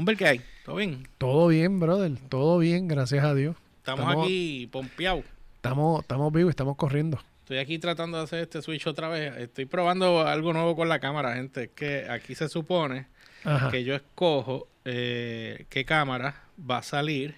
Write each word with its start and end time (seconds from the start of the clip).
Humber, 0.00 0.16
¿qué 0.16 0.26
hay? 0.26 0.40
¿Todo 0.64 0.76
bien? 0.76 1.06
Todo 1.18 1.48
bien, 1.48 1.78
brother. 1.78 2.12
Todo 2.30 2.58
bien, 2.58 2.88
gracias 2.88 3.22
a 3.22 3.34
Dios. 3.34 3.54
Estamos, 3.78 4.00
Estamos- 4.06 4.24
aquí 4.24 4.66
pompeados. 4.72 5.24
Estamos, 5.56 6.00
estamos 6.00 6.32
vivos 6.32 6.48
estamos 6.50 6.76
corriendo. 6.76 7.18
Estoy 7.40 7.58
aquí 7.58 7.78
tratando 7.78 8.16
de 8.16 8.24
hacer 8.24 8.38
este 8.40 8.62
switch 8.62 8.86
otra 8.86 9.08
vez. 9.10 9.36
Estoy 9.36 9.66
probando 9.66 10.26
algo 10.26 10.54
nuevo 10.54 10.74
con 10.74 10.88
la 10.88 11.00
cámara, 11.00 11.34
gente. 11.34 11.64
Es 11.64 11.70
que 11.74 12.06
aquí 12.08 12.34
se 12.34 12.48
supone 12.48 13.08
Ajá. 13.44 13.70
que 13.70 13.84
yo 13.84 13.94
escojo 13.94 14.68
eh, 14.86 15.66
qué 15.68 15.84
cámara 15.84 16.44
va 16.58 16.78
a 16.78 16.82
salir 16.82 17.34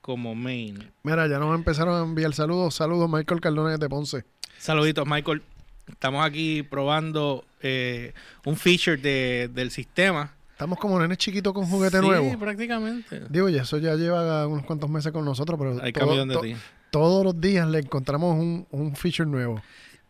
como 0.00 0.34
main. 0.34 0.90
Mira, 1.04 1.28
ya 1.28 1.38
nos 1.38 1.54
empezaron 1.54 2.00
a 2.00 2.02
enviar 2.02 2.32
saludos. 2.32 2.74
Saludos, 2.74 3.08
Michael 3.08 3.40
Cardona 3.40 3.76
de 3.78 3.88
Ponce. 3.88 4.24
Saluditos, 4.58 5.06
Michael. 5.06 5.42
Estamos 5.88 6.24
aquí 6.26 6.64
probando 6.64 7.44
eh, 7.62 8.12
un 8.44 8.56
feature 8.56 8.96
de- 8.96 9.48
del 9.52 9.70
sistema. 9.70 10.34
Estamos 10.60 10.78
como 10.78 11.00
nenes 11.00 11.16
chiquitos 11.16 11.54
con 11.54 11.64
juguete 11.64 12.00
sí, 12.00 12.06
nuevo. 12.06 12.38
prácticamente. 12.38 13.22
Digo, 13.30 13.48
y 13.48 13.56
eso 13.56 13.78
ya 13.78 13.94
lleva 13.94 14.46
unos 14.46 14.64
cuantos 14.66 14.90
meses 14.90 15.10
con 15.10 15.24
nosotros, 15.24 15.58
pero 15.58 15.82
Hay 15.82 15.90
todo- 15.90 16.06
cambio 16.08 16.26
de 16.26 16.34
to- 16.34 16.40
ti. 16.42 16.54
todos 16.90 17.24
los 17.24 17.40
días 17.40 17.66
le 17.66 17.78
encontramos 17.78 18.36
un, 18.38 18.66
un 18.70 18.94
feature 18.94 19.26
nuevo. 19.28 19.62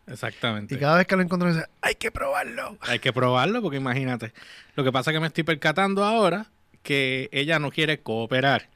Exactamente. 0.07 0.75
Y 0.75 0.77
cada 0.77 0.97
vez 0.97 1.07
que 1.07 1.15
lo 1.15 1.21
encontramos, 1.21 1.55
dice, 1.55 1.69
hay 1.81 1.95
que 1.95 2.11
probarlo. 2.11 2.77
Hay 2.81 2.99
que 2.99 3.13
probarlo 3.13 3.61
porque 3.61 3.77
imagínate. 3.77 4.33
Lo 4.75 4.83
que 4.83 4.91
pasa 4.91 5.11
es 5.11 5.15
que 5.15 5.21
me 5.21 5.27
estoy 5.27 5.45
percatando 5.45 6.03
ahora 6.03 6.47
que 6.83 7.29
ella 7.31 7.57
no 7.59 7.71
quiere 7.71 8.01
cooperar 8.01 8.67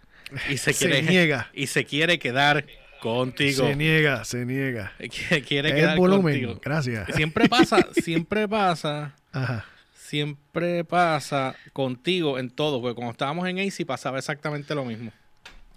y 0.49 0.55
se 0.55 0.71
Se 0.73 0.87
quiere 0.87 1.01
niega. 1.01 1.49
y 1.53 1.67
se 1.67 1.83
quiere 1.83 2.19
quedar 2.19 2.65
contigo. 3.01 3.67
Se 3.67 3.75
niega, 3.75 4.23
se 4.23 4.45
niega. 4.45 4.93
Que 4.97 5.09
quiere 5.45 5.69
Es 5.69 5.75
quedar 5.75 5.93
el 5.95 5.99
volumen. 5.99 6.35
contigo. 6.35 6.61
Gracias. 6.63 7.09
Siempre 7.13 7.49
pasa, 7.49 7.85
siempre 7.91 8.47
pasa, 8.47 9.13
Ajá. 9.33 9.65
Siempre 10.07 10.83
pasa 10.83 11.55
contigo 11.73 12.37
en 12.39 12.49
todo, 12.49 12.81
porque 12.81 12.95
cuando 12.95 13.11
estábamos 13.11 13.47
en 13.47 13.59
AC 13.59 13.85
pasaba 13.85 14.17
exactamente 14.19 14.75
lo 14.75 14.85
mismo. 14.85 15.11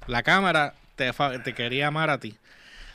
La 0.07 0.23
cámara 0.23 0.75
te, 0.97 1.13
quería 1.55 1.89
amar 1.89 2.11
a 2.11 2.19
ti. 2.19 2.35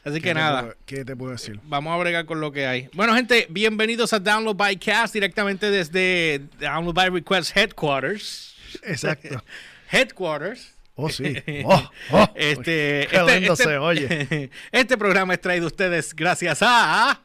Así 0.04 0.16
¿Qué 0.16 0.30
que 0.30 0.34
nada, 0.34 0.62
puedo- 0.62 0.76
¿Qué 0.86 1.06
te 1.06 1.16
puedo 1.16 1.32
decir? 1.32 1.60
Vamos 1.64 1.94
a 1.94 1.98
bregar 1.98 2.26
con 2.26 2.42
lo 2.42 2.52
que 2.52 2.66
hay. 2.68 2.90
Bueno, 2.94 3.16
gente, 3.16 3.48
bienvenidos 3.50 4.12
a 4.14 4.20
Download 4.20 4.56
by 4.56 4.76
Cast 4.78 5.14
directamente 5.14 5.70
desde 5.72 6.42
Download 6.60 6.94
by 6.94 7.10
Request 7.10 7.56
Headquarters. 7.56 8.56
Exacto. 8.84 9.42
Headquarters. 9.92 10.74
Oh, 10.96 11.10
sí. 11.10 11.36
Oh, 11.66 11.90
oh. 12.12 12.30
Este, 12.36 13.08
Qué 13.10 13.18
este, 13.18 13.38
este- 13.48 13.56
se 13.64 13.78
oye. 13.78 14.50
este 14.72 14.98
programa 14.98 15.34
es 15.34 15.42
traído 15.42 15.66
a 15.66 15.68
ustedes 15.68 16.14
gracias 16.14 16.60
a. 16.62 17.22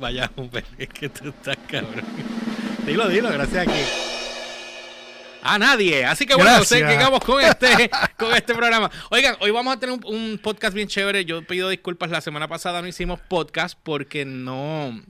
Vaya, 0.00 0.30
hombre, 0.36 0.64
es 0.78 0.88
que 0.88 1.08
tú 1.10 1.28
estás 1.28 1.56
cabrón. 1.68 2.02
Dilo, 2.86 3.06
dilo, 3.08 3.30
gracias 3.30 3.68
a 3.68 3.70
quién. 3.70 3.86
A 5.42 5.58
nadie. 5.58 6.04
Así 6.04 6.26
que 6.26 6.34
bueno, 6.34 6.50
Gracias. 6.50 6.80
seguimos 6.80 7.20
con 7.24 7.42
este, 7.42 7.90
con 8.18 8.34
este 8.34 8.54
programa. 8.54 8.90
Oigan, 9.10 9.36
hoy 9.40 9.50
vamos 9.50 9.76
a 9.76 9.78
tener 9.78 9.94
un, 9.94 10.14
un 10.14 10.38
podcast 10.38 10.74
bien 10.74 10.88
chévere. 10.88 11.24
Yo 11.24 11.46
pido 11.46 11.68
disculpas, 11.68 12.10
la 12.10 12.20
semana 12.22 12.48
pasada 12.48 12.80
no 12.82 12.88
hicimos 12.88 13.20
podcast 13.20 13.78
porque 13.82 14.24
no. 14.24 15.02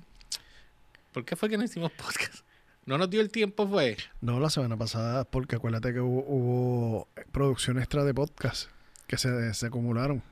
¿Por 1.12 1.24
qué 1.24 1.36
fue 1.36 1.48
que 1.48 1.56
no 1.56 1.64
hicimos 1.64 1.92
podcast? 1.92 2.44
No 2.86 2.98
nos 2.98 3.10
dio 3.10 3.20
el 3.20 3.30
tiempo, 3.30 3.68
fue. 3.68 3.96
No, 4.20 4.40
la 4.40 4.50
semana 4.50 4.76
pasada, 4.76 5.24
porque 5.24 5.56
acuérdate 5.56 5.92
que 5.92 6.00
hubo, 6.00 6.24
hubo 6.26 7.08
producción 7.30 7.78
extra 7.78 8.02
de 8.04 8.12
podcast 8.14 8.68
que 9.06 9.16
se, 9.18 9.54
se 9.54 9.66
acumularon. 9.66 10.22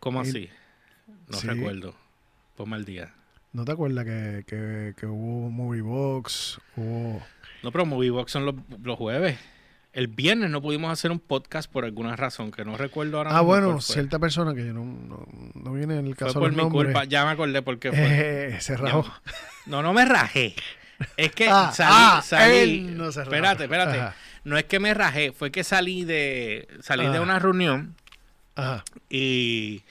¿Cómo 0.00 0.24
Y- 0.24 0.28
así? 0.28 0.50
No 1.28 1.38
Sí. 1.38 1.46
recuerdo. 1.46 1.94
Ponme 2.56 2.76
al 2.76 2.84
día. 2.84 3.14
¿No 3.52 3.64
te 3.64 3.72
acuerdas 3.72 4.04
que, 4.04 4.44
que, 4.46 4.94
que 4.96 5.06
hubo 5.06 5.50
Movie 5.50 5.82
Box? 5.82 6.58
Hubo... 6.76 7.22
No, 7.62 7.70
pero 7.70 7.86
Moviebox 7.86 8.32
son 8.32 8.44
los, 8.46 8.54
los 8.82 8.96
jueves. 8.98 9.38
El 9.92 10.08
viernes 10.08 10.48
no 10.50 10.62
pudimos 10.62 10.90
hacer 10.90 11.10
un 11.10 11.20
podcast 11.20 11.70
por 11.70 11.84
alguna 11.84 12.16
razón 12.16 12.50
que 12.50 12.64
no 12.64 12.76
recuerdo 12.78 13.18
ahora 13.18 13.36
Ah, 13.36 13.42
bueno, 13.42 13.72
fue. 13.72 13.82
cierta 13.82 14.18
persona 14.18 14.54
que 14.54 14.66
yo 14.66 14.72
no, 14.72 14.84
no, 14.84 15.26
no 15.54 15.72
viene 15.72 15.98
en 15.98 16.06
el 16.06 16.16
Fue 16.16 16.26
caso 16.28 16.40
por 16.40 16.50
de 16.54 16.62
mi 16.62 16.68
culpa. 16.70 17.04
Ya 17.04 17.24
me 17.26 17.30
acordé 17.32 17.60
por 17.62 17.78
qué 17.78 17.90
fue. 17.90 18.00
Eh, 18.56 18.60
se 18.60 18.76
rajó. 18.76 19.04
No, 19.66 19.82
no 19.82 19.92
me 19.92 20.04
rajé. 20.06 20.54
Es 21.16 21.32
que 21.32 21.46
Ah, 21.50 21.70
salí, 21.74 21.90
ah, 21.94 22.22
salí. 22.24 22.80
no 22.80 23.08
espérate, 23.10 23.64
espérate. 23.64 24.00
Ajá. 24.00 24.14
No 24.44 24.56
es 24.56 24.64
que 24.64 24.80
me 24.80 24.92
rajé, 24.94 25.30
fue 25.32 25.52
que 25.52 25.62
salí 25.62 26.04
de 26.04 26.66
salí 26.80 27.06
de 27.06 27.20
una 27.20 27.38
reunión 27.38 27.94
Ajá. 28.56 28.82
y 29.08 29.82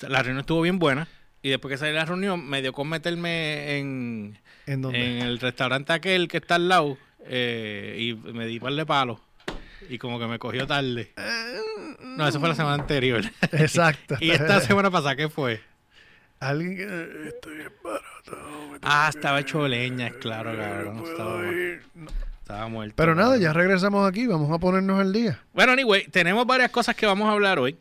la 0.00 0.20
reunión 0.22 0.40
estuvo 0.40 0.62
bien 0.62 0.78
buena. 0.80 1.06
Y 1.44 1.50
después 1.50 1.72
que 1.72 1.76
salí 1.76 1.92
de 1.92 1.98
la 1.98 2.06
reunión, 2.06 2.48
me 2.48 2.62
dio 2.62 2.72
con 2.72 2.88
meterme 2.88 3.76
en, 3.78 4.38
¿En 4.64 4.80
dónde? 4.80 5.18
en 5.18 5.26
el 5.26 5.38
restaurante 5.38 5.92
aquel 5.92 6.26
que 6.26 6.38
está 6.38 6.54
al 6.54 6.70
lado 6.70 6.96
eh, 7.26 7.98
y 8.00 8.14
me 8.32 8.46
di 8.46 8.58
par 8.58 8.72
de 8.72 8.86
palos. 8.86 9.20
Y 9.90 9.98
como 9.98 10.18
que 10.18 10.26
me 10.26 10.38
cogió 10.38 10.66
tarde. 10.66 11.12
No, 12.00 12.26
eso 12.26 12.40
fue 12.40 12.48
la 12.48 12.54
semana 12.54 12.82
anterior. 12.82 13.24
Exacto. 13.52 14.16
y 14.20 14.30
esta 14.30 14.62
semana 14.62 14.90
pasada, 14.90 15.16
¿qué 15.16 15.28
fue? 15.28 15.60
Alguien 16.40 16.76
que... 16.78 17.28
Estoy 17.28 17.58
tengo 18.24 18.78
Ah, 18.80 19.10
estaba 19.10 19.40
hecho 19.40 19.68
leña, 19.68 20.12
claro, 20.12 20.56
cabrón. 20.56 21.04
Estaba. 21.04 21.42
No. 21.42 22.10
estaba 22.40 22.68
muerto. 22.68 22.94
Pero 22.96 23.14
nada, 23.14 23.36
ya 23.36 23.52
regresamos 23.52 24.08
aquí. 24.08 24.26
Vamos 24.26 24.50
a 24.50 24.58
ponernos 24.58 24.98
al 24.98 25.12
día. 25.12 25.42
Bueno, 25.52 25.72
anyway, 25.72 26.06
tenemos 26.06 26.46
varias 26.46 26.70
cosas 26.70 26.96
que 26.96 27.04
vamos 27.04 27.28
a 27.28 27.32
hablar 27.32 27.58
hoy. 27.58 27.76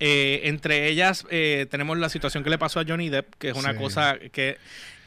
Eh, 0.00 0.42
entre 0.44 0.88
ellas, 0.88 1.26
eh, 1.30 1.66
tenemos 1.70 1.96
la 1.98 2.08
situación 2.08 2.42
que 2.44 2.50
le 2.50 2.58
pasó 2.58 2.80
a 2.80 2.84
Johnny 2.86 3.08
Depp, 3.10 3.34
que 3.38 3.50
es 3.50 3.56
una 3.56 3.72
Sí. 3.72 3.78
cosa 3.78 4.18
que, 4.32 4.58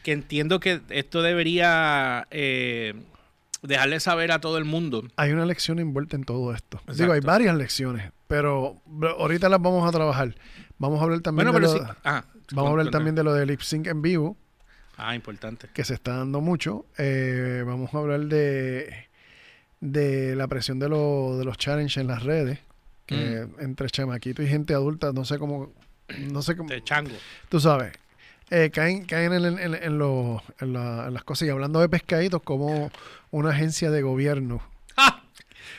que 0.04 0.12
entiendo 0.12 0.60
que 0.60 0.82
esto 0.90 1.22
debería 1.22 2.28
eh, 2.32 2.94
dejarle 3.62 4.00
saber 4.00 4.32
a 4.32 4.40
todo 4.40 4.58
el 4.58 4.66
mundo. 4.66 5.04
Hay 5.18 5.32
una 5.32 5.46
lección 5.46 5.80
envuelta 5.80 6.16
en 6.16 6.24
todo 6.24 6.54
esto. 6.54 6.78
Exacto. 6.78 7.02
Digo, 7.02 7.14
hay 7.14 7.20
varias 7.20 7.56
lecciones, 7.56 8.12
pero 8.28 8.82
ahorita 9.20 9.50
las 9.50 9.62
vamos 9.62 9.88
a 9.88 9.92
trabajar. 9.92 10.36
Vamos 10.78 11.00
a 11.02 11.04
hablar 11.04 11.20
también 11.22 11.52
Bueno, 11.52 11.68
de 11.68 11.74
lo, 11.80 11.86
sí. 11.86 11.92
Ah, 12.04 12.24
vamos 12.52 12.70
a 12.70 12.72
hablar 12.72 12.90
también 12.90 13.16
de 13.16 13.24
lo 13.24 13.34
de 13.34 13.46
lip 13.46 13.62
sync 13.62 13.88
en 13.88 14.02
vivo, 14.02 14.38
Ah, 14.96 15.16
importante. 15.16 15.68
que 15.74 15.84
se 15.84 15.96
está 15.96 16.18
dando 16.18 16.40
mucho. 16.40 16.86
Eh, 16.98 17.64
vamos 17.66 17.94
a 17.94 17.98
hablar 17.98 18.22
de, 18.22 19.08
de 19.82 20.36
la 20.36 20.48
presión 20.48 20.80
de, 20.80 20.88
lo- 20.90 21.38
de 21.38 21.46
los 21.46 21.58
challenges 21.58 21.98
en 21.98 22.08
las 22.08 22.24
redes, 22.24 22.60
que 23.08 23.16
Mm. 23.48 23.62
entre 23.64 23.90
chamaquito 23.90 24.44
y 24.44 24.48
gente 24.48 24.74
adulta, 24.76 25.12
no 25.14 25.26
sé 25.26 25.40
cómo, 25.40 25.74
no 26.32 26.42
sé 26.44 26.56
cómo, 26.56 26.70
De 26.70 26.84
chango. 26.84 27.16
tú 27.50 27.60
sabes, 27.60 27.94
eh, 28.52 28.70
caen, 28.72 29.06
caen 29.06 29.34
en, 29.34 29.46
en- 29.46 29.60
en- 29.60 29.76
en 29.84 29.98
lo- 29.98 30.44
en 30.60 30.74
la- 30.74 31.08
en 31.08 31.14
las 31.16 31.24
cosas. 31.24 31.48
Y 31.48 31.52
hablando 31.52 31.80
de 31.80 31.90
pescaditos, 31.90 32.42
como 32.44 32.92
una 33.32 33.50
agencia 33.50 33.90
de 33.92 34.02
gobierno 34.04 34.62
¡Ah! 34.96 35.22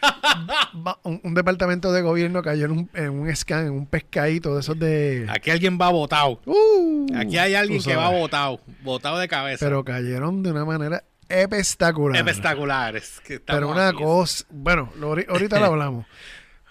Va- 0.87 0.99
un, 1.03 1.21
un 1.25 1.35
departamento 1.35 1.93
de 1.93 2.03
gobierno 2.03 2.43
cayó 2.43 2.67
en 2.67 2.71
un, 2.73 2.91
en 2.95 3.11
un 3.11 3.35
scan, 3.35 3.67
en 3.67 3.73
un 3.73 3.87
pescadito 3.87 4.55
de 4.55 4.61
esos 4.61 4.79
de... 4.79 5.27
Aquí 5.29 5.51
alguien 5.51 5.79
va 5.81 5.89
votado. 5.89 6.41
¡Uh! 6.45 7.07
Aquí 7.17 7.37
hay 7.39 7.55
alguien 7.55 7.83
que 7.83 7.97
va 7.97 8.05
sabes. 8.05 8.21
votado. 8.21 8.61
Votado 8.83 9.19
de 9.19 9.27
cabeza. 9.29 9.65
Pero 9.65 9.85
cayeron 9.85 10.43
de 10.43 10.51
una 10.53 10.65
manera 10.65 11.03
espectacular. 11.29 12.17
Espectaculares. 12.17 13.21
que 13.25 13.41
Pero 13.41 13.71
una 13.71 13.89
aquí. 13.89 13.99
cosa... 13.99 14.45
Bueno, 14.51 14.93
lo- 14.97 15.09
ahorita 15.29 15.59
lo 15.59 15.67
hablamos. 15.67 16.07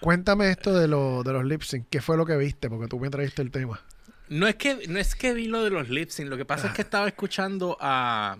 Cuéntame 0.00 0.50
esto 0.50 0.78
de, 0.78 0.88
lo, 0.88 1.22
de 1.22 1.32
los 1.32 1.44
lip 1.44 1.62
sync. 1.62 1.86
¿Qué 1.90 2.00
fue 2.00 2.16
lo 2.16 2.24
que 2.24 2.36
viste? 2.36 2.68
Porque 2.68 2.86
tú 2.86 3.00
me 3.00 3.10
trajiste 3.10 3.42
el 3.42 3.50
tema. 3.50 3.80
No 4.28 4.46
es 4.46 4.56
que, 4.56 4.86
no 4.88 4.98
es 4.98 5.14
que 5.14 5.32
vi 5.32 5.48
lo 5.48 5.64
de 5.64 5.70
los 5.70 5.88
lip 5.88 6.10
sync, 6.10 6.28
lo 6.28 6.36
que 6.36 6.44
pasa 6.44 6.68
es 6.68 6.74
que 6.74 6.82
estaba 6.82 7.08
escuchando 7.08 7.76
a 7.80 8.36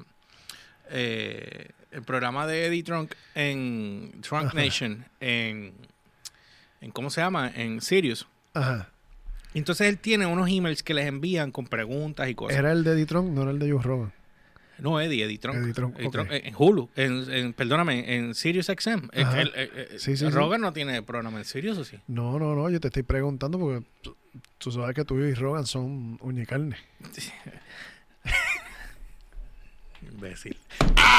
eh, 0.91 1.71
el 1.91 2.03
programa 2.03 2.47
de 2.47 2.67
Eddie 2.67 2.83
Trunk 2.83 3.15
en 3.35 4.21
Trunk. 4.21 4.55
Nation, 4.55 5.05
en, 5.21 5.73
en 6.81 6.91
¿cómo 6.91 7.11
se 7.11 7.21
llama? 7.21 7.51
En 7.55 7.81
Sirius. 7.81 8.27
Ajá. 8.55 8.91
Entonces 9.55 9.89
él 9.89 9.99
tiene 9.99 10.27
unos 10.27 10.51
emails 10.51 10.83
que 10.83 10.93
les 10.95 11.07
envían 11.07 11.51
con 11.51 11.67
preguntas 11.67 12.29
y 12.29 12.35
cosas. 12.35 12.59
Era 12.59 12.71
el 12.73 12.85
de 12.85 12.95
Ditron, 12.95 13.35
no 13.35 13.43
era 13.43 13.51
el 13.51 13.59
de 13.59 13.73
Joe 13.73 13.83
Rogan. 13.83 14.13
No, 14.79 15.01
Eddie, 15.01 15.25
Eddie 15.25 15.39
Trunk. 15.39 15.59
Eddie 15.59 15.73
Trunk, 15.73 16.31
eh, 16.31 16.43
en 16.45 16.55
Hulu, 16.57 16.89
en, 16.97 17.31
en- 17.33 17.53
perdóname, 17.53 18.15
en 18.17 18.35
Sirius 18.35 18.67
XM. 18.67 19.09
El- 19.13 19.49
eh, 19.55 19.71
eh, 19.75 19.89
Sí, 19.99 20.17
sí, 20.17 20.25
sí. 20.27 20.31
Rogan 20.31 20.61
no 20.61 20.73
tiene 20.73 21.03
programa 21.03 21.39
en 21.39 21.45
Sirius, 21.45 21.79
¿o 21.79 21.85
sí? 21.85 21.99
No, 22.07 22.39
no, 22.39 22.55
no. 22.55 22.71
Yo 22.71 22.79
te 22.81 22.89
estoy 22.89 23.03
preguntando 23.03 23.59
porque 23.59 23.85
tú, 24.59 24.71
sabes 24.73 24.95
que 24.95 25.05
tú 25.05 25.19
y 25.19 25.35
Rogan 25.35 25.67
son 25.67 26.19
uña 26.21 26.43
y 26.43 26.47
carne. 26.47 26.77
Imbécil. 30.13 30.57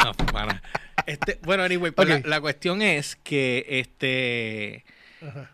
No, 0.06 0.14
pana. 0.28 0.62
Este, 1.06 1.40
bueno, 1.44 1.64
anyway, 1.64 1.92
pues 1.92 2.08
la, 2.08 2.20
la 2.20 2.42
cuestión 2.42 2.82
es 2.82 3.16
que 3.18 3.66
este 3.68 4.86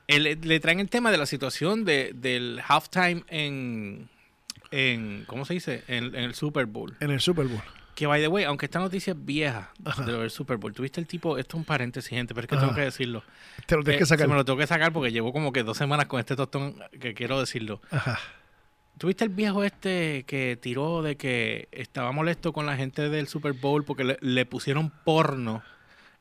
él- 0.07 0.39
le 0.41 0.59
traen 0.59 0.79
el 0.79 0.89
tema 0.89 1.11
de 1.11 1.17
la 1.17 1.25
situación 1.25 1.85
de, 1.85 2.11
del 2.13 2.61
halftime 2.67 3.23
en, 3.29 4.09
en 4.71 5.23
¿cómo 5.25 5.45
se 5.45 5.55
dice? 5.55 5.83
En, 5.87 6.05
en 6.15 6.23
el 6.23 6.35
Super 6.35 6.65
Bowl. 6.67 6.95
En 6.99 7.09
el 7.11 7.19
Super 7.19 7.47
Bowl. 7.47 7.61
Que 7.95 8.05
by 8.07 8.21
the 8.21 8.27
way, 8.27 8.43
aunque 8.43 8.65
esta 8.65 8.79
noticia 8.79 9.13
es 9.13 9.25
vieja 9.25 9.71
Ajá. 9.85 10.03
de 10.03 10.11
lo 10.11 10.19
del 10.19 10.29
Super 10.29 10.57
Bowl, 10.57 10.73
tuviste 10.73 10.99
el 10.99 11.07
tipo, 11.07 11.37
esto 11.37 11.55
es 11.55 11.59
un 11.59 11.65
paréntesis, 11.65 12.09
gente, 12.09 12.35
pero 12.35 12.43
es 12.45 12.49
que 12.49 12.55
Ajá. 12.55 12.65
tengo 12.65 12.75
que 12.75 12.81
decirlo. 12.81 13.23
Te 13.65 13.75
lo 13.77 13.83
tienes 13.83 13.99
Eh, 13.99 14.03
que 14.03 14.05
sacar. 14.05 14.25
se 14.25 14.29
me 14.29 14.35
lo 14.35 14.43
tengo 14.45 14.59
que 14.59 14.67
sacar 14.67 14.91
porque 14.91 15.11
llevo 15.13 15.31
como 15.31 15.53
que 15.53 15.63
dos 15.63 15.77
semanas 15.77 16.05
con 16.07 16.19
este 16.19 16.35
tostón 16.35 16.75
que 16.99 17.13
quiero 17.13 17.39
decirlo. 17.39 17.81
Ajá. 17.91 18.19
¿Tuviste 18.97 19.23
el 19.23 19.29
viejo 19.29 19.63
este 19.63 20.23
que 20.27 20.57
tiró 20.61 21.01
de 21.01 21.15
que 21.17 21.67
estaba 21.71 22.11
molesto 22.11 22.53
con 22.53 22.65
la 22.65 22.75
gente 22.77 23.09
del 23.09 23.27
Super 23.27 23.53
Bowl 23.53 23.83
porque 23.83 24.03
le, 24.03 24.17
le 24.21 24.45
pusieron 24.45 24.89
porno 25.03 25.63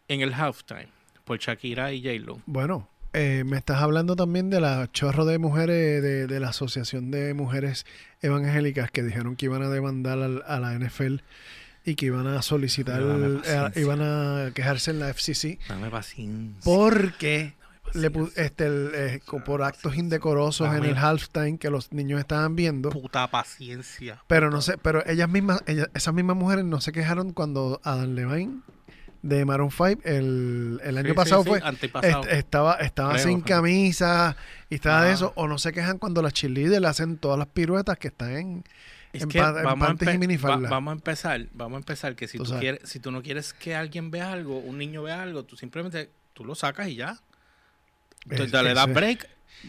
en 0.08 0.20
el 0.22 0.32
halftime 0.34 0.88
por 1.24 1.38
Shakira 1.38 1.92
y 1.92 2.02
J-Lo? 2.02 2.40
Bueno, 2.46 2.88
eh, 3.12 3.42
me 3.46 3.56
estás 3.56 3.80
hablando 3.80 4.16
también 4.16 4.50
de 4.50 4.60
la 4.60 4.88
chorro 4.92 5.24
de 5.24 5.38
mujeres 5.38 6.02
de, 6.02 6.26
de 6.26 6.40
la 6.40 6.48
Asociación 6.48 7.10
de 7.12 7.32
Mujeres 7.34 7.86
Evangélicas 8.22 8.90
que 8.90 9.02
dijeron 9.04 9.36
que 9.36 9.46
iban 9.46 9.62
a 9.62 9.68
demandar 9.68 10.18
al- 10.18 10.42
a, 10.46 10.58
la 10.58 10.72
NFL 10.76 11.18
y 11.84 11.94
que 11.96 12.06
iban 12.06 12.26
a 12.26 12.40
solicitar, 12.42 13.02
eh, 13.02 13.70
iban 13.80 14.00
a 14.00 14.50
quejarse 14.54 14.90
en 14.90 15.00
la 15.00 15.08
FCC 15.12 15.58
Dame 15.68 15.90
paciencia. 15.90 16.60
porque 16.64 17.54
le 17.92 18.10
este, 18.36 18.66
el, 18.66 18.90
eh, 18.94 19.20
por 19.44 19.62
actos 19.62 19.94
indecorosos 19.96 20.74
en 20.74 20.84
el 20.84 20.96
halftime 20.96 21.58
que 21.58 21.70
los 21.70 21.92
niños 21.92 22.18
estaban 22.18 22.56
viendo. 22.56 22.90
Puta 22.90 23.30
paciencia. 23.30 24.22
Pero 24.26 24.50
no 24.50 24.62
sé, 24.62 24.78
pero 24.78 25.06
ellas 25.06 25.28
mismas, 25.28 25.62
ellas- 25.66 25.88
esas 25.94 26.12
mismas 26.14 26.36
mujeres 26.36 26.64
no 26.64 26.80
se 26.80 26.90
quejaron 26.92 27.32
cuando 27.32 27.80
Adam 27.84 28.14
Levine 28.14 28.60
de 29.22 29.44
Maroon 29.44 29.70
5 29.70 30.00
el, 30.04 30.80
el 30.84 30.98
año 30.98 31.08
Sí, 31.10 31.14
pasado 31.14 31.42
sí, 31.44 31.48
fue 31.50 31.58
est- 31.58 32.26
estaba 32.32 32.74
estaba 32.74 33.12
Creo, 33.14 33.24
sin 33.26 33.40
camisa 33.42 34.36
y 34.68 34.74
estaba 34.74 35.02
de 35.04 35.10
Ah. 35.10 35.14
eso 35.14 35.32
o 35.36 35.46
no 35.48 35.56
se 35.58 35.72
quejan 35.72 35.98
cuando 35.98 36.20
las 36.20 36.32
cheerleaders 36.34 36.80
le 36.80 36.88
hacen 36.88 37.16
todas 37.18 37.38
las 37.38 37.48
piruetas 37.48 37.96
que 37.98 38.08
están 38.08 38.32
en 38.36 38.64
Es 39.14 39.26
que 39.26 39.38
vamos, 39.40 39.58
a 39.58 39.62
va- 39.62 40.68
vamos 40.68 40.92
a 40.92 40.94
empezar, 40.94 41.46
vamos 41.52 41.76
a 41.76 41.78
empezar 41.78 42.14
que 42.16 42.28
si 42.28 42.38
Tú 42.38 42.44
quieres, 42.58 42.80
si 42.84 43.00
tú 43.00 43.10
no 43.10 43.22
quieres 43.22 43.52
que 43.52 43.74
alguien 43.74 44.10
vea 44.10 44.32
algo, 44.32 44.58
un 44.58 44.78
niño 44.78 45.02
vea 45.02 45.22
algo, 45.22 45.44
tú 45.44 45.56
simplemente 45.56 46.10
tú 46.32 46.44
lo 46.44 46.54
sacas 46.54 46.88
y 46.88 46.96
ya. 46.96 47.18
Entonces, 48.24 48.52
Es- 48.52 48.60
eso 48.66 48.74
das 48.74 48.88
es. 48.88 48.94
break, 48.94 49.28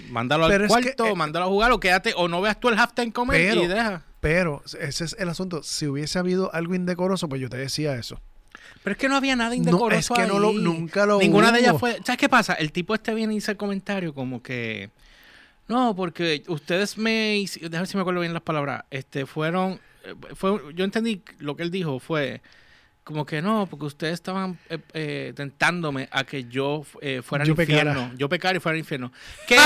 mándalo 0.09 0.47
Pero 0.47 0.65
al 0.65 0.69
es 0.71 0.75
que, 0.77 0.81
cuarto, 0.95 1.05
eh, 1.07 1.15
mándalo 1.15 1.45
a 1.45 1.49
jugar 1.49 1.71
o 1.71 1.79
quédate 1.79 2.13
o 2.15 2.27
no 2.27 2.41
veas 2.41 2.59
tú 2.59 2.69
el 2.69 2.77
halftime 2.79 3.11
comer 3.11 3.49
Pero- 3.49 3.63
y 3.63 3.67
deja. 3.67 4.01
Pero 4.21 4.63
ese 4.79 5.03
es 5.05 5.15
el 5.19 5.29
asunto. 5.29 5.61
Si 5.61 5.85
hubiese 5.85 6.17
habido 6.17 6.51
algo 6.53 6.73
indecoroso, 6.73 7.29
pues 7.29 7.39
yo 7.41 7.49
te 7.49 7.57
decía 7.57 7.95
eso. 7.95 8.19
Pero 8.83 8.93
es 8.93 8.97
que 8.97 9.07
no 9.09 9.15
había 9.15 9.35
nada 9.35 9.49
No, 9.51 9.55
indecoroso 9.55 10.13
es 10.15 10.19
que 10.19 10.27
no 10.27 10.39
lo, 10.39 10.49
ahí. 10.49 10.57
nunca 10.57 11.05
lo 11.05 11.19
Ninguna 11.19 11.51
de 11.51 11.59
ellas 11.59 11.75
fue. 11.79 11.99
¿Sabes 12.03 12.17
qué 12.17 12.29
pasa? 12.29 12.53
El 12.53 12.71
tipo 12.71 12.95
este 12.95 13.13
viene 13.13 13.33
y 13.33 13.37
dice 13.37 13.51
el 13.51 13.57
comentario 13.57 14.13
como 14.13 14.41
que. 14.41 14.89
No, 15.67 15.95
porque 15.95 16.43
ustedes 16.47 16.97
me. 16.97 17.43
Déjame 17.55 17.77
ver 17.79 17.87
si 17.87 17.97
me 17.97 18.01
acuerdo 18.01 18.21
bien 18.21 18.33
las 18.33 18.41
palabras. 18.43 18.83
Este, 18.91 19.25
fueron. 19.25 19.79
eh, 20.03 20.13
Fue, 20.35 20.59
yo 20.75 20.83
entendí 20.85 21.23
lo 21.39 21.55
que 21.55 21.63
él 21.63 21.71
dijo 21.71 21.99
fue. 21.99 22.41
Como 23.03 23.23
que 23.25 23.39
no, 23.41 23.67
porque 23.67 23.85
ustedes 23.85 24.13
estaban 24.15 24.57
eh, 24.69 24.79
eh, 24.93 25.33
tentándome 25.35 26.09
a 26.11 26.23
que 26.23 26.45
yo 26.45 26.83
eh, 27.01 27.21
fuera 27.23 27.43
al 27.43 27.47
Yo 27.47 27.55
pecara. 27.55 27.91
infierno. 27.91 28.13
Yo 28.17 28.27
pecara 28.29 28.57
y 28.57 28.59
fuera 28.59 28.73
al 28.73 28.79
infierno. 28.79 29.11
Que, 29.47 29.57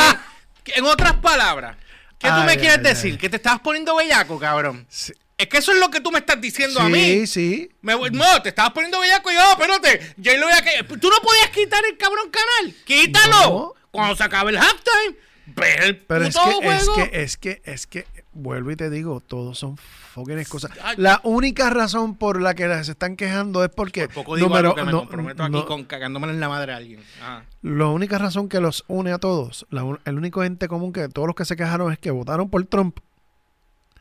que 0.63 0.74
en 0.78 0.84
otras 0.86 1.13
palabras, 1.18 1.78
¿qué 2.18 2.28
tú 2.30 2.42
me 2.45 2.57
quieres 2.57 2.80
ay, 2.80 2.84
decir? 2.84 3.12
ay. 3.13 3.18
Que 3.18 3.30
te 3.30 3.38
estabas 3.38 3.62
poniendo 3.62 3.95
bellaco, 3.95 4.38
cabrón. 4.38 4.86
Sí, 4.90 5.13
Es 5.38 5.48
que 5.48 5.57
eso 5.60 5.72
es 5.72 5.80
lo 5.80 5.90
que 5.90 6.02
tú 6.02 6.12
me 6.12 6.19
estás 6.19 6.42
diciendo 6.42 6.81
a 6.81 6.90
mí. 6.90 7.02
sí, 7.02 7.28
sí. 7.28 7.69
Me 7.81 7.95
voy- 7.95 8.12
no, 8.12 8.42
te 8.42 8.50
estabas 8.50 8.72
poniendo 8.74 9.00
bellaco 9.00 9.31
y 9.31 9.36
yo, 9.36 9.52
espérate. 9.52 10.13
Yo 10.18 10.36
lo 10.38 10.48
voy 10.48 10.56
a 10.57 10.62
que. 10.62 10.84
Tú 10.98 11.10
no 11.10 11.18
podías 11.24 11.50
quitar 11.52 11.81
el 11.90 11.98
cabrón 11.98 12.30
canal. 12.30 12.75
¡Quítalo! 12.86 13.42
No. 13.50 13.74
Cuando 13.92 14.18
se 14.18 14.24
acabe 14.25 14.52
el 14.52 14.57
halftime, 14.57 15.16
ve 15.56 15.75
el 15.86 15.98
Pero 15.98 16.25
es 16.25 16.36
que, 16.36 16.68
es 16.69 16.90
que, 16.90 17.22
es 17.24 17.38
que, 17.38 17.62
es 17.66 17.88
que, 17.88 18.06
vuelvo 18.34 18.72
y 18.72 18.75
te 18.75 18.90
digo, 18.90 19.19
todos 19.22 19.57
son 19.60 19.78
fucking 19.78 20.40
excusas. 20.40 20.72
Ay. 20.84 20.96
La 20.98 21.19
única 21.24 21.69
razón 21.69 22.16
por 22.16 22.42
la 22.42 22.54
que 22.56 22.68
se 22.84 22.92
están 22.92 23.16
quejando 23.16 23.63
es 23.63 23.69
porque, 23.69 24.07
Por 24.07 24.24
poco 24.24 24.36
digo 24.36 24.48
número- 24.50 24.69
algo 24.69 24.75
que 24.75 24.84
me 24.86 24.92
no- 24.92 25.00
comprometo 25.00 25.44
aquí 25.44 25.63
con 25.66 25.84
cagándome 25.86 26.28
en 26.30 26.40
la 26.40 26.50
madre 26.50 26.74
a 26.74 26.78
alguien. 26.78 27.01
Ajá. 27.22 27.44
la 27.62 27.88
única 27.88 28.18
razón 28.18 28.50
que 28.50 28.60
los 28.60 28.84
une 28.88 29.12
a 29.12 29.18
todos, 29.18 29.66
la 29.69 29.98
el 30.06 30.18
único 30.18 30.44
ente 30.44 30.68
común 30.68 30.94
que 30.94 31.07
todos 31.10 31.28
los 31.28 31.36
que 31.36 31.46
se 31.46 31.56
quejaron 31.56 31.92
es 31.92 32.00
que 32.00 32.12
votaron 32.12 32.50
por 32.50 32.63
Trump. 32.66 32.98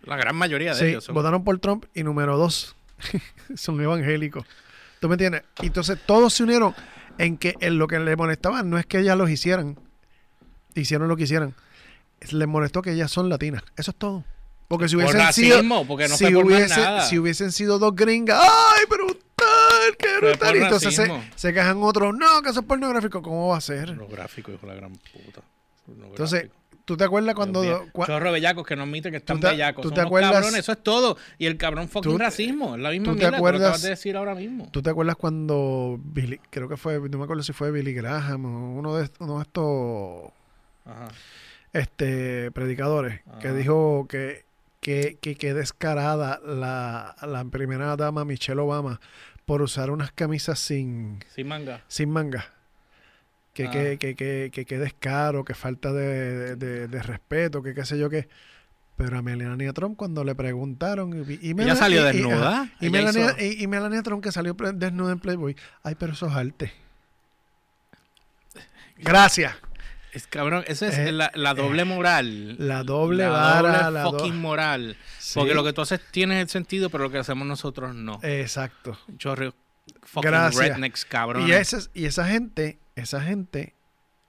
La 0.04 0.16
gran 0.16 0.36
mayoría 0.36 0.72
de 0.74 0.78
Sí, 0.78 0.84
ellos 0.86 1.04
son. 1.04 1.14
votaron 1.14 1.44
por 1.44 1.58
Trump 1.58 1.84
y 1.94 2.02
número 2.04 2.36
dos, 2.38 2.76
son 3.56 3.80
evangélicos. 3.80 4.44
¿Tú 5.00 5.08
me 5.08 5.14
entiendes? 5.14 5.42
Entonces 5.62 5.98
todos 6.06 6.34
se 6.34 6.42
unieron 6.42 6.74
en 7.18 7.36
que 7.36 7.54
en 7.60 7.78
lo 7.78 7.86
que 7.88 7.98
le 7.98 8.16
molestaba 8.16 8.62
no 8.62 8.78
es 8.78 8.86
que 8.86 8.98
ellas 9.00 9.16
los 9.16 9.28
hicieran, 9.30 9.78
hicieron 10.80 11.08
lo 11.08 11.16
que 11.16 11.24
hicieron. 11.24 11.54
Les 12.30 12.48
molestó 12.48 12.82
que 12.82 12.92
ellas 12.92 13.10
son 13.10 13.28
latinas. 13.28 13.62
Eso 13.76 13.90
es 13.92 13.96
todo. 13.96 14.24
Porque 14.66 14.88
si 14.88 14.96
Por 14.96 15.04
hubiesen 15.04 15.32
sido, 15.32 15.56
racismo, 15.56 15.86
porque 15.86 16.08
no 16.08 16.16
si, 16.16 16.24
fue 16.26 16.34
por 16.34 16.44
más 16.44 16.52
hubiese- 16.60 16.80
nada. 16.80 17.00
si 17.02 17.18
hubiesen 17.18 17.52
sido 17.52 17.78
dos 17.78 17.94
gringas, 17.96 18.38
¡ay, 18.42 18.84
brutal! 18.88 19.16
¡Qué 19.98 20.16
brutal! 20.18 20.38
por 20.48 20.56
Y 20.56 20.60
entonces 20.62 21.00
se, 21.36 21.52
quejan 21.54 21.78
otros, 21.82 22.14
no, 22.14 22.42
que 22.42 22.50
eso 22.50 22.60
es 22.60 22.66
pornográfico. 22.66 23.22
¿Cómo 23.22 23.48
va 23.48 23.56
a 23.56 23.60
ser? 23.62 23.86
Pornográfico, 23.86 24.52
hijo 24.52 24.66
de 24.66 24.74
la 24.74 24.74
gran 24.74 24.92
puta. 24.92 25.40
Entonces, 26.10 26.50
¿tú 26.84 26.98
te 26.98 27.04
acuerdas 27.04 27.34
cuando... 27.34 27.62
cua- 27.92 28.06
Chorro 28.06 28.30
bellacos 28.30 28.66
que 28.66 28.76
no 28.76 28.82
admiten 28.82 29.10
que 29.12 29.16
están 29.18 29.38
¿Tú 29.38 29.46
te- 29.46 29.52
bellacos. 29.52 29.82
tú 29.82 29.90
te 29.90 30.02
acuerdas- 30.02 30.32
cabrones, 30.32 30.58
eso 30.60 30.72
es 30.72 30.82
todo. 30.82 31.16
Y 31.38 31.46
el 31.46 31.56
cabrón 31.56 31.88
fucking 31.88 32.12
Tú- 32.12 32.18
racismo. 32.18 32.74
Es 32.76 32.82
la 32.82 32.90
misma 32.90 33.04
tú 33.06 33.10
te 33.12 33.16
mierda 33.20 33.30
que 33.30 33.36
acuerdas- 33.36 33.60
acabas 33.62 33.82
de 33.82 33.88
decir 33.90 34.16
ahora 34.18 34.34
mismo. 34.34 34.68
¿Tú 34.70 34.82
te 34.82 34.90
acuerdas 34.90 35.16
cuando 35.16 35.98
Billy, 36.02 36.40
creo 36.50 36.68
que 36.68 36.76
fue, 36.76 36.98
no 37.08 37.16
me 37.16 37.24
acuerdo 37.24 37.42
si 37.42 37.54
fue 37.54 37.70
Billy 37.70 37.94
Graham 37.94 38.44
o 38.44 38.72
uno 38.78 38.96
de, 38.96 39.08
uno 39.20 39.36
de 39.36 39.42
estos 39.44 40.30
Ajá. 40.88 41.08
este, 41.72 42.50
predicadores 42.52 43.20
que 43.40 43.52
dijo 43.52 44.06
que, 44.08 44.44
que, 44.80 45.18
que, 45.20 45.34
que 45.36 45.54
descarada 45.54 46.40
la, 46.44 47.14
la 47.22 47.44
primera 47.44 47.96
dama 47.96 48.24
Michelle 48.24 48.60
Obama 48.60 49.00
por 49.44 49.62
usar 49.62 49.90
unas 49.90 50.12
camisas 50.12 50.58
sin, 50.58 51.20
Sin 51.34 51.48
manga. 51.48 51.82
sin 51.88 52.10
manga? 52.10 52.52
Que, 53.54 53.66
Ah. 53.66 53.70
que, 53.70 53.98
que, 53.98 54.14
que, 54.14 54.50
que, 54.52 54.64
que 54.66 54.78
descaro, 54.78 55.44
que 55.44 55.54
falta 55.54 55.92
de, 55.92 56.54
de, 56.56 56.86
de 56.88 57.02
respeto, 57.02 57.62
que 57.62 57.74
qué 57.74 57.84
sé 57.84 57.98
yo 57.98 58.08
qué. 58.08 58.28
Pero 58.96 59.16
a 59.18 59.22
Melania 59.22 59.72
Trump 59.72 59.96
cuando 59.96 60.24
le 60.24 60.34
preguntaron... 60.34 61.24
Y, 61.28 61.38
y 61.48 61.50
Ella 61.60 61.76
salió 61.76 62.00
y- 62.02 62.04
desnuda. 62.12 62.68
Y, 62.80 62.90
Melania, 62.90 63.34
hizo- 63.38 63.62
y, 63.62 63.66
Melania 63.68 64.02
Trump 64.02 64.22
que 64.24 64.32
salió 64.32 64.54
desnuda 64.74 65.12
en 65.12 65.18
Playboy. 65.20 65.56
Ay, 65.84 65.94
pero 65.98 66.12
eso 66.14 66.26
es 66.26 66.32
arte. 66.34 66.72
Gracias. 68.96 69.54
Es 70.12 70.26
cabrón, 70.26 70.64
esa 70.66 70.88
es 70.88 70.98
Eh, 70.98 71.12
la, 71.12 71.30
la 71.34 71.54
doble 71.54 71.84
moral. 71.84 72.56
La 72.58 72.82
doble 72.82 73.24
la 73.24 73.28
vara, 73.30 73.72
doble 73.82 73.90
la 73.92 74.02
do- 74.02 74.10
fucking 74.12 74.36
moral. 74.40 74.96
Sí, 75.18 75.38
Porque 75.38 75.54
lo 75.54 75.62
que 75.64 75.72
tú 75.72 75.82
haces 75.82 76.00
tiene 76.10 76.40
el 76.40 76.48
sentido, 76.48 76.88
pero 76.90 77.04
lo 77.04 77.10
que 77.10 77.18
hacemos 77.18 77.46
nosotros 77.46 77.94
no. 77.94 78.18
Exacto. 78.22 78.98
Fucking 80.02 80.30
Gracias. 80.30 80.68
rednecks, 80.68 81.04
cabrón. 81.04 81.46
Y, 81.46 81.52
ese- 81.52 81.88
y 81.94 82.06
esa 82.06 82.26
gente, 82.26 82.78
esa 82.96 83.20
gente 83.22 83.74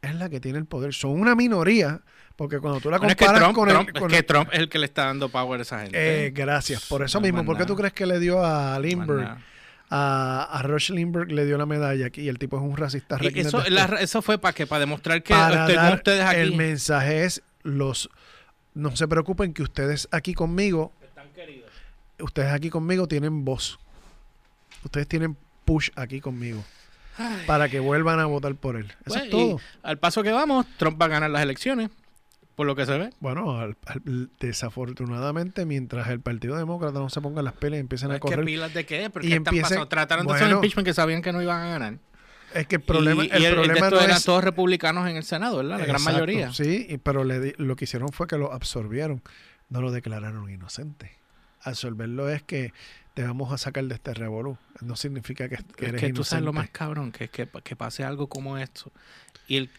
es 0.02 0.16
la 0.16 0.30
que 0.30 0.40
tiene 0.40 0.58
el 0.60 0.66
poder. 0.66 0.94
Son 0.94 1.12
una 1.12 1.36
minoría, 1.36 2.02
porque 2.36 2.60
cuando 2.60 2.80
tú 2.80 2.90
la 2.90 2.98
Bueno, 2.98 3.12
es 3.12 3.16
que 3.18 3.26
comparas 3.26 3.44
Trump, 3.44 3.56
con 3.58 3.70
Trump- 3.70 3.90
el... 3.90 3.96
es 3.96 4.00
con 4.02 4.10
que 4.12 4.18
el- 4.18 4.26
Trump 4.26 4.50
es 4.54 4.60
el 4.60 4.70
que 4.70 4.80
le 4.80 4.86
está 4.86 5.06
dando 5.06 5.30
power 5.30 5.60
a 5.60 5.64
esa 5.64 5.82
gente. 5.82 6.28
eh, 6.28 6.32
gracias. 6.32 6.86
Por 6.86 7.04
eso 7.04 7.20
No 7.20 7.24
mismo. 7.24 7.46
¿Por 7.46 7.58
qué 7.58 7.66
tú 7.66 7.76
crees 7.76 7.94
que 7.94 8.06
le 8.06 8.20
dio 8.20 8.44
a 8.46 8.80
Lindbergh, 8.80 9.22
nada. 9.22 9.42
A, 9.90 10.44
a 10.52 10.62
Rush 10.64 10.92
Lindbergh, 10.92 11.32
le 11.32 11.46
dio 11.46 11.58
la 11.58 11.66
medalla 11.66 12.06
aquí? 12.08 12.22
Y 12.22 12.30
el 12.30 12.38
tipo 12.38 12.58
es 12.58 12.64
un 12.64 12.78
racista. 12.78 13.18
Y 13.22 13.40
eso, 13.40 13.64
la- 13.70 13.86
eso 14.00 14.22
fue 14.22 14.38
para 14.38 14.54
que 14.54 14.68
para 14.68 14.82
demostrar 14.82 15.24
que 15.24 15.34
para 15.34 15.62
estoy 15.62 15.76
con 15.76 15.84
dar 15.84 15.94
ustedes 15.96 16.26
aquí. 16.26 16.40
el 16.40 16.56
mensaje 16.56 17.26
es 17.26 17.42
los 17.64 18.10
no 18.76 18.96
se 18.96 19.08
preocupen 19.08 19.54
que 19.54 19.64
ustedes 19.64 20.08
aquí 20.12 20.34
conmigo 20.34 20.94
Están 21.02 21.28
queridos. 21.34 21.70
ustedes 22.20 22.54
aquí 22.54 22.70
conmigo 22.70 23.08
tienen 23.08 23.44
voz 23.44 23.80
ustedes 24.84 25.08
tienen 25.08 25.36
push 25.66 25.90
aquí 25.96 26.22
conmigo 26.22 26.64
para 27.48 27.68
que 27.68 27.80
vuelvan 27.82 28.20
a 28.20 28.26
votar 28.28 28.56
por 28.56 28.78
él 28.78 28.86
eso 28.86 28.96
Pues, 29.06 29.24
es 29.24 29.30
todo 29.30 29.60
al 29.84 29.98
paso 29.98 30.24
que 30.24 30.32
vamos, 30.32 30.66
Trump 30.78 31.02
va 31.02 31.08
a 31.08 31.10
ganar 31.10 31.30
las 31.32 31.42
elecciones, 31.42 31.90
por 32.60 32.68
lo 32.68 32.76
que 32.76 32.86
se 32.86 32.98
ve. 32.98 33.10
bueno 33.22 33.58
al- 33.58 33.78
al- 33.86 34.30
desafortunadamente 34.38 35.66
mientras 35.66 36.10
el 36.10 36.20
partido 36.20 36.58
demócrata 36.58 37.00
no 37.00 37.10
se 37.10 37.22
ponga 37.22 37.42
las 37.42 37.54
pelas 37.54 37.78
y 37.78 37.80
empiecen 37.80 38.12
a 38.12 38.16
Es 38.16 38.20
que 38.20 38.28
correr 38.28 38.44
pilas 38.44 38.74
de 38.74 38.86
qué, 38.86 39.10
porque 39.10 39.30
y 39.30 39.32
están 39.32 39.46
empiecen- 39.54 39.62
pasando. 39.62 39.88
Trataron 39.88 40.28
de 40.28 40.34
hacer 40.34 40.44
un 40.44 40.50
bueno. 40.50 40.58
impeachment 40.58 40.86
que 40.86 40.94
sabían 40.94 41.22
que 41.22 41.32
no 41.32 41.42
iban 41.42 41.62
a 41.62 41.70
ganar. 41.70 42.00
es 42.54 42.68
que 42.68 42.76
el 42.76 42.82
problema 42.82 43.24
y, 43.24 43.28
y 43.28 43.32
el, 43.32 43.46
el, 43.46 43.54
problema 43.54 43.74
de 43.80 43.80
esto 43.86 43.96
no 43.96 44.02
eran 44.02 44.18
es 44.18 44.26
todos 44.26 44.44
republicanos 44.44 45.08
en 45.10 45.16
el 45.16 45.24
Senado, 45.24 45.56
¿verdad? 45.58 45.80
La 45.80 45.86
gran 45.86 46.04
mayoría. 46.04 46.52
Sí, 46.52 46.86
y- 46.90 46.98
pero 46.98 47.24
le 47.24 47.40
di- 47.40 47.54
lo 47.58 47.78
que 47.78 47.86
hicieron 47.86 48.10
fue 48.10 48.28
que 48.28 48.38
lo 48.38 48.52
absorbieron, 48.52 49.22
no 49.70 49.80
lo 49.82 49.92
declararon 49.92 50.50
inocente. 50.52 51.14
Absorberlo 51.62 52.30
es 52.30 52.44
que 52.44 52.74
te 53.14 53.24
vamos 53.24 53.52
a 53.54 53.58
sacar 53.58 53.86
de 53.86 53.96
este 53.96 54.14
revolú. 54.14 54.58
No 54.82 54.98
significa 54.98 55.48
que, 55.48 55.56
que 55.78 55.86
es 55.86 55.90
eres 55.90 56.02
que 56.02 56.12
tú 56.14 56.24
sabes 56.26 56.44
lo 56.44 56.52
más 56.52 56.64
inocente. 56.66 56.78
cabrón, 56.78 57.12
que 57.14 57.24
es 57.26 57.30
que, 57.30 57.48
que 57.64 57.76
pase 57.78 58.04
algo 58.04 58.28
como 58.28 58.58
esto 58.58 58.92
y 59.48 59.56
el, 59.58 59.70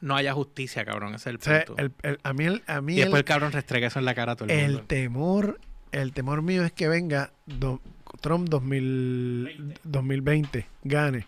no 0.00 0.14
haya 0.16 0.32
justicia, 0.32 0.84
cabrón. 0.84 1.14
Ese 1.14 1.30
es 1.30 1.34
el 1.34 1.36
O 1.36 1.40
sea, 1.42 1.64
punto. 1.64 1.82
el- 1.82 1.92
el- 2.02 2.18
a 2.22 2.32
mí, 2.32 2.44
el, 2.44 2.62
a 2.66 2.80
mí 2.80 2.94
y 2.94 2.96
después 2.96 3.14
el, 3.14 3.18
el 3.20 3.24
cabrón 3.24 3.52
restrega 3.52 3.88
eso 3.88 3.98
en 3.98 4.04
la 4.04 4.14
cara 4.14 4.32
a 4.32 4.36
todo 4.36 4.48
el, 4.48 4.58
el 4.58 4.66
mundo. 4.72 4.84
temor, 4.86 5.60
el 5.92 6.12
temor 6.12 6.42
mío 6.42 6.64
es 6.64 6.72
que 6.72 6.88
venga 6.88 7.32
do- 7.46 7.80
Trump 8.20 8.48
2000 8.48 9.74
2020, 9.84 10.66
gane. 10.84 11.26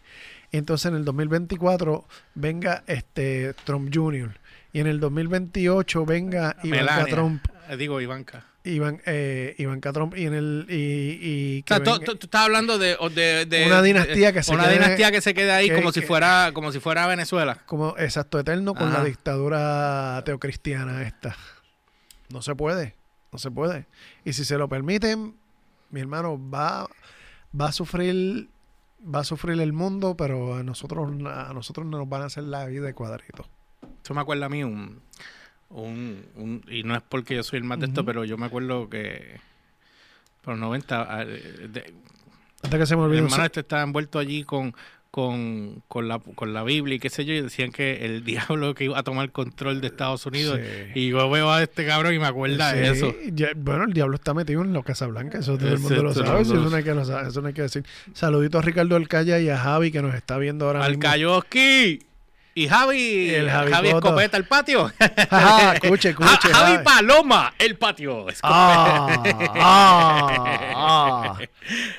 Y 0.52 0.56
entonces 0.56 0.86
en 0.90 0.96
el 0.96 1.04
2024 1.04 2.04
venga 2.34 2.82
este 2.86 3.54
Trump 3.64 3.90
Jr. 3.94 4.38
Y 4.72 4.80
en 4.80 4.86
el 4.86 5.00
2028 5.00 6.04
venga 6.06 6.56
Ivanka 6.62 6.84
Melania. 6.84 7.06
Trump. 7.14 7.44
Eh, 7.68 7.76
Digo, 7.76 8.00
Ivanka. 8.00 8.46
Iván, 8.64 9.00
eh, 9.06 9.54
Ivanka 9.58 9.92
Trump 9.92 10.14
y 10.16 10.26
en 10.26 10.34
el 10.34 10.66
y, 10.68 10.74
y 10.74 11.60
O 11.60 11.64
que 11.64 11.74
sea, 11.74 11.82
tú, 11.82 11.90
venga- 11.92 12.04
tú- 12.04 12.16
tú 12.16 12.26
estás 12.26 12.42
hablando 12.42 12.76
de, 12.78 12.94
o 13.00 13.08
de- 13.08 13.46
de- 13.46 13.66
Una 13.66 13.80
dinastía 13.82 14.32
que 14.34 14.42
se 14.42 14.52
una 14.52 14.64
quede- 14.64 14.72
dinastía 14.74 15.10
que 15.10 15.20
se 15.22 15.32
quede 15.34 15.50
ahí 15.52 15.68
que- 15.70 15.76
como 15.76 15.92
si 15.92 16.02
fuera 16.02 16.50
como 16.52 16.70
si 16.70 16.78
fuera 16.80 17.06
Venezuela. 17.06 17.62
como 17.66 17.94
exacto 17.96 18.38
eterno 18.38 18.74
con 18.74 18.88
Ajá. 18.88 18.98
la 18.98 19.04
dictadura 19.04 20.22
teocristiana 20.26 21.02
esta. 21.02 21.36
No 22.28 22.42
se 22.42 22.54
puede. 22.54 22.94
No 23.32 23.38
se 23.38 23.50
puede. 23.50 23.86
Y 24.24 24.32
si 24.34 24.44
se 24.44 24.58
lo 24.58 24.68
permiten, 24.68 25.34
mi 25.90 26.00
hermano 26.00 26.38
va, 26.50 26.86
va 27.58 27.66
a 27.68 27.72
sufrir 27.72 28.48
va 29.02 29.20
a 29.20 29.24
sufrir 29.24 29.58
el 29.60 29.72
mundo, 29.72 30.14
pero 30.18 30.56
a 30.56 30.62
nosotros 30.62 31.08
a 31.26 31.52
nosotros 31.54 31.86
nos 31.86 32.06
van 32.08 32.22
a 32.22 32.26
hacer 32.26 32.42
la 32.44 32.66
vida 32.66 32.84
de 32.84 32.92
cuadrito. 32.92 33.46
Esto 33.96 34.12
me 34.12 34.20
acuerda 34.20 34.46
a 34.46 34.48
mí 34.50 34.62
un, 34.62 35.00
un, 35.70 36.24
un- 36.36 36.62
y 36.68 36.82
no 36.82 36.94
es 36.94 37.02
porque 37.08 37.36
yo 37.36 37.42
soy 37.42 37.58
el 37.58 37.64
más 37.64 37.78
de 37.80 37.86
esto, 37.86 38.04
pero 38.04 38.24
yo 38.24 38.36
me 38.36 38.46
acuerdo 38.46 38.88
que 38.90 39.40
por 40.42 40.54
los 40.54 40.60
90 40.60 41.06
ah, 41.18 41.24
de- 41.24 41.94
Antes 42.62 42.78
que 42.80 42.86
se 42.86 42.94
me 42.96 43.02
mi 43.02 43.06
olvide. 43.08 43.24
hermano 43.24 43.44
este 43.44 43.60
estaba 43.60 43.82
envuelto 43.82 44.18
allí 44.18 44.44
con, 44.44 44.74
con, 45.10 45.82
con, 45.88 46.08
la, 46.08 46.18
con 46.18 46.52
la 46.52 46.62
Biblia 46.62 46.96
y 46.96 46.98
qué 46.98 47.08
sé 47.08 47.24
yo, 47.24 47.32
y 47.32 47.40
decían 47.40 47.72
que 47.72 48.04
el 48.04 48.22
diablo 48.24 48.74
que 48.74 48.84
iba 48.84 48.98
a 48.98 49.02
tomar 49.02 49.30
control 49.32 49.80
de 49.80 49.86
Estados 49.88 50.26
Unidos. 50.26 50.58
Sí. 50.62 51.00
Y 51.00 51.08
yo 51.10 51.30
veo 51.30 51.50
a 51.50 51.62
este 51.62 51.86
cabrón 51.86 52.14
y 52.14 52.18
me 52.18 52.26
acuerda 52.26 52.72
de 52.72 52.86
Sí, 52.94 53.06
eso. 53.06 53.14
ya- 53.32 53.52
bueno, 53.56 53.84
el 53.84 53.92
diablo 53.92 54.16
está 54.16 54.34
metido 54.34 54.62
en 54.62 54.72
la 54.72 54.82
Casa 54.82 55.06
Blanca, 55.06 55.38
eso 55.38 55.56
todo 55.56 55.68
el 55.68 55.78
mundo 55.78 56.02
lo 56.02 56.08
el 56.10 56.14
sabe, 56.16 56.42
eso 56.42 56.54
no, 56.56 56.74
hay 56.76 56.82
que, 56.84 56.90
eso 56.90 57.40
no 57.40 57.48
hay 57.48 57.54
que 57.54 57.62
decir. 57.62 57.84
Saluditos 58.12 58.60
a 58.62 58.66
Ricardo 58.66 58.96
Alcaya 58.96 59.38
y 59.38 59.48
a 59.48 59.56
Javi 59.58 59.90
que 59.92 60.02
nos 60.02 60.14
está 60.14 60.36
viendo 60.38 60.66
ahora 60.66 60.86
mismo. 60.86 61.00
Cayoski 61.00 62.00
y 62.64 62.68
Javi, 62.68 63.30
El 63.34 63.50
Javi 63.50 63.72
Javi. 63.72 63.88
Escopeta, 63.88 64.36
el 64.36 64.44
patio. 64.44 64.92
Ajá, 65.30 65.74
escuche, 65.74 66.10
escuche, 66.10 66.48
Ja- 66.48 66.54
Javi 66.54 66.72
Javi. 66.72 66.84
Paloma, 66.84 67.54
el 67.58 67.76
patio. 67.76 68.28
Escopeta. 68.28 69.14
Ah, 69.14 69.22
ah, 69.56 70.72
ah. 70.76 71.38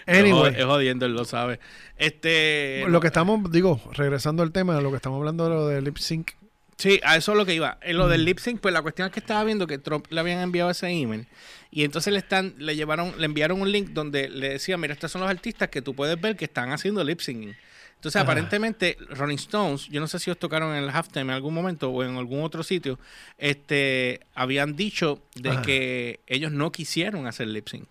Anyway, 0.07 0.55
Es 0.57 0.65
jodiendo, 0.65 1.05
él 1.05 1.13
lo 1.13 1.25
sabe. 1.25 1.59
Este. 1.97 2.83
lo 2.87 2.99
que 2.99 3.07
estamos, 3.07 3.51
digo, 3.51 3.79
regresando 3.93 4.43
al 4.43 4.51
tema, 4.51 4.79
lo 4.81 4.89
que 4.89 4.95
estamos 4.97 5.17
hablando 5.19 5.43
de 5.45 5.49
lo 5.49 5.67
de 5.67 5.81
lip 5.81 5.97
sync. 5.97 6.31
Sí, 6.77 6.99
a 7.03 7.15
eso 7.15 7.33
es 7.33 7.37
lo 7.37 7.45
que 7.45 7.53
iba. 7.53 7.77
En 7.81 7.97
lo 7.97 8.07
del 8.07 8.25
lip 8.25 8.39
sync, 8.39 8.59
pues 8.59 8.73
la 8.73 8.81
cuestión 8.81 9.05
es 9.07 9.13
que 9.13 9.19
estaba 9.19 9.43
viendo 9.43 9.67
que 9.67 9.77
Trump 9.77 10.07
le 10.09 10.19
habían 10.19 10.39
enviado 10.39 10.71
ese 10.71 10.87
email 10.89 11.27
y 11.69 11.83
entonces 11.83 12.11
le 12.11 12.17
están, 12.17 12.55
le 12.57 12.75
llevaron, 12.75 13.13
le 13.19 13.25
enviaron 13.25 13.61
un 13.61 13.71
link 13.71 13.89
donde 13.91 14.27
le 14.29 14.49
decía, 14.49 14.77
mira, 14.77 14.93
estos 14.93 15.11
son 15.11 15.21
los 15.21 15.29
artistas 15.29 15.69
que 15.69 15.83
tú 15.83 15.93
puedes 15.95 16.19
ver 16.19 16.35
que 16.35 16.45
están 16.45 16.71
haciendo 16.71 17.03
lip 17.03 17.19
syncing. 17.19 17.55
Entonces, 18.01 18.15
Ajá. 18.20 18.24
aparentemente, 18.31 18.98
Rolling 19.12 19.36
Stones, 19.36 19.88
yo 19.89 20.01
no 20.01 20.08
sé 20.08 20.17
si 20.17 20.31
os 20.31 20.38
tocaron 20.39 20.75
en 20.75 20.84
el 20.84 20.89
halftime 20.89 21.22
en 21.25 21.29
algún 21.29 21.53
momento 21.53 21.91
o 21.91 22.03
en 22.03 22.15
algún 22.17 22.41
otro 22.41 22.63
sitio, 22.63 22.98
este, 23.38 24.22
habían 24.34 24.75
dicho 24.75 25.22
de 25.36 25.51
Ajá. 25.51 25.62
que 25.62 26.20
ellos 26.25 26.51
no 26.51 26.72
quisieron 26.72 27.27
hacer 27.27 27.48
lip 27.48 27.67
sync. 27.67 27.86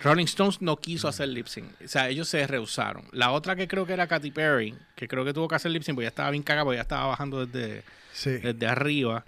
Rolling 0.00 0.26
Stones 0.26 0.62
no 0.62 0.76
quiso 0.76 1.08
hacer 1.08 1.28
lip 1.28 1.48
sync. 1.48 1.66
O 1.84 1.88
sea, 1.88 2.08
ellos 2.08 2.28
se 2.28 2.46
rehusaron. 2.46 3.04
La 3.10 3.32
otra 3.32 3.56
que 3.56 3.66
creo 3.66 3.84
que 3.84 3.94
era 3.94 4.06
Katy 4.06 4.30
Perry, 4.30 4.74
que 4.94 5.08
creo 5.08 5.24
que 5.24 5.32
tuvo 5.32 5.48
que 5.48 5.56
hacer 5.56 5.72
lip 5.72 5.82
sync, 5.82 5.96
porque 5.96 6.04
ya 6.04 6.08
estaba 6.10 6.30
bien 6.30 6.44
cagada, 6.44 6.64
porque 6.64 6.76
ya 6.78 6.82
estaba 6.82 7.06
bajando 7.06 7.44
desde, 7.44 7.82
Sí. 8.12 8.30
desde 8.30 8.66
arriba. 8.68 9.24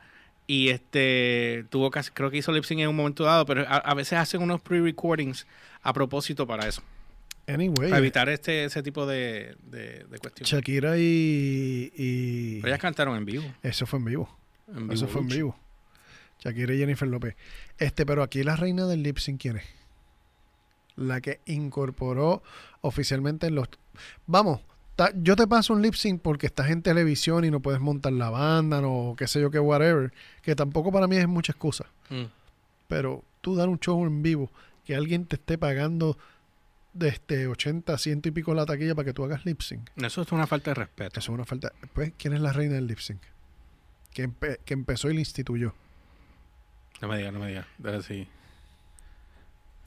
Y 0.47 0.69
este 0.69 1.65
tuvo 1.71 1.91
que 1.91 2.01
creo 2.13 2.31
que 2.31 2.37
hizo 2.37 2.53
lip 2.53 2.63
sync 2.65 2.81
en 2.83 2.89
un 2.89 2.95
momento 2.97 3.25
dado, 3.25 3.47
pero 3.47 3.63
a, 3.63 3.79
a 3.79 3.95
veces 3.95 4.17
hacen 4.19 4.43
unos 4.43 4.61
pre-recordings 4.61 5.45
a 5.83 5.93
propósito 5.93 6.47
para 6.47 6.69
eso. 6.69 6.83
Anyway, 7.47 7.75
Para 7.91 7.99
evitar 7.99 8.29
este, 8.31 8.65
ese 8.65 8.83
tipo 8.83 9.05
de, 9.07 9.57
de, 9.65 10.05
de 10.05 10.19
cuestiones. 10.19 10.51
Shakira 10.51 10.97
y, 10.99 11.93
y 11.95 12.57
Pero 12.61 12.69
ellas 12.69 12.81
cantaron 12.81 13.17
en 13.17 13.25
vivo. 13.25 13.45
eso 13.63 13.87
fue 13.87 13.99
en 13.99 14.05
vivo. 14.07 14.39
En 14.75 14.91
Eso 14.91 15.07
fue 15.09 15.21
en 15.21 15.29
vivo. 15.29 15.57
Shakira 16.41 16.73
y 16.75 16.79
Jennifer 16.79 17.07
López. 17.09 17.37
Este, 17.79 18.07
pero 18.07 18.23
aquí 18.23 18.43
la 18.43 18.57
reina 18.57 18.87
del 18.87 19.03
lip 19.03 19.19
sync, 19.19 19.41
¿quién 19.41 19.59
es? 19.59 19.65
La 20.97 21.21
que 21.21 21.41
incorporó 21.47 22.43
oficialmente 22.81 23.47
en 23.49 23.57
los... 23.57 23.69
Vamos, 24.27 24.61
ta- 24.97 25.13
yo 25.15 25.37
te 25.37 25.47
paso 25.47 25.73
un 25.75 25.83
lip 25.83 25.95
sync 25.95 26.21
porque 26.23 26.47
estás 26.47 26.71
en 26.71 26.83
televisión 26.83 27.45
y 27.45 27.51
no 27.51 27.61
puedes 27.61 27.81
montar 27.81 28.13
la 28.13 28.31
banda, 28.31 28.81
no 28.81 29.15
qué 29.19 29.27
sé 29.27 29.41
yo 29.41 29.51
qué, 29.51 29.59
whatever. 29.59 30.13
Que 30.43 30.55
tampoco 30.55 30.93
para 30.93 31.07
mí 31.07 31.17
es 31.17 31.29
mucha 31.29 31.53
excusa. 31.53 31.87
Mm. 32.11 32.25
Pero 32.89 33.23
tú 33.41 33.55
dar 33.57 33.69
un 33.69 33.79
show 33.81 34.05
en 34.07 34.23
vivo, 34.23 34.51
que 34.85 34.95
alguien 34.95 35.27
te 35.27 35.37
esté 35.37 35.59
pagando 35.59 36.17
de 36.95 37.09
este 37.09 37.47
80, 37.47 37.99
100 37.99 38.23
y 38.25 38.31
pico 38.31 38.55
la 38.55 38.65
taquilla 38.65 38.95
para 38.95 39.05
que 39.07 39.13
tú 39.13 39.25
hagas 39.25 39.45
lip 39.45 39.61
sync. 39.61 39.91
Eso 39.97 40.23
es 40.23 40.33
una 40.33 40.47
falta 40.47 40.71
de 40.71 40.75
respeto. 40.75 41.21
Eso 41.21 41.33
es 41.33 41.35
una 41.35 41.45
falta. 41.45 41.73
Pues, 41.93 42.13
¿quién 42.17 42.33
es 42.35 42.41
la 42.41 42.53
reina 42.53 42.75
del 42.75 42.87
lip 42.87 42.99
sync? 43.01 43.21
Que, 44.13 44.29
empe- 44.29 44.59
que 44.65 44.75
empezó 44.75 45.11
y 45.11 45.15
la 45.15 45.21
instituyó. 45.21 45.75
No 47.03 47.09
me 47.09 47.19
digas, 47.19 47.33
no 47.33 47.41
me 47.41 47.49
digas. 47.49 47.67
Dale, 47.79 48.03
sí. 48.03 48.29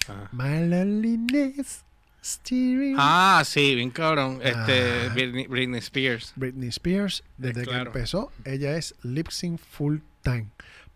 Ah. 0.09 0.29
My 0.31 0.67
loneliness 0.67 1.83
steering. 2.23 2.95
Ah, 2.97 3.41
sí, 3.45 3.75
bien 3.75 3.89
cabrón. 3.89 4.39
Este, 4.43 5.07
Ah. 5.07 5.13
Britney, 5.13 5.47
Britney 5.47 5.79
Spears. 5.79 6.33
Britney 6.35 6.69
Spears, 6.69 7.23
desde 7.37 7.63
claro. 7.63 7.91
que 7.91 7.99
empezó, 7.99 8.31
ella 8.45 8.75
es 8.77 8.95
lip 9.03 9.29
sync 9.29 9.59
full 9.59 9.97
time. 10.23 10.47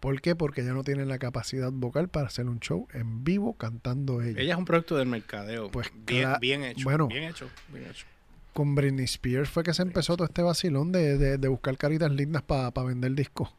¿Por 0.02 0.20
qué? 0.20 0.36
Porque 0.36 0.62
ella 0.62 0.74
no 0.74 0.84
tiene 0.84 1.06
la 1.06 1.18
capacidad 1.20 1.72
vocal 1.72 2.10
para 2.10 2.28
hacer 2.28 2.48
un 2.48 2.60
show 2.60 2.88
en 2.94 3.24
vivo 3.24 3.54
cantando 3.54 4.22
ella. 4.22 4.42
Ella 4.42 4.54
es 4.54 4.58
un 4.60 4.66
producto 4.66 4.98
del 4.98 5.08
mercadeo. 5.08 5.70
Pues 5.72 5.90
bien, 6.06 6.34
bien 6.42 6.64
hecho. 6.64 6.84
bueno. 6.84 7.08
bien 7.08 7.24
hecho, 7.24 7.50
bien 7.72 7.86
hecho. 7.90 8.06
Con 8.52 8.76
Britney 8.76 9.06
Spears 9.06 9.50
fue 9.50 9.64
que 9.64 9.74
se 9.74 9.82
empezó 9.84 10.18
todo 10.18 10.26
este 10.28 10.42
vacilón 10.42 10.92
de, 10.92 11.18
de- 11.18 11.38
de 11.38 11.48
buscar 11.48 11.78
caritas 11.78 12.12
lindas 12.12 12.42
para 12.42 12.70
vender 12.84 13.14
discos. 13.14 13.54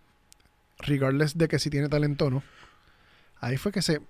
Regardless 0.81 1.39
de 1.39 1.49
que 1.49 1.59
si 1.59 1.71
tiene 1.71 1.89
talento 1.89 2.27
o 2.27 2.31
no. 2.31 2.43
Ahí 3.41 3.57
fue 3.57 3.71
que 3.73 3.81
se, 3.81 4.01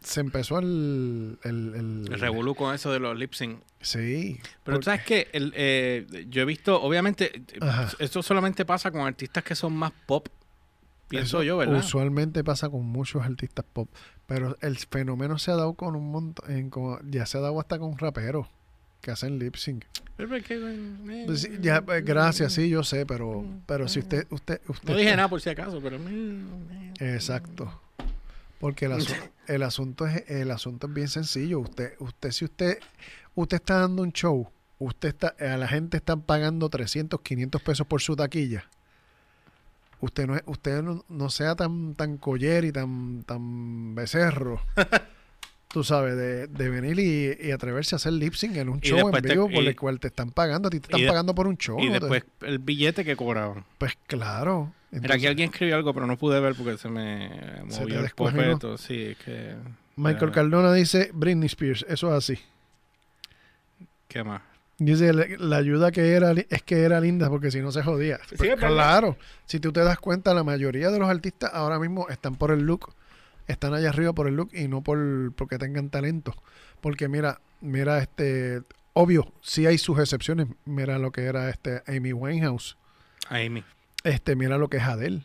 se 0.00 0.20
empezó 0.20 0.58
el... 0.58 1.38
el, 1.44 1.74
el- 1.74 2.12
El 2.12 2.20
revolú 2.20 2.54
con 2.54 2.74
eso 2.74 2.92
de 2.92 3.00
los 3.00 3.18
lip 3.18 3.32
sync. 3.32 3.58
Sí. 3.80 4.38
Pero 4.64 4.76
Por- 4.76 4.78
tú 4.80 4.82
sabes 4.84 5.02
que 5.04 5.28
eh, 5.32 6.06
yo 6.28 6.42
he 6.42 6.44
visto, 6.44 6.80
obviamente, 6.80 7.42
Ajá. 7.60 7.90
esto 7.98 8.22
solamente 8.22 8.64
pasa 8.66 8.90
con 8.90 9.00
artistas 9.06 9.42
que 9.42 9.54
son 9.54 9.72
más 9.74 9.92
pop. 10.06 10.28
Pienso 11.10 11.38
Eso 11.38 11.42
yo, 11.42 11.56
¿verdad? 11.58 11.80
Usualmente 11.80 12.42
pasa 12.42 12.70
con 12.70 12.86
muchos 12.86 13.22
artistas 13.22 13.64
pop, 13.70 13.88
pero 14.26 14.56
el 14.62 14.78
fenómeno 14.78 15.38
se 15.38 15.50
ha 15.50 15.56
dado 15.56 15.74
con 15.74 15.94
un 15.96 16.10
montón, 16.10 16.46
ya 17.10 17.26
se 17.26 17.36
ha 17.36 17.40
dado 17.42 17.60
hasta 17.60 17.78
con 17.78 17.98
raperos 17.98 18.46
que 19.02 19.10
hacen 19.10 19.38
lip 19.38 19.56
sync. 19.56 19.84
Eh, 20.18 21.24
Pues 21.26 21.40
sí, 21.42 21.48
ya, 21.60 21.82
pues, 21.82 22.04
gracias, 22.04 22.52
sí, 22.52 22.68
yo 22.68 22.84
sé, 22.84 23.06
pero, 23.06 23.44
pero 23.66 23.88
si 23.88 23.98
usted, 23.98 24.26
usted, 24.30 24.60
usted 24.68 24.88
No 24.88 24.96
dije 24.96 25.16
nada 25.16 25.28
por 25.28 25.40
si 25.40 25.50
acaso, 25.50 25.80
pero... 25.82 25.98
Exacto. 27.00 27.80
Porque 28.58 28.84
el, 28.84 28.92
asu- 28.92 29.30
el 29.46 29.62
asunto 29.62 30.06
es 30.06 30.24
el 30.30 30.50
asunto 30.50 30.86
es 30.86 30.92
bien 30.94 31.08
sencillo. 31.08 31.60
Usted, 31.60 31.94
usted, 31.98 32.30
si 32.30 32.44
usted, 32.44 32.78
usted 33.34 33.56
está 33.56 33.80
dando 33.80 34.02
un 34.02 34.12
show, 34.12 34.48
usted 34.78 35.08
está, 35.08 35.34
a 35.40 35.56
la 35.56 35.66
gente 35.66 35.96
están 35.96 36.20
pagando 36.20 36.68
300, 36.68 37.20
500 37.20 37.62
pesos 37.62 37.86
por 37.86 38.00
su 38.02 38.14
taquilla. 38.16 38.64
Usted 40.00 40.26
no 40.26 40.36
es, 40.36 40.42
usted 40.46 40.82
no, 40.82 41.04
no 41.08 41.30
sea 41.30 41.54
tan, 41.54 41.94
tan 41.94 42.16
coller 42.16 42.64
y 42.64 42.72
tan, 42.72 43.22
tan 43.24 43.94
becerro. 43.94 44.60
Tú 45.68 45.84
sabes, 45.84 46.16
de, 46.16 46.48
de 46.48 46.68
venir 46.68 46.98
y, 46.98 47.46
y 47.48 47.52
atreverse 47.52 47.94
a 47.94 47.96
hacer 47.96 48.12
lip 48.14 48.34
sync 48.34 48.56
en 48.56 48.68
un 48.70 48.78
Y 48.82 48.88
show 48.88 49.08
en 49.14 49.22
te- 49.22 49.28
vivo 49.32 49.48
por 49.48 49.62
el 49.62 49.76
cual 49.76 50.00
te 50.00 50.08
están 50.08 50.32
pagando. 50.32 50.66
A 50.66 50.70
ti 50.70 50.80
te 50.80 50.86
están 50.86 51.00
de- 51.00 51.06
pagando 51.06 51.32
por 51.34 51.46
un 51.46 51.56
show. 51.58 51.78
Y 51.78 51.88
después 51.90 52.24
el 52.40 52.58
billete 52.58 53.04
que 53.04 53.14
cobraban. 53.14 53.64
Pues 53.78 53.96
claro. 54.08 54.72
Mira, 54.90 55.14
aquí 55.14 55.26
Entonces, 55.26 55.28
alguien 55.28 55.50
escribió 55.50 55.76
algo, 55.76 55.94
pero 55.94 56.06
no 56.08 56.18
pude 56.18 56.40
ver 56.40 56.56
porque 56.56 56.76
se 56.76 56.88
me 56.88 57.28
Se 57.68 57.76
te 57.78 57.80
movió 57.82 58.00
el 58.00 58.10
popeto. 58.10 58.76
Sí, 58.78 59.00
es 59.00 59.18
que... 59.18 59.54
Michael 59.94 60.30
eh, 60.30 60.32
Cardona 60.32 60.72
dice 60.72 61.10
Britney 61.14 61.46
Spears. 61.46 61.86
Eso 61.88 62.08
es 62.08 62.14
así. 62.14 62.42
¿Qué 64.08 64.24
más? 64.24 64.42
Dice, 64.80 65.12
la, 65.12 65.56
ayuda 65.58 65.92
que 65.92 66.14
era 66.14 66.32
es 66.32 66.62
que 66.62 66.84
era 66.84 67.02
linda 67.02 67.28
porque 67.28 67.50
si 67.50 67.60
no 67.60 67.70
se 67.70 67.82
jodía. 67.82 68.18
Sí, 68.30 68.36
Pues 68.38 68.56
claro, 68.56 69.18
si 69.44 69.60
tú 69.60 69.72
te 69.72 69.80
das 69.80 69.98
cuenta, 69.98 70.32
la 70.32 70.42
mayoría 70.42 70.90
de 70.90 70.98
los 70.98 71.10
artistas 71.10 71.50
ahora 71.52 71.78
mismo 71.78 72.08
están 72.08 72.36
por 72.36 72.50
el 72.50 72.60
look, 72.60 72.94
están 73.46 73.74
allá 73.74 73.90
arriba 73.90 74.14
por 74.14 74.26
el 74.26 74.36
look 74.36 74.48
y 74.54 74.68
no 74.68 74.80
por 74.80 75.34
porque 75.34 75.58
tengan 75.58 75.90
talento. 75.90 76.34
Porque 76.80 77.08
mira, 77.08 77.42
mira 77.60 77.98
este, 77.98 78.62
obvio, 78.94 79.30
sí 79.42 79.66
hay 79.66 79.76
sus 79.76 79.98
excepciones. 79.98 80.48
Mira 80.64 80.98
lo 80.98 81.12
que 81.12 81.24
era 81.24 81.50
este 81.50 81.82
Amy 81.86 82.14
Winehouse. 82.14 82.78
Amy. 83.28 83.62
Este, 84.02 84.34
mira 84.34 84.56
lo 84.56 84.70
que 84.70 84.78
es 84.78 84.84
Adele. 84.84 85.24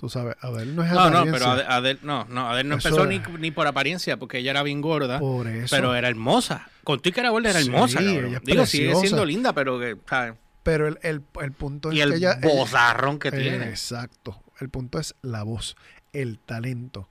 Tú 0.00 0.08
sabes, 0.08 0.36
Adele 0.40 0.72
no 0.74 0.84
es 0.84 0.90
No, 0.92 1.10
no, 1.10 1.18
apariencia. 1.18 1.32
pero 1.32 1.46
Ade- 1.50 1.64
Adele, 1.68 1.98
no, 2.04 2.24
no, 2.26 2.48
Adele 2.48 2.68
no 2.68 2.76
Eso 2.76 2.88
empezó 2.88 3.06
ni, 3.06 3.20
ni 3.40 3.50
por 3.50 3.66
apariencia, 3.66 4.16
porque 4.16 4.38
ella 4.38 4.52
era 4.52 4.62
bien 4.62 4.80
gorda, 4.80 5.18
por 5.18 5.48
eso. 5.48 5.74
pero 5.74 5.92
era 5.96 6.08
hermosa. 6.08 6.68
Con 6.84 7.00
tu 7.00 7.10
que 7.10 7.18
era 7.18 7.30
gorda 7.30 7.50
era 7.50 7.58
hermosa, 7.58 8.00
ella 8.00 8.36
es 8.36 8.42
Digo, 8.44 8.64
sigue 8.64 8.94
siendo 8.94 9.24
linda, 9.24 9.52
pero 9.52 9.80
que, 9.80 9.96
¿sabes? 10.08 10.34
Pero 10.62 10.86
el, 10.86 10.98
el, 11.02 11.22
el 11.42 11.52
punto 11.52 11.90
Y 11.92 11.98
es 12.00 12.04
el 12.04 12.10
que 12.12 12.16
ella... 12.18 12.38
ella- 12.40 12.48
bozarrón 12.48 13.18
que 13.18 13.32
tiene. 13.32 13.68
Exacto. 13.70 14.40
El 14.60 14.68
punto 14.68 15.00
es 15.00 15.14
la 15.22 15.42
voz, 15.42 15.76
el 16.12 16.38
talento. 16.38 17.08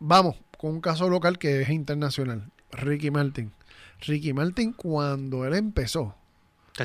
Vamos, 0.00 0.34
con 0.58 0.70
un 0.72 0.80
caso 0.80 1.08
local 1.08 1.38
que 1.38 1.62
es 1.62 1.68
internacional. 1.68 2.50
Ricky 2.72 3.10
Martin. 3.12 3.52
Ricky 4.00 4.32
Martin, 4.32 4.72
cuando 4.72 5.44
él 5.46 5.54
empezó, 5.54 6.16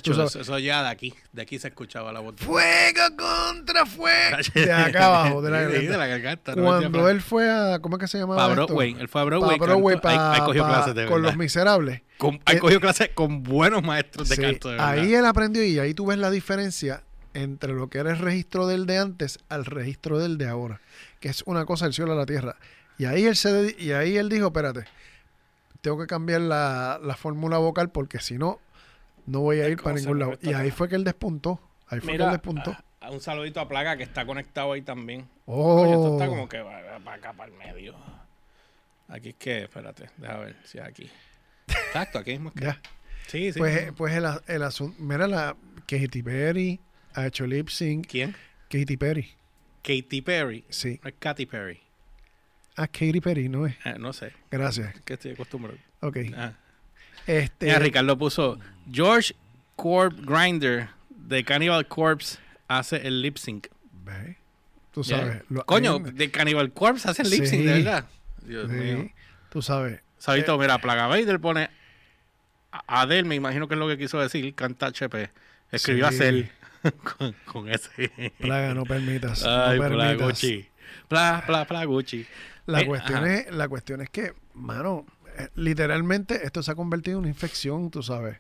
Chacho, 0.02 0.24
eso, 0.25 0.40
eso 0.42 0.60
ya 0.60 0.84
de 0.84 0.90
aquí, 0.90 1.14
de 1.32 1.42
aquí 1.42 1.58
se 1.60 1.68
escuchaba 1.70 2.12
la 2.12 2.20
voz. 2.20 2.36
fuego 2.38 3.02
contra 3.18 3.86
fuego. 3.86 4.38
De 4.54 4.72
acá 4.74 5.06
abajo, 5.08 5.42
de 5.42 5.52
la 5.52 5.58
Sí, 5.60 5.64
garganta. 5.66 5.92
de 5.92 5.98
la 5.98 6.08
garganta, 6.08 6.56
no 6.56 6.64
Cuando 6.64 7.10
él 7.10 7.22
fue 7.22 7.50
a. 7.50 7.80
¿Cómo 7.80 7.96
es 7.98 8.02
que 8.02 8.08
se 8.08 8.18
llamaba? 8.18 8.42
Para 8.42 8.54
esto? 8.54 8.66
Broadway, 8.68 8.96
él 9.00 9.08
fue 9.08 9.22
a 9.22 9.24
Pa' 9.24 9.25
Broadway, 9.30 9.58
Broadway, 9.60 9.96
cantó- 9.96 10.08
ahí- 10.10 10.18
pa- 10.18 10.34
ahí 10.34 10.42
cogió 10.42 10.64
pa- 10.64 10.70
clases 10.70 10.96
de 10.96 11.06
con 11.06 11.22
los 11.22 11.38
miserables. 11.38 12.02
Con- 12.18 12.40
ahí 12.46 12.58
Eh, 12.58 12.60
cogió 12.60 12.80
clases 12.82 13.10
con 13.14 13.44
buenos 13.44 13.84
maestros 13.84 14.28
de 14.30 14.36
Sí, 14.36 14.42
canto, 14.42 14.70
de 14.70 14.75
verdad. 14.75 14.90
ahí 14.90 15.14
él 15.14 15.25
aprendió 15.25 15.64
y 15.64 15.80
ahí 15.80 15.94
tú 15.94 16.06
ves 16.08 16.18
la 16.18 16.30
diferencia 16.32 17.02
entre 17.34 17.74
lo 17.74 17.90
que 17.90 17.98
era 18.00 18.12
el 18.12 18.18
registro 18.20 18.68
del 18.68 18.86
de 18.86 18.98
antes 18.98 19.40
al 19.50 19.66
registro 19.66 20.20
del 20.20 20.38
de 20.38 20.48
ahora, 20.48 20.80
que 21.20 21.28
es 21.30 21.44
una 21.46 21.66
cosa 21.66 21.86
del 21.86 21.94
cielo 21.94 22.14
a 22.14 22.16
la 22.16 22.25
tierra. 22.25 22.56
Y 22.98 23.06
ahí 23.06 23.25
él, 23.25 23.36
se 23.36 23.75
y 23.78 23.92
ahí 23.92 24.18
él 24.18 24.30
dijo, 24.30 24.48
espérate, 24.48 24.86
tengo 25.82 25.98
que 26.00 26.08
cambiar 26.08 26.42
la, 26.42 27.00
la 27.04 27.16
fórmula 27.16 27.58
vocal 27.58 27.90
porque 27.90 28.20
si 28.20 28.38
no, 28.38 28.60
no 29.25 29.41
voy 29.41 29.60
a 29.60 29.70
ir 29.70 29.82
para 29.82 29.96
ningún 29.98 30.20
lado. 30.20 30.38
Y 30.41 30.53
ahí 30.53 30.72
fue 30.72 30.88
que 30.89 30.96
él 30.96 31.03
despuntó. 31.03 31.60
Ahí 31.88 32.00
fue 32.00 32.17
que 32.17 32.24
él 32.24 32.32
despuntó. 32.32 32.72
a- 32.72 32.84
a 33.08 33.12
un 33.12 33.20
saludito 33.22 33.60
a 33.60 33.67
Plaga 33.67 33.98
que 33.98 34.03
está 34.03 34.25
conectado 34.25 34.72
ahí 34.74 34.82
también. 34.82 35.27
Oh, 35.46 35.75
Coño, 35.84 35.91
esto 35.94 36.13
está 36.13 36.27
como 36.27 36.50
que 36.50 36.60
va, 36.62 36.82
va 36.82 37.00
para 37.00 37.17
acá, 37.17 37.34
para 37.34 37.51
el 37.51 37.58
medio. 37.58 37.96
Aquí 39.08 39.29
es 39.29 39.36
que, 39.36 39.63
espérate, 39.63 40.10
deja 40.17 40.38
ver 40.39 40.55
si 40.63 40.79
es 40.79 40.84
aquí. 40.84 41.10
Exacto, 41.67 42.17
aquí 42.20 42.32
mismo 42.32 42.50
es 42.50 42.55
que. 42.55 42.62
ya. 42.65 42.82
Sí, 43.27 43.53
sí. 43.53 43.60
Pues, 43.60 43.91
pues 43.96 44.13
el, 44.15 44.25
el 44.48 44.63
asunto, 44.63 44.96
mira 45.00 45.27
la 45.27 45.55
Katy 45.88 46.24
Perry 46.24 46.79
ha 47.13 47.27
hecho 47.27 47.46
lip 47.46 47.70
sync. 47.70 48.08
¿Quién? 48.08 48.36
Katy 48.70 48.98
Perry, 48.98 49.29
Katy 49.84 50.22
Perry. 50.24 50.65
sí. 50.70 51.00
No 51.03 51.10
es 51.10 51.15
Katy 51.20 51.46
Perry. 51.46 51.79
Ah, 52.75 52.88
Katy 52.88 53.22
Perry, 53.22 53.48
no 53.50 53.67
es. 53.67 53.75
Eh, 53.86 53.96
no 54.00 54.12
sé, 54.13 54.34
Gracias. 54.50 54.96
es 54.96 55.01
que 55.01 55.13
estoy 55.13 55.32
acostumbrado. 55.34 55.77
Ok. 56.01 56.17
Ah. 56.36 56.53
Este, 57.27 57.65
Mira, 57.67 57.79
Ricardo 57.79 58.17
puso 58.17 58.60
George 58.91 59.36
Corp 59.75 60.17
Grinder 60.22 60.89
de 61.10 61.44
Cannibal 61.44 61.88
Corpse 61.88 62.38
hace 62.67 62.98
el 63.08 63.22
lip 63.22 63.38
sync. 63.38 63.67
ve, 64.03 64.38
Tú 64.91 65.03
sabes. 65.03 65.41
lo- 65.50 65.65
Coño, 65.65 66.00
de 66.00 66.29
Cannibal 66.32 66.72
Corpse 66.72 67.10
hacen 67.10 67.29
lip 67.29 67.46
sync, 67.46 67.62
Sí. 67.62 67.65
de 67.65 67.74
verdad. 67.74 68.05
Dios 68.44 68.70
sí, 68.70 68.75
mío. 68.77 69.10
Tú 69.50 69.62
sabes. 69.62 70.01
Sabito, 70.20 70.58
mira, 70.58 70.77
Plaga 70.79 71.08
Vader 71.08 71.39
pone 71.39 71.70
a- 72.72 73.01
Adele, 73.01 73.27
me 73.27 73.36
imagino 73.36 73.67
que 73.67 73.74
es 73.74 73.79
lo 73.79 73.88
que 73.88 73.98
quiso 73.98 74.20
decir, 74.20 74.53
canta 74.53 74.88
HP. 74.88 75.29
Escribió 75.72 76.10
Sí. 76.10 76.15
a 76.15 76.17
Cell 76.17 76.44
con, 77.17 77.36
con 77.46 77.70
ese. 77.70 78.12
Plaga, 78.39 78.74
no 78.74 78.84
permitas. 78.84 79.44
Ay, 79.44 79.77
no 79.79 79.84
permitas. 79.84 80.17
Plaguchi. 80.17 80.70
Pla, 81.08 81.44
pla, 81.46 81.65
Plaguchi. 81.65 82.25
La, 82.67 82.82
Eh, 82.82 82.86
cuestión 82.86 83.24
ajá. 83.25 83.34
es, 83.36 83.51
la 83.51 83.67
cuestión 83.67 84.01
es 84.01 84.10
que, 84.10 84.34
mano, 84.53 85.05
eh, 85.08 85.15
literalmente 85.56 86.46
esto 86.46 86.62
se 86.63 86.72
ha 86.72 86.75
convertido 86.75 87.18
en 87.18 87.20
una 87.22 87.30
infección, 87.30 87.89
tú 87.92 88.04
sabes. 88.04 88.38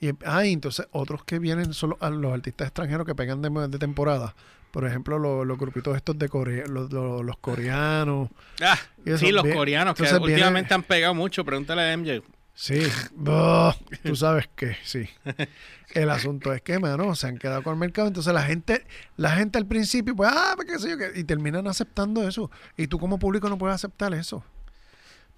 Y 0.00 0.10
hay 0.26 0.52
entonces 0.52 0.86
otros 0.92 1.24
que 1.24 1.38
vienen 1.38 1.72
son 1.72 1.90
los, 1.90 2.02
a 2.02 2.10
los 2.10 2.32
artistas 2.32 2.66
extranjeros 2.68 3.06
que 3.06 3.14
pegan 3.14 3.40
de, 3.42 3.50
de 3.68 3.78
temporada. 3.78 4.34
Por 4.70 4.86
ejemplo, 4.86 5.18
los, 5.18 5.46
los 5.46 5.58
grupitos 5.58 5.96
estos 5.96 6.18
de 6.18 6.28
Corea, 6.28 6.66
los, 6.66 6.92
los- 6.92 7.38
coreanos. 7.38 8.28
Ah, 8.60 8.78
eso 9.06 9.18
sí, 9.18 9.32
los 9.32 9.42
bien- 9.44 9.56
coreanos 9.56 9.94
que 9.94 10.02
viene- 10.02 10.18
últimamente 10.18 10.74
han 10.74 10.82
pegado 10.82 11.14
mucho. 11.14 11.44
Pregúntale 11.44 11.90
a 11.92 11.96
MJ. 11.96 12.22
Sí, 12.52 12.82
Buh, 13.14 13.72
tú 14.02 14.16
sabes 14.16 14.48
que 14.54 14.76
sí. 14.84 15.08
El 15.94 16.10
asunto 16.10 16.52
es 16.52 16.60
que, 16.62 16.78
mano, 16.78 17.14
se 17.14 17.26
han 17.26 17.38
quedado 17.38 17.62
con 17.62 17.74
el 17.74 17.78
mercado. 17.78 18.08
Entonces 18.08 18.32
la 18.34 18.42
gente, 18.42 18.84
la 19.16 19.30
gente 19.30 19.56
al 19.56 19.66
principio, 19.66 20.14
pues, 20.16 20.28
ah, 20.32 20.54
qué 20.66 20.78
sé 20.78 20.90
yo, 20.90 20.96
y 21.14 21.24
terminan 21.24 21.66
aceptando 21.68 22.26
eso. 22.28 22.50
Y 22.76 22.86
tú 22.86 22.98
como 22.98 23.18
público 23.18 23.48
no 23.48 23.56
puedes 23.56 23.74
aceptar 23.74 24.12
eso. 24.12 24.44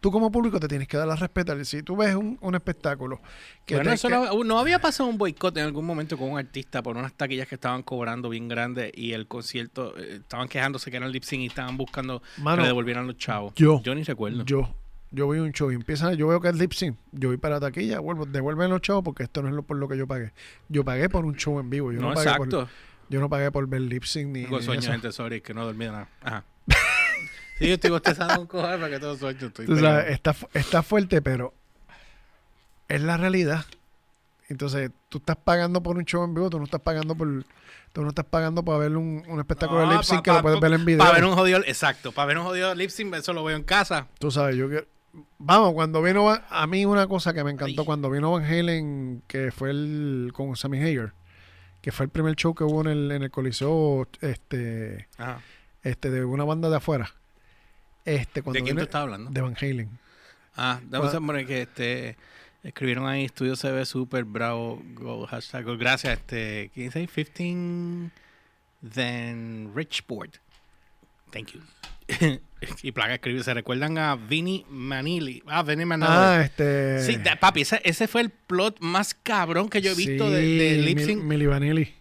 Tú 0.00 0.12
como 0.12 0.30
público 0.30 0.60
te 0.60 0.68
tienes 0.68 0.86
que 0.86 0.96
dar 0.96 1.10
a 1.10 1.16
respetar. 1.16 1.64
Si 1.64 1.82
tú 1.82 1.96
ves 1.96 2.14
un, 2.14 2.38
un 2.40 2.54
espectáculo 2.54 3.20
que, 3.66 3.74
Bueno, 3.74 3.90
te- 3.90 3.94
eso 3.96 4.08
que- 4.08 4.14
no, 4.14 4.44
no 4.44 4.58
había 4.60 4.78
pasado 4.80 5.08
un 5.08 5.18
boicot 5.18 5.56
en 5.56 5.64
algún 5.64 5.84
momento 5.84 6.16
con 6.16 6.30
un 6.30 6.38
artista 6.38 6.82
por 6.82 6.96
unas 6.96 7.12
taquillas 7.14 7.48
que 7.48 7.56
estaban 7.56 7.82
cobrando 7.82 8.28
bien 8.28 8.46
grandes 8.46 8.92
y 8.94 9.12
el 9.12 9.26
concierto 9.26 9.98
eh, 9.98 10.18
estaban 10.20 10.48
quejándose 10.48 10.90
que 10.90 10.98
era 10.98 11.06
el 11.06 11.12
lip 11.12 11.24
sync 11.24 11.42
y 11.42 11.46
estaban 11.46 11.76
buscando 11.76 12.22
Mano, 12.38 12.56
que 12.58 12.62
le 12.62 12.68
devolvieran 12.68 13.06
los 13.08 13.16
chavos. 13.16 13.52
yo- 13.56 13.82
yo 13.82 13.94
ni 13.96 14.04
recuerdo. 14.04 14.44
yo, 14.44 14.72
yo 15.10 15.26
voy 15.26 15.38
a 15.38 15.42
un 15.42 15.52
show 15.52 15.72
y 15.72 15.74
empiezan, 15.74 16.14
yo 16.14 16.28
veo 16.28 16.40
que 16.40 16.48
es 16.48 16.54
lip 16.56 16.72
sync, 16.74 16.96
yo 17.12 17.28
voy 17.30 17.36
para 17.38 17.56
la 17.56 17.60
taquilla, 17.62 17.98
vuelvo, 17.98 18.24
devuelven 18.24 18.70
los 18.70 18.80
chavos 18.82 19.02
porque 19.02 19.24
esto 19.24 19.42
no 19.42 19.48
es 19.48 19.54
lo, 19.54 19.62
por 19.64 19.76
lo 19.78 19.88
que 19.88 19.96
yo 19.98 20.06
pagué. 20.06 20.32
Yo 20.68 20.84
pagué 20.84 21.08
por 21.08 21.24
un 21.24 21.34
show 21.34 21.58
en 21.58 21.70
vivo. 21.70 21.90
Yo 21.92 22.00
no, 22.00 22.10
no, 22.10 22.14
pagué 22.14 22.28
exacto. 22.30 22.60
por, 22.60 22.68
yo 23.08 23.20
no 23.20 23.28
pagué 23.28 23.50
por 23.50 23.66
ver 23.66 23.80
lip 23.80 24.04
sync 24.04 24.28
ni, 24.28 24.44
ni 24.44 24.62
sueño, 24.62 24.82
gente, 24.82 25.10
sorry, 25.10 25.40
que 25.40 25.54
no 25.54 25.64
dormí 25.64 25.86
nada. 25.86 26.08
Ajá. 26.22 26.44
Sí, 27.58 27.68
yo 27.68 27.74
estoy 27.74 27.90
bostezando 27.90 28.40
un 28.40 28.46
cojones 28.46 28.76
para 28.78 28.90
que 28.90 28.98
todo 29.00 29.16
sueño. 29.16 29.46
Estoy 29.48 29.66
Tú 29.66 29.76
sabes, 29.78 30.11
está, 30.12 30.35
está 30.54 30.83
fuerte, 30.83 31.20
pero 31.22 31.52
es 32.88 33.02
la 33.02 33.16
realidad. 33.16 33.64
Entonces, 34.48 34.90
tú 35.09 35.18
estás 35.18 35.37
pagando 35.37 35.83
por 35.83 35.98
un 35.98 36.04
show 36.04 36.24
en 36.24 36.35
vivo, 36.35 36.48
tú 36.48 36.59
no 36.59 36.64
estás 36.64 36.80
pagando 36.80 37.14
por 37.14 37.44
tú 37.92 38.02
no 38.02 38.09
estás 38.11 38.24
pagando 38.26 38.62
para 38.64 38.78
ver 38.78 38.96
un, 38.96 39.22
un 39.28 39.38
espectáculo 39.40 39.83
No, 39.83 39.88
de 39.90 39.94
lip 39.94 40.02
sync 40.04 40.18
pa- 40.18 40.22
que 40.22 40.30
lo 40.33 40.42
puedes 40.42 40.61
ver 40.61 40.72
en 40.74 40.85
video. 40.85 40.98
Para 40.98 41.12
ver 41.12 41.24
un 41.24 41.35
jodido, 41.35 41.59
exacto, 41.66 42.12
para 42.12 42.26
ver 42.26 42.38
un 42.38 42.44
jodido 42.44 42.74
lip 42.74 42.90
sync, 42.90 43.14
eso 43.14 43.33
lo 43.33 43.44
veo 43.44 43.56
en 43.56 43.64
casa. 43.64 44.06
Tú 44.18 44.30
sabes, 44.30 44.56
yo 44.56 44.68
quiero- 44.68 44.87
Vamos, 45.38 45.72
cuando 45.72 46.00
vino 46.02 46.24
Van- 46.24 46.42
a 46.48 46.66
mí 46.66 46.85
una 46.85 47.06
cosa 47.06 47.33
que 47.35 47.42
me 47.44 47.50
encantó 47.50 47.83
Ay. 47.83 47.87
cuando 47.87 48.11
vino 48.11 48.30
Van 48.30 48.44
Halen, 48.44 49.22
que 49.26 49.50
fue 49.50 49.70
el 49.70 50.30
con 50.35 50.54
Sammy 50.54 50.78
Hager, 50.78 51.12
que 51.80 51.92
fue 51.92 52.04
el 52.04 52.11
primer 52.11 52.37
show 52.37 52.54
que 52.54 52.62
hubo 52.64 52.83
en 52.83 52.87
el, 52.88 53.11
en 53.11 53.22
el 53.22 53.30
Coliseo 53.30 54.06
este 54.20 55.09
Ajá. 55.16 55.40
este 55.83 56.11
de 56.11 56.24
una 56.24 56.44
banda 56.44 56.68
de 56.70 56.76
afuera. 56.76 57.11
Este 58.14 58.42
cuando 58.42 58.59
¿De 58.59 58.62
quién 58.64 58.75
tú 58.77 58.81
vino- 58.81 58.85
estás 58.85 59.03
hablando? 59.03 59.31
de 59.31 59.40
Van 59.40 59.57
Halen. 59.61 59.88
Ah, 60.57 60.81
dame 60.85 61.07
Bueno. 61.09 61.33
un 61.40 61.47
que 61.47 61.62
este 61.62 62.16
escribieron 62.64 63.07
ahí 63.07 63.25
estudio 63.25 63.55
se 63.57 63.71
ve 63.71 63.85
súper 63.87 64.25
bravo 64.25 64.83
gold, 64.94 65.29
hashtag 65.29 65.64
gold. 65.64 65.79
gracias 65.81 66.18
este 66.18 66.71
¿quién 66.75 66.87
dice 66.88 66.99
ahí? 66.99 67.07
15 67.07 68.11
then 68.94 69.71
Richport 69.75 70.37
thank 71.31 71.53
you 71.53 71.61
y 72.83 72.92
plaga 72.92 73.14
escribir 73.14 73.44
se 73.44 73.55
recuerdan 73.55 73.99
a 73.99 74.16
Vinny 74.16 74.64
Manili 74.68 75.42
ah 75.47 75.62
Vinny 75.62 75.85
Manili 75.85 76.09
Ah, 76.11 76.40
este 76.44 77.01
sí 77.05 77.16
da- 77.16 77.37
papi 77.38 77.61
ese, 77.62 77.81
ese 77.85 78.09
fue 78.09 78.23
el 78.23 78.31
plot 78.31 78.81
más 78.81 79.14
cabrón 79.14 79.68
que 79.68 79.81
yo 79.81 79.92
he 79.92 79.94
visto 79.94 80.31
de, 80.31 80.40
de 80.42 80.75
Sí, 80.77 80.83
lip 80.83 80.99
Mil- 80.99 81.23
Milli 81.23 81.47
Vanilli. 81.47 81.94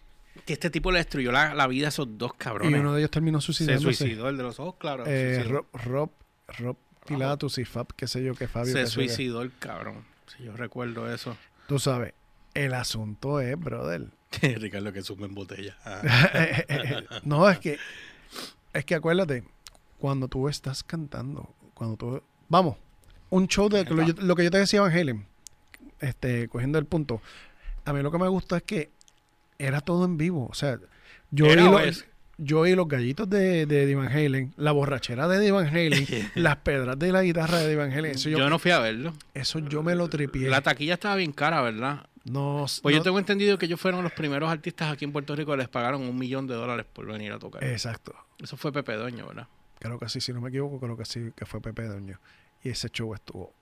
Que 0.48 0.54
este 0.54 0.72
tipo 0.72 0.92
le 0.92 0.98
destruyó 0.98 1.32
la, 1.32 1.54
la 1.54 1.68
vida 1.68 1.86
a 1.86 1.90
esos 1.90 2.18
dos 2.18 2.34
cabrones 2.34 2.72
Y 2.72 2.82
uno 2.82 2.94
de 2.94 3.02
ellos 3.02 3.12
terminó 3.12 3.40
se 3.42 3.46
suicidándose. 3.48 3.94
suicidó 3.94 4.30
el 4.30 4.38
de 4.38 4.44
los 4.44 4.60
ojos 4.60 4.76
claro 4.80 5.04
Eh, 5.06 5.42
se. 5.44 5.44
Rob, 5.44 5.66
Rob, 5.74 6.10
Rob 6.58 6.78
Pilatus 7.06 7.58
y 7.60 7.66
Fab, 7.66 7.88
qué 7.96 8.08
sé 8.08 8.24
yo, 8.24 8.34
que 8.34 8.48
Fabio. 8.48 8.74
se 8.74 8.88
suicidó 8.88 9.42
el 9.44 9.52
cabrón 9.60 10.06
si 10.26 10.44
yo 10.44 10.56
recuerdo 10.58 11.14
eso 11.14 11.38
Tú 11.68 11.80
sabes, 11.80 12.14
el 12.54 12.74
asunto 12.74 13.40
es, 13.42 13.60
brother. 13.60 14.08
Ricardo 14.42 14.92
que 14.94 15.02
sume 15.02 15.26
en 15.26 15.36
botella 15.36 15.78
Ah. 15.86 16.02
no, 17.24 17.50
es 17.50 17.60
que, 17.60 17.78
es 18.74 18.86
que 18.86 18.96
acuérdate, 18.96 19.44
cuando 20.00 20.28
tú 20.28 20.48
estás 20.48 20.84
cantando, 20.84 21.54
cuando 21.74 21.98
tú, 21.98 22.24
vamos, 22.48 22.78
un 23.30 23.48
show 23.48 23.68
de 23.70 23.84
lo, 23.84 24.36
que 24.36 24.44
yo 24.46 24.52
te 24.52 24.60
decía, 24.60 24.82
Van 24.82 24.92
Halen, 24.92 25.26
este, 26.00 26.48
cogiendo 26.48 26.80
el 26.80 26.86
punto, 26.86 27.22
a 27.86 27.92
mí 27.94 28.02
lo 28.02 28.12
que 28.12 28.18
me 28.18 28.28
gusta 28.28 28.58
es 28.58 28.64
que 28.64 28.92
era 29.60 29.82
todo 29.82 30.06
en 30.06 30.18
vivo, 30.18 30.48
o 30.50 30.54
sea, 30.54 30.80
yo 31.32 31.46
Era 31.48 31.64
los- 31.70 32.06
yo 32.40 32.60
oí 32.60 32.76
los 32.76 32.88
gallitos 32.88 33.28
de, 33.30 33.66
de 33.66 33.84
Eddie 33.84 33.96
Van 33.96 34.10
Halen, 34.10 34.54
la 34.58 34.72
borrachera 34.72 35.28
de 35.28 35.38
Eddie 35.38 35.52
Van 35.52 35.68
Halen, 35.68 36.06
las 36.36 36.58
pedras 36.58 36.98
de 37.00 37.12
la 37.12 37.24
guitarra 37.24 37.58
de 37.58 37.66
Eddie 37.66 37.76
Van 37.78 37.92
Halen, 37.92 38.12
eso 38.12 38.30
yo, 38.30 38.38
yo 38.38 38.50
no 38.50 38.60
fui 38.60 38.70
a 38.72 38.80
verlo. 38.80 39.14
eso 39.34 39.58
yo 39.60 39.82
me 39.82 39.96
lo 39.96 40.08
tripié. 40.08 40.48
La 40.50 40.62
taquilla 40.62 40.94
estaba 40.96 41.16
bien 41.16 41.32
cara, 41.32 41.62
¿verdad? 41.62 42.06
no, 42.26 42.66
Pues 42.82 42.84
no- 42.84 43.00
yo 43.00 43.02
tengo 43.04 43.18
entendido 43.20 43.58
que 43.58 43.66
ellos 43.66 43.80
fueron 43.82 44.04
los 44.04 44.12
primeros 44.12 44.52
artistas 44.52 44.92
aquí 44.92 45.06
en 45.06 45.12
Puerto 45.14 45.36
Rico 45.36 45.52
que 45.52 45.58
les 45.58 45.70
pagaron 45.70 46.02
un 46.04 46.16
millón 46.20 46.46
de 46.46 46.54
dólares 46.56 46.86
por 46.92 47.06
venir 47.08 47.32
a 47.32 47.40
tocar. 47.40 47.64
Exacto. 47.64 48.14
Eso 48.38 48.56
fue 48.58 48.72
Pepe 48.72 48.94
Doño, 48.94 49.26
¿verdad? 49.28 49.48
Creo 49.80 49.98
que 49.98 50.08
sí, 50.10 50.20
si 50.22 50.32
no 50.34 50.42
me 50.42 50.50
equivoco, 50.50 50.80
creo 50.80 50.96
que 50.98 51.06
sí, 51.06 51.32
que 51.36 51.46
fue 51.46 51.62
Pepe 51.62 51.84
Doño. 51.88 52.20
Y 52.64 52.70
ese 52.70 52.90
show 52.90 53.14
estuvo 53.16 53.54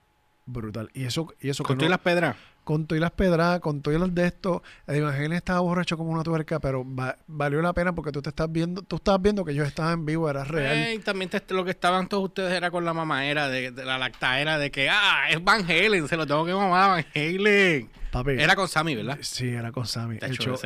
brutal. 0.46 0.90
Y 0.94 1.04
eso, 1.04 1.32
y 1.40 1.48
eso 1.48 1.62
que 1.62 1.68
Con 1.68 1.78
no- 1.78 1.88
las 1.88 2.00
pedras. 2.00 2.36
Con 2.66 2.84
todo 2.84 2.96
y 2.96 3.00
las 3.00 3.12
pedras, 3.12 3.60
con 3.60 3.80
todo 3.80 3.94
y 3.94 3.98
los 3.98 4.12
de 4.12 4.26
esto, 4.26 4.60
el 4.88 4.96
Evangelio 4.96 5.36
estaba 5.36 5.60
borracho 5.60 5.96
como 5.96 6.10
una 6.10 6.24
tuerca, 6.24 6.58
pero 6.58 6.84
va- 6.84 7.16
valió 7.28 7.62
la 7.62 7.72
pena 7.72 7.94
porque 7.94 8.10
tú 8.10 8.20
te 8.20 8.30
estás 8.30 8.50
viendo, 8.50 8.82
tú 8.82 8.96
estabas 8.96 9.22
viendo 9.22 9.44
que 9.44 9.52
ellos 9.52 9.68
estaban 9.68 9.92
en 10.00 10.04
vivo, 10.06 10.28
era 10.28 10.42
real. 10.42 10.76
Eh, 10.76 10.94
y 10.94 10.98
también 10.98 11.30
te- 11.30 11.42
lo 11.54 11.64
que 11.64 11.70
estaban 11.70 12.08
todos 12.08 12.24
ustedes 12.24 12.52
era 12.52 12.72
con 12.72 12.84
la 12.84 12.92
mamaera, 12.92 13.48
de, 13.48 13.70
de 13.70 13.84
la 13.84 13.98
lactaera, 13.98 14.58
de 14.58 14.72
que, 14.72 14.88
ah, 14.90 15.30
es 15.30 15.42
Van 15.44 15.64
Halen, 15.64 16.08
se 16.08 16.16
lo 16.16 16.26
tengo 16.26 16.44
que 16.44 16.52
mamar 16.54 16.82
a 16.82 16.86
Van 16.88 17.06
Halen. 17.14 17.88
Papi, 18.10 18.30
Era 18.32 18.56
con 18.56 18.66
Sammy, 18.66 18.96
¿verdad? 18.96 19.18
Sí, 19.20 19.48
era 19.48 19.70
con 19.70 19.86
Sammy. 19.86 20.18
El 20.20 20.36
show, 20.36 20.56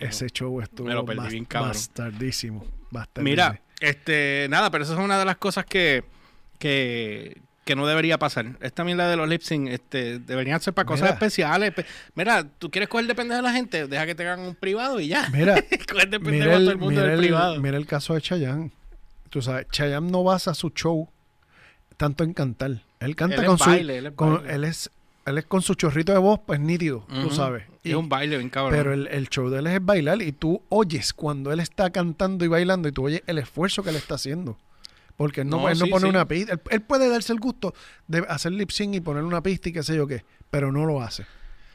ese 0.00 0.26
show 0.30 0.60
estuvo 0.62 0.88
Me 0.88 0.94
lo 0.94 1.04
perdí 1.04 1.20
bast- 1.20 1.30
bien 1.32 1.44
cabrón. 1.44 1.70
bastardísimo. 1.72 2.64
bastardísimo. 2.90 3.24
Mira, 3.30 3.60
este, 3.80 4.46
nada, 4.48 4.70
pero 4.70 4.84
eso 4.84 4.94
es 4.94 4.98
una 5.00 5.18
de 5.18 5.26
las 5.26 5.36
cosas 5.36 5.66
que, 5.66 6.02
que, 6.58 7.42
que 7.64 7.74
no 7.76 7.86
debería 7.86 8.18
pasar. 8.18 8.56
Esta 8.60 8.84
mierda 8.84 9.08
de 9.08 9.16
los 9.16 9.28
lip 9.28 9.40
sync, 9.42 9.68
este, 9.68 10.18
deberían 10.18 10.60
ser 10.60 10.74
para 10.74 10.84
cosas 10.86 11.02
Mira. 11.04 11.12
especiales. 11.14 11.72
Pe- 11.72 11.86
Mira, 12.14 12.46
tú 12.58 12.70
quieres 12.70 12.88
coger 12.88 13.06
de 13.06 13.14
pendejo 13.14 13.38
a 13.38 13.42
la 13.42 13.52
gente, 13.52 13.86
deja 13.86 14.04
que 14.06 14.14
te 14.14 14.22
hagan 14.26 14.40
un 14.46 14.54
privado 14.54 15.00
y 15.00 15.08
ya. 15.08 15.28
Mira, 15.30 15.54
coger 15.90 16.10
de 16.10 16.20
pendejo 16.20 16.30
mira 16.30 16.44
a 16.44 16.58
todo 16.58 16.60
el, 16.62 16.68
el 16.68 16.76
mundo 16.78 16.90
mira 16.90 17.02
del 17.04 17.12
el- 17.12 17.18
privado. 17.18 17.60
mira 17.60 17.76
el 17.78 17.86
caso 17.86 18.14
de 18.14 18.20
Chayanne. 18.20 18.70
Tú 19.30 19.40
sabes, 19.42 19.66
Chayanne 19.70 20.10
no 20.10 20.22
basa 20.22 20.52
su 20.54 20.70
show 20.70 21.08
tanto 21.96 22.22
en 22.24 22.34
cantar. 22.34 22.82
Él 23.00 23.16
canta 23.16 23.36
Él 23.36 23.42
es 23.42 23.48
con 23.48 23.58
su... 23.58 23.70
él 23.70 23.90
es 23.90 24.12
con- 24.12 24.48
él, 24.50 24.64
es, 24.64 24.90
él 25.26 25.38
es 25.38 25.44
con 25.46 25.62
su 25.62 25.74
chorrito 25.74 26.12
de 26.12 26.18
voz, 26.18 26.40
pues 26.44 26.60
nítido, 26.60 27.06
tú 27.08 27.26
Ujú. 27.26 27.30
sabes. 27.34 27.64
Es 27.82 27.92
Y- 27.92 27.94
un 27.94 28.08
baile 28.08 28.36
bien 28.36 28.50
cabrón. 28.50 28.74
pero 28.76 28.92
el, 28.92 29.06
el 29.08 29.28
show 29.28 29.48
de 29.50 29.58
él 29.60 29.66
es 29.68 29.84
bailar 29.84 30.20
y 30.22 30.32
tú 30.32 30.62
oyes 30.68 31.12
cuando 31.12 31.52
él 31.52 31.60
está 31.60 31.90
cantando 31.90 32.44
y 32.44 32.48
bailando 32.48 32.88
y 32.88 32.92
tú 32.92 33.06
oyes 33.06 33.22
el 33.26 33.38
esfuerzo 33.38 33.82
que 33.82 33.90
él 33.90 33.96
está 33.96 34.14
haciendo. 34.16 34.58
Porque 35.16 35.42
él 35.42 35.48
no, 35.48 35.60
No, 35.62 35.68
él 35.68 35.78
no 35.78 35.84
sí, 35.84 35.90
pone 35.90 36.02
sí. 36.02 36.08
una 36.08 36.26
pista. 36.26 36.52
Él, 36.54 36.60
él 36.70 36.80
puede 36.82 37.08
darse 37.08 37.32
el 37.32 37.38
gusto 37.40 37.72
de 38.08 38.24
hacer 38.28 38.52
lip 38.52 38.70
sync 38.70 38.94
y 38.94 39.00
poner 39.00 39.22
una 39.24 39.42
pista 39.42 39.68
y 39.68 39.72
qué 39.72 39.82
sé 39.82 39.94
yo 39.96 40.06
qué, 40.06 40.24
pero 40.50 40.72
no 40.72 40.84
lo 40.86 41.00
hace. 41.02 41.24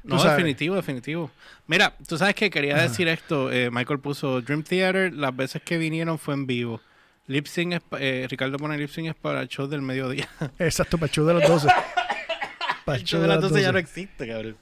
No, 0.03 0.17
sabes. 0.17 0.37
definitivo, 0.37 0.75
definitivo. 0.75 1.29
Mira, 1.67 1.95
tú 2.07 2.17
sabes 2.17 2.35
que 2.35 2.49
quería 2.49 2.75
Ajá. 2.75 2.83
decir 2.83 3.07
esto. 3.07 3.51
eh, 3.51 3.69
Michael 3.71 3.99
puso 3.99 4.41
Dream 4.41 4.63
Theater, 4.63 5.13
las 5.13 5.35
veces 5.35 5.61
que 5.61 5.77
vinieron 5.77 6.17
fue 6.17 6.33
en 6.33 6.47
vivo. 6.47 6.81
Lip 7.27 7.45
sync 7.47 7.73
es, 7.73 7.81
eh, 7.99 8.25
Ricardo 8.29 8.57
pone 8.57 8.77
lip 8.77 8.89
sync 8.89 9.07
es 9.09 9.15
para 9.15 9.41
el 9.41 9.47
show 9.49 9.67
del 9.67 9.81
mediodía. 9.81 10.27
Exacto, 10.59 10.97
para 10.97 11.07
el 11.07 11.11
show 11.13 11.25
de 11.25 11.33
las 11.35 11.47
12. 11.47 11.67
Para 12.85 12.97
El 12.97 13.03
show 13.03 13.21
de 13.21 13.27
las 13.27 13.39
12 13.41 13.61
ya 13.61 13.71
no 13.71 13.77
existe, 13.77 14.25
cabrón. 14.27 14.57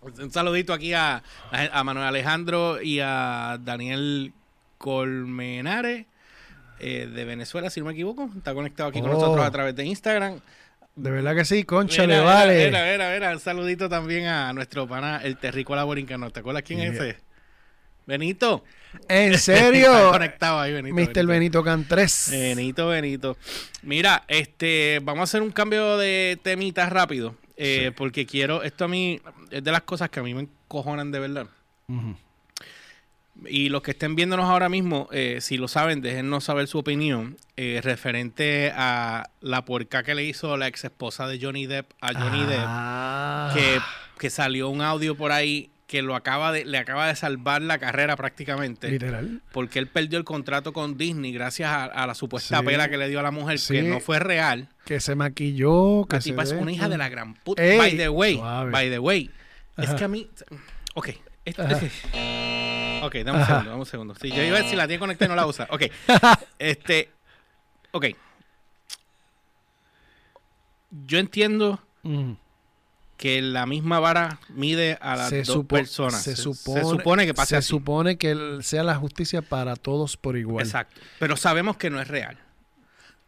Un 0.00 0.30
saludito 0.32 0.72
aquí 0.72 0.94
a, 0.94 1.22
a 1.50 1.84
Manuel 1.84 2.06
Alejandro 2.06 2.80
y 2.80 3.00
a 3.00 3.58
Daniel 3.62 4.32
Colmenares 4.78 6.06
eh, 6.82 7.06
de 7.06 7.24
Venezuela, 7.24 7.70
si 7.70 7.80
no 7.80 7.86
me 7.86 7.92
equivoco. 7.92 8.28
Está 8.36 8.52
conectado 8.54 8.90
aquí 8.90 9.00
con 9.00 9.10
Oh. 9.10 9.14
nosotros 9.14 9.44
a 9.46 9.50
través 9.50 9.74
de 9.74 9.84
Instagram. 9.86 10.40
De 10.94 11.10
verdad 11.10 11.34
que 11.34 11.44
sí, 11.46 11.64
concha, 11.64 12.06
le 12.06 12.20
vale. 12.20 12.66
Mira, 12.66 12.84
mira, 12.92 13.10
mira. 13.14 13.30
Un 13.32 13.40
saludito 13.40 13.88
también 13.88 14.26
a 14.26 14.52
nuestro 14.52 14.86
pana, 14.86 15.20
el 15.24 15.38
terrícola 15.38 15.84
borincano. 15.84 16.30
¿Te 16.30 16.40
acuerdas 16.40 16.62
quién 16.64 16.80
es 16.80 16.92
ese? 16.94 17.16
Benito. 18.06 18.64
¿En 19.08 19.32
Está 19.32 19.56
serio? 19.56 20.10
conectado 20.10 20.60
ahí, 20.60 20.72
Benito. 20.72 20.94
Mr. 20.94 21.26
Benito 21.26 21.62
Cantres. 21.64 22.28
Benito, 22.30 22.88
Benito. 22.88 23.36
Mira, 23.82 24.24
este, 24.28 25.00
vamos 25.02 25.20
a 25.20 25.24
hacer 25.24 25.40
un 25.42 25.50
cambio 25.52 25.96
de 25.96 26.38
temitas 26.42 26.90
rápido. 26.90 27.36
eh, 27.56 27.86
Sí. 27.88 27.94
Porque 27.96 28.26
quiero, 28.26 28.62
esto 28.62 28.84
a 28.84 28.88
mí 28.88 29.20
es 29.50 29.62
de 29.62 29.70
las 29.72 29.82
cosas 29.82 30.10
que 30.10 30.20
a 30.20 30.22
mí 30.22 30.34
me 30.34 30.42
encojonan 30.42 31.10
de 31.12 31.18
verdad. 31.20 31.46
Ujú. 31.88 32.16
Y 33.48 33.68
los 33.68 33.82
que 33.82 33.92
estén 33.92 34.14
viéndonos 34.14 34.46
ahora 34.46 34.68
mismo, 34.68 35.08
eh, 35.12 35.38
si 35.40 35.56
lo 35.56 35.68
saben, 35.68 36.00
déjennos 36.00 36.44
saber 36.44 36.66
su 36.68 36.78
opinión 36.78 37.36
eh, 37.56 37.80
referente 37.82 38.72
a 38.74 39.30
la 39.40 39.64
puerca 39.64 40.02
que 40.02 40.14
le 40.14 40.24
hizo 40.24 40.56
la 40.56 40.68
ex 40.68 40.84
esposa 40.84 41.26
de 41.26 41.38
Johnny 41.40 41.66
Depp 41.66 41.90
a 42.00 42.12
Johnny 42.12 42.44
Ah. 42.48 43.52
Depp, 43.54 43.62
que, 43.62 43.80
que 44.18 44.30
salió 44.30 44.68
un 44.68 44.80
audio 44.82 45.16
por 45.16 45.32
ahí 45.32 45.68
que 45.86 46.00
lo 46.00 46.14
acaba 46.16 46.52
de, 46.52 46.64
le 46.64 46.78
acaba 46.78 47.06
de 47.08 47.14
salvar 47.16 47.60
la 47.60 47.76
carrera 47.78 48.16
prácticamente. 48.16 48.88
Literal. 48.88 49.42
Porque 49.52 49.78
él 49.78 49.88
perdió 49.88 50.18
el 50.18 50.24
contrato 50.24 50.72
con 50.72 50.96
Disney 50.96 51.32
gracias 51.32 51.68
a, 51.68 51.84
a 51.84 52.06
la 52.06 52.14
supuesta 52.14 52.60
Sí. 52.60 52.64
pela 52.64 52.88
que 52.88 52.96
le 52.96 53.10
dio 53.10 53.20
a 53.20 53.22
la 53.22 53.30
mujer, 53.30 53.58
Sí. 53.58 53.74
que 53.74 53.82
no 53.82 54.00
fue 54.00 54.18
real. 54.18 54.68
Que 54.86 55.00
se 55.00 55.14
maquilló. 55.14 56.06
Que 56.08 56.16
La 56.16 56.22
tipa 56.22 56.42
es 56.44 56.52
una 56.52 56.72
hija 56.72 56.88
de 56.88 56.96
la 56.96 57.10
gran 57.10 57.34
puta. 57.34 57.62
Ey, 57.62 57.76
by 57.76 57.96
the 57.98 58.08
way, 58.08 58.36
suave. 58.36 58.70
by 58.70 58.88
the 58.90 58.98
way. 58.98 59.30
Es 59.76 59.90
que 59.90 60.04
a 60.04 60.08
mí. 60.08 60.28
Ok. 60.94 61.10
Ajá. 61.58 61.80
Ok, 63.06 63.14
dame 63.24 63.38
un 63.40 63.46
segundo, 63.46 63.70
dame 63.70 63.80
un 63.80 63.86
segundo. 63.86 64.14
Sí, 64.14 64.30
yo 64.30 64.42
iba 64.42 64.56
a 64.58 64.62
decir 64.62 64.76
la 64.76 64.86
tiene 64.86 64.98
conectada 65.00 65.26
y 65.26 65.28
no 65.30 65.36
la 65.36 65.46
usa. 65.46 65.66
Ok. 65.70 65.82
este. 66.58 67.10
Ok. 67.92 68.06
Yo 71.06 71.18
entiendo 71.18 71.80
que 73.16 73.40
la 73.40 73.66
misma 73.66 74.00
vara 74.00 74.40
mide 74.50 74.98
a 75.00 75.16
las 75.16 75.28
se, 75.30 75.38
dos 75.44 75.56
supo- 75.56 75.76
personas. 75.76 76.22
se 76.22 76.36
Se, 76.36 76.42
supone, 76.42 76.80
se 76.82 76.88
supone 76.90 77.26
que 77.26 77.34
pase 77.34 77.50
se 77.50 77.56
así. 77.56 77.68
supone 77.68 78.18
que 78.18 78.58
sea 78.62 78.82
la 78.82 78.96
justicia 78.96 79.42
para 79.42 79.76
todos 79.76 80.16
por 80.16 80.36
igual. 80.36 80.64
Exacto. 80.66 81.00
Pero 81.18 81.36
sabemos 81.36 81.76
que 81.76 81.88
no 81.90 82.00
es 82.00 82.08
real. 82.08 82.38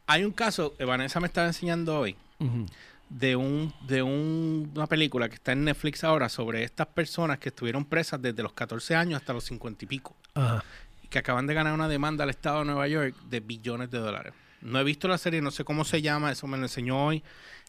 Hay 0.06 0.24
un 0.24 0.32
caso 0.32 0.74
que 0.76 0.84
Vanessa 0.84 1.20
me 1.20 1.26
estaba 1.26 1.46
enseñando 1.46 1.98
hoy 1.98 2.16
Ujú. 2.38 2.66
De 3.16 3.36
un 3.36 3.72
de 3.86 4.02
un- 4.02 4.72
una 4.74 4.86
película 4.88 5.28
que 5.28 5.36
está 5.36 5.52
en 5.52 5.64
Netflix 5.64 6.02
ahora 6.02 6.28
sobre 6.28 6.64
estas 6.64 6.88
personas 6.88 7.38
que 7.38 7.50
estuvieron 7.50 7.84
presas 7.84 8.20
desde 8.20 8.42
los 8.42 8.52
14 8.54 8.96
años 8.96 9.20
hasta 9.20 9.32
los 9.32 9.44
50 9.44 9.84
y 9.84 9.88
pico 9.88 10.16
Ajá. 10.34 10.64
y 11.02 11.06
que 11.06 11.18
acaban 11.20 11.46
de 11.46 11.54
ganar 11.54 11.74
una 11.74 11.86
demanda 11.88 12.24
al 12.24 12.30
estado 12.30 12.58
de 12.60 12.64
Nueva 12.64 12.88
York 12.88 13.14
de 13.30 13.38
billones 13.40 13.90
de 13.92 13.98
dólares. 13.98 14.32
No 14.62 14.80
he 14.80 14.84
visto 14.84 15.06
la 15.06 15.18
serie, 15.18 15.40
no 15.42 15.50
sé 15.52 15.62
cómo 15.64 15.84
se 15.84 16.02
llama, 16.02 16.32
eso 16.32 16.46
me 16.48 16.56
lo 16.56 16.64
enseñó 16.64 17.06
hoy. 17.06 17.22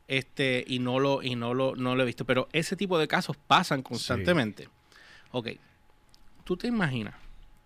Este, 0.08 0.64
y 0.68 0.80
no 0.80 1.00
lo, 1.00 1.22
y 1.24 1.36
no 1.36 1.54
lo, 1.54 1.76
no 1.76 1.96
lo 1.96 2.04
he 2.04 2.06
visto. 2.06 2.26
Pero 2.26 2.48
ese 2.54 2.76
tipo 2.76 2.98
de 2.98 3.08
casos 3.08 3.36
pasan 3.38 3.82
constantemente. 3.82 4.70
Ok. 5.32 5.50
¿Tú 6.44 6.58
te 6.58 6.68
imaginas 6.68 7.16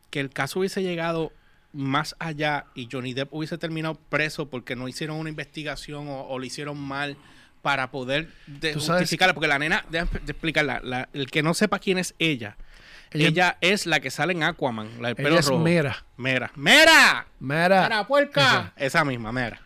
que 0.09 0.19
el 0.19 0.29
caso 0.31 0.59
hubiese 0.59 0.81
llegado 0.81 1.31
más 1.73 2.15
allá 2.17 2.65
y 2.73 2.87
Johnny 2.91 3.13
Depp 3.13 3.31
hubiese 3.33 3.57
terminado 3.57 3.95
preso 3.95 4.49
porque 4.49 4.75
no 4.75 4.87
hicieron 4.87 5.17
una 5.17 5.29
investigación 5.29 6.07
o, 6.07 6.23
o 6.27 6.39
lo 6.39 6.45
hicieron 6.45 6.79
mal 6.79 7.15
para 7.61 7.91
poder 7.91 8.29
justificarla? 8.73 9.33
Porque 9.33 9.47
la 9.47 9.59
nena, 9.59 9.85
déjame 9.89 10.11
explicarla, 10.27 10.79
la- 10.83 11.09
el 11.13 11.29
que 11.29 11.43
no 11.43 11.53
sepa 11.53 11.79
quién 11.79 11.97
es 11.97 12.15
ella, 12.19 12.57
Ella- 13.11 13.27
ella, 13.27 13.57
es 13.61 13.85
la 13.87 13.99
que 13.99 14.11
sale 14.11 14.33
en 14.33 14.43
Aquaman, 14.43 15.01
la 15.01 15.07
del 15.09 15.15
pelo 15.15 15.29
Ella 15.29 15.39
es 15.39 15.47
rojo. 15.47 15.63
Mera. 15.63 16.05
Mera. 16.17 16.51
¡Mera! 16.55 17.27
Mera. 17.39 17.81
¡Mera, 17.83 18.07
puerca! 18.07 18.73
Esa 18.75 19.03
misma, 19.03 19.31
Mera. 19.31 19.59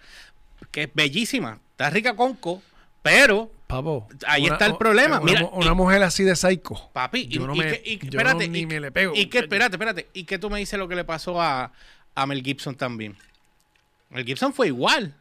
Que 0.72 0.84
es 0.84 0.90
bellísima. 0.94 1.60
Está 1.72 1.90
rica 1.90 2.16
conco, 2.16 2.62
pero, 3.02 3.52
Papo. 3.68 4.08
Ahí 4.28 4.46
una- 4.46 4.54
está 4.54 4.66
el 4.68 4.78
problema. 4.78 5.20
Una, 5.20 5.26
Mira, 5.32 5.46
una 5.52 5.72
y- 5.72 5.76
mujer 5.76 6.04
así 6.04 6.24
de 6.24 6.36
psycho. 6.36 6.90
papi, 6.94 7.28
y, 7.30 7.40
no 7.40 7.54
y 7.56 7.60
me- 7.60 7.66
que- 7.66 7.82
y- 7.86 7.98
yo 7.98 8.06
espérate, 8.20 8.48
ni 8.48 8.60
y, 8.60 8.66
me 8.66 8.80
le 8.80 8.92
pego. 8.92 9.14
y 9.16 9.26
que, 9.26 9.40
espérate, 9.40 9.76
espérate. 9.76 10.08
¿Y 10.14 10.24
que 10.26 10.38
tú 10.38 10.50
me 10.50 10.60
dices 10.60 10.78
lo 10.80 10.88
que 10.88 10.96
le 10.96 11.04
pasó 11.04 11.42
a, 11.42 11.72
a 12.16 12.26
Mel 12.28 12.42
Gibson 12.44 12.76
también? 12.76 13.18
Mel 14.10 14.24
Gibson 14.26 14.54
fue 14.54 14.68
igual. 14.68 15.16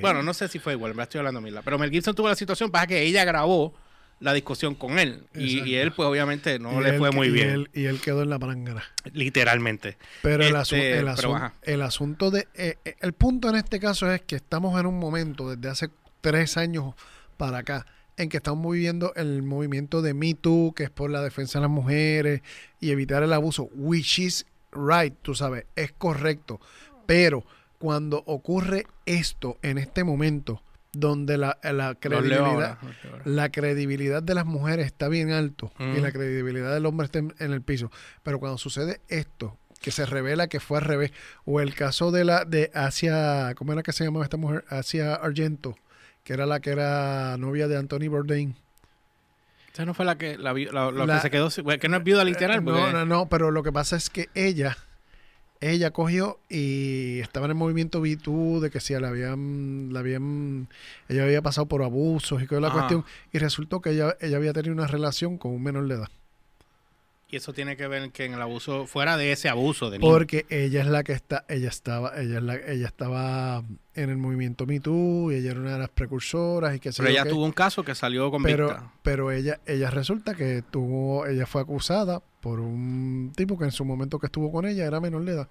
Bueno, 0.00 0.22
no 0.22 0.34
sé 0.34 0.48
si 0.48 0.58
fue 0.58 0.72
igual, 0.74 0.94
me 0.94 1.02
estoy 1.02 1.18
hablando 1.18 1.40
mila. 1.40 1.62
Pero 1.62 1.78
Mel 1.78 1.90
Gibson 1.90 2.14
tuvo 2.14 2.28
la 2.28 2.34
situación, 2.36 2.70
pasa 2.70 2.86
que 2.86 3.02
ella 3.02 3.24
grabó 3.24 3.74
la 4.20 4.32
discusión 4.34 4.74
con 4.74 4.98
él. 4.98 5.24
Y, 5.34 5.74
él, 5.76 5.92
pues, 5.92 6.08
obviamente, 6.08 6.58
no 6.58 6.80
y 6.80 6.82
le 6.84 6.90
él- 6.90 6.98
fue 6.98 7.10
muy 7.12 7.28
y 7.28 7.30
bien. 7.30 7.50
él- 7.50 7.70
y 7.72 7.84
él 7.84 8.00
quedó 8.00 8.22
en 8.22 8.30
la 8.30 8.38
palangana. 8.38 8.82
Literalmente. 9.12 9.96
Pero, 10.22 10.42
el, 10.44 10.56
Este, 10.56 10.76
asu- 10.76 11.14
pero 11.16 11.52
el 11.62 11.82
asunto 11.82 12.30
de... 12.30 12.48
eh, 12.54 12.76
eh, 12.84 12.96
el 13.00 13.12
punto 13.12 13.48
en 13.48 13.56
este 13.56 13.78
caso 13.78 14.10
es 14.12 14.22
que 14.22 14.36
estamos 14.36 14.78
en 14.80 14.86
un 14.86 14.98
momento, 14.98 15.54
desde 15.54 15.68
hace 15.68 15.88
tres 16.20 16.56
años 16.56 16.94
para 17.36 17.58
acá, 17.58 17.86
en 18.16 18.28
que 18.28 18.38
estamos 18.38 18.72
viviendo 18.72 19.12
el 19.14 19.42
movimiento 19.44 20.02
de 20.02 20.14
Me 20.14 20.34
Too, 20.34 20.72
que 20.74 20.82
es 20.84 20.90
por 20.90 21.10
la 21.10 21.22
defensa 21.22 21.58
de 21.58 21.62
las 21.62 21.70
mujeres 21.70 22.42
y 22.80 22.90
evitar 22.90 23.22
el 23.22 23.32
abuso, 23.32 23.68
which 23.74 24.18
is 24.18 24.44
right, 24.72 25.14
tú 25.22 25.36
sabes, 25.36 25.66
es 25.76 25.92
correcto. 25.92 26.60
Pero 27.06 27.44
cuando 27.78 28.22
ocurre 28.26 28.86
esto 29.06 29.58
en 29.62 29.78
este 29.78 30.04
momento, 30.04 30.62
donde 30.92 31.38
la, 31.38 31.58
la 31.62 31.94
credibilidad 31.94 32.78
la 33.24 33.48
credibilidad 33.50 34.22
de 34.22 34.34
las 34.34 34.46
mujeres 34.46 34.86
está 34.86 35.08
bien 35.08 35.30
alto 35.32 35.70
y 35.78 36.00
la 36.00 36.10
credibilidad 36.12 36.72
del 36.74 36.86
hombre 36.86 37.04
está 37.06 37.18
en, 37.20 37.34
en 37.38 37.52
el 37.52 37.62
piso. 37.62 37.90
Pero 38.22 38.38
cuando 38.40 38.58
sucede 38.58 39.00
esto, 39.08 39.56
que 39.80 39.90
se 39.92 40.06
revela 40.06 40.48
que 40.48 40.58
fue 40.60 40.78
al 40.78 40.84
revés, 40.84 41.12
o 41.44 41.60
el 41.60 41.74
caso 41.74 42.10
de 42.10 42.24
la 42.24 42.44
de 42.44 42.70
Asia, 42.74 43.54
¿cómo 43.56 43.72
era 43.72 43.82
que 43.84 43.92
se 43.92 44.04
llamaba 44.04 44.24
esta 44.24 44.36
mujer? 44.38 44.64
Asia 44.70 45.14
Argento, 45.14 45.76
que 46.24 46.32
era 46.32 46.46
la 46.46 46.58
que 46.60 46.70
era 46.70 47.36
novia 47.38 47.68
de 47.68 47.76
Anthony 47.76 48.08
Bourdain. 48.08 48.56
Esa 49.72 49.84
no 49.84 49.94
fue 49.94 50.04
la 50.04 50.18
que, 50.18 50.36
la, 50.36 50.52
la- 50.52 50.90
la 50.90 51.06
La- 51.06 51.14
que 51.16 51.20
se 51.20 51.30
quedó, 51.30 51.48
que 51.78 51.88
no 51.88 51.98
es 51.98 52.02
viuda 52.04 52.24
literal. 52.24 52.64
No, 52.64 52.72
porque- 52.72 52.92
no, 52.92 53.06
no, 53.06 53.28
pero 53.28 53.52
lo 53.52 53.62
que 53.62 53.70
pasa 53.70 53.94
es 53.96 54.10
que 54.10 54.28
ella, 54.34 54.76
ella 55.60 55.90
cogió 55.90 56.38
y 56.48 57.20
estaba 57.20 57.46
en 57.46 57.50
el 57.52 57.56
movimiento 57.56 58.00
B2 58.02 58.60
de 58.60 58.70
que 58.70 58.80
si 58.80 58.94
la 58.94 59.08
habían, 59.08 59.92
la 59.92 60.00
habían, 60.00 60.68
ella 61.08 61.24
había 61.24 61.42
pasado 61.42 61.66
por 61.66 61.82
abusos 61.82 62.42
y 62.42 62.46
toda 62.46 62.60
la 62.60 62.68
Ajá. 62.68 62.78
cuestión, 62.78 63.04
y 63.32 63.38
resultó 63.38 63.80
que 63.80 63.90
ella, 63.90 64.16
ella 64.20 64.36
había 64.36 64.52
tenido 64.52 64.74
una 64.74 64.86
relación 64.86 65.38
con 65.38 65.52
un 65.52 65.62
menor 65.62 65.88
de 65.88 65.94
edad. 65.94 66.08
Y 67.30 67.36
eso 67.36 67.52
tiene 67.52 67.76
que 67.76 67.86
ver 67.86 68.10
que 68.10 68.24
en 68.24 68.32
el 68.32 68.40
abuso, 68.40 68.86
fuera 68.86 69.18
de 69.18 69.32
ese 69.32 69.50
abuso 69.50 69.90
de 69.90 69.98
niño. 69.98 70.10
Porque 70.10 70.46
ella 70.48 70.80
es 70.80 70.86
la 70.86 71.04
que 71.04 71.12
está, 71.12 71.44
ella 71.48 71.68
estaba, 71.68 72.18
ella 72.18 72.38
es 72.38 72.42
la, 72.42 72.54
ella 72.56 72.86
estaba 72.86 73.62
en 73.94 74.08
el 74.08 74.16
movimiento 74.16 74.64
Me 74.64 74.80
Too 74.80 75.32
y 75.32 75.34
ella 75.34 75.50
era 75.50 75.60
una 75.60 75.72
de 75.72 75.78
las 75.78 75.90
precursoras 75.90 76.74
y 76.74 76.80
que 76.80 76.90
Pero 76.90 77.08
ella 77.10 77.26
tuvo 77.26 77.44
un 77.44 77.52
caso 77.52 77.84
que 77.84 77.94
salió 77.94 78.30
convicta. 78.30 78.56
pero, 78.56 78.92
pero 79.02 79.30
ella, 79.30 79.60
ella 79.66 79.90
resulta 79.90 80.34
que 80.34 80.62
tuvo, 80.62 81.26
ella 81.26 81.44
fue 81.44 81.60
acusada 81.60 82.22
por 82.40 82.60
un 82.60 83.30
tipo 83.36 83.58
que 83.58 83.64
en 83.64 83.72
su 83.72 83.84
momento 83.84 84.18
que 84.18 84.26
estuvo 84.26 84.50
con 84.50 84.64
ella 84.64 84.86
era 84.86 84.98
menor 84.98 85.22
de 85.26 85.32
edad. 85.32 85.48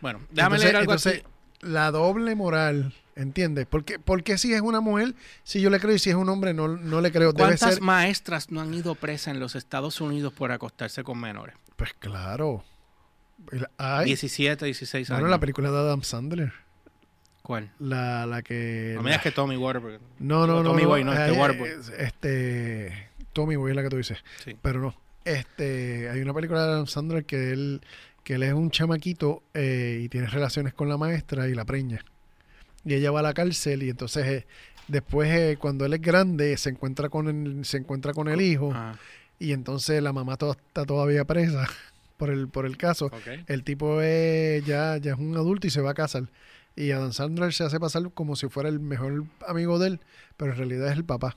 bueno, 0.00 0.20
déjame 0.30 0.56
entonces, 0.56 0.64
leer 0.64 0.76
algo 0.76 0.92
entonces, 0.92 1.24
la 1.60 1.90
doble 1.90 2.34
moral, 2.34 2.94
¿entiendes? 3.16 3.66
Porque, 3.68 3.98
porque 3.98 4.38
si 4.38 4.52
es 4.52 4.60
una 4.60 4.80
mujer, 4.80 5.14
si 5.44 5.60
yo 5.60 5.70
le 5.70 5.80
creo 5.80 5.94
y 5.94 5.98
si 5.98 6.10
es 6.10 6.16
un 6.16 6.28
hombre, 6.28 6.54
no, 6.54 6.68
no 6.68 7.00
le 7.00 7.10
creo. 7.12 7.32
Debe 7.32 7.48
¿Cuántas 7.48 7.74
ser. 7.74 7.82
maestras 7.82 8.50
no 8.50 8.60
han 8.60 8.72
ido 8.74 8.94
presas 8.94 9.34
en 9.34 9.40
los 9.40 9.54
Estados 9.54 10.00
Unidos 10.00 10.32
por 10.32 10.52
acostarse 10.52 11.02
con 11.04 11.18
menores? 11.20 11.54
Pues 11.76 11.92
claro. 11.94 12.64
Hay, 13.78 14.06
17, 14.06 14.64
16 14.66 15.08
bueno, 15.08 15.18
años. 15.24 15.30
la 15.30 15.40
película 15.40 15.70
de 15.70 15.78
Adam 15.78 16.02
Sandler. 16.02 16.52
¿Cuál? 17.42 17.72
La, 17.80 18.24
la 18.26 18.42
que. 18.42 18.92
No 18.94 19.02
me 19.02 19.10
digas 19.10 19.22
que 19.22 19.32
Tommy 19.32 19.56
Waterberg. 19.56 20.00
No, 20.20 20.46
no, 20.46 20.62
no. 20.62 20.70
Tommy 20.70 20.82
no, 20.84 20.88
Boy, 20.88 21.04
no, 21.04 21.12
este 21.12 21.72
es- 21.74 21.88
Este. 21.98 23.08
Tommy 23.32 23.56
Boy 23.56 23.70
es 23.70 23.76
la 23.76 23.82
que 23.82 23.88
tú 23.88 23.96
dices. 23.96 24.18
Sí. 24.44 24.56
Pero 24.62 24.80
no. 24.80 24.94
Este. 25.24 26.08
Hay 26.10 26.20
una 26.20 26.32
película 26.34 26.64
de 26.64 26.72
Adam 26.72 26.86
Sandler 26.86 27.24
que 27.24 27.52
él. 27.52 27.80
Que 28.22 28.34
él 28.34 28.44
es 28.44 28.52
un 28.52 28.70
chamaquito 28.70 29.42
eh, 29.52 30.00
y 30.04 30.08
tiene 30.08 30.28
relaciones 30.28 30.72
con 30.74 30.88
la 30.88 30.96
maestra 30.96 31.48
y 31.48 31.54
la 31.54 31.64
preña. 31.64 32.04
Y 32.84 32.94
ella 32.94 33.10
va 33.10 33.20
a 33.20 33.22
la 33.22 33.34
cárcel 33.34 33.82
y 33.82 33.90
entonces 33.90 34.26
eh, 34.26 34.46
después 34.88 35.30
eh, 35.30 35.56
cuando 35.58 35.84
él 35.86 35.94
es 35.94 36.00
grande 36.00 36.56
se 36.56 36.70
encuentra 36.70 37.08
con 37.08 37.28
el, 37.28 37.64
se 37.64 37.76
encuentra 37.78 38.12
con 38.12 38.28
el 38.28 38.40
hijo 38.40 38.72
Ah, 38.74 38.94
y 39.38 39.52
entonces 39.52 40.02
la 40.02 40.12
mamá 40.12 40.36
to- 40.36 40.52
está 40.52 40.84
todavía 40.84 41.24
presa 41.24 41.68
por 42.16 42.30
el 42.30 42.48
por 42.48 42.66
el 42.66 42.76
caso. 42.76 43.10
El 43.46 43.64
tipo 43.64 44.00
es, 44.02 44.64
ya, 44.64 44.96
ya 44.98 45.12
es 45.12 45.18
un 45.18 45.36
adulto 45.36 45.66
y 45.66 45.70
se 45.70 45.80
va 45.80 45.90
a 45.90 45.94
casar. 45.94 46.24
Y 46.74 46.90
Adam 46.90 47.12
Sandler 47.12 47.52
se 47.52 47.64
hace 47.64 47.78
pasar 47.78 48.10
como 48.14 48.34
si 48.34 48.48
fuera 48.48 48.68
el 48.68 48.80
mejor 48.80 49.24
amigo 49.46 49.78
de 49.78 49.88
él, 49.88 50.00
pero 50.36 50.52
en 50.52 50.58
realidad 50.58 50.88
es 50.90 50.96
el 50.96 51.04
papá. 51.04 51.36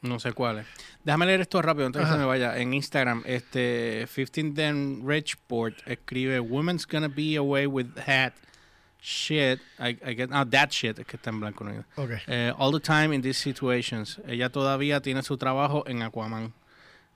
No 0.00 0.18
sé 0.20 0.32
cuál 0.32 0.58
es. 0.60 0.66
Déjame 1.04 1.26
leer 1.26 1.40
esto 1.42 1.60
rápido 1.62 1.86
antes 1.86 2.00
de 2.00 2.06
que 2.06 2.12
se 2.12 2.18
me 2.18 2.24
vaya. 2.26 2.58
En 2.58 2.74
Instagram, 2.74 3.22
este 3.26 4.06
15 4.14 4.52
then 4.54 5.02
Richport 5.06 5.76
escribe 5.86 6.40
Women's 6.40 6.86
gonna 6.86 7.08
be 7.08 7.36
away 7.36 7.66
with 7.66 7.86
that 8.06 8.32
shit. 9.04 9.60
I, 9.78 9.96
I 10.02 10.14
get, 10.14 10.30
ah, 10.32 10.44
that 10.46 10.70
shit, 10.70 10.98
es 10.98 11.06
que 11.06 11.16
está 11.16 11.30
en 11.30 11.40
blanco. 11.40 11.62
No, 11.64 11.84
Ok. 11.96 12.10
Eh, 12.26 12.52
all 12.56 12.72
the 12.72 12.80
time 12.80 13.14
in 13.14 13.20
these 13.20 13.38
situations. 13.38 14.18
Ella 14.26 14.48
todavía 14.50 15.00
tiene 15.02 15.22
su 15.22 15.36
trabajo 15.36 15.84
en 15.86 16.02
Aquaman. 16.02 16.52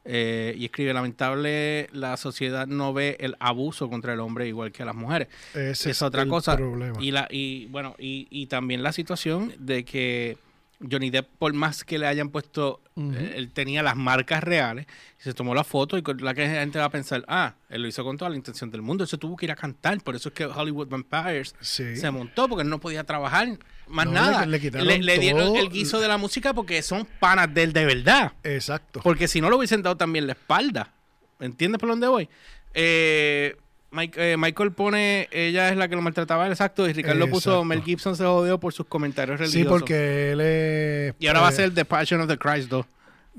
Eh, 0.04 0.54
y 0.56 0.64
escribe, 0.66 0.92
lamentable, 0.94 1.88
la 1.92 2.16
sociedad 2.16 2.66
no 2.66 2.92
ve 2.94 3.16
el 3.20 3.36
abuso 3.40 3.90
contra 3.90 4.12
el 4.14 4.20
hombre 4.20 4.46
igual 4.48 4.72
que 4.72 4.82
a 4.82 4.86
las 4.86 4.94
mujeres. 4.94 5.28
Ese 5.54 5.90
es 5.90 6.00
otra 6.02 6.22
el 6.22 6.28
cosa. 6.28 6.56
problema. 6.56 6.96
Y, 7.02 7.10
la, 7.10 7.26
y 7.30 7.66
bueno, 7.66 7.94
y, 7.98 8.26
y 8.30 8.46
también 8.46 8.82
la 8.82 8.92
situación 8.92 9.52
de 9.58 9.84
que 9.84 10.38
Johnny 10.80 11.10
Depp, 11.10 11.28
por 11.38 11.52
más 11.54 11.82
que 11.84 11.98
le 11.98 12.06
hayan 12.06 12.28
puesto, 12.30 12.80
eh, 12.96 13.34
él 13.36 13.50
tenía 13.50 13.82
las 13.82 13.96
marcas 13.96 14.44
reales, 14.44 14.86
y 15.18 15.22
se 15.24 15.34
tomó 15.34 15.52
la 15.54 15.64
foto 15.64 15.98
y 15.98 16.02
con 16.02 16.18
la 16.22 16.34
que 16.34 16.42
la 16.46 16.60
gente 16.60 16.78
va 16.78 16.84
a 16.84 16.90
pensar, 16.90 17.24
ah, 17.26 17.54
él 17.68 17.82
lo 17.82 17.88
hizo 17.88 18.04
con 18.04 18.16
toda 18.16 18.30
la 18.30 18.36
intención 18.36 18.70
del 18.70 18.82
mundo, 18.82 19.04
se 19.06 19.18
tuvo 19.18 19.36
que 19.36 19.46
ir 19.46 19.52
a 19.52 19.56
cantar, 19.56 20.00
por 20.02 20.14
eso 20.14 20.28
es 20.28 20.34
que 20.36 20.46
Hollywood 20.46 20.86
Vampires 20.88 21.54
Sí. 21.60 21.96
se 21.96 22.10
montó, 22.12 22.48
porque 22.48 22.62
él 22.62 22.68
no 22.68 22.78
podía 22.78 23.02
trabajar 23.02 23.58
más 23.88 24.06
No, 24.06 24.12
nada. 24.12 24.46
le- 24.46 24.58
le 25.00 25.18
dieron 25.18 25.56
el 25.56 25.68
guiso 25.68 25.98
de 25.98 26.06
la 26.06 26.16
música 26.16 26.54
porque 26.54 26.80
son 26.82 27.06
panas 27.18 27.52
de 27.52 27.64
él 27.64 27.72
de 27.72 27.84
verdad. 27.84 28.32
Exacto. 28.44 29.00
Porque 29.02 29.26
si 29.26 29.40
no 29.40 29.50
lo 29.50 29.56
hubiesen 29.56 29.82
dado 29.82 29.96
también 29.96 30.26
la 30.26 30.34
espalda. 30.34 30.92
¿Entiendes 31.40 31.78
por 31.80 31.88
dónde 31.88 32.06
voy? 32.08 32.28
Eh, 32.74 33.56
Mike- 33.90 34.32
eh, 34.32 34.36
Michael 34.36 34.72
pone, 34.72 35.28
ella 35.32 35.70
es 35.70 35.76
la 35.76 35.88
que 35.88 35.96
lo 35.96 36.02
maltrataba, 36.02 36.46
exacto, 36.48 36.88
y 36.88 36.92
Ricardo 36.92 37.26
puso, 37.28 37.50
Exacto. 37.50 37.64
Mel 37.64 37.82
Gibson 37.82 38.16
se 38.16 38.24
jodió 38.24 38.58
por 38.58 38.72
sus 38.72 38.86
comentarios 38.86 39.38
religiosos. 39.40 39.66
Sí, 39.66 39.68
porque 39.68 40.32
él 40.32 40.40
es... 40.40 41.14
Y 41.18 41.26
ahora 41.26 41.40
va 41.40 41.48
a 41.48 41.52
eh, 41.52 41.54
ser 41.54 41.74
The 41.74 41.84
Passion 41.84 42.20
of 42.20 42.28
the 42.28 42.36
Christ 42.36 42.68
2. 42.68 42.84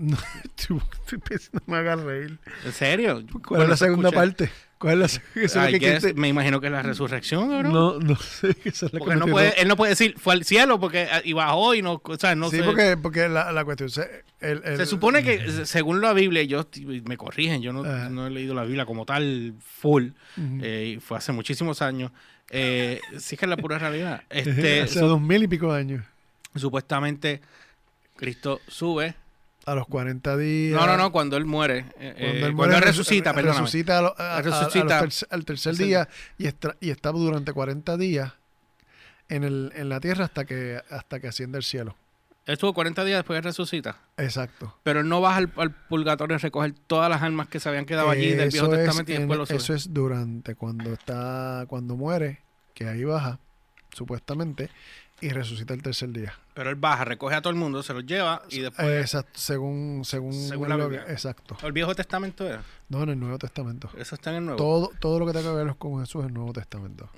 No, 0.01 0.17
tú 0.67 0.75
no 1.51 1.59
me 1.67 1.75
hagas 1.77 1.99
reír. 1.99 2.39
¿En 2.65 2.71
serio? 2.71 3.21
¿Cuál 3.45 3.63
es 3.63 3.69
la 3.69 3.75
se 3.77 3.85
segunda 3.85 4.11
parte? 4.11 4.49
¿Cuál 4.77 5.01
es 5.01 5.21
la 5.35 5.41
eso 5.43 5.61
es 5.61 5.71
que 5.71 5.77
guess, 5.79 6.15
me 6.15 6.29
imagino 6.29 6.61
que 6.61 6.67
es 6.67 6.71
la 6.71 6.81
resurrección, 6.81 7.49
cabrón. 7.49 7.73
No, 7.73 7.99
no 7.99 8.15
sé. 8.15 8.55
Esa 8.63 8.85
es 8.85 8.93
la 8.93 8.99
que 8.99 9.05
Porque 9.05 9.15
no 9.17 9.27
puede, 9.27 9.61
él 9.61 9.67
no 9.67 9.75
puede 9.75 9.89
decir, 9.89 10.15
fue 10.17 10.31
al 10.35 10.45
cielo 10.45 10.79
porque 10.79 11.09
ah, 11.11 11.19
y 11.21 11.33
bajó 11.33 11.75
y 11.75 11.81
no, 11.81 12.01
o 12.01 12.15
sea, 12.17 12.33
no 12.33 12.49
sí, 12.49 12.59
sé. 12.59 12.63
porque, 12.63 12.95
porque 12.95 13.27
la, 13.27 13.51
la 13.51 13.65
cuestión... 13.65 13.89
Se, 13.89 14.23
el- 14.39 14.61
el- 14.63 14.77
Se 14.77 14.85
supone 14.85 15.21
que, 15.21 15.51
se- 15.51 15.65
según 15.65 15.99
la 15.99 16.13
Biblia, 16.13 16.43
yo 16.43 16.65
me 17.03 17.17
corrigen, 17.17 17.61
yo 17.61 17.73
no, 17.73 17.83
no 17.83 18.27
he 18.27 18.29
leído 18.29 18.53
la 18.53 18.63
Biblia 18.63 18.85
como 18.85 19.05
tal, 19.05 19.53
full, 19.59 20.11
eh, 20.61 20.97
fue 21.01 21.17
hace 21.17 21.33
muchísimos 21.33 21.81
años. 21.81 22.11
Eh, 22.51 23.01
sí 23.17 23.35
que 23.35 23.45
es 23.45 23.49
la 23.49 23.57
pura 23.57 23.77
realidad. 23.79 24.23
Este, 24.29 24.83
Hace 24.83 24.99
su- 25.01 25.07
dos 25.07 25.19
mil 25.21 25.43
y 25.43 25.47
pico 25.49 25.73
de 25.73 25.79
años. 25.81 26.05
supuestamente 26.55 27.41
Cristo 28.15 28.61
sube. 28.67 29.15
A 29.71 29.75
los 29.75 29.87
40 29.87 30.35
días. 30.37 30.79
No, 30.79 30.87
no, 30.87 30.97
no, 30.97 31.11
cuando 31.11 31.37
él 31.37 31.45
muere. 31.45 31.85
eh, 31.99 32.13
Cuando 32.17 32.23
eh, 32.25 32.31
él 32.33 32.39
cuando 32.41 32.55
muere, 32.55 32.75
él 32.75 32.81
resu- 32.83 32.85
resucita, 32.87 33.31
re- 33.31 33.35
perdóname. 33.35 33.59
resucita 33.65 33.97
a 33.97 34.01
lo- 34.01 34.15
a- 34.17 34.23
a- 34.23 34.37
a 34.37 34.41
los 34.41 34.59
Resucita. 34.59 34.99
tercer- 35.01 35.27
al 35.31 35.45
tercer 35.45 35.75
día 35.75 36.09
y 36.37 36.47
está, 36.47 36.75
y 36.79 36.89
está 36.89 37.11
durante 37.11 37.53
40 37.53 37.97
días 37.97 38.33
en, 39.29 39.43
el, 39.43 39.71
en 39.75 39.89
la 39.89 39.99
tierra 39.99 40.25
hasta 40.25 40.45
que, 40.45 40.81
hasta 40.89 41.19
que 41.19 41.27
asciende 41.27 41.57
al 41.57 41.63
cielo. 41.63 41.95
Él 42.45 42.53
estuvo 42.53 42.73
40 42.73 43.03
días 43.05 43.19
después 43.19 43.37
de 43.37 43.41
resucita. 43.41 43.97
Exacto. 44.17 44.75
Pero 44.81 45.01
él 45.01 45.07
no 45.09 45.21
baja 45.21 45.37
al, 45.37 45.51
al 45.57 45.71
purgatorio 45.71 46.35
a 46.35 46.39
recoger 46.39 46.73
todas 46.87 47.07
las 47.09 47.21
almas 47.21 47.47
que 47.47 47.59
se 47.59 47.69
habían 47.69 47.85
quedado 47.85 48.09
allí 48.09 48.31
del 48.31 48.49
Viejo 48.49 48.69
Testamento 48.69 49.11
y 49.11 49.15
en- 49.15 49.21
después 49.21 49.37
lo 49.37 49.45
sube. 49.45 49.57
Eso 49.57 49.75
es 49.75 49.93
durante 49.93 50.55
cuando 50.55 50.91
está 50.93 51.65
cuando 51.67 51.95
muere, 51.95 52.41
que 52.73 52.87
ahí 52.87 53.03
baja, 53.03 53.37
supuestamente, 53.93 54.69
y 55.21 55.29
resucita 55.29 55.73
el 55.75 55.83
tercer 55.83 56.09
día. 56.09 56.33
Pero 56.59 56.71
él 56.71 56.75
baja, 56.75 57.05
recoge 57.05 57.35
a 57.35 57.41
todo 57.41 57.51
el 57.51 57.55
mundo, 57.55 57.81
se 57.83 57.93
los 57.93 58.05
lleva 58.05 58.41
y 58.49 58.59
después. 58.59 58.85
Eh, 58.85 58.99
Exacto, 58.99 59.31
según, 59.39 60.01
según, 60.03 60.33
Según 60.33 60.67
la 60.67 60.75
Biblia. 60.75 61.05
exacto. 61.07 61.55
¿El 61.63 61.71
Viejo 61.71 61.95
Testamento 61.95 62.45
era? 62.45 62.61
No, 62.89 63.01
en 63.03 63.09
el 63.11 63.19
Nuevo 63.21 63.37
Testamento. 63.37 63.89
Eso 63.97 64.15
está 64.15 64.31
en 64.31 64.35
el 64.35 64.43
Nuevo. 64.45 64.57
Todo, 64.57 64.91
todo 64.99 65.19
lo 65.19 65.25
que 65.25 65.31
tenga 65.31 65.51
que 65.51 65.55
ver 65.63 65.73
con 65.77 66.01
Jesús 66.01 66.23
es 66.23 66.27
el 66.27 66.33
Nuevo 66.33 66.51
Testamento. 66.51 67.09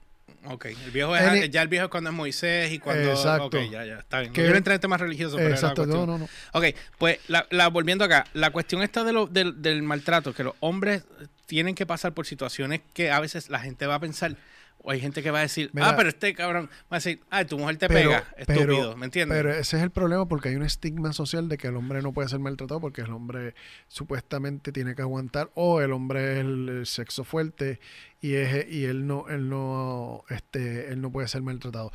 Ok, 0.46 0.66
el 0.66 0.92
viejo 0.92 1.16
es, 1.16 1.24
Any- 1.24 1.50
ya 1.50 1.64
el 1.64 1.70
viejo 1.70 1.86
es 1.86 1.90
cuando 1.90 2.12
es 2.12 2.16
Moisés 2.16 2.72
y 2.72 2.78
cuando... 2.78 3.10
Exacto. 3.10 3.46
Ok, 3.46 3.56
ya, 3.72 3.84
ya, 3.84 3.98
está 3.98 4.20
bien. 4.20 4.32
No 4.32 4.36
quiero 4.36 4.56
entrar 4.56 4.76
en 4.76 4.82
temas 4.82 5.02
religiosos, 5.02 5.38
pero 5.38 5.50
Exacto, 5.50 5.88
no, 5.88 6.06
no, 6.06 6.20
no. 6.20 6.30
Ok, 6.54 6.66
pues 7.00 7.18
la, 7.28 7.48
la- 7.50 7.70
volviendo 7.70 8.06
acá, 8.06 8.28
la 8.34 8.52
cuestión 8.52 8.84
esta 8.84 9.04
de 9.04 9.12
lo, 9.12 9.26
del, 9.26 9.60
del 9.64 9.82
maltrato, 9.82 10.36
que 10.36 10.44
los 10.44 10.54
hombres 10.60 11.04
tienen 11.48 11.74
que 11.74 11.88
pasar 11.88 12.14
por 12.14 12.28
situaciones 12.28 12.82
que 12.94 13.10
a 13.10 13.20
veces 13.20 13.50
la 13.50 13.60
gente 13.60 13.88
va 13.88 13.96
a 13.96 14.00
pensar, 14.00 14.36
o 14.84 14.92
hay 14.92 15.00
gente 15.00 15.22
que 15.22 15.32
va 15.32 15.40
a 15.40 15.42
decir, 15.44 15.70
Mira, 15.74 15.90
ah, 15.90 15.96
pero 15.96 16.10
este 16.10 16.34
cabrón 16.34 16.70
va 16.92 16.98
a 16.98 17.00
decir, 17.00 17.22
ah, 17.30 17.46
tu 17.46 17.58
mujer 17.60 17.78
te 17.78 17.88
Pero- 17.88 18.10
pega, 18.10 18.24
pero- 18.46 18.62
estúpido, 18.62 18.98
¿me 18.98 19.06
entiendes? 19.06 19.38
Pero 19.38 19.52
ese 19.52 19.78
es 19.78 19.84
el 19.84 19.92
problema 19.92 20.28
porque 20.28 20.50
hay 20.50 20.56
un 20.56 20.64
estigma 20.64 21.14
social 21.14 21.48
de 21.50 21.58
que 21.58 21.68
el 21.68 21.76
hombre 21.76 22.02
no 22.02 22.12
puede 22.14 22.30
ser 22.30 22.40
maltratado 22.40 22.80
porque 22.82 23.02
el 23.02 23.12
hombre 23.12 23.54
supuestamente 23.88 24.72
tiene 24.72 24.96
que 24.96 25.02
aguantar 25.02 25.52
o 25.54 25.82
el 25.82 25.92
hombre 25.92 26.34
es 26.34 26.40
el, 26.40 26.70
el 26.70 26.86
sexo 26.86 27.24
fuerte 27.24 27.80
y 28.22 28.34
es 28.36 28.68
y 28.72 28.86
él 28.86 29.06
no 29.08 29.28
él 29.30 29.50
no 29.50 30.24
este 30.30 30.92
él 30.92 31.02
no 31.02 31.12
puede 31.12 31.28
ser 31.28 31.42
maltratado. 31.42 31.92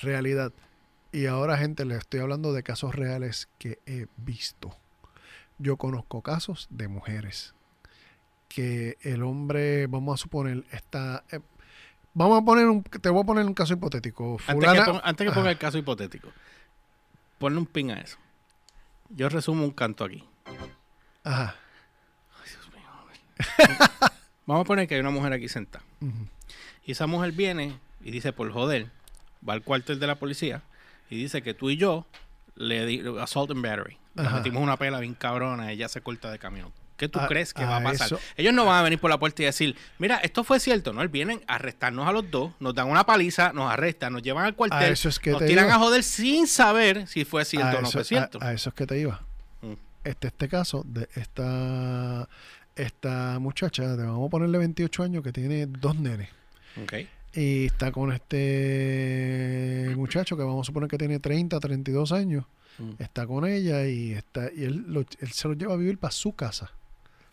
Realidad. 0.00 0.52
Y 1.12 1.26
ahora 1.26 1.58
gente 1.58 1.84
le 1.84 1.96
estoy 1.96 2.20
hablando 2.20 2.52
de 2.54 2.62
casos 2.62 2.94
reales 2.94 3.48
que 3.58 3.78
he 3.86 4.06
visto. 4.16 4.74
Yo 5.58 5.76
conozco 5.76 6.22
casos 6.22 6.66
de 6.70 6.88
mujeres 6.88 7.54
que 8.48 8.96
el 9.02 9.22
hombre, 9.22 9.86
vamos 9.86 10.20
a 10.20 10.22
suponer, 10.22 10.64
está 10.72 11.24
eh, 11.30 11.40
Vamos 12.14 12.42
a 12.42 12.44
poner 12.44 12.66
un, 12.66 12.82
te 12.82 13.08
voy 13.08 13.22
a 13.22 13.24
poner 13.24 13.44
un 13.46 13.54
caso 13.54 13.72
hipotético. 13.72 14.32
antes, 14.32 14.46
que 14.46 14.52
Fulana- 14.54 14.84
ponga, 14.84 15.00
antes 15.04 15.26
que 15.28 15.32
ponga 15.32 15.50
el 15.50 15.58
caso 15.58 15.78
hipotético, 15.78 16.28
ponle 17.38 17.58
un 17.58 17.66
pin 17.66 17.90
a 17.90 18.00
eso. 18.00 18.18
Yo 19.08 19.28
resumo 19.28 19.64
un 19.64 19.70
canto 19.72 20.04
aquí. 20.04 20.24
Ajá. 21.24 21.56
Vamos 24.46 24.64
a 24.64 24.66
poner 24.66 24.88
que 24.88 24.94
hay 24.96 25.00
una 25.00 25.10
mujer 25.10 25.32
aquí 25.32 25.48
sentada. 25.48 25.84
Y 26.84 26.92
esa 26.92 27.06
mujer 27.06 27.32
viene 27.32 27.78
y 28.02 28.10
dice, 28.10 28.32
por 28.32 28.50
joder, 28.52 28.90
va 29.48 29.54
al 29.54 29.62
cuartel 29.62 30.00
de 30.00 30.06
la 30.06 30.16
policía 30.16 30.62
y 31.10 31.16
dice 31.16 31.42
que 31.42 31.54
tú 31.54 31.70
y 31.70 31.76
yo 31.76 32.06
le 32.56 32.84
di 32.86 33.02
assault 33.20 33.50
and 33.52 33.62
battery. 33.64 33.96
Le 34.14 34.28
metimos 34.28 34.62
una 34.62 34.76
pela 34.76 35.00
bien 35.00 35.14
cabrona, 35.14 35.70
ella 35.72 35.88
se 35.88 36.00
corta 36.02 36.30
de 36.30 36.38
camión. 36.38 36.72
¿Qué 37.02 37.08
tú 37.08 37.18
A- 37.18 37.26
crees 37.26 37.52
que 37.52 37.64
a 37.64 37.66
va 37.68 37.76
a 37.78 37.82
pasar? 37.82 38.06
eso- 38.06 38.20
Ellos 38.36 38.54
no 38.54 38.64
van 38.64 38.78
a 38.78 38.82
venir 38.82 39.00
por 39.00 39.10
la 39.10 39.18
puerta 39.18 39.42
y 39.42 39.46
decir, 39.46 39.74
mira, 39.98 40.18
esto 40.18 40.44
fue 40.44 40.60
cierto, 40.60 40.92
¿no? 40.92 41.08
Vienen 41.08 41.42
a 41.48 41.56
arrestarnos 41.56 42.06
a 42.06 42.12
los 42.12 42.30
dos, 42.30 42.52
nos 42.60 42.76
dan 42.76 42.88
una 42.88 43.04
paliza, 43.04 43.52
nos 43.52 43.68
arrestan, 43.72 44.12
nos 44.12 44.22
llevan 44.22 44.44
al 44.44 44.54
cuartel, 44.54 44.92
eso 44.92 45.08
es 45.08 45.18
que 45.18 45.32
nos 45.32 45.40
te 45.40 45.46
tiran 45.48 45.64
iba. 45.64 45.74
a 45.74 45.78
joder 45.80 46.04
sin 46.04 46.46
saber 46.46 47.08
si 47.08 47.24
fue 47.24 47.44
cierto 47.44 47.78
o 47.78 47.82
no 47.82 47.90
fue 47.90 48.04
cierto. 48.04 48.38
A, 48.40 48.52
eso 48.52 48.68
es 48.68 48.74
que 48.76 48.86
te 48.86 49.00
iba. 49.00 49.20
Mm. 49.62 49.72
Este, 50.04 50.28
este 50.28 50.48
caso 50.48 50.84
de 50.86 51.08
esta, 51.16 52.28
esta 52.76 53.38
muchacha, 53.40 53.96
de, 53.96 54.04
vamos 54.04 54.28
a 54.28 54.30
ponerle 54.30 54.58
28 54.58 55.02
años, 55.02 55.24
que 55.24 55.32
tiene 55.32 55.66
dos 55.66 55.96
nenes. 55.96 56.28
Ok. 56.84 56.94
Y 57.34 57.66
está 57.66 57.90
con 57.90 58.12
este 58.12 59.92
muchacho 59.96 60.36
que 60.36 60.42
vamos 60.42 60.64
a 60.64 60.66
suponer 60.66 60.88
que 60.88 60.98
tiene 60.98 61.18
30, 61.18 61.58
32 61.60 62.12
años. 62.12 62.44
Mm. 62.78 62.90
Está 62.98 63.26
con 63.26 63.46
ella 63.46 63.86
y 63.86 64.12
está 64.12 64.48
y 64.54 64.64
él, 64.64 64.84
lo- 64.88 65.00
él 65.00 65.32
se 65.32 65.48
lo 65.48 65.54
lleva 65.54 65.74
a 65.74 65.76
vivir 65.76 65.98
para 65.98 66.10
su 66.12 66.32
casa. 66.32 66.70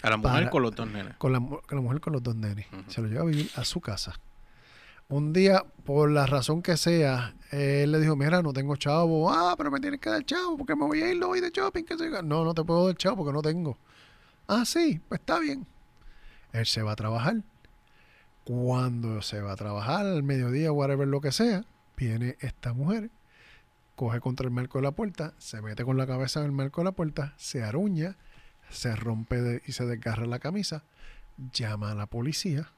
A 0.02 0.10
la 0.10 0.18
mujer 0.18 0.32
Para- 0.34 0.50
con 0.50 0.62
los 0.64 0.76
dos 0.76 0.88
nenes. 0.90 1.16
Con 1.18 1.34
la, 1.34 1.40
mu- 1.40 1.60
con 1.68 1.76
la 1.78 1.82
mujer 1.82 2.00
con 2.00 2.14
los 2.14 2.24
dos 2.24 2.36
nenes. 2.36 2.66
Se 2.88 3.02
lo 3.02 3.08
lleva 3.08 3.22
a 3.22 3.26
vivir 3.26 3.50
a 3.56 3.64
su 3.66 3.82
casa. 3.82 4.14
Un 5.10 5.34
día, 5.34 5.64
por 5.86 6.10
la 6.12 6.26
razón 6.28 6.62
que 6.62 6.78
sea, 6.78 7.34
él 7.52 7.92
le 7.92 8.00
dijo, 8.00 8.16
mira, 8.16 8.42
no 8.44 8.54
tengo 8.54 8.76
chavo. 8.76 9.30
Ah, 9.32 9.56
pero 9.58 9.72
me 9.72 9.80
tienes 9.80 10.00
que 10.00 10.10
dar 10.10 10.24
chavo 10.24 10.56
porque 10.58 10.76
me 10.76 10.86
voy 10.86 11.02
a 11.02 11.12
ir, 11.12 11.20
voy 11.20 11.42
de 11.42 11.50
shopping. 11.50 11.84
Que 11.84 11.98
sé 11.98 12.10
yo". 12.12 12.22
no, 12.22 12.46
no 12.46 12.54
te 12.54 12.64
puedo 12.64 12.86
dar 12.86 12.96
chavo 12.96 13.18
porque 13.18 13.34
no 13.34 13.42
tengo. 13.42 13.78
Ah, 14.48 14.64
sí, 14.66 15.02
pues 15.10 15.20
está 15.20 15.40
bien. 15.40 15.66
Él 16.54 16.66
se 16.66 16.82
va 16.84 16.92
a 16.92 16.96
trabajar. 16.96 17.38
Cuando 18.44 19.22
se 19.22 19.42
va 19.42 19.52
a 19.52 19.56
trabajar, 19.56 20.06
al 20.06 20.24
mediodía, 20.24 20.72
whatever 20.72 21.08
lo 21.08 21.22
que 21.22 21.32
sea, 21.32 21.66
viene 21.98 22.36
esta 22.40 22.74
mujer, 22.74 23.12
coge 23.96 24.20
contra 24.22 24.46
el 24.46 24.52
marco 24.52 24.80
de 24.80 24.84
la 24.84 24.92
puerta, 24.92 25.34
se 25.38 25.62
mete 25.62 25.84
con 25.86 25.98
la 25.98 26.08
cabeza 26.08 26.40
en 26.40 26.48
el 26.48 26.52
marco 26.52 26.82
de 26.82 26.86
la 26.86 26.92
puerta, 26.94 27.34
se 27.38 27.64
aruña, 27.64 28.16
se 28.70 28.96
rompe 28.96 29.42
de- 29.42 29.62
y 29.66 29.72
se 29.74 29.86
desgarra 29.86 30.26
la 30.26 30.40
camisa, 30.40 30.84
llama 31.54 31.92
a 31.92 31.96
la 31.96 32.06
policía 32.08 32.72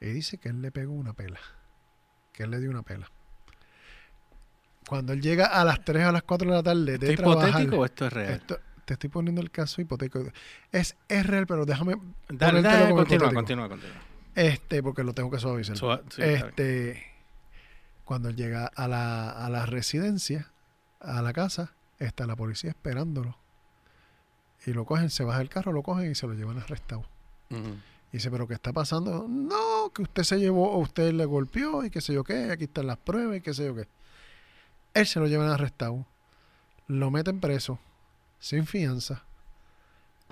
y 0.00 0.06
dice 0.06 0.38
que 0.38 0.48
él 0.48 0.62
le 0.62 0.70
pegó 0.72 0.92
una 0.92 1.12
pela, 1.12 1.40
que 2.32 2.44
él 2.44 2.50
le 2.50 2.60
dio 2.60 2.70
una 2.70 2.82
pela. 2.82 3.10
Cuando 4.88 5.12
él 5.14 5.22
llega 5.22 5.46
a 5.46 5.64
las 5.64 5.82
3 5.84 6.04
a 6.04 6.12
las 6.12 6.22
4 6.24 6.50
de 6.50 6.56
la 6.56 6.62
tarde 6.62 6.94
¿Esto 6.94 7.06
de 7.06 7.16
trabajar, 7.16 7.48
hipotético 7.48 7.76
o 7.80 7.84
esto 7.84 8.06
es 8.06 8.12
real? 8.12 8.32
esto- 8.34 8.60
te 8.84 8.92
estoy 8.94 9.08
poniendo 9.08 9.40
el 9.40 9.50
caso 9.50 9.80
hipotético. 9.80 10.30
Es, 10.70 10.94
es 11.08 11.26
real, 11.26 11.46
pero 11.46 11.64
déjame 11.64 11.96
Dale, 12.28 12.60
dale, 12.60 12.84
como 12.84 12.96
continúa, 12.96 13.32
continúa, 13.32 13.68
continúa. 13.70 13.96
Este, 14.34 14.82
porque 14.82 15.02
lo 15.04 15.14
tengo 15.14 15.30
que 15.30 15.38
suavizar. 15.38 15.74
Suave- 15.78 16.02
sí, 16.10 16.20
este, 16.20 17.02
cuando 18.04 18.28
él 18.28 18.36
llega 18.36 18.66
a 18.66 18.86
la, 18.86 19.30
a 19.30 19.48
la 19.48 19.64
residencia, 19.64 20.50
a 21.00 21.22
la 21.22 21.32
casa, 21.32 21.72
está 21.98 22.26
la 22.26 22.36
policía 22.36 22.68
esperándolo. 22.70 23.38
Y 24.66 24.72
lo 24.72 24.84
cogen, 24.84 25.10
se 25.10 25.24
baja 25.24 25.38
del 25.38 25.48
carro, 25.48 25.72
lo 25.72 25.82
cogen 25.82 26.10
y 26.10 26.14
se 26.14 26.26
lo 26.26 26.34
llevan 26.34 26.58
arrestado. 26.58 27.04
Y 27.50 28.16
dice, 28.18 28.30
¿pero 28.30 28.48
qué 28.48 28.54
está 28.54 28.72
pasando? 28.72 29.26
No, 29.28 29.90
que 29.94 30.02
usted 30.02 30.22
se 30.22 30.38
llevó, 30.38 30.72
o 30.72 30.78
usted 30.78 31.12
le 31.12 31.24
golpeó 31.24 31.84
y 31.84 31.90
qué 31.90 32.00
sé 32.00 32.14
yo 32.14 32.24
qué, 32.24 32.50
aquí 32.50 32.64
están 32.64 32.86
las 32.86 32.96
pruebas 32.96 33.38
y 33.38 33.40
qué 33.40 33.52
sé 33.52 33.66
yo 33.66 33.74
qué. 33.74 33.88
Él 34.94 35.06
se 35.06 35.20
lo 35.20 35.26
llevan 35.26 35.48
arrestado, 35.48 36.06
lo 36.86 37.10
meten 37.10 37.40
preso, 37.40 37.78
sin 38.38 38.66
fianza. 38.66 39.24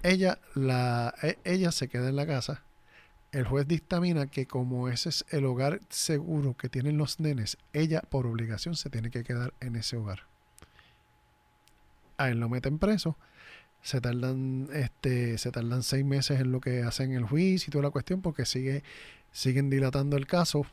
Ella, 0.02 0.38
la, 0.54 1.14
e- 1.22 1.38
ella 1.44 1.72
se 1.72 1.88
queda 1.88 2.08
en 2.08 2.16
la 2.16 2.26
casa. 2.26 2.62
El 3.32 3.46
juez 3.46 3.66
dictamina 3.66 4.26
que 4.26 4.46
como 4.46 4.88
ese 4.88 5.08
es 5.08 5.24
el 5.30 5.44
hogar 5.46 5.80
seguro 5.88 6.56
que 6.56 6.68
tienen 6.68 6.98
los 6.98 7.18
nenes, 7.18 7.56
ella 7.72 8.02
por 8.02 8.26
obligación 8.26 8.76
se 8.76 8.90
tiene 8.90 9.10
que 9.10 9.24
quedar 9.24 9.54
en 9.60 9.76
ese 9.76 9.96
hogar. 9.96 10.20
A 12.18 12.28
él 12.28 12.40
lo 12.40 12.48
meten 12.48 12.78
preso. 12.78 13.16
Se 13.82 14.00
tardan, 14.00 14.68
este, 14.72 15.38
se 15.38 15.50
tardan 15.50 15.82
seis 15.82 16.04
meses 16.04 16.40
en 16.40 16.52
lo 16.52 16.60
que 16.60 16.82
hacen 16.82 17.12
el 17.12 17.24
juicio 17.24 17.68
y 17.68 17.72
toda 17.72 17.84
la 17.84 17.90
cuestión 17.90 18.22
porque 18.22 18.46
sigue, 18.46 18.84
siguen 19.32 19.70
dilatando 19.70 20.16
el 20.16 20.26
caso 20.26 20.64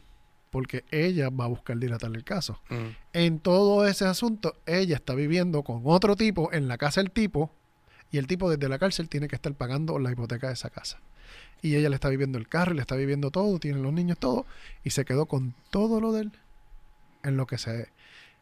porque 0.50 0.84
ella 0.91 1.30
va 1.30 1.45
a 1.45 1.48
buscar 1.48 1.78
dilatar 1.78 2.12
el 2.15 2.24
caso. 2.24 2.60
Mm. 2.69 2.95
En 3.13 3.39
todo 3.39 3.86
ese 3.86 4.06
asunto, 4.06 4.56
ella 4.65 4.95
está 4.95 5.13
viviendo 5.15 5.63
con 5.63 5.82
otro 5.86 6.15
tipo 6.15 6.52
en 6.54 6.67
la 6.67 6.78
casa 6.78 7.02
del 7.02 7.12
tipo 7.12 7.52
y 8.12 8.17
el 8.17 8.28
tipo 8.28 8.50
desde 8.50 8.69
la 8.69 8.80
cárcel 8.80 9.10
tiene 9.10 9.28
que 9.28 9.36
estar 9.36 9.54
pagando 9.54 10.00
la 10.00 10.12
hipoteca 10.12 10.48
de 10.48 10.54
esa 10.54 10.69
casa. 10.69 11.00
Y 11.62 11.76
ella 11.76 11.89
le 11.89 11.95
está 11.95 12.10
viviendo 12.10 12.38
el 12.38 12.48
carro, 12.48 12.72
y 12.72 12.76
le 12.76 12.82
está 12.82 12.95
viviendo 12.95 13.32
todo, 13.32 13.60
tiene 13.60 13.80
los 13.80 13.93
niños 13.93 14.17
todo 14.17 14.45
y 14.84 14.91
se 14.91 15.06
quedó 15.06 15.26
con 15.26 15.54
todo 15.69 16.00
lo 16.00 16.12
de 16.12 16.22
él 16.22 16.32
en 17.24 17.38
lo 17.38 17.45
que 17.45 17.58
se 17.58 17.89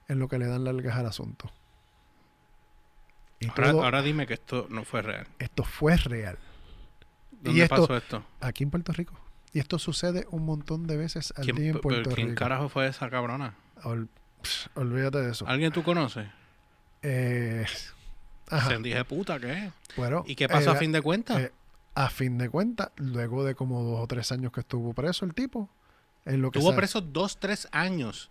en 0.08 0.19
lo 0.19 0.30
que 0.30 0.39
le 0.39 0.47
dan 0.47 0.63
largas 0.63 0.95
al 0.95 1.08
asunto. 1.08 1.51
Y 3.39 3.47
Ahora, 3.50 3.71
todo 3.71 3.84
ahora 3.84 4.02
dime 4.02 4.26
que 4.26 4.34
esto 4.34 4.67
no 4.69 4.84
fue 4.84 5.02
real. 5.04 5.28
esto 5.39 5.63
fue 5.63 5.95
real 5.97 6.38
¿Dónde 7.32 7.63
esto- 7.63 7.76
pasó 7.76 7.95
esto? 7.97 8.23
aquí 8.41 8.63
en 8.63 8.71
Puerto 8.71 8.91
Rico. 8.93 9.13
Y 9.54 9.60
esto 9.60 9.80
sucede 9.80 10.26
un 10.32 10.45
montón 10.45 10.88
de 10.88 10.97
veces 10.97 11.34
al 11.38 11.45
día 11.45 11.54
¿Quién, 11.56 11.67
en 11.76 11.80
Puerto 11.82 12.10
¿quién 12.15 12.30
Rico. 12.30 12.39
carajo 12.39 12.69
fue 12.69 12.88
esa 12.88 13.10
cabrona? 13.10 13.56
Ol- 13.84 14.10
olvídate 14.76 15.19
de 15.21 15.32
eso. 15.32 15.47
¿Alguien 15.47 15.71
tú 15.71 15.84
conoces? 15.84 16.28
Eh, 17.04 17.65
ajá. 18.50 18.69
Se 18.69 18.78
dije 18.80 19.04
puta, 19.06 19.39
¿qué? 19.39 19.71
Bueno, 19.95 20.23
¿Y 20.28 20.36
qué 20.36 20.47
pasó 20.50 20.69
a 20.69 20.73
era- 20.73 20.80
fin 20.80 20.91
de 20.91 21.02
cuentas? 21.02 21.39
eh, 21.39 21.52
a 21.95 22.10
fin 22.10 22.38
de 22.38 22.50
cuentas, 22.50 22.91
luego 22.97 23.43
de 23.43 23.56
como 23.56 23.84
dos 23.84 24.00
o 24.02 24.08
tres 24.08 24.32
años 24.32 24.52
que 24.52 24.60
estuvo 24.62 24.93
preso 24.93 25.26
el 25.26 25.34
tipo, 25.34 25.69
en 26.26 26.41
lo 26.41 26.52
que 26.52 26.60
Estuvo 26.60 26.76
preso 26.76 27.02
dos, 27.02 27.39
tres 27.39 27.67
años. 27.71 28.30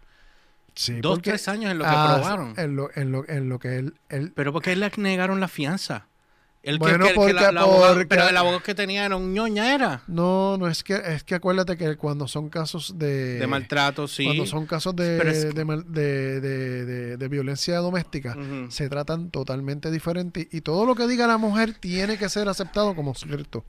Sí, 0.77 1.01
dos, 1.01 1.15
porque- 1.17 1.31
tres 1.31 1.49
años 1.49 1.73
en 1.73 1.79
lo 1.79 1.85
que 1.85 1.91
ah, 1.93 2.15
probaron. 2.21 2.55
En 2.59 2.77
lo, 2.77 2.91
en 2.95 3.11
lo, 3.11 3.29
en 3.29 3.49
lo 3.49 3.59
que 3.59 3.79
él, 3.79 3.95
él- 4.11 4.33
Pero 4.37 4.53
¿por 4.53 4.63
qué 4.63 4.77
le 4.77 4.89
negaron 4.99 5.41
la 5.41 5.49
fianza? 5.49 6.07
El 6.63 6.75
que- 6.75 6.79
Bueno, 6.81 7.05
que, 7.05 7.11
que 7.11 7.15
porque- 7.15 7.33
la- 7.33 7.53
la 7.53 7.61
abogada- 7.63 7.93
porque- 7.95 8.07
pero 8.07 8.29
el 8.29 8.37
abogado 8.37 8.63
que 8.63 8.75
tenía 8.75 9.07
era 9.07 9.15
un 9.17 9.33
ñoña, 9.33 9.73
era. 9.75 10.03
no, 10.09 10.57
no 10.59 10.67
es 10.69 10.83
que 10.83 10.95
es 10.97 11.23
que 11.25 11.37
acuérdate 11.37 11.77
que 11.77 11.97
cuando 11.97 12.27
son 12.29 12.49
casos 12.51 12.99
de 12.99 13.39
de 13.39 13.47
maltrato, 13.47 14.07
sí. 14.09 14.25
cuando 14.25 14.47
son 14.47 14.67
casos 14.67 14.95
de, 14.97 15.17
es- 15.19 15.55
de, 15.55 16.41
de- 16.41 17.17
de- 17.17 17.29
violencia 17.29 17.79
doméstica 17.79 18.37
se 18.69 18.89
tratan 18.89 19.31
totalmente 19.31 19.91
diferente 19.91 20.49
y 20.51 20.61
todo 20.61 20.85
lo 20.87 20.95
que 20.95 21.07
diga 21.07 21.27
la 21.27 21.39
mujer 21.39 21.75
tiene 21.79 22.19
que 22.19 22.29
ser 22.29 22.49
aceptado 22.49 22.95
como 22.97 23.15
cierto. 23.15 23.65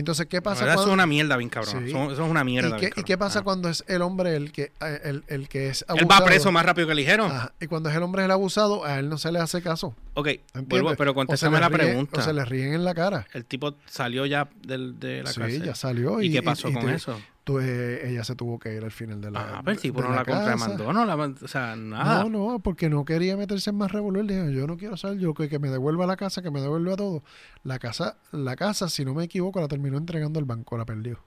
Entonces, 0.00 0.26
¿qué 0.26 0.42
pasa 0.42 0.60
verdad, 0.64 0.74
Eso 0.74 0.82
cuando 0.82 0.90
es 0.92 0.94
una 0.94 1.06
mierda, 1.06 1.36
bien 1.36 1.48
cabrón. 1.48 1.84
Sí. 1.84 1.90
Eso, 1.90 2.12
eso 2.12 2.24
es 2.24 2.30
una 2.30 2.44
mierda. 2.44 2.76
¿Y 2.76 2.80
qué, 2.80 2.90
y 2.96 3.02
qué 3.04 3.16
pasa 3.16 3.38
Ah. 3.38 3.42
cuando 3.42 3.68
es 3.68 3.84
el 3.86 4.02
hombre 4.02 4.34
el 4.36 4.52
que 4.52 4.72
eh, 4.80 5.00
el, 5.04 5.22
el 5.28 5.48
que 5.48 5.68
es 5.68 5.82
Él 5.82 5.86
abusado? 6.00 6.08
va 6.20 6.24
preso 6.26 6.52
más 6.52 6.66
rápido 6.66 6.86
que 6.88 6.92
el 6.92 6.96
ligero. 6.98 7.24
Ajá, 7.26 7.52
Y 7.60 7.66
cuando 7.68 7.88
es 7.88 7.96
el 7.96 8.02
hombre 8.02 8.24
el 8.24 8.30
abusado, 8.30 8.84
a 8.84 8.98
él 8.98 9.08
no 9.08 9.16
se 9.18 9.30
le 9.32 9.38
hace 9.38 9.62
caso. 9.62 9.94
Ok, 10.14 10.28
vuelvo, 10.66 10.94
pero 10.96 11.14
contéstame 11.14 11.60
la 11.60 11.68
ríen- 11.68 11.72
pregunta. 11.72 12.20
O 12.20 12.22
se 12.22 12.32
le 12.32 12.44
ríen 12.44 12.74
en 12.74 12.84
la 12.84 12.94
cara. 12.94 13.26
El 13.32 13.44
tipo 13.44 13.74
salió 13.86 14.26
ya 14.26 14.48
del, 14.66 14.98
de 14.98 15.22
la 15.22 15.32
sí, 15.32 15.40
cárcel. 15.40 15.62
ya 15.64 15.74
salió. 15.74 16.20
¿Y, 16.20 16.32
qué 16.32 16.42
pasó 16.42 16.68
y 16.68 16.72
con 16.74 16.86
te- 16.86 16.94
eso? 16.94 17.20
Eh, 17.58 18.08
ella 18.10 18.22
se 18.22 18.36
tuvo 18.36 18.58
que 18.58 18.74
ir 18.74 18.84
al 18.84 18.90
final 18.92 19.20
de 19.20 19.30
la 19.30 19.40
Ah, 19.40 19.60
pero 19.64 19.72
el 19.72 19.80
tipo 19.80 20.02
de 20.02 20.08
no 20.08 20.14
la, 20.14 20.24
casa. 20.24 20.36
contramandó, 20.52 20.92
no 20.92 21.04
la, 21.06 21.16
o 21.16 21.48
sea, 21.48 21.74
nada. 21.74 22.24
No, 22.24 22.28
no, 22.52 22.58
porque 22.60 22.90
no 22.90 23.04
quería 23.06 23.36
meterse 23.36 23.70
en 23.70 23.76
más 23.78 23.90
revolver. 23.90 24.26
Dijo, 24.26 24.50
yo 24.50 24.66
no 24.66 24.76
quiero 24.76 24.96
saber, 24.98 25.18
yo 25.18 25.32
que, 25.34 25.48
que 25.48 25.58
me 25.58 25.70
devuelva 25.70 26.06
la 26.06 26.16
casa, 26.16 26.42
que 26.42 26.50
me 26.50 26.60
devuelva 26.60 26.94
todo. 26.96 27.22
La 27.64 27.78
casa, 27.78 28.18
la 28.30 28.54
casa, 28.56 28.88
si 28.90 29.04
no 29.04 29.14
me 29.14 29.24
equivoco, 29.24 29.60
la 29.60 29.68
terminó 29.68 29.96
entregando 29.96 30.38
al 30.38 30.44
banco, 30.44 30.76
la 30.78 30.84
perdió. 30.84 31.18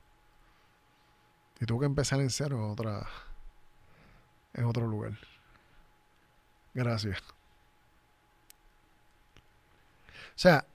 Y 1.60 1.66
tuvo 1.66 1.80
que 1.82 1.86
empezar 1.88 2.20
en 2.22 2.30
cero 2.30 2.58
en 2.58 2.72
otra, 2.72 3.06
en 4.54 4.66
otro 4.66 4.86
lugar. 4.88 5.14
Gracias. 6.74 7.20
O 10.30 10.36
sea, 10.36 10.66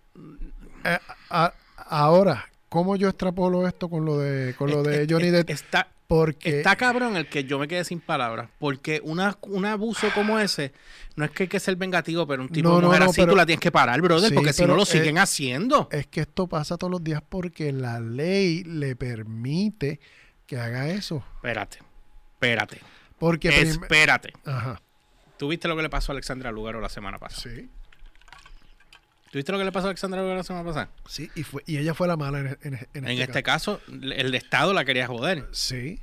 eh, 0.85 0.99
a- 1.31 1.53
ahora, 1.77 2.47
¿cómo 2.69 2.97
yo 2.97 3.09
extrapolo 3.09 3.67
esto 3.67 3.89
con 3.89 4.05
lo 4.05 4.19
de, 4.19 4.55
con 4.55 4.71
lo 4.71 4.83
de 4.83 5.07
Johnny 5.09 5.31
Depp? 5.31 5.51
Está, 5.51 5.89
Porque 6.07 6.59
está 6.59 6.77
cabrón 6.77 7.17
el 7.17 7.29
que 7.29 7.45
yo 7.45 7.59
me 7.59 7.69
quedé 7.69 7.85
sin 7.85 8.01
palabras. 8.01 8.49
Porque 8.59 9.01
una, 9.05 9.37
un 9.43 9.65
abuso 9.67 10.09
como 10.15 10.39
ese, 10.39 10.73
no 11.17 11.25
es 11.25 11.31
que 11.31 11.45
hay 11.45 11.49
que 11.49 11.61
ser 11.61 11.77
vengativo, 11.77 12.27
pero 12.27 12.43
un 12.43 12.49
tipo 12.49 12.69
No, 12.69 12.77
de 12.81 12.87
mujer 12.87 13.01
no, 13.01 13.07
así 13.11 13.21
pero- 13.21 13.33
tú 13.33 13.37
la 13.37 13.47
tienes 13.47 13.61
que 13.61 13.71
parar, 13.73 14.01
brother, 14.01 14.29
Sí, 14.31 14.35
porque 14.35 14.53
si 14.53 14.65
no 14.67 14.75
lo 14.77 14.85
siguen 14.87 15.19
haciendo. 15.19 15.89
es 15.93 16.07
que 16.07 16.21
esto 16.23 16.47
pasa 16.47 16.77
todos 16.77 16.91
los 16.91 17.05
días 17.05 17.23
porque 17.29 17.73
la 17.73 18.01
ley 18.01 18.65
le 18.65 18.97
permite 18.97 20.01
que 20.47 20.59
haga 20.59 20.89
eso. 20.89 21.23
Espérate, 21.37 21.79
espérate, 22.35 22.81
Porque 23.19 23.49
espérate. 23.49 24.33
Ajá. 24.45 24.81
¿Tú 25.39 25.49
viste 25.49 25.69
lo 25.69 25.77
que 25.77 25.83
le 25.83 25.91
pasó 25.91 26.11
a 26.11 26.15
Alexandra 26.15 26.51
Lugaro 26.51 26.81
la 26.81 26.89
semana 26.89 27.19
pasada? 27.19 27.43
Sí. 27.55 27.69
¿Tú 29.31 29.39
viste 29.39 29.53
lo 29.53 29.59
que 29.59 29.65
le 29.65 29.73
pasó 29.73 29.87
a 29.87 29.91
Alexandra 29.91 30.23
la 30.23 30.43
semana 30.43 30.65
pasada? 30.65 30.89
Sí, 31.07 31.31
y 31.35 31.43
fue 31.43 31.63
y 31.67 31.77
ella 31.77 31.93
fue 31.95 32.09
la 32.09 32.17
mala 32.17 32.39
en, 32.41 32.47
en- 32.63 32.75
en 32.95 33.05
En 33.05 33.09
este, 33.09 33.23
este 33.25 33.43
caso, 33.43 33.81
el 33.89 34.35
Estado 34.35 34.73
la 34.73 34.85
quería 34.85 35.07
joder. 35.07 35.47
Sí. 35.53 36.01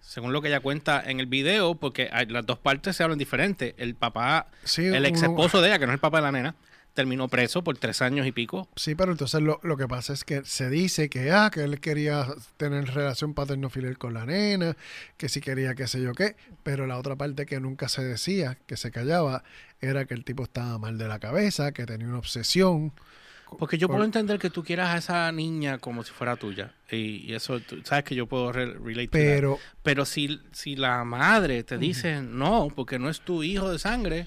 Según 0.00 0.32
lo 0.32 0.40
que 0.42 0.48
ella 0.48 0.60
cuenta 0.60 1.02
en 1.04 1.18
el 1.18 1.26
video, 1.26 1.74
porque 1.74 2.08
hay- 2.12 2.26
las 2.26 2.46
dos 2.46 2.58
partes 2.58 2.94
se 2.94 3.02
hablan 3.02 3.18
diferentes. 3.18 3.74
El 3.78 3.94
papá, 3.94 4.46
Sí, 4.62 4.84
el 4.84 5.04
ex 5.06 5.18
uno- 5.22 5.30
esposo 5.30 5.60
de 5.62 5.68
ella, 5.68 5.78
que 5.78 5.86
no 5.86 5.92
es 5.92 5.96
el 5.96 6.00
papá 6.00 6.18
de 6.18 6.22
la 6.22 6.32
nena, 6.32 6.54
terminó 6.94 7.28
preso 7.28 7.62
por 7.64 7.76
tres 7.76 8.00
años 8.02 8.26
y 8.26 8.32
pico. 8.32 8.68
Sí, 8.76 8.94
pero 8.94 9.12
entonces 9.12 9.42
lo, 9.42 9.60
lo 9.62 9.76
que 9.76 9.86
pasa 9.88 10.12
es 10.12 10.24
que 10.24 10.44
se 10.44 10.70
dice 10.70 11.08
que, 11.08 11.30
ah, 11.32 11.50
que 11.52 11.64
él 11.64 11.80
quería 11.80 12.26
tener 12.56 12.86
relación 12.94 13.34
paterno-filial 13.34 13.98
con 13.98 14.14
la 14.14 14.24
nena, 14.26 14.76
que 15.16 15.28
si 15.28 15.40
quería 15.40 15.74
qué 15.74 15.86
sé 15.88 16.00
yo 16.00 16.12
qué, 16.12 16.36
pero 16.62 16.86
la 16.86 16.96
otra 16.98 17.16
parte 17.16 17.46
que 17.46 17.58
nunca 17.60 17.88
se 17.88 18.02
decía, 18.04 18.56
que 18.66 18.76
se 18.76 18.90
callaba, 18.92 19.42
era 19.80 20.04
que 20.04 20.14
el 20.14 20.24
tipo 20.24 20.44
estaba 20.44 20.78
mal 20.78 20.96
de 20.96 21.08
la 21.08 21.18
cabeza, 21.18 21.72
que 21.72 21.84
tenía 21.84 22.06
una 22.06 22.18
obsesión. 22.18 22.92
Porque 23.58 23.76
yo 23.78 23.86
Por- 23.88 23.96
puedo 23.96 24.04
entender 24.06 24.38
que 24.38 24.50
tú 24.50 24.64
quieras 24.64 24.94
a 24.94 24.98
esa 24.98 25.30
niña 25.32 25.78
como 25.78 26.02
si 26.02 26.12
fuera 26.12 26.36
tuya. 26.36 26.72
Y, 26.90 27.24
y 27.30 27.34
eso, 27.34 27.60
tú- 27.60 27.82
sabes 27.84 28.04
que 28.04 28.14
yo 28.14 28.26
puedo 28.26 28.50
re- 28.52 28.72
relate. 28.74 29.08
Pero, 29.08 29.58
Pero 29.82 30.04
si, 30.04 30.40
si 30.52 30.74
la 30.76 31.04
madre 31.04 31.62
te 31.62 31.76
dice 31.78 32.20
no, 32.22 32.68
porque 32.74 32.98
no 32.98 33.08
es 33.10 33.20
tu 33.20 33.42
hijo 33.42 33.70
de 33.70 33.78
sangre, 33.78 34.26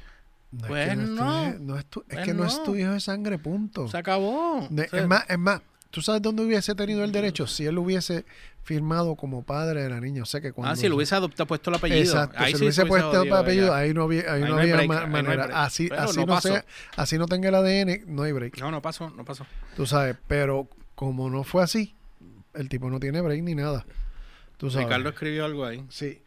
no 0.58 0.64
es, 0.66 0.68
Pues 0.68 0.90
que 0.90 0.96
no, 0.96 1.04
es 1.48 1.58
tu 1.58 1.64
no. 1.64 1.78
es 1.80 1.86
tu- 1.86 2.00
es 2.02 2.06
Pues 2.16 2.26
que 2.26 2.34
no. 2.34 2.46
es 2.46 2.64
tu 2.64 2.76
hijo 2.76 2.92
de 2.92 3.00
sangre, 3.00 3.38
punto. 3.40 3.88
se 3.88 3.98
acabó. 3.98 4.68
De- 4.70 4.84
O 4.84 4.90
sea, 4.90 5.00
es 5.02 5.08
más, 5.08 5.26
es 5.30 5.38
más, 5.40 5.62
¿tú 5.92 6.02
sabes 6.02 6.22
dónde 6.22 6.44
hubiese 6.44 6.76
tenido 6.76 7.04
el 7.04 7.12
derecho? 7.12 7.48
Si 7.48 7.66
él 7.66 7.78
hubiese 7.78 8.26
firmado 8.64 9.16
como 9.16 9.44
padre 9.44 9.84
de 9.84 9.90
la 9.90 10.02
niña. 10.02 10.24
O 10.24 10.26
sea 10.26 10.42
que 10.42 10.52
cuando... 10.52 10.74
ah, 10.74 10.76
si 10.76 10.90
lo 10.90 10.98
hubiese 10.98 11.16
adoptado, 11.16 11.48
puesto 11.48 11.70
el 11.70 11.78
apellido. 11.78 12.02
Exacto, 12.02 12.36
ahí 12.38 12.52
si 12.52 12.60
le 12.60 12.66
hubiese 12.66 12.82
se 12.82 12.86
puesto 12.88 13.22
el 13.24 13.32
apellido, 13.34 13.74
ahí 13.74 13.94
no 13.94 14.04
había, 14.04 14.24
ahí 14.34 14.44
Ahí 14.44 14.50
no 14.50 14.58
había 14.58 14.76
break, 14.76 14.88
ma- 14.90 15.02
ahí 15.04 15.10
manera. 15.10 15.64
Así, 15.64 15.90
así 15.98 16.26
no 16.26 16.42
sea, 16.42 16.66
así 16.98 17.18
no 17.18 17.28
tenga 17.28 17.48
el 17.48 17.56
ADN, 17.56 18.04
no 18.08 18.24
hay 18.24 18.34
break. 18.34 18.60
No, 18.60 18.70
no 18.70 18.82
pasó, 18.82 19.10
no 19.12 19.24
pasó. 19.24 19.46
Tú 19.78 19.86
sabes, 19.86 20.18
pero 20.28 20.68
como 20.96 21.30
no 21.30 21.46
fue 21.46 21.64
así, 21.64 21.96
el 22.56 22.68
tipo 22.68 22.90
no 22.90 23.00
tiene 23.00 23.22
break 23.22 23.42
ni 23.44 23.56
nada. 23.56 23.86
Tú 24.58 24.70
sabes. 24.70 24.88
Ricardo 24.88 25.10
escribió 25.10 25.46
algo 25.46 25.66
ahí. 25.66 25.86
Sí. 25.90 26.22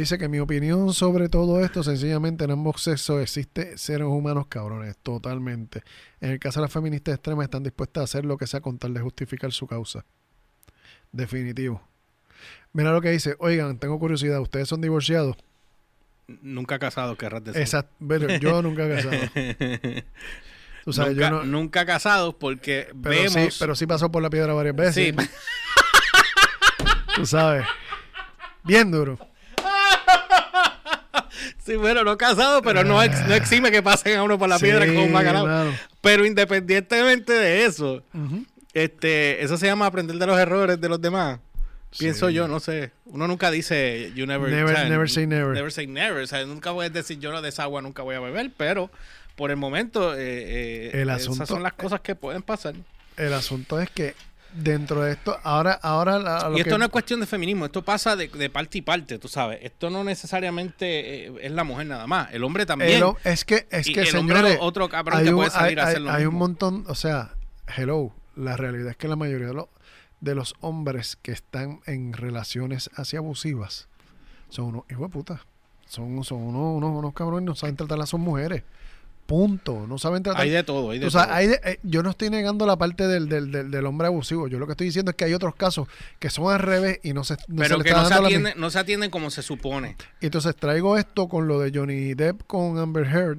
Dice 0.00 0.16
que 0.16 0.30
mi 0.30 0.38
opinión 0.38 0.94
sobre 0.94 1.28
todo 1.28 1.62
esto, 1.62 1.82
sencillamente 1.82 2.44
en 2.44 2.52
ambos 2.52 2.82
sexos 2.82 3.20
existe 3.20 3.76
seres 3.76 4.06
humanos 4.06 4.46
cabrones, 4.46 4.96
totalmente. 4.96 5.82
En 6.22 6.30
el 6.30 6.38
caso 6.38 6.58
de 6.58 6.64
las 6.64 6.72
feministas 6.72 7.16
extremas 7.16 7.44
están 7.44 7.62
dispuestas 7.62 8.00
a 8.00 8.04
hacer 8.04 8.24
lo 8.24 8.38
que 8.38 8.46
sea 8.46 8.62
con 8.62 8.78
tal 8.78 8.94
de 8.94 9.02
justificar 9.02 9.52
su 9.52 9.66
causa. 9.66 10.06
Definitivo. 11.12 11.82
Mira 12.72 12.92
lo 12.92 13.02
que 13.02 13.10
dice, 13.10 13.36
oigan, 13.40 13.78
tengo 13.78 13.98
curiosidad, 13.98 14.40
¿ustedes 14.40 14.70
son 14.70 14.80
divorciados? 14.80 15.36
Nunca 16.40 16.78
casado, 16.78 17.18
querrás 17.18 17.44
decir. 17.44 17.60
Exacto, 17.60 17.94
pero 18.08 18.26
yo 18.38 18.62
nunca 18.62 18.86
he 18.86 18.96
casado. 18.96 19.18
Tú 20.86 20.94
sabes, 20.94 21.14
nunca, 21.14 21.28
yo 21.28 21.30
no... 21.30 21.44
nunca 21.44 21.84
casados 21.84 22.34
porque 22.36 22.88
Pero 23.02 23.16
vemos... 23.16 23.52
sí, 23.52 23.56
pero 23.60 23.74
sí 23.74 23.86
pasó 23.86 24.10
por 24.10 24.22
la 24.22 24.30
piedra 24.30 24.54
varias 24.54 24.76
veces. 24.76 24.94
Sí, 24.94 25.14
Tú 27.16 27.26
sabes. 27.26 27.66
Bien 28.64 28.90
duro. 28.90 29.29
Sí, 31.64 31.76
bueno, 31.76 32.04
no 32.04 32.16
casados, 32.18 32.62
pero 32.64 32.84
no, 32.84 33.02
ex- 33.02 33.26
no 33.26 33.34
exime 33.34 33.70
que 33.70 33.82
pasen 33.82 34.18
a 34.18 34.22
uno 34.22 34.38
por 34.38 34.48
la 34.48 34.58
piedra 34.58 34.86
con 34.86 34.96
un 34.96 35.12
bacalao. 35.12 35.72
Pero 36.00 36.24
independientemente 36.26 37.32
de 37.32 37.64
eso, 37.66 38.02
este, 38.72 39.42
eso 39.42 39.56
se 39.56 39.66
llama 39.66 39.86
aprender 39.86 40.16
de 40.16 40.26
los 40.26 40.38
errores 40.38 40.80
de 40.80 40.88
los 40.88 41.00
demás. 41.00 41.40
Pienso 41.98 42.30
yo, 42.30 42.46
no 42.46 42.60
sé. 42.60 42.92
Uno 43.06 43.26
nunca 43.26 43.50
dice 43.50 44.12
you 44.14 44.24
never, 44.26 44.48
Never- 44.52 44.74
o 44.74 44.76
sea, 44.76 44.88
never 44.88 45.10
say 45.10 45.26
never. 45.26 45.52
Never 45.54 45.72
say 45.72 45.86
never. 45.88 46.22
O 46.22 46.26
sea, 46.26 46.44
nunca 46.44 46.70
voy 46.70 46.86
a 46.86 46.90
decir 46.90 47.18
yo 47.18 47.32
no 47.32 47.42
de 47.42 47.48
esa 47.48 47.64
agua 47.64 47.82
nunca 47.82 48.02
voy 48.02 48.14
a 48.14 48.20
beber, 48.20 48.52
pero 48.56 48.90
por 49.34 49.50
el 49.50 49.56
momento 49.56 50.14
eh, 50.14 50.18
eh, 50.20 50.90
El 50.94 51.08
esas 51.10 51.22
asunto- 51.22 51.46
son 51.46 51.62
las 51.64 51.72
cosas 51.72 52.00
que 52.00 52.14
pueden 52.14 52.42
pasar. 52.42 52.74
El 53.16 53.32
asunto 53.32 53.80
es 53.80 53.90
que 53.90 54.14
dentro 54.52 55.02
de 55.02 55.12
esto, 55.12 55.38
ahora, 55.44 55.72
ahora 55.82 56.18
la- 56.18 56.48
lo 56.48 56.56
Y 56.56 56.60
esto 56.60 56.74
que- 56.74 56.78
no 56.78 56.84
es 56.84 56.90
cuestión 56.90 57.20
de 57.20 57.26
feminismo, 57.26 57.64
esto 57.66 57.82
pasa 57.82 58.16
de, 58.16 58.28
de 58.28 58.50
parte 58.50 58.78
y 58.78 58.82
parte, 58.82 59.18
tú 59.18 59.28
sabes. 59.28 59.60
Esto 59.62 59.90
no 59.90 60.02
necesariamente 60.04 61.26
eh, 61.28 61.32
es 61.42 61.52
la 61.52 61.64
mujer 61.64 61.86
nada 61.86 62.06
más, 62.06 62.32
el 62.32 62.42
hombre 62.44 62.66
también. 62.66 63.02
el 63.02 63.12
es 63.24 63.44
que, 63.44 63.66
es 63.70 63.86
Y 63.86 63.92
que 63.92 64.00
el 64.02 64.16
hombre 64.16 64.36
señores, 64.36 64.58
otro 64.60 64.88
cabrón 64.88 65.18
hay 65.18 65.24
que 65.24 65.30
un, 65.30 65.36
puede 65.36 65.50
salir 65.50 65.78
hay- 65.78 65.84
a 65.84 65.88
hacer 65.88 65.96
hay- 65.98 66.02
lo 66.04 66.10
hay 66.12 66.24
un 66.26 66.34
montón, 66.34 66.84
o 66.88 66.94
sea, 66.94 67.34
hello, 67.76 68.12
la 68.36 68.56
realidad 68.56 68.90
es 68.90 68.96
que 68.96 69.08
la 69.08 69.16
mayoría 69.16 69.48
de, 69.48 69.54
los 69.54 69.66
de 70.20 70.34
los 70.34 70.54
hombres 70.60 71.16
que 71.22 71.32
están 71.32 71.80
en 71.86 72.12
relaciones 72.12 72.90
así 72.96 73.16
abusivas 73.16 73.88
son 74.50 74.66
unos 74.66 74.82
hijos 74.90 75.02
de 75.08 75.12
puta. 75.12 75.40
Son, 75.86 76.22
son 76.24 76.38
unos, 76.42 76.62
unos, 76.76 76.90
unos 76.98 77.12
cabrones, 77.14 77.44
no 77.46 77.54
saben 77.56 77.74
tratar 77.76 78.00
a 78.00 78.06
sus 78.06 78.20
mujeres. 78.20 78.62
Punto. 79.30 79.86
No 79.86 79.96
saben 79.96 80.24
tratar. 80.24 80.42
Hay 80.42 80.50
de 80.50 80.64
todo, 80.64 80.90
hay 80.90 80.98
de 80.98 81.06
O 81.06 81.10
sea, 81.10 81.22
todo. 81.26 81.34
hay 81.34 81.46
de- 81.46 81.60
eh, 81.64 81.78
yo 81.84 82.02
no 82.02 82.10
estoy 82.10 82.30
negando 82.30 82.66
la 82.66 82.76
parte 82.76 83.06
del, 83.06 83.28
del, 83.28 83.52
del, 83.52 83.70
del 83.70 83.86
hombre 83.86 84.08
abusivo. 84.08 84.48
Yo 84.48 84.58
lo 84.58 84.66
que 84.66 84.72
estoy 84.72 84.88
diciendo 84.88 85.12
es 85.12 85.16
que 85.16 85.24
hay 85.24 85.34
otros 85.34 85.54
casos 85.54 85.86
que 86.18 86.30
son 86.30 86.52
al 86.52 86.58
revés 86.58 86.98
y 87.04 87.12
no 87.12 87.22
se, 87.22 87.34
no 87.46 87.62
se 87.62 87.68
Pero 87.68 87.76
le 87.78 87.84
que 87.84 87.90
está 87.90 88.02
no 88.02 88.08
se, 88.08 88.14
atienden, 88.14 88.54
no 88.56 88.70
se 88.70 88.78
atienden 88.80 89.10
como 89.10 89.30
se 89.30 89.42
supone. 89.42 89.96
y 90.20 90.26
entonces 90.26 90.56
traigo 90.56 90.98
esto 90.98 91.28
con 91.28 91.46
lo 91.46 91.60
de 91.60 91.70
Johnny 91.72 92.14
Depp 92.14 92.42
con 92.48 92.76
Amber 92.78 93.06
Heard 93.06 93.38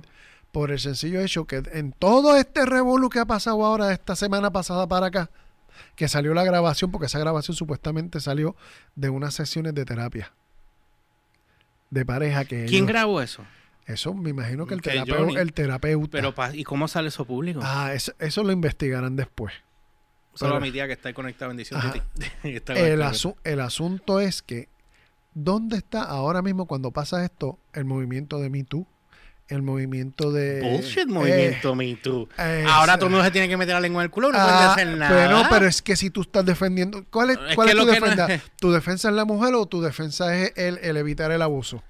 por 0.54 0.72
el 0.72 0.80
sencillo 0.80 1.20
hecho 1.20 1.44
que 1.46 1.62
en 1.74 1.92
todo 1.92 2.38
este 2.38 2.66
revolú 2.66 3.10
que 3.10 3.20
ha 3.20 3.26
pasado 3.26 3.66
ahora 3.66 3.92
esta 3.92 4.16
semana 4.16 4.50
pasada 4.50 4.88
para 4.88 5.08
acá, 5.08 5.30
que 5.98 6.08
salió 6.08 6.34
la 6.34 6.46
grabación, 6.46 6.89
porque 6.89 7.08
esa 7.08 7.20
grabación 7.20 7.56
supuestamente 7.56 8.22
salió 8.22 8.56
de 8.96 9.10
unas 9.10 9.34
sesiones 9.34 9.74
de 9.76 9.84
terapia 9.84 10.32
de 11.89 12.06
pareja 12.06 12.46
que 12.46 12.64
¿Quién 12.66 12.84
ellos- 12.84 12.88
grabó 12.88 13.22
eso? 13.22 13.44
Eso 13.94 14.14
me 14.14 14.30
imagino 14.32 14.66
que 14.66 14.74
el, 14.76 14.82
Que 14.82 14.92
terapeu- 14.92 15.18
Johnny. 15.20 15.36
el 15.38 15.54
terapeuta 15.54 16.12
Pero 16.12 16.34
pa- 16.36 16.56
¿Y 16.56 16.64
cómo 16.64 16.88
sale 16.88 17.08
eso 17.10 17.26
público? 17.26 17.60
ah 17.64 17.94
eso, 17.94 18.14
eso 18.20 18.44
lo 18.44 18.52
investigarán 18.52 19.16
después 19.16 19.54
Solo 20.34 20.56
a 20.56 20.60
mi 20.62 20.72
tía 20.72 20.88
que 20.88 20.94
está 20.94 21.14
conectada, 21.14 21.50
bendición 21.50 21.80
Ajá. 21.80 21.92
Titi. 21.92 22.30
Está 22.56 22.74
el, 22.74 23.02
asu- 23.02 23.36
el 23.44 23.60
asunto 23.60 24.20
es 24.22 24.42
que 24.42 24.70
¿dónde 25.34 25.78
está 25.78 26.04
ahora 26.04 26.42
mismo 26.42 26.66
cuando 26.68 26.92
pasa 26.92 27.24
esto 27.26 27.60
el 27.74 27.86
movimiento 27.86 28.39
de 28.39 28.50
Me 28.50 28.64
Too? 28.64 28.88
El 29.50 29.64
movimiento 29.64 30.32
de... 30.32 30.62
Bullshit 30.62 31.00
eh, 31.00 31.06
movimiento 31.08 31.76
Me 31.76 31.94
Too. 31.98 32.30
eh, 32.38 32.64
Ahora 32.70 32.96
todo 32.96 33.08
el 33.08 33.12
mundo 33.12 33.26
se 33.26 33.32
tiene 33.32 33.50
que 33.50 33.58
meter 33.58 33.74
la 33.74 33.82
lengua 33.82 34.02
en 34.02 34.06
el 34.06 34.10
culo, 34.12 34.28
no 34.32 34.38
puede 34.38 34.50
Ah, 34.50 34.72
hacer 34.72 34.88
nada. 34.88 35.14
Pero, 35.14 35.44
pero 35.50 35.68
es 35.68 35.82
que 35.82 35.98
si 35.98 36.10
tú 36.10 36.22
estás 36.22 36.46
defendiendo... 36.46 37.04
¿Cuál 37.10 37.32
es, 37.32 37.39
Es 37.50 37.56
cuál 37.56 37.68
es 37.68 37.76
tu 37.76 37.86
no 37.86 37.92
defensa? 37.92 38.34
es- 38.34 38.42
¿Tu 38.58 38.72
defensa 38.72 39.10
es 39.10 39.16
la 39.16 39.26
mujer 39.26 39.54
o 39.56 39.66
tu 39.66 39.82
defensa 39.82 40.34
es 40.38 40.54
el, 40.56 40.78
el 40.78 40.96
evitar 40.96 41.32
el 41.34 41.42
abuso? 41.42 41.84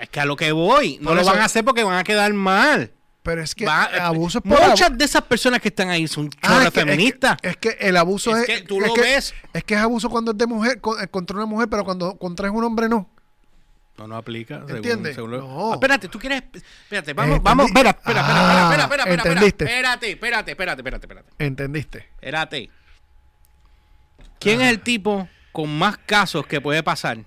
Es 0.00 0.08
que 0.08 0.20
a 0.20 0.24
lo 0.24 0.36
que 0.36 0.52
voy, 0.52 0.98
no 1.00 1.14
lo 1.14 1.20
eso- 1.22 1.30
van 1.30 1.40
a 1.40 1.44
hacer 1.46 1.64
porque 1.64 1.82
van 1.84 1.98
a 1.98 2.04
quedar 2.04 2.32
mal. 2.32 2.92
Pero 3.22 3.42
es 3.42 3.54
que 3.54 3.66
Va- 3.66 3.84
abuso 4.06 4.38
es 4.38 4.44
por 4.44 4.68
Muchas 4.68 4.96
de 4.96 5.04
esas 5.04 5.22
personas 5.22 5.60
que 5.60 5.68
están 5.68 5.90
ahí 5.90 6.08
son 6.08 6.30
Ah, 6.40 6.48
chorras 6.48 6.66
es 6.68 6.72
que- 6.72 6.80
es 6.80 6.84
que- 6.84 6.90
feministas. 6.90 7.36
Es 7.42 7.56
que, 7.58 7.76
el 7.80 7.96
abuso 7.96 8.34
Es 8.36 8.48
es... 8.48 8.60
que 8.60 8.66
tú 8.66 8.80
lo 8.80 8.94
ves. 8.94 9.34
Es 9.52 9.64
que 9.64 9.74
es 9.74 9.80
abuso 9.80 10.08
cuando 10.08 10.30
es 10.30 10.38
de 10.38 10.46
mujer, 10.46 10.80
con- 10.80 11.02
eh, 11.02 11.08
contra 11.08 11.36
una 11.36 11.44
mujer, 11.46 11.68
pero 11.68 11.84
cuando 11.84 12.16
contra 12.16 12.50
un 12.50 12.64
hombre 12.64 12.88
no. 12.88 13.10
No, 13.98 14.06
no 14.06 14.16
aplica. 14.16 14.62
¿Entiendes? 14.68 15.16
según 15.16 15.32
No. 15.32 15.72
Ah, 15.72 15.74
espérate, 15.74 16.08
tú 16.08 16.18
quieres. 16.18 16.42
Espérate, 16.84 17.12
vamos, 17.12 17.42
vamos. 17.42 17.66
Espera, 17.66 17.90
espera, 17.90 18.20
espera, 18.20 18.40
Ah, 18.40 18.62
espera, 18.70 18.82
espera, 18.84 18.84
espera, 18.84 19.02
espera, 19.02 19.32
¿entendiste? 19.32 19.64
Espérate, 19.64 20.10
espérate, 20.12 20.50
espérate, 20.52 20.80
espérate, 20.80 21.06
espérate. 21.06 21.30
¿Entendiste? 21.44 21.98
Espérate. 22.14 22.70
¿Quién 24.38 24.60
Ah. 24.60 24.66
es 24.66 24.70
el 24.70 24.80
tipo 24.80 25.28
con 25.52 25.76
más 25.76 25.98
casos 25.98 26.46
que 26.46 26.60
puede 26.60 26.82
pasar 26.82 27.18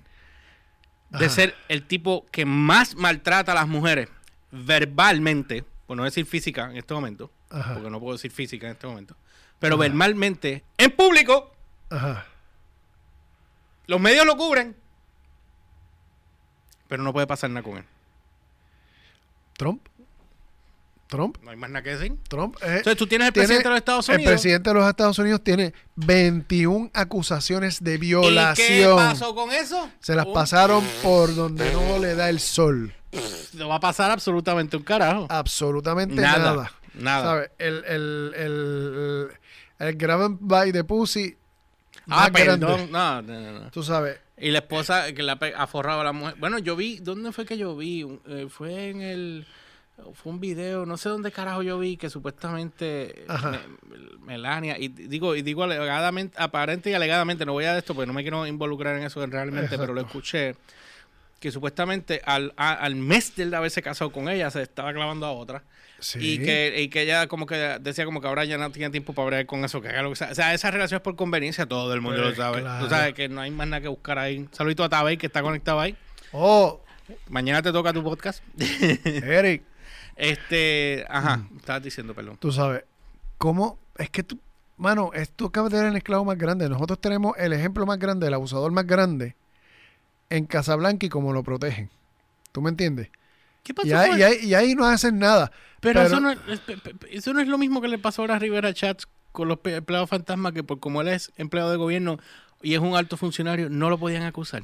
de 1.11 1.25
Ajá. 1.25 1.29
ser 1.35 1.55
el 1.67 1.85
tipo 1.85 2.25
que 2.31 2.45
más 2.45 2.95
maltrata 2.95 3.51
a 3.51 3.55
las 3.55 3.67
mujeres 3.67 4.09
verbalmente, 4.51 5.63
por 5.85 5.97
no 5.97 6.03
decir 6.03 6.25
física 6.25 6.69
en 6.71 6.77
este 6.77 6.93
momento, 6.93 7.31
Ajá. 7.49 7.73
porque 7.73 7.89
no 7.89 7.99
puedo 7.99 8.13
decir 8.13 8.31
física 8.31 8.67
en 8.67 8.73
este 8.73 8.87
momento, 8.87 9.15
pero 9.59 9.77
verbalmente, 9.77 10.63
en 10.77 10.91
público, 10.91 11.51
los 13.87 13.99
medios 13.99 14.25
lo 14.25 14.35
cubren, 14.37 14.75
pero 16.87 17.03
no 17.03 17.13
puede 17.13 17.27
pasar 17.27 17.49
nada 17.49 17.63
con 17.63 17.77
él. 17.77 17.85
Trump. 19.57 19.85
Trump. 21.11 21.37
No 21.43 21.51
hay 21.51 21.57
más 21.57 21.69
nada 21.69 21.83
que 21.83 21.89
decir. 21.97 22.15
Trump. 22.29 22.55
eh, 22.61 22.77
Entonces 22.77 22.95
tú 22.95 23.05
tienes 23.05 23.27
el 23.27 23.33
tiene- 23.33 23.47
presidente 23.47 23.63
de 23.67 23.69
los 23.71 23.77
Estados 23.79 24.07
El 24.09 24.15
Unidos. 24.15 24.31
presidente 24.31 24.69
de 24.69 24.73
los 24.73 24.87
Estados 24.89 25.19
Unidos 25.19 25.43
tiene 25.43 25.73
21 25.97 26.89
acusaciones 26.93 27.83
de 27.83 27.91
¿Y 27.95 27.97
qué 27.99 28.05
violación. 28.05 28.95
pasó 28.95 29.35
con 29.35 29.51
eso? 29.51 29.89
Se 29.99 30.15
las 30.15 30.25
Un- 30.25 30.33
pasaron 30.33 30.83
por 31.03 31.35
donde 31.35 31.69
no 31.73 31.99
le 31.99 32.15
da 32.15 32.29
el 32.29 32.39
sol. 32.39 32.93
No 33.53 33.67
va 33.67 33.75
a 33.75 33.79
pasar 33.81 34.09
absolutamente 34.09 34.77
un 34.77 34.83
carajo. 34.83 35.27
Absolutamente 35.29 36.15
Nada, 36.15 36.37
nada. 36.53 36.71
nada. 36.93 37.23
¿Sabes? 37.25 37.51
El, 37.59 37.83
el, 37.85 38.33
el, 38.37 39.27
el 39.79 39.95
grab 39.97 40.37
by 40.39 40.71
de 40.71 40.83
Pussy. 40.85 41.35
ah, 42.07 42.29
perdón. 42.31 42.89
No, 42.89 43.21
no, 43.21 43.21
no, 43.21 43.59
no. 43.59 43.71
Tú 43.71 43.83
sabes. 43.83 44.17
Y 44.37 44.49
la 44.51 44.59
esposa 44.59 45.13
que 45.13 45.21
la 45.23 45.37
forrado 45.67 46.01
a 46.01 46.03
la 46.05 46.13
mujer. 46.13 46.35
Bueno, 46.39 46.57
yo 46.57 46.75
vi, 46.77 46.97
¿dónde 46.99 47.31
fue 47.33 47.45
que 47.45 47.57
yo 47.57 47.75
vi? 47.75 48.07
Eh, 48.27 48.47
fue 48.49 48.89
en 48.89 49.01
el. 49.01 49.45
Fue 50.13 50.31
un 50.31 50.39
video, 50.39 50.85
no 50.85 50.97
sé 50.97 51.09
dónde 51.09 51.31
carajo 51.31 51.61
yo 51.61 51.77
vi 51.77 51.95
que 51.95 52.09
supuestamente 52.09 53.23
me- 53.27 54.17
Melania, 54.25 54.77
y 54.79 54.87
digo, 54.87 55.35
y 55.35 55.41
digo 55.41 55.63
alegadamente, 55.63 56.35
aparente 56.41 56.89
y 56.89 56.93
alegadamente, 56.93 57.45
no 57.45 57.53
voy 57.53 57.65
a 57.65 57.73
de 57.73 57.79
esto 57.79 57.93
porque 57.93 58.07
no 58.07 58.13
me 58.13 58.23
quiero 58.23 58.45
involucrar 58.47 58.97
en 58.97 59.03
eso 59.03 59.25
realmente, 59.27 59.77
pero 59.77 59.93
lo 59.93 60.01
escuché, 60.01 60.55
que 61.39 61.51
supuestamente 61.51 62.19
al, 62.25 62.51
a- 62.57 62.73
al 62.73 62.95
mes 62.95 63.35
de 63.35 63.43
él 63.43 63.53
haberse 63.53 63.81
casado 63.81 64.11
con 64.11 64.27
ella, 64.27 64.49
se 64.49 64.61
estaba 64.63 64.91
clavando 64.93 65.25
a 65.27 65.31
otra. 65.31 65.63
Sí. 65.99 66.17
Y 66.19 66.37
que, 66.39 66.81
y 66.81 66.87
que 66.89 67.03
ella 67.03 67.27
como 67.27 67.45
que 67.45 67.55
decía 67.79 68.05
como 68.05 68.21
que 68.21 68.27
ahora 68.27 68.43
ya 68.43 68.57
no 68.57 68.71
tiene 68.71 68.89
tiempo 68.89 69.13
para 69.13 69.25
hablar 69.27 69.45
con 69.45 69.63
eso, 69.63 69.81
que 69.81 69.89
haga 69.89 70.01
lo 70.01 70.09
que 70.09 70.15
sea. 70.15 70.31
O 70.31 70.35
sea, 70.35 70.51
esa 70.53 70.71
relación 70.71 70.97
es 70.97 71.03
por 71.03 71.15
conveniencia, 71.15 71.67
todo 71.67 71.93
el 71.93 72.01
mundo 72.01 72.23
Pues, 72.23 72.37
lo 72.37 72.43
sabe. 72.43 72.61
claro. 72.61 72.83
Tú 72.83 72.89
sabes 72.89 73.13
que 73.13 73.29
no 73.29 73.39
hay 73.41 73.51
más 73.51 73.67
nada 73.67 73.81
que 73.81 73.87
buscar 73.87 74.17
ahí. 74.17 74.47
Saludito 74.51 74.83
a 74.83 74.89
Tabey 74.89 75.17
que 75.17 75.27
está 75.27 75.43
conectado 75.43 75.79
ahí. 75.79 75.95
Oh, 76.31 76.81
Mañana 77.29 77.61
te 77.61 77.71
toca 77.73 77.91
tu 77.93 78.01
podcast. 78.03 78.41
Eric, 79.05 79.63
este, 80.21 81.05
ajá, 81.09 81.37
Mm. 81.37 81.57
estabas 81.57 81.83
diciendo, 81.83 82.13
perdón. 82.13 82.37
tú 82.39 82.51
sabes. 82.51 82.83
¿Cómo? 83.37 83.79
Es 83.97 84.09
que 84.09 84.23
tú. 84.23 84.39
Mano, 84.77 85.11
es 85.13 85.29
tú 85.31 85.45
acabas 85.47 85.71
de 85.71 85.77
ver 85.79 85.87
el 85.87 85.95
esclavo 85.95 86.25
más 86.25 86.37
grande. 86.37 86.67
Nosotros 86.69 86.99
tenemos 87.01 87.35
el 87.37 87.53
ejemplo 87.53 87.85
más 87.85 87.97
grande, 87.99 88.27
el 88.27 88.33
abusador 88.33 88.71
más 88.71 88.85
grande 88.87 89.35
en 90.29 90.45
Casablanca 90.45 91.05
y 91.05 91.09
cómo 91.09 91.33
lo 91.33 91.43
protegen. 91.43 91.89
¿Tú 92.51 92.61
me 92.61 92.69
entiendes? 92.69 93.09
¿Qué 93.63 93.73
pasó? 93.73 93.87
Y 93.87 93.93
ahí, 93.93 94.19
y 94.19 94.23
ahí- 94.23 94.39
y 94.45 94.53
ahí 94.55 94.75
no 94.75 94.85
hacen 94.85 95.19
nada. 95.19 95.51
pero 95.81 95.99
pero- 96.01 96.07
eso, 96.07 96.19
no 96.19 96.31
es, 96.31 96.39
eso 97.11 97.33
no 97.33 97.39
es 97.41 97.47
lo 97.47 97.57
mismo 97.57 97.81
que 97.81 97.87
le 97.87 97.97
pasó 97.97 98.21
ahora 98.21 98.35
a 98.35 98.39
Rivera 98.39 98.73
Chats 98.73 99.07
con 99.31 99.47
los 99.47 99.59
empleados 99.65 100.09
fantasmas, 100.09 100.53
que 100.53 100.63
por 100.63 100.79
como 100.79 101.01
él 101.01 101.07
es 101.09 101.31
empleado 101.37 101.71
de 101.71 101.77
gobierno 101.77 102.17
y 102.61 102.73
es 102.75 102.79
un 102.79 102.95
alto 102.95 103.17
funcionario, 103.17 103.69
no 103.69 103.89
lo 103.89 103.97
podían 103.97 104.23
acusar. 104.23 104.63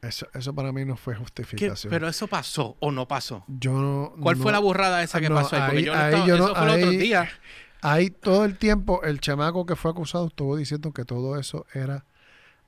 Eso, 0.00 0.28
eso 0.32 0.54
para 0.54 0.70
mí 0.72 0.84
no 0.84 0.96
fue 0.96 1.14
¿Qué? 1.14 1.20
justificación. 1.20 1.90
Pero 1.90 2.06
eso 2.08 2.28
pasó 2.28 2.76
o 2.80 2.92
no 2.92 3.08
pasó. 3.08 3.44
yo 3.48 3.72
no. 3.72 4.14
¿Cuál 4.20 4.36
no- 4.38 4.42
fue 4.44 4.52
la 4.52 4.60
burrada 4.60 5.02
esa 5.02 5.20
que 5.20 5.28
no, 5.28 5.34
pasó 5.34 5.56
ahí? 5.56 5.62
Porque 5.62 5.78
ahí- 5.78 5.84
yo 5.86 5.92
no 5.94 5.98
ahí 5.98 6.06
estaba- 6.12 6.26
yo 6.26 6.36
no- 6.38 6.44
eso 6.44 6.54
fue 6.54 6.64
el 6.64 6.70
otro 6.78 6.90
ahí- 6.90 6.96
día. 6.98 7.28
Ahí 7.80 8.10
todo 8.10 8.44
el 8.44 8.56
tiempo 8.58 9.02
el 9.04 9.20
chamaco 9.20 9.64
que 9.66 9.76
fue 9.76 9.90
acusado 9.90 10.26
estuvo 10.28 10.56
diciendo 10.56 10.92
que 10.92 11.04
todo 11.04 11.38
eso 11.38 11.64
era 11.74 12.04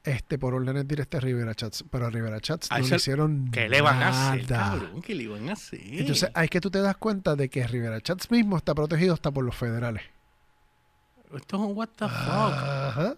este 0.04 0.38
por 0.38 0.54
órdenes 0.54 0.86
directas 0.88 1.20
de 1.20 1.26
Rivera 1.26 1.54
Chats. 1.54 1.84
Pero 1.90 2.06
a 2.06 2.10
Rivera 2.10 2.40
Chats 2.40 2.68
no 2.70 2.78
le 2.78 2.96
hicieron 2.96 3.50
¿Qué 3.52 3.68
le 3.68 3.80
van 3.80 4.02
a 4.02 4.30
hacer, 4.32 4.46
cabrón? 4.46 5.02
¿Qué 5.02 5.14
le 5.14 5.28
van 5.28 5.48
a 5.48 5.52
hacer? 5.52 5.80
Entonces 5.84 6.30
hay 6.34 6.48
que 6.48 6.60
tú 6.60 6.70
te 6.70 6.80
das 6.80 6.96
cuenta 6.96 7.36
de 7.36 7.48
que 7.48 7.66
Rivera 7.66 8.00
Chats 8.00 8.30
mismo 8.30 8.56
está 8.56 8.74
protegido 8.74 9.14
hasta 9.14 9.30
por 9.30 9.44
los 9.44 9.54
federales. 9.56 10.02
Esto 11.36 11.56
es 11.56 11.62
un 11.62 11.76
what 11.76 11.88
the 11.96 12.06
fuck. 12.06 12.12
Ajá. 12.12 13.14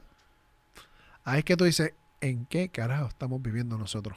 Ahí 1.25 1.39
es 1.39 1.45
que 1.45 1.57
tú 1.57 1.65
dices, 1.65 1.95
¿en 2.23 2.47
qué 2.47 2.71
carajo 2.71 3.09
estamos 3.09 3.43
viviendo 3.43 3.77
nosotros? 3.77 4.17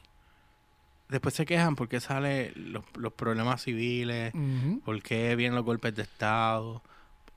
Después 1.10 1.36
se 1.36 1.45
quejan 1.45 1.76
porque 1.76 1.99
sale 1.99 2.51
los, 2.56 2.84
los 2.95 3.14
problemas 3.14 3.62
civiles, 3.64 4.34
porque 4.84 5.36
vienen 5.36 5.56
los 5.56 5.64
golpes 5.66 5.93
de 5.93 6.01
Estado. 6.03 6.82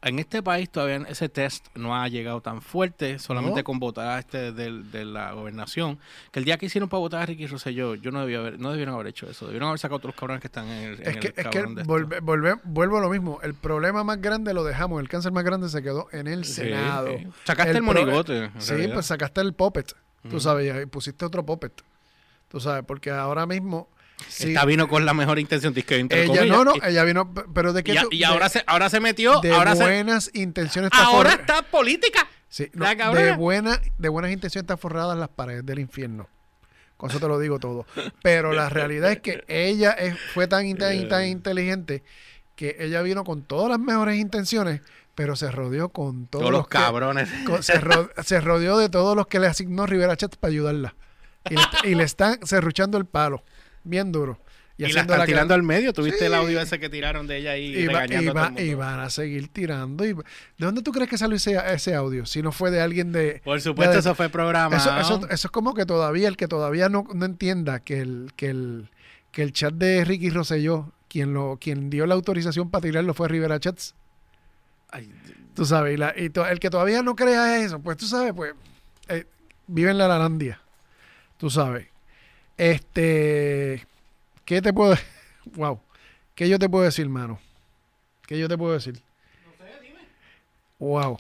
En 0.00 0.20
este 0.20 0.44
país 0.44 0.70
todavía 0.70 1.04
ese 1.08 1.28
test 1.28 1.66
no 1.74 1.94
ha 2.00 2.06
llegado 2.06 2.40
tan 2.40 2.62
fuerte, 2.62 3.18
solamente 3.18 3.60
No. 3.60 3.64
con 3.64 3.80
votar 3.80 4.20
este 4.20 4.52
del- 4.52 4.92
de, 4.92 5.04
la 5.04 5.32
gobernación. 5.32 5.98
Que 6.30 6.38
el 6.38 6.44
día 6.44 6.56
que 6.56 6.66
hicieron 6.66 6.88
para 6.88 7.00
votar 7.00 7.22
a 7.22 7.26
Ricky 7.26 7.48
Rosselló, 7.48 7.96
yo 7.96 8.12
no 8.12 8.20
debía 8.20 8.38
haber, 8.38 8.60
no 8.60 8.70
debieron 8.70 8.94
haber 8.94 9.08
hecho 9.08 9.28
eso. 9.28 9.46
Debieron 9.46 9.66
haber 9.68 9.80
sacado 9.80 9.96
a 9.96 9.98
otros 9.98 10.14
cabrones 10.14 10.40
que 10.40 10.46
están 10.46 10.68
en 10.68 10.84
el, 10.84 11.00
en 11.02 11.08
Es 11.08 11.16
que, 11.16 11.26
el 11.26 11.34
es 11.36 11.46
que 11.48 11.62
de 11.62 11.80
esto. 11.82 11.84
volve- 11.92 12.20
volve- 12.20 12.60
vuelvo 12.62 12.98
a 12.98 13.00
lo 13.00 13.10
mismo. 13.10 13.40
El 13.42 13.54
problema 13.54 14.04
más 14.04 14.20
grande 14.22 14.54
lo 14.54 14.62
dejamos. 14.62 15.00
El 15.02 15.08
cáncer 15.08 15.32
más 15.32 15.42
grande 15.42 15.68
se 15.68 15.82
quedó 15.82 16.06
en 16.12 16.28
el 16.28 16.44
Sí, 16.44 16.52
Senado. 16.54 17.08
sí. 17.18 17.26
Sacaste 17.44 17.72
el, 17.72 17.78
pro- 17.78 17.86
monigote. 17.86 18.50
Sí, 18.58 18.70
realidad. 18.70 18.94
pues 18.94 19.06
sacaste 19.06 19.40
el 19.40 19.52
puppet. 19.52 19.92
Tú 20.28 20.40
sabes, 20.40 20.82
y 20.82 20.86
pusiste 20.86 21.24
otro 21.24 21.44
puppet. 21.44 21.72
Tú 22.48 22.60
sabes, 22.60 22.84
porque 22.86 23.10
ahora 23.10 23.46
mismo. 23.46 23.88
sí, 24.26 24.48
Esta 24.48 24.64
vino 24.64 24.88
con 24.88 25.04
la 25.06 25.14
mejor 25.14 25.38
intención, 25.38 25.72
entre 25.76 26.24
ella 26.24 26.44
no, 26.44 26.64
no, 26.64 26.74
ella 26.82 27.04
vino, 27.04 27.32
pero 27.54 27.72
de 27.72 27.84
qué 27.84 27.92
y, 28.10 28.18
de- 28.18 28.24
ahora, 28.24 28.48
se, 28.48 28.64
ahora 28.66 28.90
se 28.90 29.00
metió, 29.00 29.40
de 29.40 29.52
ahora, 29.52 29.76
se, 29.76 29.82
buenas 29.84 30.30
intenciones 30.34 30.90
ahora 30.94 31.32
está 31.34 31.62
política. 31.62 32.26
Sí, 32.48 32.70
no, 32.72 32.86
de 33.14 33.32
buena, 33.36 33.80
de 33.98 34.08
buenas 34.08 34.32
intenciones 34.32 34.64
están 34.64 34.78
forradas 34.78 35.16
las 35.18 35.28
paredes 35.28 35.64
del 35.66 35.78
infierno. 35.78 36.28
Con 36.96 37.10
eso 37.10 37.20
te 37.20 37.28
lo 37.28 37.38
digo 37.38 37.58
todo. 37.60 37.86
Pero 38.22 38.52
la 38.52 38.68
realidad 38.68 39.12
es 39.12 39.20
que 39.20 39.44
ella 39.46 39.92
es- 39.92 40.18
fue 40.34 40.48
tan, 40.48 40.74
tan, 40.76 41.08
tan 41.08 41.26
inteligente 41.26 42.02
que 42.56 42.76
ella 42.80 43.02
vino 43.02 43.22
con 43.22 43.42
todas 43.42 43.70
las 43.70 43.78
mejores 43.78 44.16
intenciones, 44.18 44.80
pero 45.18 45.34
se 45.34 45.50
rodeó 45.50 45.88
con 45.88 46.28
todos, 46.28 46.42
Todos 46.44 46.52
los 46.52 46.68
que- 46.68 46.78
cabrones. 46.78 47.28
con- 47.44 47.60
se, 47.60 47.80
ro- 47.80 48.08
se 48.22 48.40
rodeó 48.40 48.78
de 48.78 48.88
todos 48.88 49.16
los 49.16 49.26
que 49.26 49.40
le 49.40 49.48
asignó 49.48 49.84
Rivera 49.84 50.16
Chat 50.16 50.36
para 50.36 50.52
ayudarla. 50.52 50.94
Y 51.50 51.54
le, 51.56 51.90
y 51.90 51.94
le 51.96 52.04
están 52.04 52.38
serruchando 52.46 52.98
el 52.98 53.04
palo, 53.04 53.42
bien 53.82 54.12
duro. 54.12 54.38
Y, 54.76 54.82
la 54.92 55.00
están 55.00 55.18
la 55.18 55.26
tirando 55.26 55.54
al 55.54 55.64
medio. 55.64 55.92
¿Tuviste 55.92 56.26
el 56.26 56.34
audio 56.34 56.60
ese 56.60 56.78
que 56.78 56.88
tiraron 56.88 57.26
de 57.26 57.38
ella 57.38 57.50
ahí 57.50 57.76
y, 57.76 57.86
va- 57.88 58.02
regañando 58.02 58.22
y 58.24 58.28
a 58.28 58.30
todo 58.32 58.34
va- 58.40 58.46
el 58.46 58.52
mundo? 58.52 58.62
y 58.62 58.74
van 58.74 59.00
a 59.00 59.10
seguir 59.10 59.48
tirando. 59.52 60.04
Y, 60.06 60.12
¿De 60.12 60.22
dónde 60.56 60.82
tú 60.82 60.92
crees 60.92 61.10
que 61.10 61.18
salió 61.18 61.34
ese, 61.36 61.58
ese 61.74 61.96
audio? 61.96 62.24
Si 62.26 62.42
no 62.42 62.52
fue 62.52 62.70
de 62.70 62.80
alguien 62.80 63.10
de... 63.10 63.42
Por 63.44 63.60
supuesto, 63.60 63.94
de- 63.94 63.98
eso 63.98 64.14
fue 64.14 64.28
programa. 64.28 64.76
Eso, 64.76 64.96
eso, 64.96 65.16
eso 65.28 65.48
es 65.48 65.50
como 65.50 65.74
que 65.74 65.84
todavía, 65.84 66.28
el 66.28 66.36
que 66.36 66.46
todavía 66.46 66.88
no, 66.88 67.04
no 67.12 67.26
entienda 67.26 67.80
que 67.80 68.00
el, 68.00 68.30
que 68.36 68.50
el 68.50 68.90
que 69.32 69.42
el 69.42 69.52
chat 69.52 69.74
de 69.74 70.04
Ricky 70.04 70.30
Rosselló, 70.30 70.92
quien 71.08 71.34
lo, 71.34 71.58
quien 71.60 71.90
dio 71.90 72.06
la 72.06 72.14
autorización 72.14 72.70
para 72.70 72.82
tirarlo 72.82 73.14
fue 73.14 73.26
Rivera 73.28 73.58
Chats. 73.58 73.94
Tú 75.54 75.64
sabes, 75.64 75.94
y, 75.94 75.96
la- 75.96 76.14
y 76.16 76.30
to- 76.30 76.46
el 76.46 76.60
que 76.60 76.70
todavía 76.70 77.02
no 77.02 77.16
crea 77.16 77.60
eso, 77.62 77.80
pues 77.80 77.96
tú 77.96 78.06
sabes, 78.06 78.32
pues 78.32 78.54
eh, 79.08 79.26
vive 79.66 79.90
en 79.90 79.98
la 79.98 80.08
Larandia. 80.08 80.60
Tú 81.36 81.50
sabes. 81.50 81.88
Este, 82.56 83.86
¿qué 84.44 84.62
te 84.62 84.72
puedo 84.72 84.94
Wow. 85.54 85.80
¿Qué 86.34 86.48
yo 86.48 86.58
te 86.58 86.68
puedo 86.68 86.84
decir, 86.84 87.08
mano? 87.08 87.40
¿Qué 88.26 88.38
yo 88.38 88.48
te 88.48 88.56
puedo 88.56 88.72
decir? 88.74 89.00
Wow. 90.78 91.18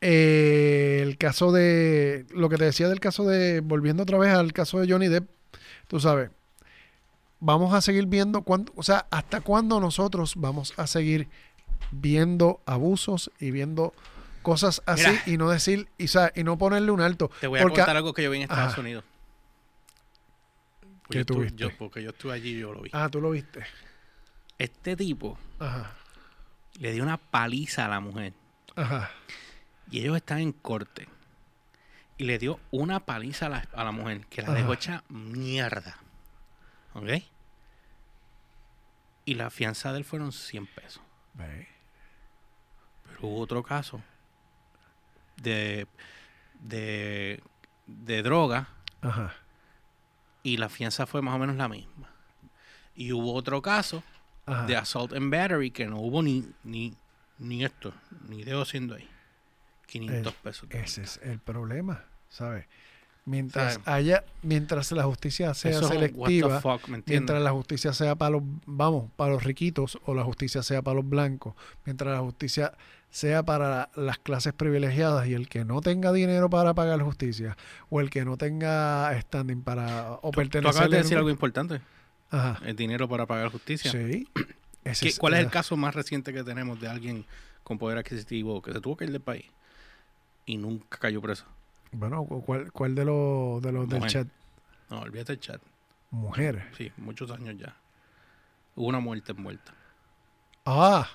Eh, 0.00 1.00
el 1.02 1.16
caso 1.16 1.50
de 1.52 2.26
lo 2.30 2.48
que 2.48 2.56
te 2.56 2.64
decía 2.64 2.88
del 2.88 3.00
caso 3.00 3.24
de 3.24 3.60
volviendo 3.60 4.02
otra 4.02 4.18
vez 4.18 4.34
al 4.34 4.52
caso 4.52 4.78
de 4.80 4.90
Johnny 4.90 5.08
Depp, 5.08 5.28
tú 5.88 5.98
sabes, 5.98 6.30
vamos 7.40 7.72
a 7.72 7.80
seguir 7.80 8.06
viendo 8.06 8.42
cuándo, 8.42 8.72
o 8.76 8.82
sea, 8.82 9.06
hasta 9.10 9.40
cuándo 9.40 9.80
nosotros 9.80 10.34
vamos 10.36 10.74
a 10.76 10.86
seguir 10.86 11.28
viendo 11.90 12.60
abusos 12.66 13.30
y 13.38 13.50
viendo 13.50 13.94
cosas 14.42 14.82
así 14.86 15.08
Mira. 15.08 15.22
y 15.26 15.36
no 15.38 15.48
decir 15.50 15.88
y, 15.98 16.06
y 16.34 16.44
no 16.44 16.58
ponerle 16.58 16.90
un 16.90 17.00
alto. 17.00 17.30
Te 17.40 17.46
voy 17.46 17.60
a 17.60 17.62
Porque- 17.62 17.78
contar 17.80 17.96
algo 17.96 18.12
que 18.12 18.22
yo 18.22 18.30
vi 18.30 18.38
en 18.38 18.42
Estados 18.44 18.72
Ajá. 18.72 18.80
Unidos. 18.80 19.04
¿Qué 21.10 21.20
estuve- 21.20 21.36
tuviste? 21.48 21.56
yo- 21.56 21.76
porque 21.78 22.02
yo 22.02 22.10
estuve 22.10 22.32
allí 22.34 22.56
y 22.56 22.60
yo 22.60 22.72
lo 22.72 22.80
vi. 22.82 22.90
Ah, 22.92 23.08
tú 23.10 23.20
lo 23.20 23.30
viste. 23.30 23.64
Este 24.58 24.96
tipo 24.96 25.38
Ajá. 25.58 25.92
le 26.78 26.92
dio 26.92 27.02
una 27.02 27.16
paliza 27.18 27.86
a 27.86 27.88
la 27.88 28.00
mujer. 28.00 28.32
Ajá. 28.76 29.10
Y 29.90 30.00
ellos 30.00 30.16
están 30.16 30.38
en 30.38 30.52
corte. 30.52 31.08
Y 32.16 32.24
le 32.24 32.38
dio 32.38 32.60
una 32.70 33.00
paliza 33.00 33.46
a 33.46 33.48
la, 33.48 33.68
a 33.74 33.84
la 33.84 33.92
mujer 33.92 34.26
que 34.28 34.40
la 34.42 34.48
Ajá. 34.48 34.56
dejó 34.56 34.72
hecha 34.72 35.04
mierda. 35.08 35.98
¿Ok? 36.94 37.08
Y 39.24 39.34
la 39.34 39.50
fianza 39.50 39.92
de 39.92 39.98
él 39.98 40.04
fueron 40.04 40.32
100 40.32 40.66
pesos. 40.66 41.02
Ve. 41.34 41.66
Hubo 43.24 43.40
otro 43.40 43.62
caso 43.62 44.00
de, 45.40 45.86
de, 46.60 47.40
de 47.86 48.22
droga 48.22 48.68
Ajá. 49.02 49.34
y 50.42 50.56
la 50.56 50.68
fianza 50.68 51.06
fue 51.06 51.22
más 51.22 51.34
o 51.34 51.38
menos 51.38 51.56
la 51.56 51.68
misma. 51.68 52.10
Y 52.94 53.12
hubo 53.12 53.34
otro 53.34 53.60
caso 53.62 54.02
Ajá. 54.46 54.66
de 54.66 54.76
assault 54.76 55.12
and 55.12 55.30
battery 55.32 55.70
que 55.70 55.86
no 55.86 55.98
hubo 56.00 56.22
ni, 56.22 56.44
ni, 56.62 56.94
ni 57.38 57.64
esto, 57.64 57.92
ni 58.28 58.44
dedo 58.44 58.64
siendo 58.64 58.94
ahí. 58.94 59.08
500 59.86 60.32
El- 60.34 60.40
pesos. 60.40 60.68
Ese 60.70 61.02
es 61.02 61.20
el 61.22 61.38
problema, 61.40 62.04
¿sabes? 62.28 62.66
Mientras 63.26 63.80
haya, 63.86 64.22
mientras 64.42 64.92
la 64.92 65.04
justicia 65.04 65.54
sea 65.54 65.82
selectiva, 65.82 66.60
mientras 67.06 67.40
la 67.42 67.52
justicia 67.52 67.94
sea 67.94 68.14
para 68.16 68.32
los, 68.32 68.42
vamos, 68.66 69.10
para 69.16 69.32
los 69.32 69.44
riquitos 69.44 69.98
o 70.04 70.12
la 70.12 70.22
justicia 70.24 70.62
sea 70.62 70.82
para 70.82 70.96
los 70.96 71.08
blancos, 71.08 71.54
mientras 71.86 72.12
la 72.12 72.20
justicia 72.20 72.74
sea 73.14 73.44
para 73.44 73.90
las 73.94 74.18
clases 74.18 74.52
privilegiadas 74.54 75.28
y 75.28 75.34
el 75.34 75.48
que 75.48 75.64
no 75.64 75.80
tenga 75.80 76.12
dinero 76.12 76.50
para 76.50 76.74
pagar 76.74 77.00
justicia 77.00 77.56
o 77.88 78.00
el 78.00 78.10
que 78.10 78.24
no 78.24 78.36
tenga 78.36 79.16
standing 79.20 79.62
para 79.62 80.14
o 80.20 80.32
Tú 80.32 80.38
pertenecer 80.38 80.70
acabas 80.70 80.90
de 80.90 80.96
en 80.96 81.02
decir 81.04 81.16
algo 81.18 81.30
importante. 81.30 81.80
Ajá. 82.32 82.58
El 82.66 82.74
dinero 82.74 83.08
para 83.08 83.24
pagar 83.24 83.52
justicia. 83.52 83.92
Sí. 83.92 84.26
Ese 84.82 85.06
¿Qué- 85.06 85.16
¿Cuál 85.16 85.34
es 85.34 85.40
el 85.40 85.46
ah, 85.46 85.50
caso 85.50 85.76
más 85.76 85.94
reciente 85.94 86.32
que 86.32 86.42
tenemos 86.42 86.80
de 86.80 86.88
alguien 86.88 87.24
con 87.62 87.78
poder 87.78 87.98
adquisitivo 87.98 88.60
que 88.60 88.72
se 88.72 88.80
tuvo 88.80 88.96
que 88.96 89.04
ir 89.04 89.12
del 89.12 89.20
país 89.20 89.46
y 90.44 90.56
nunca 90.56 90.98
cayó 90.98 91.22
preso? 91.22 91.44
Bueno, 91.92 92.24
¿cuál, 92.24 92.72
cuál 92.72 92.96
de 92.96 93.04
los 93.04 93.62
de 93.62 93.70
los 93.70 93.88
del 93.88 94.04
chat? 94.08 94.26
No, 94.90 94.98
olvídate 95.02 95.34
el 95.34 95.38
chat. 95.38 95.62
Mujeres. 96.10 96.64
Sí, 96.76 96.90
muchos 96.96 97.30
años 97.30 97.54
ya. 97.56 97.76
Hubo 98.74 98.88
una 98.88 98.98
muerte 98.98 99.30
envuelta. 99.30 99.72
Ah. 100.66 101.08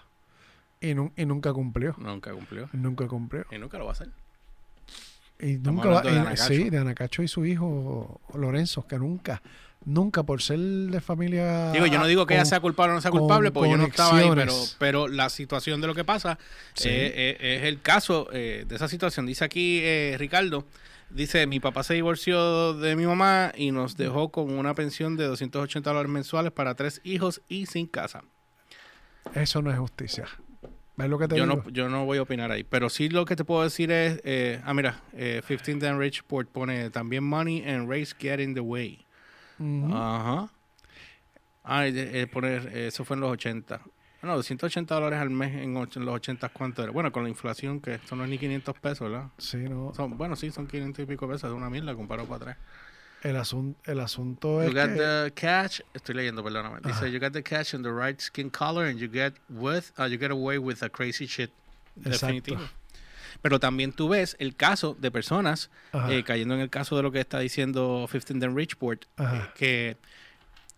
Y, 0.82 0.93
nu- 0.93 1.11
y 1.15 1.25
nunca 1.25 1.51
cumplió. 1.53 1.95
Nunca 1.97 2.32
cumplió. 2.32 2.69
Nunca 2.73 3.07
cumplió. 3.07 3.45
Y 3.51 3.57
nunca 3.57 3.77
lo 3.77 3.86
va 3.86 3.91
a 3.91 3.93
hacer. 3.93 4.09
Y 5.41 5.53
Estamos 5.55 5.86
nunca 5.86 5.89
va, 5.89 6.01
de 6.01 6.09
Anacacho. 6.19 6.43
sí, 6.45 6.69
de 6.69 6.77
Anacacho 6.77 7.23
y 7.23 7.27
su 7.27 7.45
hijo 7.45 8.19
Lorenzo, 8.34 8.86
que 8.88 8.97
nunca, 8.97 9.41
nunca 9.86 10.23
por 10.23 10.41
ser 10.41 10.59
de 10.59 10.99
familia. 10.99 11.71
Digo, 11.71 11.86
yo 11.86 11.97
no 11.99 12.07
digo 12.07 12.25
que 12.25 12.34
ella 12.34 12.43
sea 12.45 12.59
culpable 12.59 12.91
o 12.91 12.95
no 12.95 13.01
sea 13.01 13.11
culpable, 13.11 13.51
porque 13.51 13.69
yo 13.71 13.77
no 13.77 13.86
estaba 13.86 14.17
ahí, 14.17 14.30
pero, 14.36 14.53
pero 14.80 15.07
la 15.07 15.30
situación 15.30 15.80
de 15.80 15.88
lo 15.88 15.95
que 15.95 16.03
pasa 16.03 16.38
Sí. 16.73 16.89
eh, 16.89 17.38
eh, 17.39 17.57
es 17.59 17.63
el 17.63 17.82
caso 17.82 18.27
eh, 18.34 18.65
de 18.67 18.75
esa 18.75 18.89
situación. 18.89 19.25
Dice 19.25 19.45
aquí 19.45 19.82
Ricardo, 20.17 20.65
dice, 21.09 21.47
mi 21.47 21.61
papá 21.61 21.84
se 21.84 21.93
divorció 21.93 22.73
de 22.73 22.97
mi 22.97 23.05
mamá 23.05 23.53
y 23.55 23.71
nos 23.71 23.95
dejó 23.95 24.32
con 24.32 24.57
una 24.57 24.73
pensión 24.75 25.15
de 25.15 25.23
280 25.25 25.89
dólares 25.89 26.11
mensuales 26.11 26.51
para 26.51 26.75
tres 26.75 26.99
hijos 27.05 27.41
y 27.47 27.65
sin 27.65 27.88
casa. 27.88 28.23
Eso 29.36 29.61
no 29.61 29.71
es 29.71 29.80
justicia. 29.80 30.25
¿Ves 31.00 31.10
lo 31.10 31.18
que 31.18 31.30
te 31.30 31.38
Yo 31.38 31.45
digo? 31.45 31.64
no, 31.64 31.70
yo 31.70 31.88
no 31.88 32.04
voy 32.04 32.18
a 32.18 32.24
opinar 32.24 32.52
ahí, 32.52 32.66
pero 32.66 32.89
sí 32.89 33.08
lo 33.08 33.24
que 33.24 33.38
te 33.38 33.45
puedo 33.45 33.64
decir 33.64 33.89
es, 33.89 34.20
eh, 34.26 34.62
ah, 34.66 34.74
mira, 34.74 35.00
eh, 35.14 35.41
15 35.47 35.76
Dan 35.76 35.97
Richport 35.97 36.50
pone 36.50 36.89
también 36.89 37.24
money 37.24 37.64
and 37.64 37.89
race 37.89 38.14
get 38.20 38.41
in 38.41 38.54
the 38.54 38.60
way. 38.60 39.06
Ajá. 39.60 40.52
Ah, 41.64 41.88
eh, 41.88 42.28
poner, 42.28 42.70
eh, 42.74 42.88
eso 42.88 43.06
fue 43.06 43.16
en 43.16 43.22
los 43.22 43.32
80. 43.32 43.80
No, 44.24 44.36
280 44.36 44.93
dólares 44.93 45.20
al 45.20 45.30
mes 45.30 45.56
en, 45.56 45.74
los 45.74 46.16
80, 46.16 46.50
¿cuánto 46.50 46.84
era? 46.84 46.91
Bueno, 46.91 47.14
con 47.14 47.24
la 47.24 47.30
inflación, 47.30 47.80
que 47.80 47.93
esto 47.93 48.18
no 48.18 48.26
es 48.26 48.30
ni 48.30 48.38
500 48.38 48.78
pesos, 48.80 49.10
¿verdad? 49.10 49.30
Sí, 49.38 49.58
no. 49.58 49.93
Son, 49.93 50.18
bueno, 50.18 50.36
sí, 50.36 50.52
son 50.52 50.68
500 50.68 51.04
y 51.04 51.06
pico 51.06 51.30
pesos, 51.30 51.50
es 51.50 51.56
una 51.56 51.70
mierda 51.70 51.95
comparado 51.95 52.28
para 52.28 52.52
atrás. 52.52 52.58
El, 53.22 53.36
asun- 53.36 53.76
el 53.86 53.99
asunto 53.99 54.61
es 54.61 54.70
You 54.70 54.76
got 54.76 54.89
que... 54.89 54.95
the 54.95 55.32
cash, 55.36 55.82
estoy 55.93 56.15
leyendo, 56.15 56.41
perdóname. 56.43 56.78
Dice, 56.82 56.93
Ajá. 57.05 57.07
you 57.07 57.20
got 57.20 57.34
the 57.34 57.43
cash 57.43 57.74
and 57.74 57.84
the 57.84 57.91
right 57.91 58.20
skin 58.22 58.49
color 58.49 58.86
and 58.88 58.97
you 58.97 59.09
get 59.11 59.34
with, 59.49 59.91
uh, 59.99 60.05
you 60.05 60.17
get 60.17 60.32
away 60.32 60.57
with 60.57 60.82
a 60.84 60.89
crazy 60.89 61.26
shit. 61.28 61.51
Definitivo. 61.95 62.59
Pero 63.41 63.59
también 63.59 63.91
tú 63.93 64.07
ves 64.09 64.36
el 64.39 64.55
caso 64.55 64.95
de 64.99 65.11
personas, 65.11 65.70
eh, 66.09 66.24
cayendo 66.26 66.55
en 66.55 66.61
el 66.61 66.70
caso 66.70 66.95
de 66.95 67.03
lo 67.03 67.11
que 67.11 67.20
está 67.20 67.39
diciendo 67.39 68.07
15 68.09 68.36
Dan 68.36 68.55
Richport, 68.55 69.03
eh, 69.17 69.41
que 69.55 69.97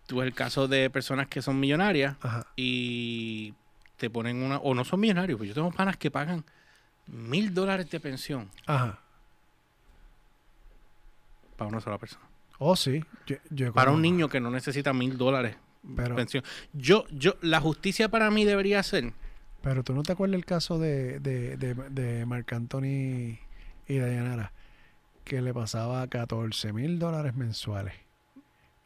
tú 0.06 0.16
ves 0.18 0.26
el 0.26 0.34
caso 0.34 0.66
de 0.68 0.90
personas 0.90 1.28
que 1.28 1.42
son 1.42 1.58
millonarias 1.60 2.16
Ajá. 2.20 2.46
y 2.56 3.54
te 3.96 4.10
ponen 4.10 4.42
una, 4.42 4.58
o 4.58 4.74
no 4.74 4.84
son 4.84 4.98
millonarios, 5.00 5.38
pues 5.38 5.48
yo 5.48 5.54
tengo 5.54 5.70
panas 5.70 5.96
que 5.96 6.10
pagan 6.10 6.44
mil 7.06 7.54
dólares 7.54 7.88
de 7.90 8.00
pensión 8.00 8.50
Ajá. 8.66 8.98
para 11.56 11.68
una 11.68 11.80
sola 11.80 11.98
persona. 11.98 12.24
Oh, 12.58 12.76
sí. 12.76 13.04
Yo, 13.26 13.36
yo 13.50 13.72
Para 13.72 13.86
como- 13.86 13.96
un 13.96 14.02
niño 14.02 14.28
que 14.28 14.40
no 14.40 14.50
necesita 14.50 14.92
mil 14.92 15.16
dólares 15.18 15.56
Pero- 15.96 16.14
pensión. 16.16 16.44
Yo, 16.72 17.04
yo, 17.10 17.34
la 17.42 17.60
justicia 17.60 18.08
para 18.08 18.30
mí 18.30 18.44
debería 18.44 18.82
ser, 18.82 19.12
Pero 19.62 19.82
tú 19.84 19.94
no 19.94 20.02
te 20.02 20.12
acuerdas 20.12 20.36
el 20.36 20.44
caso 20.44 20.78
de, 20.78 21.18
de, 21.20 21.56
de, 21.56 21.74
de 21.74 22.26
Marc 22.26 22.52
Anthony 22.52 23.38
y 23.88 23.98
Dayanara, 23.98 24.52
que 25.24 25.40
le 25.42 25.52
pasaba 25.54 26.06
14 26.08 26.72
mil 26.72 26.98
dólares 26.98 27.34
mensuales 27.34 27.94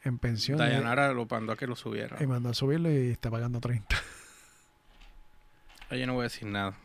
en 0.03 0.17
pensión. 0.19 0.57
Dayanara 0.59 1.11
lo 1.13 1.25
mandó 1.25 1.53
a 1.53 1.55
que 1.57 1.65
lo 1.67 1.75
subiera. 1.75 2.17
Y 2.21 2.27
mandó 2.27 2.49
a 2.49 2.53
subirlo 2.53 2.91
y 2.91 3.09
está 3.09 3.29
pagando 3.31 3.59
30. 3.59 3.95
Yo 5.91 6.05
no 6.05 6.13
voy 6.13 6.21
a 6.21 6.23
decir 6.23 6.47
nada. 6.47 6.75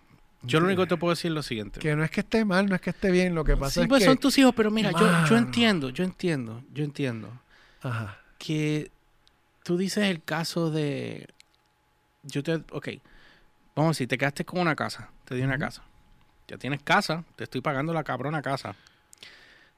Yo 0.45 0.61
lo 0.61 0.67
único 0.67 0.83
que 0.83 0.89
te 0.89 0.97
puedo 0.97 1.13
decir 1.13 1.31
es 1.31 1.35
lo 1.35 1.43
siguiente. 1.43 1.81
Que 1.81 1.95
no 1.95 2.03
es 2.03 2.11
que 2.11 2.21
esté 2.21 2.45
mal, 2.45 2.69
no 2.69 2.75
es 2.75 2.81
que 2.81 2.91
esté 2.91 3.11
bien, 3.11 3.35
lo 3.35 3.45
que 3.45 3.57
pasa 3.57 3.75
Sí, 3.75 3.81
es 3.83 3.89
pues 3.89 4.01
que... 4.01 4.07
son 4.07 4.19
tus 4.19 4.37
hijos, 4.39 4.53
pero 4.57 4.71
mira, 4.71 4.91
yo, 5.29 5.37
entiendo, 5.37 5.91
yo 5.91 6.05
entiendo, 6.05 6.65
yo 6.73 6.85
entiendo 6.85 7.41
Ajá. 7.81 8.19
que 8.39 8.91
tú 9.63 9.77
dices 9.77 10.05
el 10.05 10.23
caso 10.23 10.71
de... 10.71 11.29
Yo 12.25 12.43
te... 12.43 12.55
Ok, 12.71 12.89
vamos 13.75 13.91
a 13.91 13.93
decir, 13.93 14.09
te 14.09 14.19
quedaste 14.19 14.45
con 14.45 14.61
una 14.61 14.75
casa, 14.75 15.11
te 15.25 15.35
di 15.35 15.43
una 15.43 15.59
casa. 15.59 15.83
Ya 16.49 16.59
tienes 16.59 16.83
casa, 16.83 17.25
te 17.37 17.45
estoy 17.45 17.61
pagando 17.61 17.93
la 17.93 18.03
cabrona 18.03 18.43
casa. 18.43 18.75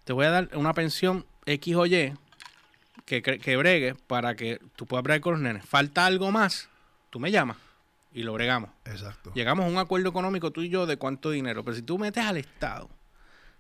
Te 0.05 0.13
voy 0.13 0.27
a 0.27 0.31
dar 0.31 0.51
una 0.55 0.73
pensión 0.73 1.27
X 1.47 1.77
o 1.77 1.87
Y 1.87 2.15
que, 3.05 3.23
que 3.23 3.57
bregue 3.57 3.95
para 4.07 4.35
que 4.35 4.61
tú 4.77 4.87
puedas 4.87 5.05
bregar 5.05 5.21
con 5.21 5.35
los 5.35 5.43
nenes. 5.43 5.65
Falta 5.67 6.07
algo 6.07 6.31
más, 6.31 6.69
tú 7.11 7.21
me 7.21 7.31
llamas 7.31 7.59
y 8.15 8.23
lo 8.23 8.33
bregamos. 8.33 8.71
Exacto. 8.87 9.33
Llegamos 9.35 9.67
a 9.67 9.69
un 9.69 9.77
acuerdo 9.77 10.09
económico 10.09 10.51
tú 10.53 10.63
y 10.63 10.69
yo 10.71 10.87
de 10.87 10.97
cuánto 10.97 11.31
dinero. 11.31 11.63
Pero 11.65 11.77
si 11.77 11.83
tú 11.83 11.99
metes 11.99 12.25
al 12.25 12.37
Estado, 12.39 12.89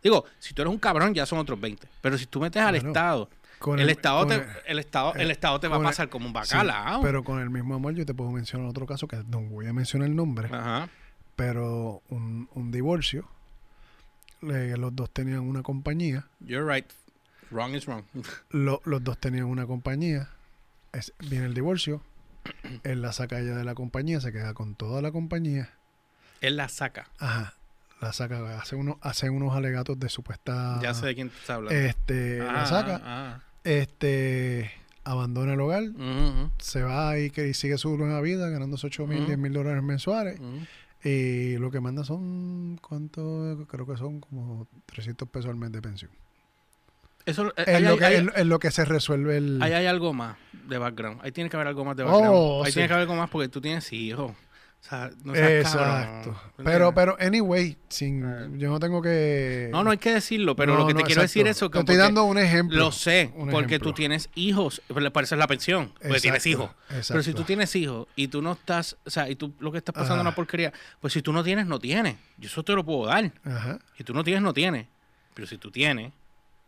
digo, 0.03 0.25
si 0.39 0.55
tú 0.55 0.63
eres 0.63 0.73
un 0.73 0.79
cabrón 0.79 1.13
ya 1.13 1.27
son 1.27 1.39
otros 1.41 1.61
20. 1.61 1.87
Pero 2.01 2.17
si 2.17 2.25
tú 2.27 2.41
metes 2.41 2.63
al 2.63 2.73
Bueno, 2.75 2.89
Estado, 2.89 3.31
el, 3.79 3.91
Estado 3.91 4.27
te, 4.27 4.35
el- 4.37 4.43
el 4.67 4.79
Estado, 4.79 5.15
el 5.15 5.29
eh, 5.29 5.33
Estado 5.33 5.61
te 5.61 5.69
va 5.69 5.77
a 5.77 5.83
pasar 5.83 6.09
como 6.09 6.27
un 6.27 6.33
sí, 6.33 6.35
bacalao. 6.35 7.03
pero 7.03 7.23
con 7.25 7.41
el 7.41 7.51
mismo 7.51 7.75
amor 7.75 7.95
yo 7.95 8.07
te 8.07 8.15
puedo 8.15 8.31
mencionar 8.31 8.67
otro 8.69 8.87
caso 8.87 9.09
que 9.09 9.17
no 9.29 9.41
voy 9.41 9.67
a 9.67 9.73
mencionar 9.73 10.09
el 10.09 10.15
nombre, 10.17 10.49
Ajá. 10.53 10.89
pero 11.37 12.03
un, 12.09 12.49
un 12.55 12.71
divorcio. 12.71 13.29
Le- 14.41 14.77
los 14.77 14.95
dos 14.95 15.11
tenían 15.11 15.41
una 15.41 15.63
compañía. 15.63 16.27
You're 16.41 16.71
right. 16.73 16.87
Wrong 17.51 17.75
is 17.75 17.87
wrong. 17.87 18.05
Lo- 18.51 18.83
los 18.85 19.03
dos 19.03 19.19
tenían 19.19 19.47
una 19.47 19.67
compañía. 19.67 20.29
Es, 20.93 21.13
viene 21.29 21.47
el 21.47 21.55
divorcio. 21.55 22.03
Él 22.82 23.03
la 23.03 23.12
saca 23.12 23.40
ella 23.40 23.55
de 23.57 23.64
la 23.64 23.74
compañía, 23.74 24.20
se 24.20 24.32
queda 24.32 24.55
con 24.55 24.74
toda 24.74 25.01
la 25.03 25.12
compañía. 25.12 25.70
Él 26.40 26.57
la 26.57 26.68
saca. 26.68 27.09
Ajá. 27.18 27.55
La 28.01 28.12
saca, 28.12 28.59
hace, 28.61 28.76
uno, 28.76 28.99
hace 29.01 29.30
unos 29.30 29.55
alegatos 29.57 29.99
de 29.99 30.09
supuesta. 30.09 30.78
Ya 30.82 30.92
sé 30.95 31.07
de 31.07 31.14
quién 31.14 31.28
está 31.28 31.55
hablando. 31.55 31.78
Este, 31.80 32.38
la 32.38 32.62
Ah, 32.62 32.66
saca. 32.66 33.01
ah, 33.05 33.40
Este, 33.64 34.70
abandona 35.05 35.55
el 35.55 35.61
hogar. 35.61 35.84
ah. 35.99 36.51
Se 36.59 36.82
va 36.82 37.18
y, 37.18 37.30
que, 37.30 37.49
y 37.49 37.55
sigue 37.55 37.78
su 37.78 37.97
nueva 37.97 38.20
vida 38.20 38.49
ganándose 38.51 38.86
8 38.88 39.07
mil, 39.07 39.18
Ujú. 39.20 39.26
10 39.28 39.38
mil 39.38 39.53
dólares 39.53 39.82
mensuales. 39.82 40.38
Y 41.03 41.57
lo 41.59 41.70
que 41.70 41.80
manda 41.80 42.03
son, 42.05 42.78
¿cuánto? 42.80 43.66
Creo 43.68 43.86
que 43.86 43.97
son 43.97 44.20
como 44.20 44.66
300 44.86 45.28
pesos 45.28 45.51
al 45.51 45.57
mes 45.57 45.70
de 45.72 45.82
pensión. 45.82 46.11
Eso, 47.27 47.49
eh, 47.49 47.53
Es 47.66 47.68
ahí 47.77 47.83
lo, 47.83 47.93
hay- 47.93 47.99
que, 47.99 48.16
es 48.41 48.47
lo- 48.47 48.59
que 48.59 48.70
se 48.70 48.85
resuelve 48.85 49.37
el... 49.39 49.62
ahí 49.62 49.72
hay 49.72 49.87
algo 49.87 50.12
más 50.12 50.37
de 50.66 50.79
background. 50.79 51.20
Ahí 51.22 51.33
tiene 51.33 51.49
que 51.51 51.57
haber 51.57 51.68
algo 51.68 51.85
más 51.85 51.97
de 51.97 52.03
Oh, 52.03 52.07
background. 52.07 52.66
ahí 52.66 52.70
sí. 52.72 52.75
tiene 52.75 52.89
que 52.89 52.95
haber 52.95 53.03
algo 53.09 53.16
más 53.16 53.31
porque 53.31 53.49
tú 53.49 53.61
tienes 53.61 53.93
hijos. 53.93 54.33
O 54.33 54.87
sea, 54.87 55.11
no 55.25 55.33
cabrón, 55.33 55.51
Exacto. 55.53 56.41
¿me 56.59 56.64
Pero, 56.64 56.93
pero, 56.95 57.16
anyway, 57.18 57.79
sin, 57.89 58.22
Eh. 58.22 58.49
yo 58.59 58.68
no 58.68 58.79
tengo 58.79 59.01
que... 59.01 59.70
No, 59.72 59.83
no 59.83 59.91
hay 59.91 59.97
que 59.97 60.12
decirlo, 60.12 60.55
pero 60.55 60.75
No, 60.75 60.81
lo 60.81 60.87
que 60.87 60.93
te 60.93 61.01
no, 61.01 61.07
quiero 61.07 61.22
exacto. 61.22 61.39
decir 61.41 61.47
es 61.49 61.57
eso. 61.57 61.70
que 61.70 61.79
Te 61.79 61.81
estoy 61.81 61.97
dando 61.97 62.25
un 62.25 62.37
ejemplo. 62.37 62.77
Lo 62.79 62.93
sé, 62.93 63.31
porque 63.35 63.51
ejemplo. 63.77 63.79
tú 63.79 63.93
tienes 63.95 64.29
hijos. 64.35 64.83
Para 64.93 65.25
eso 65.25 65.35
es 65.35 65.39
la 65.39 65.47
pensión, 65.47 65.87
porque 66.03 66.20
tienes 66.20 66.45
Exacto, 66.47 66.49
hijos. 66.91 67.07
Pero 67.09 67.22
si 67.22 67.33
tú 67.33 67.45
tienes 67.45 67.75
hijos 67.77 68.07
y 68.14 68.29
tú 68.29 68.43
no 68.43 68.53
estás, 68.53 68.99
o 69.07 69.09
sea, 69.11 69.31
y 69.31 69.37
tú 69.37 69.55
lo 69.59 69.72
que 69.72 69.79
estás 69.79 69.95
pasando 69.95 70.16
es 70.16 70.20
una 70.20 70.35
porquería, 70.35 70.70
pues 71.01 71.14
si 71.14 71.22
tú 71.22 71.33
no 71.33 71.43
tienes, 71.43 71.66
no 71.66 71.79
tienes. 71.79 72.16
Yo 72.37 72.49
eso 72.49 72.62
te 72.62 72.75
lo 72.75 72.85
puedo 72.85 73.07
dar. 73.07 73.33
Ajá, 73.43 73.79
Si 73.97 74.05
tú 74.05 74.12
no 74.12 74.22
tienes, 74.22 74.43
no 74.43 74.53
tienes. 74.53 74.87
Pero 75.33 75.47
si 75.49 75.57
tú 75.57 75.70
tienes, 75.70 76.12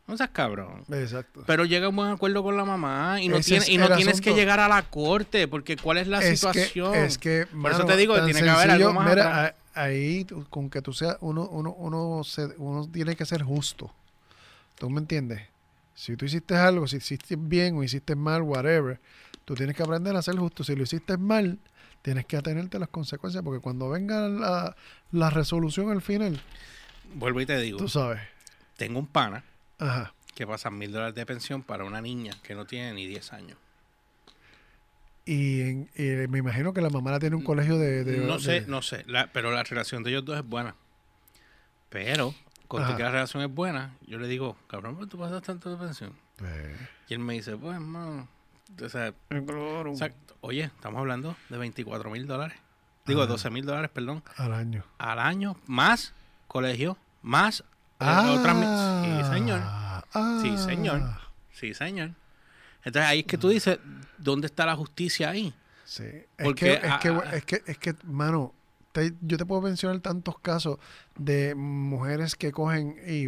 no 0.07 0.17
seas 0.17 0.31
cabrón. 0.31 0.85
exacto. 0.93 1.43
Pero 1.47 1.65
llega 1.65 1.87
a 1.87 1.89
un 1.89 1.97
buen 1.97 2.11
acuerdo 2.11 2.43
con 2.43 2.57
la 2.57 2.65
mamá 2.65 3.21
y 3.21 3.29
no, 3.29 3.37
Ese 3.39 3.51
tiene, 3.51 3.65
es 3.65 3.69
y 3.71 3.79
no 3.79 3.95
tienes 3.97 4.21
que 4.21 4.35
llegar 4.35 4.61
a 4.61 4.69
la 4.69 4.83
corte, 4.83 5.49
porque 5.49 5.77
¿cuál 5.77 5.99
es 5.99 6.07
la 6.07 6.21
es 6.23 6.39
situación? 6.39 6.93
Que, 6.93 7.05
es 7.05 7.19
que, 7.19 7.47
Por 7.61 7.73
eso 7.73 7.85
te 7.85 7.97
digo 7.97 8.15
que 8.15 8.23
tiene 8.23 8.43
que 8.43 8.49
haber 8.51 8.71
algo 8.71 8.93
más 8.93 9.09
mira, 9.09 9.47
atrás. 9.47 9.55
ahí 9.75 10.25
con 10.51 10.71
que 10.71 10.81
tú 10.83 10.93
seas, 10.93 11.17
uno, 11.21 11.49
uno, 11.49 11.73
uno, 11.73 12.23
se- 12.25 12.55
uno 12.59 12.89
tiene 12.89 13.17
que 13.17 13.25
ser 13.25 13.43
justo. 13.43 13.93
¿Tú 14.79 14.91
me 14.91 15.01
entiendes? 15.01 15.43
Si 15.95 16.17
tú 16.17 16.27
hiciste 16.27 16.55
algo, 16.55 16.87
si 16.87 16.99
hiciste 16.99 17.37
bien 17.39 17.77
o 17.77 17.83
hiciste 17.83 18.15
mal, 18.15 18.43
whatever, 18.43 19.01
tú 19.45 19.55
tienes 19.55 19.75
que 19.75 19.83
aprender 19.83 20.15
a 20.15 20.21
ser 20.23 20.37
justo. 20.37 20.63
Si 20.63 20.77
lo 20.77 20.83
hiciste 20.83 21.17
mal, 21.17 21.59
tienes 22.03 22.27
que 22.27 22.37
atenerte 22.37 22.77
a 22.77 22.81
las 22.81 22.91
consecuencias, 22.91 23.43
porque 23.43 23.61
cuando 23.61 23.89
venga 23.89 24.29
la, 24.29 24.77
la 25.11 25.31
resolución 25.31 25.91
al 25.91 26.03
final, 26.03 26.41
Vuelvo 27.15 27.41
y 27.41 27.47
te 27.47 27.59
digo, 27.59 27.79
tú 27.79 27.89
sabes. 27.89 28.21
tengo 28.77 28.99
un 28.99 29.07
pana 29.07 29.43
Ajá. 29.79 30.13
que 30.35 30.47
pasa 30.47 30.71
mil 30.71 30.93
dólares 30.93 31.15
de 31.15 31.25
pensión 31.27 31.63
para 31.63 31.85
una 31.85 32.01
niña 32.01 32.33
que 32.43 32.55
no 32.55 32.67
tiene 32.67 32.93
ni 32.93 33.07
10 33.07 33.33
años. 33.33 33.57
Y, 35.25 35.61
en- 35.63 35.91
y 35.97 36.03
me 36.29 36.39
imagino 36.39 36.73
que 36.73 36.81
la 36.81 36.91
mamá 36.91 37.11
la 37.11 37.19
tiene 37.19 37.37
un 37.37 37.43
colegio 37.43 37.79
de... 37.79 38.05
de- 38.05 38.19
no 38.19 38.39
sé, 38.39 38.61
de- 38.61 38.67
no 38.67 38.81
sé, 38.83 39.05
la- 39.07 39.27
pero 39.33 39.51
la 39.51 39.63
relación 39.65 40.03
de 40.03 40.11
ellos 40.11 40.25
dos 40.25 40.39
es 40.39 40.45
buena. 40.45 40.75
Pero, 41.89 42.35
con 42.69 42.85
que 42.97 43.03
la 43.03 43.11
relación 43.11 43.43
es 43.43 43.53
buena, 43.53 43.95
yo 44.07 44.19
le 44.19 44.29
digo, 44.29 44.57
cabrón, 44.69 44.97
¿por 44.97 45.05
qué 45.07 45.11
tú 45.11 45.19
pasas 45.19 45.43
tanto 45.43 45.71
de 45.71 45.77
pensión? 45.85 46.13
Eh, 46.45 46.77
Y 47.09 47.15
él 47.15 47.21
me 47.21 47.35
dice, 47.35 47.57
pues, 47.57 47.81
mano, 47.81 48.29
o 48.83 48.89
sea, 48.89 49.13
claro, 49.29 49.93
o 49.93 49.97
sea, 49.97 50.13
oye, 50.43 50.65
estamos 50.65 50.99
hablando 51.01 51.37
de 51.49 51.57
24 51.59 52.11
mil 52.11 52.27
dólares. 52.27 52.59
Digo, 53.07 53.23
Ajá. 53.23 53.29
12 53.33 53.51
mil 53.51 53.65
dólares, 53.65 53.91
perdón, 53.93 54.23
al 54.37 54.53
año. 54.53 54.85
al 54.99 55.19
año, 55.21 55.57
más 55.67 56.13
colegio, 56.49 56.99
más 57.23 57.61
eh, 57.61 57.65
Ah, 57.99 58.33
otra 58.33 58.53
Sí, 59.03 59.35
señor. 59.35 59.61
ah. 59.65 60.39
Sí, 60.43 60.57
señor. 60.59 61.03
Sí, 61.53 61.75
señor. 61.75 62.11
Entonces 62.85 63.11
ahí 63.11 63.21
es 63.21 63.27
que 63.27 63.39
tú 63.39 63.49
dices, 63.49 63.79
¿dónde 64.19 64.47
está 64.47 64.67
la 64.67 64.77
justicia 64.77 65.31
ahí? 65.31 65.53
Sí. 65.85 66.05
Es, 66.05 66.27
Porque, 66.45 66.67
que, 66.81 66.87
es, 66.87 66.95
que, 67.01 67.09
ah, 67.09 67.31
es 67.35 67.45
que, 67.45 67.63
es 67.67 67.79
que, 67.79 67.95
mano, 68.05 68.53
te- 68.93 69.15
yo 69.23 69.37
te 69.39 69.47
puedo 69.47 69.61
mencionar 69.63 69.99
tantos 70.01 70.39
casos 70.39 70.79
de 71.17 71.55
mujeres 71.55 72.35
que 72.37 72.53
cogen 72.53 72.97
y 73.07 73.27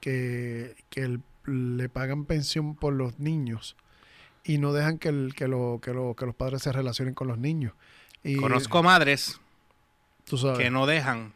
que, 0.00 0.76
que 0.88 1.00
el- 1.02 1.22
le 1.46 1.88
pagan 1.88 2.24
pensión 2.24 2.74
por 2.74 2.94
los 2.94 3.18
niños 3.18 3.76
y 4.44 4.58
no 4.58 4.72
dejan 4.72 4.98
que, 4.98 5.08
el, 5.10 5.34
que, 5.34 5.48
lo, 5.48 5.80
que, 5.82 5.92
lo, 5.92 6.14
que 6.14 6.24
los 6.26 6.34
padres 6.34 6.62
se 6.62 6.72
relacionen 6.72 7.14
con 7.14 7.28
los 7.28 7.38
niños. 7.38 7.74
Y, 8.22 8.36
Conozco 8.36 8.82
madres 8.82 9.38
tú 10.24 10.38
sabes, 10.38 10.58
que 10.58 10.70
no 10.70 10.86
dejan 10.86 11.34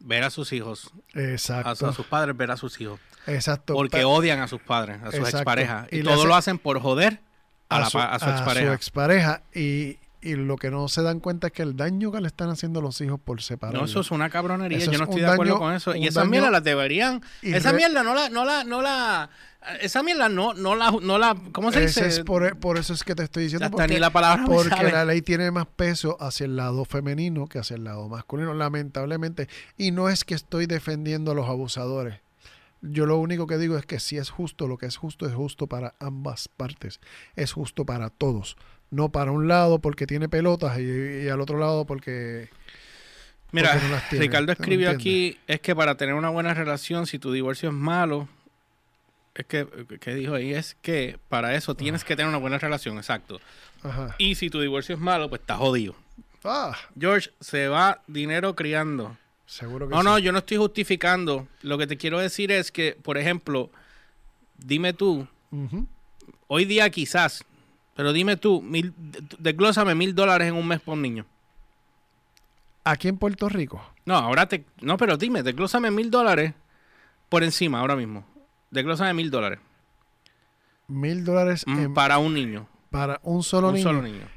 ver 0.00 0.24
a 0.24 0.30
sus 0.30 0.52
hijos, 0.52 0.90
a, 1.14 1.20
Exacto. 1.20 1.88
a 1.88 1.92
sus 1.92 2.06
padres 2.06 2.36
ver 2.36 2.50
a 2.50 2.56
sus 2.56 2.80
hijos, 2.80 3.00
exacto. 3.26 3.74
porque 3.74 4.04
odian 4.04 4.40
a 4.40 4.48
sus 4.48 4.60
padres, 4.60 4.98
a 5.02 5.06
sus 5.06 5.14
Exacto. 5.16 5.38
exparejas. 5.38 5.88
Y, 5.90 6.02
todo 6.02 6.14
hace- 6.14 6.26
lo 6.26 6.34
hacen 6.34 6.58
por 6.58 6.80
joder 6.80 7.20
a, 7.68 7.80
la 7.80 7.90
su, 7.90 7.98
a 7.98 8.18
su 8.18 8.24
a 8.26 8.74
expareja 8.74 9.42
y, 9.54 9.98
y 10.20 10.34
lo 10.34 10.56
que 10.56 10.70
no 10.70 10.88
se 10.88 11.02
dan 11.02 11.20
cuenta 11.20 11.48
es 11.48 11.52
que 11.52 11.62
el 11.62 11.76
daño 11.76 12.10
que 12.10 12.20
le 12.20 12.26
están 12.26 12.48
haciendo 12.50 12.80
a 12.80 12.82
los 12.82 13.00
hijos 13.00 13.20
por 13.20 13.40
separar. 13.42 13.74
No, 13.74 13.84
eso 13.84 14.00
es 14.00 14.10
una 14.10 14.28
cabronería. 14.30 14.78
Eso 14.78 14.90
Yo 14.90 14.98
no 14.98 15.04
es 15.04 15.10
estoy 15.10 15.22
de 15.22 15.28
acuerdo 15.28 15.52
daño- 15.54 15.58
con 15.60 15.74
eso. 15.74 15.94
Y 15.94 16.02
esas 16.04 16.14
daño 16.14 16.30
mierdas 16.30 16.50
las 16.52 16.64
deberían. 16.64 17.22
Esa 17.42 17.72
mierda 17.72 18.02
no 18.02 18.14
la, 18.14 18.28
no 18.28 18.44
la, 18.44 18.64
no 18.64 18.82
la. 18.82 19.30
Esa 19.80 20.02
mierda 20.02 20.28
no, 20.28 20.54
no 20.54 20.74
la, 20.76 20.90
no 21.02 21.18
la. 21.18 21.36
¿Cómo 21.52 21.72
se 21.72 21.80
dice? 21.80 22.06
es 22.06 22.20
por, 22.20 22.56
por 22.58 22.78
eso 22.78 22.92
es 22.94 23.04
que 23.04 23.14
te 23.14 23.24
estoy 23.24 23.44
diciendo. 23.44 23.70
Porque 23.70 23.94
ni 23.94 23.98
la 23.98 24.10
palabra 24.10 24.44
porque 24.46 24.70
sale. 24.70 24.92
la 24.92 25.04
ley 25.04 25.22
tiene 25.22 25.50
más 25.50 25.66
peso 25.66 26.16
hacia 26.20 26.44
el 26.46 26.56
lado 26.56 26.84
femenino 26.84 27.46
que 27.46 27.58
hacia 27.58 27.76
el 27.76 27.84
lado 27.84 28.08
masculino, 28.08 28.54
lamentablemente. 28.54 29.48
Y 29.76 29.90
no 29.90 30.08
es 30.08 30.24
que 30.24 30.34
estoy 30.34 30.66
defendiendo 30.66 31.32
a 31.32 31.34
los 31.34 31.48
abusadores. 31.48 32.20
Yo 32.82 33.06
lo 33.06 33.16
único 33.18 33.46
que 33.46 33.58
digo 33.58 33.76
es 33.76 33.86
que 33.86 34.00
si 34.00 34.18
es 34.18 34.30
justo, 34.30 34.68
lo 34.68 34.78
que 34.78 34.86
es 34.86 34.96
justo 34.96 35.26
es 35.26 35.34
justo 35.34 35.66
para 35.66 35.94
ambas 35.98 36.48
partes. 36.48 37.00
Es 37.34 37.52
justo 37.52 37.84
para 37.84 38.10
todos. 38.10 38.56
No 38.90 39.10
para 39.10 39.32
un 39.32 39.48
lado 39.48 39.80
porque 39.80 40.06
tiene 40.06 40.28
pelotas 40.28 40.78
y, 40.78 41.24
y 41.24 41.28
al 41.28 41.40
otro 41.40 41.58
lado 41.58 41.84
porque... 41.84 42.48
Mira, 43.52 43.72
porque 43.72 43.86
no 43.86 43.92
las 43.94 44.08
tiene. 44.08 44.24
Ricardo 44.24 44.46
¿Tú 44.46 44.48
me 44.48 44.64
escribió 44.64 44.90
aquí: 44.90 45.38
es 45.46 45.60
que 45.60 45.74
para 45.74 45.96
tener 45.96 46.14
una 46.14 46.28
buena 46.28 46.52
relación, 46.52 47.06
si 47.06 47.18
tu 47.18 47.32
divorcio 47.32 47.68
es 47.70 47.74
malo, 47.74 48.28
es 49.34 49.46
que, 49.46 49.66
¿qué 50.00 50.14
dijo 50.14 50.34
ahí? 50.34 50.52
Es 50.52 50.76
que 50.82 51.18
para 51.28 51.54
eso 51.54 51.74
tienes 51.74 52.04
que 52.04 52.16
tener 52.16 52.28
una 52.28 52.38
buena 52.38 52.58
relación, 52.58 52.96
exacto. 52.96 53.40
Ajá. 53.82 54.14
Y 54.18 54.34
si 54.34 54.50
tu 54.50 54.60
divorcio 54.60 54.94
es 54.94 55.00
malo, 55.00 55.28
pues 55.28 55.42
estás 55.42 55.58
jodido. 55.58 55.94
Ah, 56.44 56.76
George, 56.98 57.30
se 57.40 57.68
va 57.68 58.02
dinero 58.06 58.54
criando. 58.56 59.16
Seguro 59.46 59.88
que 59.88 59.94
No, 59.94 60.00
sí. 60.00 60.04
no, 60.06 60.18
yo 60.18 60.32
no 60.32 60.38
estoy 60.38 60.56
justificando. 60.58 61.48
Lo 61.62 61.78
que 61.78 61.86
te 61.86 61.96
quiero 61.96 62.18
decir 62.18 62.50
es 62.52 62.70
que, 62.72 62.96
por 63.02 63.16
ejemplo, 63.18 63.70
dime 64.58 64.92
tú, 64.92 65.26
hoy 66.48 66.64
día 66.64 66.90
quizás, 66.90 67.44
pero 67.94 68.12
dime 68.12 68.36
tú, 68.36 68.60
mil, 68.62 68.92
desglósame 69.38 69.94
mil 69.94 70.14
dólares 70.14 70.48
en 70.48 70.54
un 70.54 70.66
mes 70.68 70.80
por 70.80 70.94
un 70.94 71.02
niño. 71.02 71.24
Aquí 72.84 73.08
en 73.08 73.18
Puerto 73.18 73.48
Rico. 73.48 73.82
No, 74.04 74.14
ahora 74.14 74.46
te. 74.46 74.64
No, 74.80 74.96
pero 74.96 75.16
dime, 75.16 75.42
desglósame 75.42 75.90
mil 75.90 76.10
dólares 76.10 76.52
por 77.28 77.42
encima 77.42 77.80
ahora 77.80 77.96
mismo. 77.96 78.24
Desglósame 78.70 79.12
mil 79.14 79.30
dólares 79.30 79.58
Mil 80.88 81.24
dólares 81.24 81.64
mm, 81.66 81.78
en- 81.78 81.94
para 81.94 82.18
un 82.18 82.34
niño. 82.34 82.68
para 82.90 83.18
un 83.24 83.42
solo 83.42 83.68
un 83.68 83.74
niño. 83.74 83.82
solo 83.84 84.02
niño. 84.02 84.28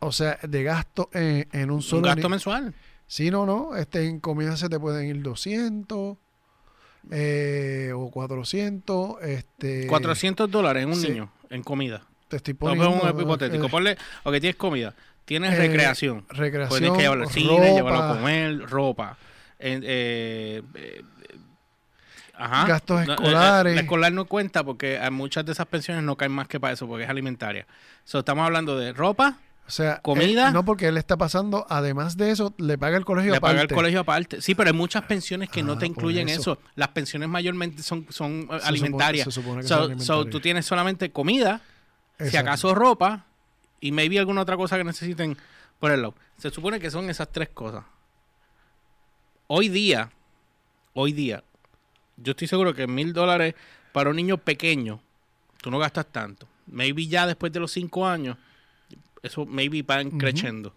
O 0.00 0.12
sea, 0.12 0.38
de 0.42 0.62
gasto 0.62 1.08
en, 1.14 1.48
en 1.52 1.70
un 1.70 1.76
Un 1.76 1.82
solo 1.82 2.02
gasto 2.02 2.16
niño. 2.18 2.28
mensual. 2.30 2.74
Sí, 3.06 3.30
no, 3.30 3.46
no. 3.46 3.76
Este, 3.76 4.06
en 4.06 4.20
comida 4.20 4.56
se 4.56 4.68
te 4.68 4.78
pueden 4.80 5.06
ir 5.08 5.22
200 5.22 6.16
eh, 7.10 7.92
o 7.94 8.10
400. 8.10 9.22
Este, 9.22 9.86
400 9.86 10.50
dólares 10.50 10.82
en 10.84 10.88
un 10.90 10.96
sí. 10.96 11.08
niño, 11.08 11.30
en 11.50 11.62
comida. 11.62 12.02
Te 12.28 12.36
estoy 12.36 12.54
No, 12.54 12.58
poniendo. 12.60 13.00
pero 13.02 13.14
un 13.14 13.20
hipotético. 13.22 13.66
eh, 13.66 13.70
Ponle, 13.70 13.98
ok, 14.24 14.32
tienes 14.40 14.56
comida. 14.56 14.94
Tienes 15.24 15.52
eh, 15.54 15.56
recreación. 15.56 16.22
Pues 16.22 16.38
recreación. 16.38 16.78
tienes 16.80 16.96
que 16.96 17.02
llevarlo 17.02 17.24
al 17.24 17.30
cine, 17.30 17.48
ropa, 17.56 17.64
llevarlo 17.74 18.02
a 18.02 18.08
comer, 18.16 18.58
ropa. 18.68 19.18
eh, 19.58 20.62
ajá. 22.34 22.66
Gastos 22.66 23.06
No, 23.06 23.14
escolares. 23.14 23.74
La 23.74 23.80
escolar 23.82 24.12
no 24.12 24.24
cuenta 24.26 24.64
porque 24.64 24.98
muchas 25.10 25.44
de 25.46 25.52
esas 25.52 25.66
pensiones 25.66 26.02
no 26.04 26.16
caen 26.16 26.32
más 26.32 26.48
que 26.48 26.58
para 26.60 26.72
eso, 26.72 26.86
porque 26.86 27.04
es 27.04 27.10
alimentaria. 27.10 27.66
So, 28.04 28.18
estamos 28.20 28.44
hablando 28.44 28.76
de 28.78 28.92
ropa, 28.92 29.38
O 29.66 29.70
sea, 29.70 30.00
comida. 30.02 30.48
él- 30.48 30.52
no, 30.54 30.64
porque 30.64 30.88
él 30.88 30.98
está 30.98 31.16
pasando, 31.16 31.66
además 31.70 32.16
de 32.18 32.30
eso, 32.30 32.54
le 32.58 32.76
paga 32.76 32.98
el 32.98 33.04
colegio 33.06 33.32
le 33.32 33.40
paga 33.40 33.52
el 33.54 33.58
aparte. 33.60 33.74
colegio 33.74 34.00
aparte. 34.00 34.42
Sí, 34.42 34.54
pero 34.54 34.68
hay 34.70 34.76
muchas 34.76 35.04
pensiones 35.04 35.48
que 35.48 35.62
no 35.62 35.72
Ah, 35.72 35.78
te 35.78 35.86
incluyen 35.86 36.28
eso. 36.28 36.40
eso. 36.52 36.58
Las 36.74 36.88
pensiones 36.88 37.28
mayormente 37.30 37.82
son, 37.82 38.06
son 38.10 38.46
Se 38.60 38.66
alimentarias. 38.68 39.26
supone- 39.26 39.62
se 39.62 39.68
supone 39.68 39.88
que 39.88 39.98
So- 39.98 40.04
son 40.06 40.24
so, 40.24 40.30
tú 40.30 40.40
tienes 40.40 40.66
solamente 40.66 41.10
comida, 41.10 41.62
si 42.20 42.36
acaso 42.36 42.74
ropa 42.74 43.24
y 43.80 43.90
maybe 43.90 44.18
alguna 44.18 44.42
otra 44.42 44.56
cosa 44.58 44.76
que 44.76 44.84
necesiten 44.84 45.36
por 45.80 45.90
el 45.92 46.02
lado. 46.02 46.14
Se 46.38 46.50
supone 46.50 46.78
que 46.78 46.90
son 46.90 47.08
esas 47.08 47.32
tres 47.32 47.48
cosas. 47.48 47.84
Hoy 49.46 49.68
día, 49.68 50.10
hoy 50.94 51.12
día, 51.12 51.42
yo 52.16 52.32
estoy 52.32 52.48
seguro 52.48 52.74
que 52.74 52.86
mil 52.86 53.12
dólares 53.12 53.54
para 53.92 54.10
un 54.10 54.16
niño 54.16 54.38
pequeño, 54.38 55.00
tú 55.60 55.70
no 55.70 55.78
gastas 55.78 56.06
tanto. 56.06 56.46
Maybe 56.66 57.06
ya 57.06 57.26
después 57.26 57.52
de 57.52 57.60
los 57.60 57.72
cinco 57.72 58.06
años, 58.06 58.36
eso 59.24 59.44
maybe 59.46 59.82
van 59.82 60.08
Ujú. 60.08 60.18
creciendo. 60.18 60.74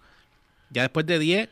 Ya 0.70 0.82
después 0.82 1.06
de 1.06 1.20
10, 1.20 1.50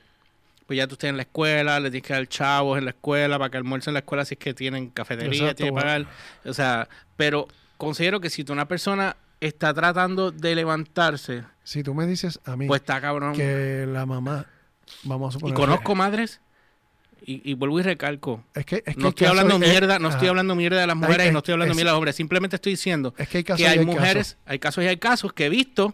pues 0.65 0.77
ya 0.77 0.87
tú 0.87 0.93
estás 0.95 1.09
en 1.09 1.17
la 1.17 1.23
escuela, 1.23 1.79
le 1.79 1.91
tienes 1.91 2.07
que 2.07 2.13
dar 2.13 2.27
chavos 2.27 2.77
en 2.77 2.85
la 2.85 2.91
escuela 2.91 3.37
para 3.37 3.51
que 3.51 3.57
almuercen 3.57 3.91
en 3.91 3.93
la 3.95 3.99
escuela 3.99 4.25
si 4.25 4.33
es 4.33 4.39
que 4.39 4.53
tienen 4.53 4.89
cafetería, 4.89 5.41
Exacto, 5.51 5.55
tienen 5.57 5.75
que 5.75 5.81
pagar. 5.81 6.05
O 6.45 6.53
sea, 6.53 6.89
pero 7.15 7.47
considero 7.77 8.19
que 8.19 8.29
si 8.29 8.43
tú 8.43 8.53
una 8.53 8.67
persona 8.67 9.15
está 9.39 9.73
tratando 9.73 10.31
de 10.31 10.55
levantarse, 10.55 11.43
Si 11.63 11.83
tú 11.83 11.93
me 11.93 12.07
dices 12.07 12.39
a 12.45 12.55
mí 12.55 12.67
pues 12.67 12.81
está 12.81 12.99
cabrón. 13.01 13.33
que 13.35 13.85
la 13.87 14.05
mamá, 14.05 14.45
vamos 15.03 15.35
a 15.35 15.37
Y 15.37 15.39
suponer... 15.39 15.55
conozco 15.55 15.93
madres, 15.95 16.39
y, 17.27 17.49
y 17.49 17.53
vuelvo 17.55 17.79
y 17.79 17.83
recalco, 17.83 18.43
Es 18.53 18.65
que, 18.65 18.83
es 18.85 18.95
que 18.95 19.01
no 19.01 19.09
estoy 19.09 19.27
hablando 19.27 19.57
mierda, 19.59 19.97
no 19.99 20.09
estoy 20.09 20.27
hablando 20.27 20.55
mierda 20.55 20.79
de 20.81 20.87
las 20.87 20.95
mujeres 20.95 21.21
Hay- 21.21 21.29
y 21.29 21.31
no 21.31 21.39
estoy 21.39 21.53
hablando 21.53 21.71
es- 21.71 21.75
mierda 21.75 21.89
de 21.91 21.93
los 21.93 21.97
hombres, 21.97 22.15
simplemente 22.15 22.55
estoy 22.57 22.73
diciendo 22.73 23.13
Es 23.17 23.27
que 23.29 23.37
hay 23.39 23.43
casos 23.43 23.57
que 23.57 23.63
y 23.63 23.65
hay 23.65 23.79
hay 23.79 23.85
mujeres, 23.85 24.37
hay 24.45 24.59
casos 24.59 24.83
y 24.83 24.87
hay 24.87 24.97
casos 24.97 25.33
que 25.33 25.45
he 25.45 25.49
visto 25.49 25.93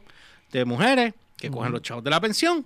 de 0.51 0.65
mujeres 0.65 1.13
que 1.37 1.49
cogen 1.49 1.65
Ujú. 1.67 1.73
los 1.73 1.81
chavos 1.81 2.03
de 2.03 2.09
la 2.09 2.19
pensión 2.21 2.65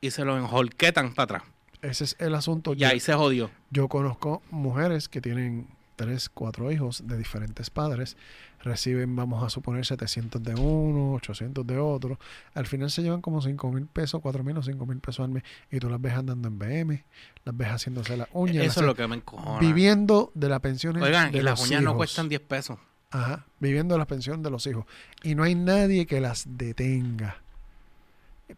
y 0.00 0.10
se 0.10 0.24
los 0.24 0.38
enjolquetan 0.38 1.14
para 1.14 1.24
atrás. 1.38 1.42
Ese 1.82 2.04
es 2.04 2.16
el 2.18 2.34
asunto. 2.34 2.72
Y 2.74 2.78
Yo- 2.78 2.88
ahí 2.88 3.00
se 3.00 3.14
jodió. 3.14 3.50
Yo 3.70 3.88
conozco 3.88 4.42
mujeres 4.50 5.08
que 5.08 5.20
tienen 5.20 5.68
tres, 5.96 6.28
cuatro 6.28 6.70
hijos 6.72 7.06
de 7.06 7.16
diferentes 7.16 7.70
padres, 7.70 8.16
reciben, 8.62 9.14
vamos 9.16 9.42
a 9.44 9.48
suponer, 9.48 9.86
700 9.86 10.42
de 10.42 10.54
uno, 10.54 11.14
800 11.14 11.66
de 11.66 11.78
otro. 11.78 12.18
Al 12.54 12.66
final 12.66 12.90
se 12.90 13.02
llevan 13.02 13.20
como 13.22 13.40
5 13.40 13.70
mil 13.70 13.86
pesos, 13.86 14.20
4 14.20 14.42
mil 14.42 14.56
o 14.58 14.62
5 14.62 14.84
mil 14.86 14.98
pesos 14.98 15.24
al 15.24 15.30
mes. 15.30 15.42
Y 15.70 15.78
tú 15.78 15.88
las 15.88 16.00
ves 16.00 16.14
andando 16.14 16.48
en 16.48 16.58
BM, 16.58 17.04
las 17.44 17.56
ves 17.56 17.68
haciéndose 17.68 18.16
las 18.16 18.28
uñas, 18.32 18.56
las 18.56 18.66
Eso 18.66 18.80
es 18.80 18.86
lo 18.86 18.94
que 18.94 19.06
me 19.06 19.16
encojona. 19.16 19.60
viviendo 19.60 20.32
de 20.34 20.48
la 20.48 20.58
pensión 20.58 21.00
Oigan, 21.00 21.30
de 21.32 21.38
y 21.38 21.42
las 21.42 21.60
uñas 21.60 21.82
no 21.82 21.90
hijos. 21.90 21.96
cuestan 21.98 22.28
10 22.28 22.40
pesos. 22.42 22.78
Ajá, 23.10 23.44
viviendo 23.60 23.94
de 23.94 23.98
la 24.00 24.06
pensión 24.06 24.42
de 24.42 24.50
los 24.50 24.66
hijos. 24.66 24.84
Y 25.22 25.34
no 25.34 25.42
hay 25.44 25.54
nadie 25.54 26.06
que 26.06 26.20
las 26.20 26.44
detenga. 26.48 27.36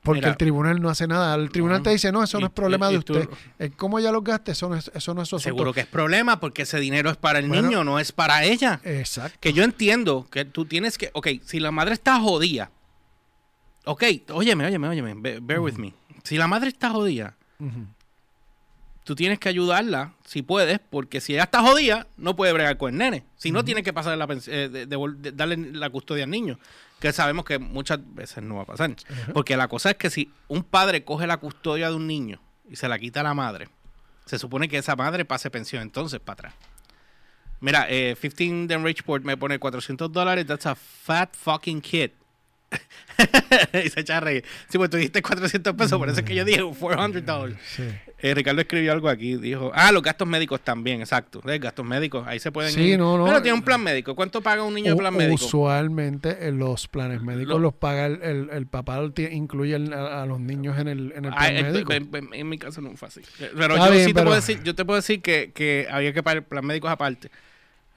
Porque 0.02 0.18
Mira. 0.20 0.30
el 0.30 0.36
tribunal 0.36 0.82
no 0.82 0.90
hace 0.90 1.06
nada. 1.06 1.34
El 1.34 1.50
tribunal 1.50 1.82
te 1.82 1.90
dice, 1.90 2.12
no, 2.12 2.22
eso 2.22 2.36
Y- 2.38 2.40
no 2.42 2.46
es 2.48 2.52
problema 2.52 2.90
y- 2.90 2.94
de 2.94 2.98
y 3.00 3.02
tú- 3.02 3.18
usted. 3.18 3.28
El 3.58 3.72
cómo 3.72 3.98
ella 3.98 4.12
los 4.12 4.22
gaste, 4.22 4.52
eso 4.52 4.68
no 4.68 4.74
es, 4.76 4.90
eso 4.94 5.14
no 5.14 5.22
es 5.22 5.28
su 5.28 5.36
asunto. 5.36 5.48
Seguro 5.56 5.72
que 5.72 5.80
es 5.80 5.86
problema 5.86 6.40
porque 6.40 6.62
ese 6.62 6.78
dinero 6.78 7.08
es 7.10 7.16
para 7.16 7.38
el 7.38 7.48
Bueno. 7.48 7.62
niño, 7.68 7.84
no 7.84 7.98
es 7.98 8.12
para 8.12 8.44
ella. 8.44 8.80
Exacto. 8.84 9.38
Que 9.40 9.52
yo 9.54 9.64
entiendo 9.64 10.26
que 10.30 10.44
tú 10.44 10.66
tienes 10.66 10.98
que, 10.98 11.10
ok, 11.14 11.28
si 11.44 11.58
la 11.58 11.70
madre 11.70 11.94
está 11.94 12.20
jodida, 12.20 12.70
ok, 13.86 14.02
óyeme, 14.30 14.66
óyeme, 14.66 14.88
óyeme, 14.88 15.14
be- 15.14 15.40
bear 15.40 15.60
with 15.60 15.74
me. 15.76 15.94
Si 16.22 16.36
la 16.36 16.46
madre 16.48 16.68
está 16.68 16.90
jodida. 16.90 17.34
Tú 19.08 19.14
tienes 19.14 19.38
que 19.38 19.48
ayudarla 19.48 20.12
si 20.26 20.42
puedes, 20.42 20.80
porque 20.90 21.22
si 21.22 21.32
ella 21.32 21.44
está 21.44 21.62
jodida, 21.62 22.06
no 22.18 22.36
puede 22.36 22.52
bregar 22.52 22.76
con 22.76 22.92
el 22.92 22.98
nene. 22.98 23.24
Si 23.36 23.50
no, 23.50 23.60
Ujú. 23.60 23.64
tiene 23.64 23.82
que 23.82 23.94
pasar 23.94 24.18
la 24.18 24.28
eh, 24.48 24.68
de- 24.68 25.32
darle 25.32 25.56
la 25.72 25.88
custodia 25.88 26.24
al 26.24 26.30
niño, 26.30 26.58
que 27.00 27.10
sabemos 27.14 27.46
que 27.46 27.58
muchas 27.58 28.00
veces 28.14 28.44
no 28.44 28.56
va 28.56 28.62
a 28.64 28.66
pasar. 28.66 28.94
Porque 29.32 29.56
la 29.56 29.66
cosa 29.66 29.92
es 29.92 29.96
que 29.96 30.10
si 30.10 30.30
un 30.48 30.62
padre 30.62 31.04
coge 31.04 31.26
la 31.26 31.38
custodia 31.38 31.88
de 31.88 31.94
un 31.96 32.06
niño 32.06 32.38
y 32.68 32.76
se 32.76 32.86
la 32.86 32.98
quita 32.98 33.20
a 33.20 33.22
la 33.22 33.32
madre, 33.32 33.70
se 34.26 34.38
supone 34.38 34.68
que 34.68 34.76
esa 34.76 34.94
madre 34.94 35.24
pase 35.24 35.48
pensión 35.50 35.80
entonces 35.80 36.20
para 36.20 36.34
atrás. 36.34 36.54
Mira, 37.60 37.86
eh, 37.88 38.14
15 38.20 38.66
de 38.66 38.76
Richport 38.76 39.24
me 39.24 39.38
pone 39.38 39.58
400 39.58 40.12
dólares, 40.12 40.46
that's 40.46 40.66
a 40.66 40.74
fat 40.74 41.34
fucking 41.34 41.80
kid. 41.80 42.10
y 43.84 43.88
se 43.88 44.00
echa 44.00 44.18
a 44.18 44.20
reír. 44.20 44.44
Sí, 44.68 44.78
pues 44.78 44.90
tú 44.90 44.96
dijiste 44.96 45.22
400 45.22 45.74
pesos, 45.74 45.98
por 45.98 46.08
eso 46.08 46.20
es 46.20 46.24
que 46.26 46.34
yo 46.34 46.44
dije 46.44 46.62
400 46.62 47.24
dólares. 47.26 47.58
Sí. 47.74 47.82
Eh, 48.20 48.34
Ricardo 48.34 48.60
escribió 48.60 48.92
algo 48.92 49.08
aquí, 49.08 49.36
dijo, 49.36 49.70
ah, 49.74 49.92
los 49.92 50.02
gastos 50.02 50.26
médicos 50.26 50.60
también, 50.60 51.00
exacto. 51.00 51.40
Eh, 51.48 51.58
gastos 51.58 51.84
médicos, 51.86 52.26
ahí 52.26 52.40
se 52.40 52.50
pueden 52.50 52.72
Sí, 52.72 52.80
ir. 52.80 52.98
no, 52.98 53.16
no. 53.16 53.24
Pero 53.24 53.40
tiene 53.42 53.56
un 53.56 53.62
plan 53.62 53.80
médico. 53.80 54.14
¿Cuánto 54.16 54.40
paga 54.40 54.64
un 54.64 54.74
niño 54.74 54.90
de 54.92 54.96
plan 54.96 55.14
médico? 55.16 55.44
Usualmente 55.44 56.48
en 56.48 56.58
los 56.58 56.88
planes 56.88 57.22
médicos 57.22 57.54
Lo- 57.54 57.58
los 57.60 57.74
paga 57.74 58.06
el, 58.06 58.20
el, 58.22 58.50
el 58.50 58.66
papá, 58.66 59.00
incluye 59.30 59.76
el- 59.76 59.92
a, 59.92 60.22
a 60.22 60.26
los 60.26 60.40
niños 60.40 60.78
en 60.78 60.88
el, 60.88 61.12
en 61.14 61.24
el 61.26 61.32
Ah, 61.32 61.36
plan 61.38 61.56
eh, 61.56 61.62
médico. 61.62 61.92
en, 61.92 62.10
en- 62.14 62.28
en 62.34 62.48
mi 62.48 62.58
caso 62.58 62.80
no 62.80 62.96
fue 62.96 63.08
así. 63.08 63.20
Pero 63.38 63.74
Está 63.74 63.86
yo 63.86 63.92
bien, 63.92 64.04
sí 64.04 64.10
te 64.10 64.14
pero- 64.14 64.24
puedo 64.26 64.36
decir, 64.36 64.62
yo 64.64 64.74
te 64.74 64.84
puedo 64.84 64.96
decir 64.96 65.22
que, 65.22 65.52
que 65.54 65.86
había 65.90 66.12
que 66.12 66.22
pagar 66.22 66.42
plan 66.44 66.64
médicos 66.66 66.90
aparte. 66.90 67.30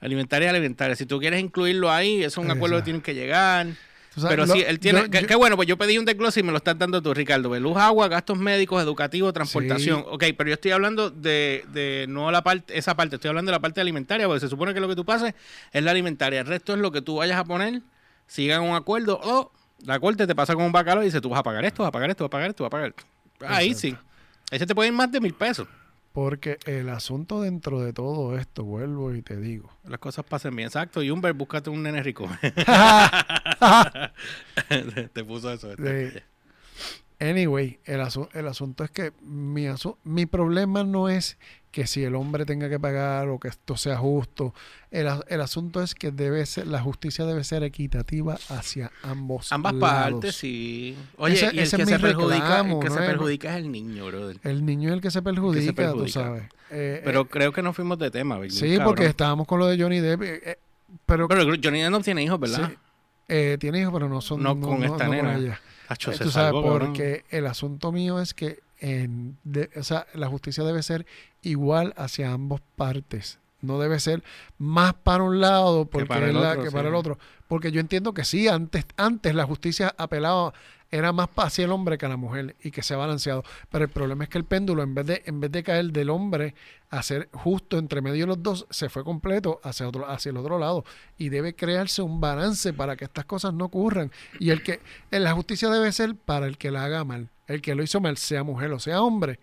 Alimentaria 0.00 0.46
y 0.46 0.50
alimentaria. 0.50 0.94
Si 0.96 1.06
tú 1.06 1.18
quieres 1.20 1.40
incluirlo 1.40 1.90
ahí, 1.90 2.22
eso 2.24 2.40
es 2.40 2.44
un 2.44 2.50
acuerdo 2.50 2.76
que 2.76 2.82
tienen 2.82 3.02
que 3.02 3.14
llegar. 3.14 3.66
Sabes, 4.14 4.28
Pero 4.30 4.46
lo- 4.46 4.52
sí, 4.52 4.62
él 4.66 4.78
tiene. 4.78 5.08
Qué 5.08 5.34
bueno, 5.34 5.56
pues 5.56 5.66
yo 5.66 5.78
pedí 5.78 5.96
un 5.96 6.04
desglose 6.04 6.40
y 6.40 6.42
me 6.42 6.50
lo 6.52 6.58
estás 6.58 6.78
dando 6.78 7.00
tú, 7.00 7.14
Ricardo. 7.14 7.58
Luz, 7.58 7.76
agua, 7.78 8.08
gastos 8.08 8.36
médicos, 8.38 8.82
educativos, 8.82 9.32
transportación. 9.32 10.00
Sí. 10.00 10.06
Ok, 10.10 10.24
pero 10.36 10.48
yo 10.48 10.54
estoy 10.54 10.72
hablando 10.72 11.08
de, 11.10 11.64
de 11.72 12.04
no 12.08 12.30
la 12.30 12.42
parte, 12.42 12.76
esa 12.76 12.94
parte, 12.94 13.16
estoy 13.16 13.30
hablando 13.30 13.50
de 13.50 13.56
la 13.56 13.60
parte 13.60 13.80
alimentaria, 13.80 14.26
porque 14.26 14.40
se 14.40 14.48
supone 14.48 14.74
que 14.74 14.80
lo 14.80 14.88
que 14.88 14.96
tú 14.96 15.04
pases 15.06 15.34
es 15.72 15.82
la 15.82 15.92
alimentaria. 15.92 16.40
El 16.40 16.46
resto 16.46 16.74
es 16.74 16.78
lo 16.80 16.92
que 16.92 17.00
tú 17.00 17.16
vayas 17.16 17.38
a 17.38 17.44
poner, 17.44 17.80
sigan 18.26 18.62
un 18.62 18.74
acuerdo, 18.76 19.18
o 19.22 19.50
la 19.86 19.98
corte 19.98 20.26
te 20.26 20.34
pasa 20.34 20.54
con 20.54 20.64
un 20.64 20.72
bacalao 20.72 21.02
y 21.02 21.06
dice, 21.06 21.20
tú 21.22 21.30
vas 21.30 21.40
a 21.40 21.42
pagar 21.42 21.64
esto, 21.64 21.82
vas 21.82 21.88
a 21.88 21.92
pagar 21.92 22.10
esto, 22.10 22.24
vas 22.24 22.28
a 22.28 22.30
pagar 22.30 22.50
esto, 22.50 22.64
vas 22.64 22.68
a 22.68 22.70
pagar 22.70 22.88
esto. 22.90 23.04
Ahí 23.46 23.68
Exacto. 23.70 23.80
sí. 23.80 23.96
Ahí 24.50 24.58
se 24.58 24.66
te 24.66 24.74
puede 24.74 24.88
ir 24.88 24.94
más 24.94 25.10
de 25.10 25.20
mil 25.20 25.32
pesos. 25.32 25.66
Porque 26.12 26.58
el 26.66 26.90
asunto 26.90 27.40
dentro 27.40 27.80
de 27.80 27.92
todo 27.92 28.36
esto, 28.36 28.64
vuelvo 28.64 29.14
y 29.14 29.22
te 29.22 29.36
digo. 29.36 29.70
Las 29.84 29.98
cosas 29.98 30.24
pasen 30.26 30.54
bien. 30.54 30.66
Exacto. 30.66 31.02
Y 31.02 31.10
Humber, 31.10 31.32
búscate 31.32 31.70
un 31.70 31.82
nene 31.82 32.02
rico. 32.02 32.28
te 35.12 35.24
puso 35.24 35.52
eso. 35.52 35.70
este. 35.70 36.10
Sí. 36.10 36.18
Anyway, 37.30 37.78
el, 37.84 38.00
asu- 38.00 38.28
el 38.34 38.48
asunto 38.48 38.82
es 38.84 38.90
que 38.90 39.12
mi, 39.22 39.66
asu- 39.66 39.96
mi 40.04 40.26
problema 40.26 40.82
no 40.82 41.08
es 41.08 41.38
que 41.70 41.86
si 41.86 42.02
el 42.04 42.16
hombre 42.16 42.44
tenga 42.44 42.68
que 42.68 42.78
pagar 42.80 43.28
o 43.28 43.38
que 43.38 43.48
esto 43.48 43.76
sea 43.76 43.96
justo. 43.96 44.52
El, 44.90 45.06
a- 45.08 45.24
el 45.28 45.40
asunto 45.40 45.80
es 45.82 45.94
que 45.94 46.10
debe 46.10 46.44
ser, 46.46 46.66
la 46.66 46.82
justicia 46.82 47.24
debe 47.24 47.44
ser 47.44 47.62
equitativa 47.62 48.38
hacia 48.48 48.90
ambos 49.02 49.52
Ambas 49.52 49.74
lados. 49.74 50.12
partes, 50.14 50.34
sí. 50.34 50.96
Oye, 51.16 51.34
Ese- 51.34 51.46
y 51.46 51.58
el 51.58 51.58
ese 51.60 51.76
que 51.76 51.82
es 51.84 51.88
se 51.88 51.98
perjudica, 52.00 52.40
reclamo, 52.40 52.76
el 52.76 52.82
que 52.82 52.88
no 52.88 52.94
se 52.96 53.00
es- 53.02 53.06
perjudica 53.10 53.50
es 53.50 53.56
el 53.64 53.70
niño, 53.72 54.06
brother. 54.06 54.36
El 54.42 54.66
niño 54.66 54.88
es 54.88 54.94
el 54.94 55.00
que 55.00 55.10
se 55.12 55.22
perjudica, 55.22 55.70
tú 55.70 55.74
perjudica. 55.76 56.12
sabes. 56.12 56.42
Eh, 56.70 57.00
Pero 57.04 57.20
eh, 57.22 57.26
creo 57.30 57.52
que 57.52 57.62
no 57.62 57.72
fuimos 57.72 57.98
de 57.98 58.10
tema, 58.10 58.36
¿verdad? 58.38 58.54
sí, 58.56 58.78
porque 58.84 59.06
estábamos 59.06 59.46
con 59.46 59.60
lo 59.60 59.66
de 59.66 59.80
Johnny 59.80 60.00
Depp. 60.00 60.22
eh, 60.22 60.40
eh, 60.44 60.58
pero 61.06 61.28
Pero 61.28 61.44
Johnny 61.62 61.80
Depp 61.82 61.90
no 61.92 62.00
tiene 62.00 62.22
hijos, 62.24 62.40
¿verdad? 62.40 62.68
sí, 62.68 62.76
eh, 63.28 63.56
tiene 63.60 63.80
hijos, 63.80 63.92
pero 63.94 64.08
no 64.08 64.20
son 64.20 64.42
No 64.42 64.58
con 64.60 64.82
esta 64.84 65.08
nena. 65.08 65.36
ella. 65.36 65.60
Tú 66.24 66.30
sabes, 66.30 66.52
porque 66.80 67.24
el 67.30 67.46
asunto 67.46 67.92
mío 67.92 68.20
es 68.20 68.34
que 68.34 68.60
en 68.80 69.36
de- 69.44 69.70
o 69.76 69.82
sea, 69.84 70.06
la 70.14 70.26
justicia 70.28 70.64
debe 70.64 70.82
ser 70.82 71.06
igual 71.42 71.94
hacia 71.96 72.32
ambas 72.32 72.60
partes. 72.76 73.38
No 73.60 73.78
debe 73.78 74.00
ser 74.00 74.24
más 74.58 74.92
para 74.94 75.22
un 75.22 75.40
lado 75.40 75.84
porque 75.84 76.06
para 76.06 76.26
el 76.28 76.34
la- 76.34 76.50
otro, 76.50 76.62
que 76.64 76.68
sí. 76.70 76.74
para 76.74 76.88
el 76.88 76.94
otro. 76.96 77.18
Porque 77.46 77.70
yo 77.70 77.80
entiendo 77.80 78.12
que 78.12 78.24
sí, 78.24 78.48
antes, 78.48 78.84
antes 78.96 79.34
la 79.36 79.44
justicia 79.44 79.94
apelaba, 79.98 80.52
era 80.92 81.10
más 81.12 81.28
hacia 81.36 81.64
el 81.64 81.72
hombre 81.72 81.98
que 81.98 82.06
a 82.06 82.08
la 82.08 82.16
mujer 82.16 82.54
y 82.62 82.70
que 82.70 82.82
se 82.82 82.94
ha 82.94 82.98
balanceado. 82.98 83.42
Pero 83.70 83.84
el 83.86 83.90
problema 83.90 84.22
es 84.24 84.30
que 84.30 84.38
el 84.38 84.44
péndulo, 84.44 84.82
en 84.84 84.94
vez 84.94 85.06
de, 85.06 85.22
en 85.26 85.40
vez 85.40 85.50
de 85.50 85.62
caer 85.64 85.86
del 85.86 86.10
hombre 86.10 86.54
a 86.90 87.02
ser 87.02 87.28
justo 87.32 87.78
entre 87.78 88.00
medio 88.02 88.20
de 88.24 88.26
los 88.28 88.42
dos, 88.42 88.66
se 88.70 88.88
fue 88.90 89.02
completo 89.02 89.58
hacia, 89.64 89.88
otro, 89.88 90.08
hacia 90.08 90.30
el 90.30 90.36
otro 90.36 90.58
lado. 90.58 90.84
Y 91.18 91.30
debe 91.30 91.54
crearse 91.56 92.02
un 92.02 92.20
balance 92.20 92.72
para 92.74 92.94
que 92.96 93.04
estas 93.06 93.24
cosas 93.24 93.54
no 93.54 93.64
ocurran. 93.64 94.12
Y 94.38 94.50
el 94.50 94.62
que 94.62 94.80
en 95.10 95.24
la 95.24 95.32
justicia 95.32 95.68
debe 95.70 95.90
ser 95.92 96.14
para 96.14 96.46
el 96.46 96.58
que 96.58 96.70
la 96.70 96.84
haga 96.84 97.02
mal. 97.04 97.28
El 97.48 97.60
que 97.62 97.74
lo 97.74 97.82
hizo 97.82 98.00
mal, 98.00 98.16
sea 98.18 98.44
mujer 98.44 98.70
o 98.72 98.78
sea 98.78 99.02
hombre, 99.02 99.40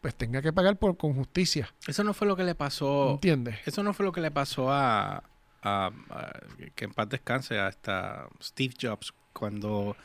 pues 0.00 0.14
tenga 0.14 0.40
que 0.42 0.52
pagar 0.52 0.76
por 0.76 0.96
con 0.96 1.14
justicia. 1.14 1.72
Eso 1.88 2.04
no 2.04 2.14
fue 2.14 2.28
lo 2.28 2.36
que 2.36 2.44
le 2.44 2.54
pasó. 2.54 3.12
¿Entiendes? 3.14 3.56
Eso 3.66 3.82
no 3.82 3.92
fue 3.94 4.06
lo 4.06 4.12
que 4.12 4.20
le 4.20 4.30
pasó 4.30 4.70
a, 4.70 5.16
a- 5.16 5.90
a- 6.10 6.32
que 6.76 6.84
en 6.84 6.92
paz 6.92 7.08
descanse 7.08 7.58
a 7.58 7.68
esta 7.68 8.28
Steve 8.40 8.74
Jobs 8.80 9.12
cuando 9.32 9.96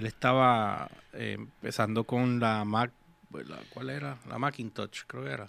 él 0.00 0.06
estaba 0.06 0.90
eh, 1.12 1.36
empezando 1.38 2.04
con 2.04 2.40
la 2.40 2.64
Mac, 2.64 2.90
la- 3.32 3.58
¿cuál 3.72 3.90
era? 3.90 4.18
La 4.28 4.38
Macintosh, 4.38 5.02
creo 5.06 5.24
que 5.24 5.30
era. 5.30 5.48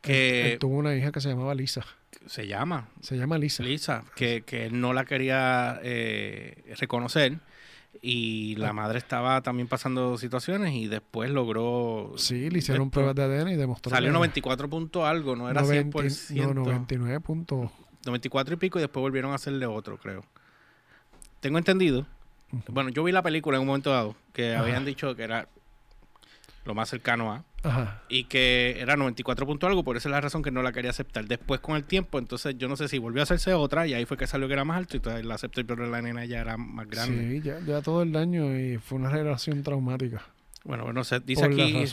Que 0.00 0.52
él 0.52 0.58
tuvo 0.58 0.76
una 0.76 0.94
hija 0.94 1.10
que 1.12 1.20
se 1.20 1.30
llamaba 1.30 1.54
Lisa. 1.54 1.82
se 2.26 2.46
llama 2.46 2.88
Se 3.00 3.16
llama 3.16 3.38
Lisa. 3.38 3.62
Lisa, 3.62 4.04
que, 4.14 4.42
que 4.42 4.66
él 4.66 4.78
no 4.80 4.92
la 4.92 5.04
quería 5.06 5.80
eh, 5.82 6.74
reconocer 6.78 7.38
y 8.02 8.56
la 8.56 8.72
madre 8.74 8.98
estaba 8.98 9.40
también 9.40 9.66
pasando 9.68 10.18
situaciones 10.18 10.74
y 10.74 10.88
después 10.88 11.30
logró 11.30 12.12
Sí, 12.16 12.50
le 12.50 12.58
hicieron 12.58 12.90
pruebas 12.90 13.14
de 13.14 13.22
ADN 13.22 13.52
y 13.52 13.56
demostró 13.56 13.90
Salió 13.90 14.10
que 14.10 14.14
94 14.14 14.68
punto 14.68 15.06
algo, 15.06 15.36
no 15.36 15.48
era 15.48 15.62
90 15.62 15.98
100%. 16.00 16.54
No, 16.54 16.54
99 16.64 17.20
puntos. 17.20 17.70
94 18.04 18.54
y 18.54 18.56
pico 18.58 18.78
y 18.78 18.82
después 18.82 19.00
volvieron 19.00 19.30
a 19.32 19.36
hacerle 19.36 19.64
otro, 19.64 19.96
creo. 19.96 20.22
Tengo 21.40 21.56
entendido. 21.56 22.06
Bueno, 22.68 22.90
yo 22.90 23.02
vi 23.04 23.12
la 23.12 23.22
película 23.22 23.56
en 23.56 23.62
un 23.62 23.66
momento 23.68 23.90
dado 23.90 24.16
que 24.32 24.54
Ajá. 24.54 24.62
habían 24.62 24.84
dicho 24.84 25.14
que 25.16 25.22
era 25.22 25.48
lo 26.64 26.74
más 26.74 26.88
cercano 26.88 27.30
a 27.32 27.44
Ajá. 27.62 28.02
y 28.08 28.24
que 28.24 28.76
era 28.80 28.96
94 28.96 29.46
punto 29.46 29.66
algo, 29.66 29.84
por 29.84 29.96
esa 29.96 30.08
es 30.08 30.12
la 30.12 30.20
razón 30.20 30.42
que 30.42 30.50
no 30.50 30.62
la 30.62 30.72
quería 30.72 30.90
aceptar. 30.90 31.26
Después 31.26 31.60
con 31.60 31.76
el 31.76 31.84
tiempo, 31.84 32.18
entonces 32.18 32.56
yo 32.58 32.68
no 32.68 32.76
sé 32.76 32.88
si 32.88 32.98
volvió 32.98 33.20
a 33.20 33.24
hacerse 33.24 33.52
otra 33.54 33.86
y 33.86 33.94
ahí 33.94 34.04
fue 34.06 34.16
que 34.16 34.26
salió 34.26 34.46
que 34.46 34.54
era 34.54 34.64
más 34.64 34.78
alto 34.78 34.96
y 34.96 34.98
entonces 34.98 35.24
la 35.26 35.34
aceptó 35.34 35.64
pero 35.66 35.86
la 35.86 36.00
nena 36.02 36.24
ya 36.24 36.40
era 36.40 36.56
más 36.56 36.88
grande. 36.88 37.30
Sí, 37.30 37.40
ya, 37.42 37.60
ya 37.60 37.82
todo 37.82 38.02
el 38.02 38.12
daño 38.12 38.58
y 38.58 38.78
fue 38.78 38.98
una 38.98 39.10
relación 39.10 39.62
traumática. 39.62 40.22
Bueno, 40.64 40.84
bueno, 40.84 41.04
se 41.04 41.20
dice 41.20 41.42
por 41.42 41.52
aquí. 41.52 41.84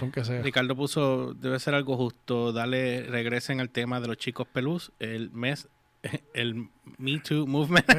Ricardo 0.41 0.75
puso, 0.77 1.33
debe 1.33 1.59
ser 1.59 1.73
algo 1.75 1.97
justo, 1.97 2.53
dale, 2.53 3.03
regresen 3.03 3.59
al 3.59 3.69
tema 3.69 3.99
de 3.99 4.07
los 4.07 4.17
chicos 4.17 4.47
pelús, 4.47 4.93
el 4.99 5.29
mes, 5.31 5.67
el 6.33 6.69
Me 6.97 7.19
Too 7.19 7.45
Movement. 7.45 7.85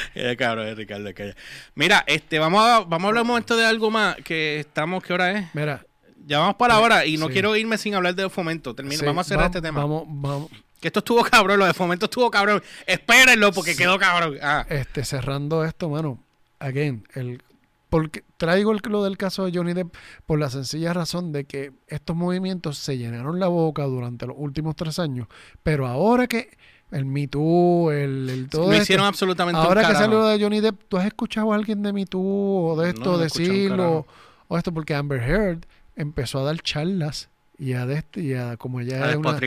Eh, 0.14 0.36
cabrón, 0.36 0.66
eh, 0.66 0.74
Ricardo, 0.74 1.12
calla. 1.14 1.34
Mira, 1.74 2.04
este, 2.06 2.38
vamos 2.38 2.62
a, 2.64 2.80
vamos 2.80 3.04
a 3.04 3.08
hablar 3.08 3.22
un 3.22 3.28
momento 3.28 3.56
de 3.56 3.64
algo 3.64 3.90
más, 3.90 4.16
que 4.24 4.60
estamos, 4.60 5.02
¿qué 5.02 5.12
hora 5.12 5.32
es? 5.38 5.46
Mira, 5.54 5.84
Ya 6.26 6.38
vamos 6.38 6.56
para 6.56 6.74
ahora 6.74 7.06
y 7.06 7.16
no 7.16 7.26
Sí. 7.26 7.32
quiero 7.32 7.56
irme 7.56 7.78
sin 7.78 7.94
hablar 7.94 8.14
de 8.14 8.28
fomento. 8.28 8.74
Termino. 8.74 8.98
Sí, 9.00 9.04
vamos 9.06 9.26
a 9.26 9.28
cerrar 9.28 9.46
este 9.46 9.60
tema. 9.62 9.80
Vamos, 9.80 10.04
vamos. 10.06 10.50
Que 10.80 10.88
esto 10.88 11.00
estuvo 11.00 11.22
cabrón, 11.24 11.58
lo 11.58 11.66
de 11.66 11.74
fomento 11.74 12.06
estuvo 12.06 12.30
cabrón. 12.30 12.62
Espérenlo 12.86 13.52
porque 13.52 13.74
quedó 13.76 13.98
cabrón. 13.98 14.36
Ah, 14.42 14.64
Este, 14.68 15.04
cerrando 15.04 15.64
esto, 15.64 15.88
mano. 15.88 16.22
Again, 16.58 17.06
el, 17.14 17.42
porque 17.88 18.22
traigo 18.36 18.70
el, 18.72 18.80
lo 18.88 19.02
del 19.02 19.16
caso 19.18 19.44
de 19.44 19.52
Johnny 19.52 19.72
Depp 19.74 19.94
por 20.26 20.38
la 20.38 20.48
sencilla 20.50 20.92
razón 20.92 21.32
de 21.32 21.44
que 21.44 21.72
estos 21.88 22.14
movimientos 22.14 22.78
se 22.78 22.96
llenaron 22.98 23.40
la 23.40 23.48
boca 23.48 23.82
durante 23.84 24.26
los 24.26 24.36
últimos 24.38 24.76
tres 24.76 24.98
años, 24.98 25.26
pero 25.62 25.86
ahora 25.86 26.26
que 26.28 26.56
el 26.90 27.04
Me 27.04 27.28
Too, 27.28 27.90
el, 27.92 28.28
el 28.30 28.48
todo 28.48 28.66
no 28.66 28.72
esto, 28.72 28.82
hicieron 28.82 29.06
absolutamente 29.06 29.60
un 29.60 29.66
ahora 29.66 29.86
que 29.86 29.94
salió 29.94 30.24
de 30.24 30.42
Johnny 30.42 30.60
Depp, 30.60 30.82
¿tú 30.88 30.96
has 30.96 31.06
escuchado 31.06 31.52
a 31.52 31.56
alguien 31.56 31.82
de 31.82 31.92
Me 31.92 32.06
Too 32.06 32.20
o 32.20 32.76
de 32.80 32.90
esto 32.90 33.12
no 33.12 33.18
decirlo 33.18 34.06
o 34.48 34.56
esto? 34.58 34.72
Porque 34.72 34.94
Amber 34.94 35.20
Heard 35.22 35.60
empezó 35.96 36.40
a 36.40 36.44
dar 36.44 36.58
charlas 36.60 37.28
y 37.58 37.74
a, 37.74 37.84
de 37.84 37.96
este, 37.98 38.22
y 38.22 38.32
a 38.34 38.56
como 38.56 38.80
ella 38.80 39.04
A 39.04 39.10
es 39.10 39.16
una, 39.16 39.38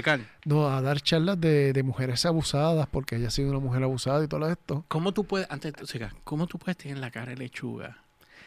no, 0.46 0.68
a 0.70 0.82
dar 0.84 1.02
charlas 1.02 1.42
de, 1.42 1.74
de 1.74 1.84
mujeres 1.84 2.26
abusadas 2.28 2.88
porque 2.92 3.16
ella 3.16 3.30
ha 3.30 3.32
sido 3.32 3.50
una 3.50 3.60
mujer 3.60 3.82
abusada 3.84 4.24
y 4.24 4.28
todo 4.28 4.48
esto, 4.50 4.86
¿Cómo 4.88 5.14
tú 5.14 5.24
puedes, 5.24 5.50
antes 5.50 5.74
sigas, 5.90 6.14
cómo 6.24 6.46
tú 6.48 6.60
puedes 6.60 6.78
tener 6.78 6.98
la 7.00 7.10
cara 7.12 7.32
de 7.32 7.38
lechuga? 7.38 7.98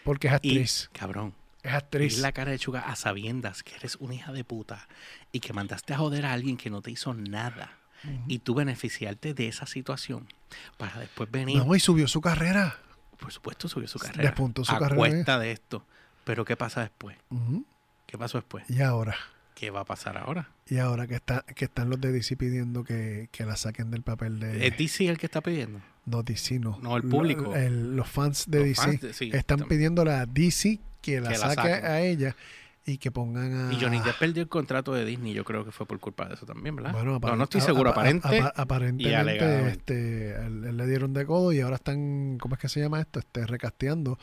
porque 0.05 0.29
es 0.29 0.33
Y, 0.35 0.37
actriz. 0.37 0.91
cabrón, 0.93 1.35
Es 1.65 1.73
actriz. 1.75 2.19
la 2.21 2.31
cara 2.31 2.53
de 2.53 2.59
lechuga 2.59 2.79
a 2.81 2.95
sabiendas 2.95 3.65
que 3.65 3.75
eres 3.75 3.97
una 3.97 4.15
hija 4.15 4.33
de 4.33 4.45
puta 4.45 4.87
y 5.33 5.41
que 5.41 5.53
mandaste 5.53 5.95
a 5.95 5.99
joder 5.99 6.27
a 6.27 6.33
alguien 6.33 6.57
que 6.57 6.71
no 6.71 6.81
te 6.81 6.93
hizo 6.93 7.13
nada 7.13 7.76
y 8.29 8.39
tú 8.41 8.55
beneficiarte 8.55 9.35
de 9.35 9.49
esa 9.49 9.67
situación 9.67 10.27
para 10.77 10.99
después 11.01 11.31
venir, 11.31 11.59
No, 11.65 11.75
y 11.75 11.81
subió 11.81 12.07
su 12.09 12.21
carrera. 12.21 12.77
por 13.19 13.33
supuesto, 13.33 13.69
subió 13.69 13.89
su 13.89 13.99
carrera 13.99 14.23
Despuntó 14.31 14.65
su 14.65 14.73
a 14.75 14.79
carrera. 14.79 14.97
cuesta 14.97 15.39
de 15.39 15.53
esto. 15.53 15.85
Pero 16.25 16.45
¿qué 16.45 16.57
pasa 16.57 16.81
después? 16.83 17.17
¿Qué 18.07 18.19
pasó 18.19 18.39
después? 18.39 18.65
Y 18.71 18.81
ahora, 18.83 19.17
¿Qué 19.55 19.71
va 19.71 19.81
a 19.81 19.85
pasar 19.85 20.19
ahora? 20.19 20.51
y 20.69 20.79
ahora 20.79 21.07
que 21.07 21.15
está, 21.15 21.43
que 21.55 21.65
están 21.65 21.89
los 21.89 22.01
de 22.01 22.13
DC 22.13 22.37
pidiendo 22.37 22.85
que, 22.85 23.29
que 23.33 23.45
la 23.47 23.57
saquen 23.57 23.91
del 23.91 24.03
papel 24.03 24.39
de 24.41 24.67
¿Es 24.67 24.77
DC 24.77 25.09
el 25.09 25.17
que 25.19 25.27
está 25.27 25.41
pidiendo? 25.41 25.81
no 26.05 26.23
DC 26.23 26.59
no. 26.59 26.79
No, 26.83 26.97
el 26.97 27.05
público. 27.05 27.43
Lo- 27.43 27.57
el- 27.57 27.97
los 27.97 28.09
fans 28.09 28.45
de 28.49 28.59
Los 28.59 28.69
DC 28.69 28.83
fans 28.83 29.01
de- 29.01 29.13
sí, 29.15 29.31
están 29.33 29.61
tam- 29.61 29.69
pidiéndole 29.69 30.13
a 30.13 30.27
DC 30.27 30.79
que 31.01 31.21
la 31.21 31.29
Que 31.31 31.39
la 31.39 31.47
saque 31.55 31.55
saquen. 31.73 31.87
a 31.87 32.01
ella 32.01 32.37
y 32.89 32.99
que 32.99 33.11
pongan 33.11 33.69
a 33.69 33.73
Y 33.73 33.81
Johnny 33.81 33.99
Depp 34.01 34.17
perdió 34.19 34.43
el 34.43 34.49
contrato 34.49 34.93
de 34.95 35.05
Disney, 35.05 35.33
yo 35.35 35.45
creo 35.45 35.65
que 35.65 35.73
fue 35.73 35.87
por 35.87 35.99
culpa 35.99 36.27
de 36.29 36.35
eso 36.35 36.47
también, 36.47 36.77
¿verdad? 36.77 36.93
Bueno, 36.93 37.19
no, 37.21 37.37
no 37.37 37.45
estoy 37.45 37.61
seguro, 37.61 37.91
aparente. 37.91 38.29
apa- 38.41 38.53
aparentemente, 38.57 39.69
este, 39.69 40.37
él 40.47 40.77
le 40.77 40.87
dieron 40.87 41.13
de 41.13 41.27
codo 41.27 41.53
y 41.53 41.61
ahora 41.61 41.77
están, 41.77 42.39
¿cómo 42.39 42.55
es 42.55 42.61
que 42.61 42.69
se 42.69 42.81
llama 42.81 43.01
esto? 43.01 43.19
Este, 43.19 43.45
recasteando. 43.47 44.19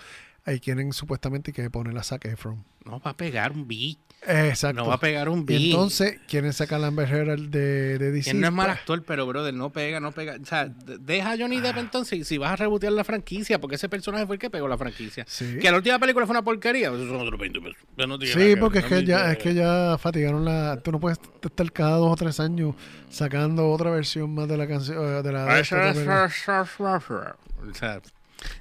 Ahí 0.45 0.59
quieren 0.59 0.91
supuestamente 0.91 1.53
que 1.53 1.69
poner 1.69 1.97
a 1.97 2.03
Zac 2.03 2.25
Efron. 2.25 2.65
No 2.83 2.99
va 2.99 3.11
a 3.11 3.17
pegar 3.17 3.53
un 3.53 3.65
beat. 3.65 3.97
Exacto. 4.27 4.81
No 4.81 4.87
va 4.89 4.95
a 4.95 4.99
pegar 4.99 5.29
un 5.29 5.39
y 5.39 5.43
beat. 5.43 5.61
entonces 5.61 6.19
quieren 6.27 6.51
sacar 6.51 6.83
a 6.83 6.87
Amber 6.87 7.07
Heard 7.09 7.39
de, 7.49 7.97
de 7.97 8.11
DC. 8.11 8.31
Él 8.31 8.41
no 8.41 8.47
es 8.47 8.53
mal 8.53 8.69
actor, 8.69 9.03
pero 9.03 9.25
brother, 9.25 9.53
no 9.53 9.69
pega, 9.71 10.01
no 10.01 10.11
pega. 10.11 10.35
O 10.41 10.45
sea, 10.45 10.65
de- 10.65 10.97
deja 10.97 11.31
a 11.31 11.37
Johnny 11.37 11.61
Depp 11.61 11.77
entonces 11.77 12.19
y 12.19 12.23
si 12.25 12.37
vas 12.37 12.51
a 12.51 12.55
rebotear 12.57 12.91
la 12.91 13.05
franquicia, 13.05 13.59
porque 13.61 13.75
ese 13.77 13.87
personaje 13.87 14.25
fue 14.25 14.35
el 14.35 14.39
que 14.39 14.49
pegó 14.49 14.67
la 14.67 14.77
franquicia. 14.77 15.23
Sí. 15.29 15.59
Que 15.61 15.71
la 15.71 15.77
última 15.77 15.97
película 15.97 16.25
fue 16.25 16.33
una 16.33 16.43
porquería. 16.43 16.87
Eso 16.89 17.07
son 17.07 17.21
otros 17.21 17.39
20 17.39 17.61
pesos. 17.61 17.77
No 18.05 18.17
Sí, 18.19 18.33
que 18.33 18.57
porque 18.57 18.79
es 18.79 18.85
que 18.85 19.05
ya, 19.05 19.31
es 19.31 19.37
que 19.37 19.53
ya 19.53 19.97
fatigaron 19.97 20.43
la. 20.43 20.77
Tú 20.83 20.91
no 20.91 20.99
puedes 20.99 21.19
estar 21.41 21.71
cada 21.71 21.95
dos 21.97 22.11
o 22.11 22.15
tres 22.17 22.41
años 22.41 22.75
sacando 23.09 23.69
otra 23.69 23.91
versión 23.91 24.33
más 24.35 24.49
de 24.49 24.57
la 24.57 24.67
canción. 24.67 24.97
eh, 24.97 25.21
De 25.21 25.31
la, 25.31 25.45
de 25.55 25.61
esta. 25.61 25.93
O 27.69 27.73
sea, 27.73 28.01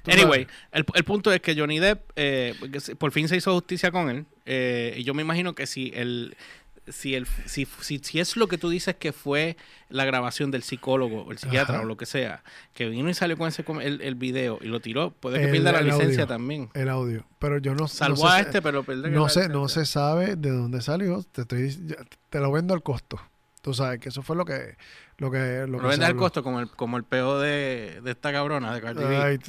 anyway, 0.07 0.47
el, 0.71 0.85
el 0.93 1.03
punto 1.03 1.31
es 1.31 1.41
que 1.41 1.55
Johnny 1.57 1.79
Depp, 1.79 2.11
eh, 2.15 2.53
por 2.97 3.11
fin 3.11 3.27
se 3.27 3.37
hizo 3.37 3.53
justicia 3.53 3.91
con 3.91 4.09
él. 4.09 4.25
eh, 4.45 4.95
y 4.97 5.03
yo 5.03 5.13
me 5.13 5.21
imagino 5.21 5.53
que 5.55 5.65
si 5.67 5.91
el, 5.95 6.35
si, 6.89 7.15
el, 7.15 7.25
si, 7.45 7.65
si, 7.79 7.99
si 7.99 8.19
es 8.19 8.35
lo 8.35 8.47
que 8.47 8.57
tú 8.57 8.69
dices 8.69 8.95
que 8.95 9.13
fue 9.13 9.55
la 9.89 10.03
grabación 10.03 10.51
del 10.51 10.63
psicólogo, 10.63 11.23
o 11.23 11.31
el 11.31 11.37
psiquiatra 11.37 11.75
Ajá. 11.75 11.83
o 11.83 11.87
lo 11.87 11.95
que 11.95 12.05
sea, 12.05 12.43
que 12.73 12.89
vino 12.89 13.09
y 13.09 13.13
salió 13.13 13.37
con 13.37 13.47
ese 13.47 13.63
el, 13.81 14.01
el 14.01 14.15
video 14.15 14.59
y 14.61 14.67
lo 14.67 14.79
tiró, 14.81 15.11
puede 15.11 15.39
que 15.39 15.45
El- 15.45 15.51
pierda 15.51 15.71
la 15.71 15.81
licencia 15.81 16.23
audio. 16.23 16.27
también. 16.27 16.69
El 16.73 16.89
audio. 16.89 17.25
Pero 17.39 17.57
yo 17.59 17.73
no 17.75 17.87
Salvó 17.87 18.23
no 18.25 18.29
sé 18.31 18.35
a 18.35 18.39
este, 18.41 18.61
pero 18.61 18.83
pierde 18.83 19.09
No 19.11 19.29
sé, 19.29 19.47
no 19.49 19.67
se 19.69 19.85
sabe 19.85 20.35
de 20.35 20.49
dónde 20.49 20.81
salió. 20.81 21.23
Te, 21.31 21.41
estoy, 21.41 21.73
te 22.29 22.39
lo 22.39 22.51
vendo 22.51 22.73
al 22.73 22.83
costo. 22.83 23.19
Tú 23.63 23.73
sabes 23.73 24.01
que 24.01 24.09
eso 24.09 24.21
fue 24.21 24.35
lo 24.35 24.43
que. 24.43 24.75
Lo 25.19 25.31
que, 25.31 25.65
lo 25.69 25.79
que 25.79 25.87
vende 25.87 26.05
al 26.05 26.17
costo 26.17 26.43
como 26.43 26.59
el, 26.59 26.69
como 26.71 26.97
el 26.97 27.05
peo 27.05 27.39
de, 27.39 28.01
de 28.03 28.11
esta 28.11 28.33
cabrona, 28.33 28.73
de 28.73 28.81
Cardi 28.81 29.05
B. 29.05 29.15
Ay, 29.15 29.39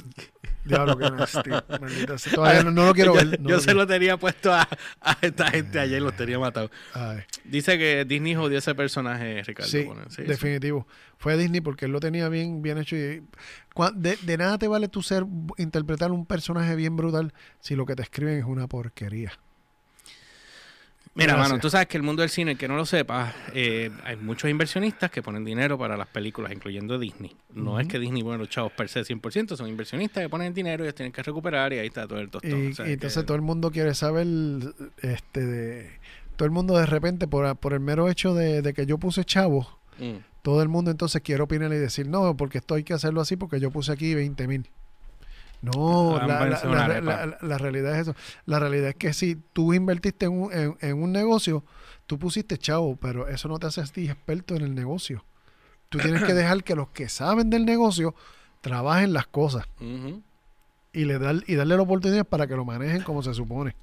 diablo, 0.63 0.97
que 0.97 1.11
nasty. 1.11 1.49
Maldita 1.81 2.17
sea. 2.17 2.33
Todavía 2.33 2.63
no, 2.63 2.71
no 2.71 2.85
lo 2.85 2.93
quiero 2.93 3.13
yo 3.13 3.29
ver. 3.29 3.41
no 3.41 3.49
yo 3.49 3.55
lo 3.55 3.59
se 3.59 3.65
quiero. 3.65 3.79
lo 3.81 3.87
tenía 3.87 4.15
puesto 4.15 4.53
a, 4.53 4.69
a 5.01 5.17
esta 5.19 5.51
gente 5.51 5.81
ayer, 5.81 6.01
los 6.01 6.15
tenía 6.15 6.39
matado. 6.39 6.71
Ay. 6.93 7.23
Dice 7.43 7.77
que 7.77 8.05
Disney 8.05 8.35
jodió 8.35 8.59
ese 8.59 8.73
personaje, 8.73 9.43
Ricardo. 9.43 9.69
Sí, 9.69 9.81
pone. 9.81 10.03
Sí, 10.07 10.21
sí. 10.21 10.23
definitivo. 10.23 10.87
Fue 11.17 11.35
Disney 11.35 11.59
porque 11.59 11.83
él 11.83 11.91
lo 11.91 11.99
tenía 11.99 12.29
bien, 12.29 12.61
bien 12.61 12.77
hecho. 12.77 12.95
Y, 12.95 13.21
de, 13.95 14.17
de 14.21 14.37
nada 14.37 14.57
te 14.57 14.69
vale 14.69 14.87
tú 14.87 15.01
ser, 15.01 15.25
interpretar 15.57 16.13
un 16.13 16.25
personaje 16.25 16.73
bien 16.77 16.95
brutal 16.95 17.33
si 17.59 17.75
lo 17.75 17.85
que 17.85 17.97
te 17.97 18.03
escriben 18.03 18.37
es 18.37 18.45
una 18.45 18.67
porquería. 18.67 19.33
Mira, 21.17 21.33
Gracias. 21.33 21.49
mano, 21.49 21.61
tú 21.61 21.69
sabes 21.69 21.87
que 21.87 21.95
el 21.95 22.03
mundo 22.03 22.21
del 22.23 22.29
cine, 22.29 22.51
el 22.51 22.57
que 22.57 22.67
no 22.67 22.75
lo 22.75 22.85
sepa, 22.85 23.33
eh, 23.53 23.89
hay 24.03 24.17
muchos 24.17 24.49
inversionistas 24.51 25.09
que 25.09 25.21
ponen 25.23 25.45
dinero 25.45 25.77
para 25.77 25.95
las 25.95 26.07
películas, 26.07 26.51
incluyendo 26.51 26.99
Disney. 26.99 27.33
No 27.53 27.79
es 27.79 27.87
que 27.87 27.99
Disney 27.99 28.21
pone 28.21 28.37
los 28.37 28.49
chavos 28.49 28.73
per 28.73 28.89
se 28.89 29.01
100%, 29.05 29.55
son 29.55 29.69
inversionistas 29.69 30.23
que 30.23 30.29
ponen 30.29 30.53
dinero 30.53 30.83
y 30.83 30.87
ellos 30.87 30.95
tienen 30.95 31.13
que 31.13 31.23
recuperar 31.23 31.71
y 31.71 31.79
ahí 31.79 31.87
está 31.87 32.05
todo 32.05 32.19
el 32.19 32.29
tostón. 32.29 32.65
Y, 32.65 32.71
O 32.71 32.75
sea, 32.75 32.89
y 32.89 32.93
entonces 32.93 33.23
que- 33.23 33.27
todo 33.27 33.35
el 33.37 33.43
mundo 33.43 33.71
quiere 33.71 33.93
saber, 33.95 34.27
este, 35.01 35.45
de, 35.45 35.89
todo 36.35 36.45
el 36.47 36.51
mundo 36.51 36.77
de 36.77 36.85
repente, 36.85 37.27
por, 37.29 37.55
por 37.55 37.71
el 37.71 37.79
mero 37.79 38.09
hecho 38.09 38.33
de, 38.33 38.61
de 38.61 38.73
que 38.73 38.85
yo 38.85 38.97
puse 38.97 39.23
chavos, 39.23 39.67
Mm. 39.97 40.17
todo 40.41 40.61
el 40.61 40.67
mundo 40.67 40.91
entonces 40.91 41.21
quiere 41.21 41.41
opinar 41.43 41.71
y 41.71 41.77
decir, 41.77 42.09
no, 42.09 42.35
porque 42.35 42.57
esto 42.57 42.75
hay 42.75 42.83
que 42.83 42.93
hacerlo 42.93 43.21
así 43.21 43.37
porque 43.37 43.61
yo 43.61 43.71
puse 43.71 43.93
aquí 43.93 44.13
20 44.13 44.45
mil. 44.49 44.69
No, 45.61 46.17
la, 46.27 46.87
la- 47.01 47.37
la- 47.41 47.57
realidad 47.57 47.95
es 47.95 48.01
eso. 48.07 48.15
La 48.45 48.59
realidad 48.59 48.89
es 48.89 48.95
que 48.95 49.13
si 49.13 49.35
tú 49.35 49.73
invertiste 49.73 50.25
en 50.25 50.33
un, 50.33 50.53
en, 50.53 50.77
en 50.81 51.01
un 51.01 51.11
negocio, 51.11 51.63
tú 52.05 52.19
pusiste 52.19 52.57
chavo, 52.57 52.95
pero 52.97 53.27
eso 53.27 53.47
no 53.47 53.57
te 53.59 53.67
hace 53.67 53.81
a 53.81 53.85
ti 53.85 54.07
experto 54.09 54.55
en 54.55 54.61
el 54.63 54.75
negocio. 54.75 55.23
Tú 55.89 55.97
tienes 55.99 56.23
que 56.23 56.33
dejar 56.35 56.63
que 56.63 56.75
los 56.75 56.89
que 56.89 57.09
saben 57.09 57.49
del 57.49 57.65
negocio 57.65 58.13
trabajen 58.61 59.13
las 59.13 59.27
cosas 59.27 59.65
y, 60.93 61.05
le 61.05 61.19
dar, 61.19 61.35
y 61.47 61.55
darle 61.55 61.75
la 61.75 61.81
oportunidad 61.83 62.25
para 62.25 62.47
que 62.47 62.55
lo 62.55 62.65
manejen 62.65 63.01
como 63.03 63.21
se 63.23 63.33
supone. 63.33 63.75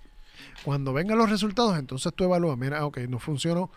Cuando 0.64 0.92
vengan 0.92 1.18
los 1.18 1.30
resultados, 1.30 1.78
entonces 1.78 2.12
tú 2.14 2.24
evalúas, 2.24 2.56
mira, 2.58 2.84
ok, 2.84 2.98
no 3.08 3.18
funcionó, 3.18 3.70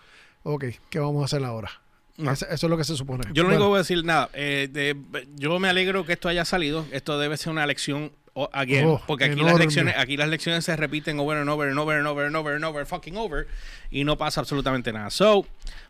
ok, 0.43 0.66
¿qué 0.89 1.00
vamos 1.00 1.22
a 1.22 1.26
hacer 1.26 1.43
ahora? 1.43 1.70
Eso, 2.18 2.45
es 2.49 2.63
lo 2.63 2.78
que 2.78 2.84
se 2.84 2.95
supone. 2.95 3.24
Yo 3.34 3.43
lo 3.43 3.49
Bueno, 3.49 3.55
único 3.57 3.63
que 3.63 3.70
voy 3.70 3.76
a 3.76 3.80
decir, 3.80 4.05
nada, 4.05 4.30
eh, 4.34 4.70
de- 4.72 4.95
yo 5.36 5.59
me 5.59 5.68
alegro 5.70 6.05
que 6.05 6.13
esto 6.13 6.30
haya 6.30 6.45
salido. 6.45 6.86
Esto 6.91 7.20
debe 7.20 7.36
ser 7.38 7.51
una 7.51 7.66
lección 7.68 8.11
again, 8.51 8.86
Oh, 8.86 9.01
porque 9.07 9.26
aquí 9.26 9.34
enorme. 9.34 9.51
las 9.51 9.59
lecciones, 9.59 9.95
aquí 9.97 10.18
las 10.18 10.28
lecciones 10.30 10.66
se 10.66 10.76
repiten 10.76 11.20
over 11.20 11.38
and 11.38 11.49
over 11.49 11.70
and 11.70 11.78
over 11.80 11.97
and 11.97 12.05
over 12.07 12.26
and 12.26 12.36
over 12.36 12.53
and 12.55 12.66
over, 12.66 12.86
fucking 12.86 13.16
over, 13.16 13.47
y 13.91 14.03
no 14.03 14.18
pasa 14.18 14.41
absolutamente 14.41 14.91
nada. 14.91 15.09
So, 15.09 15.45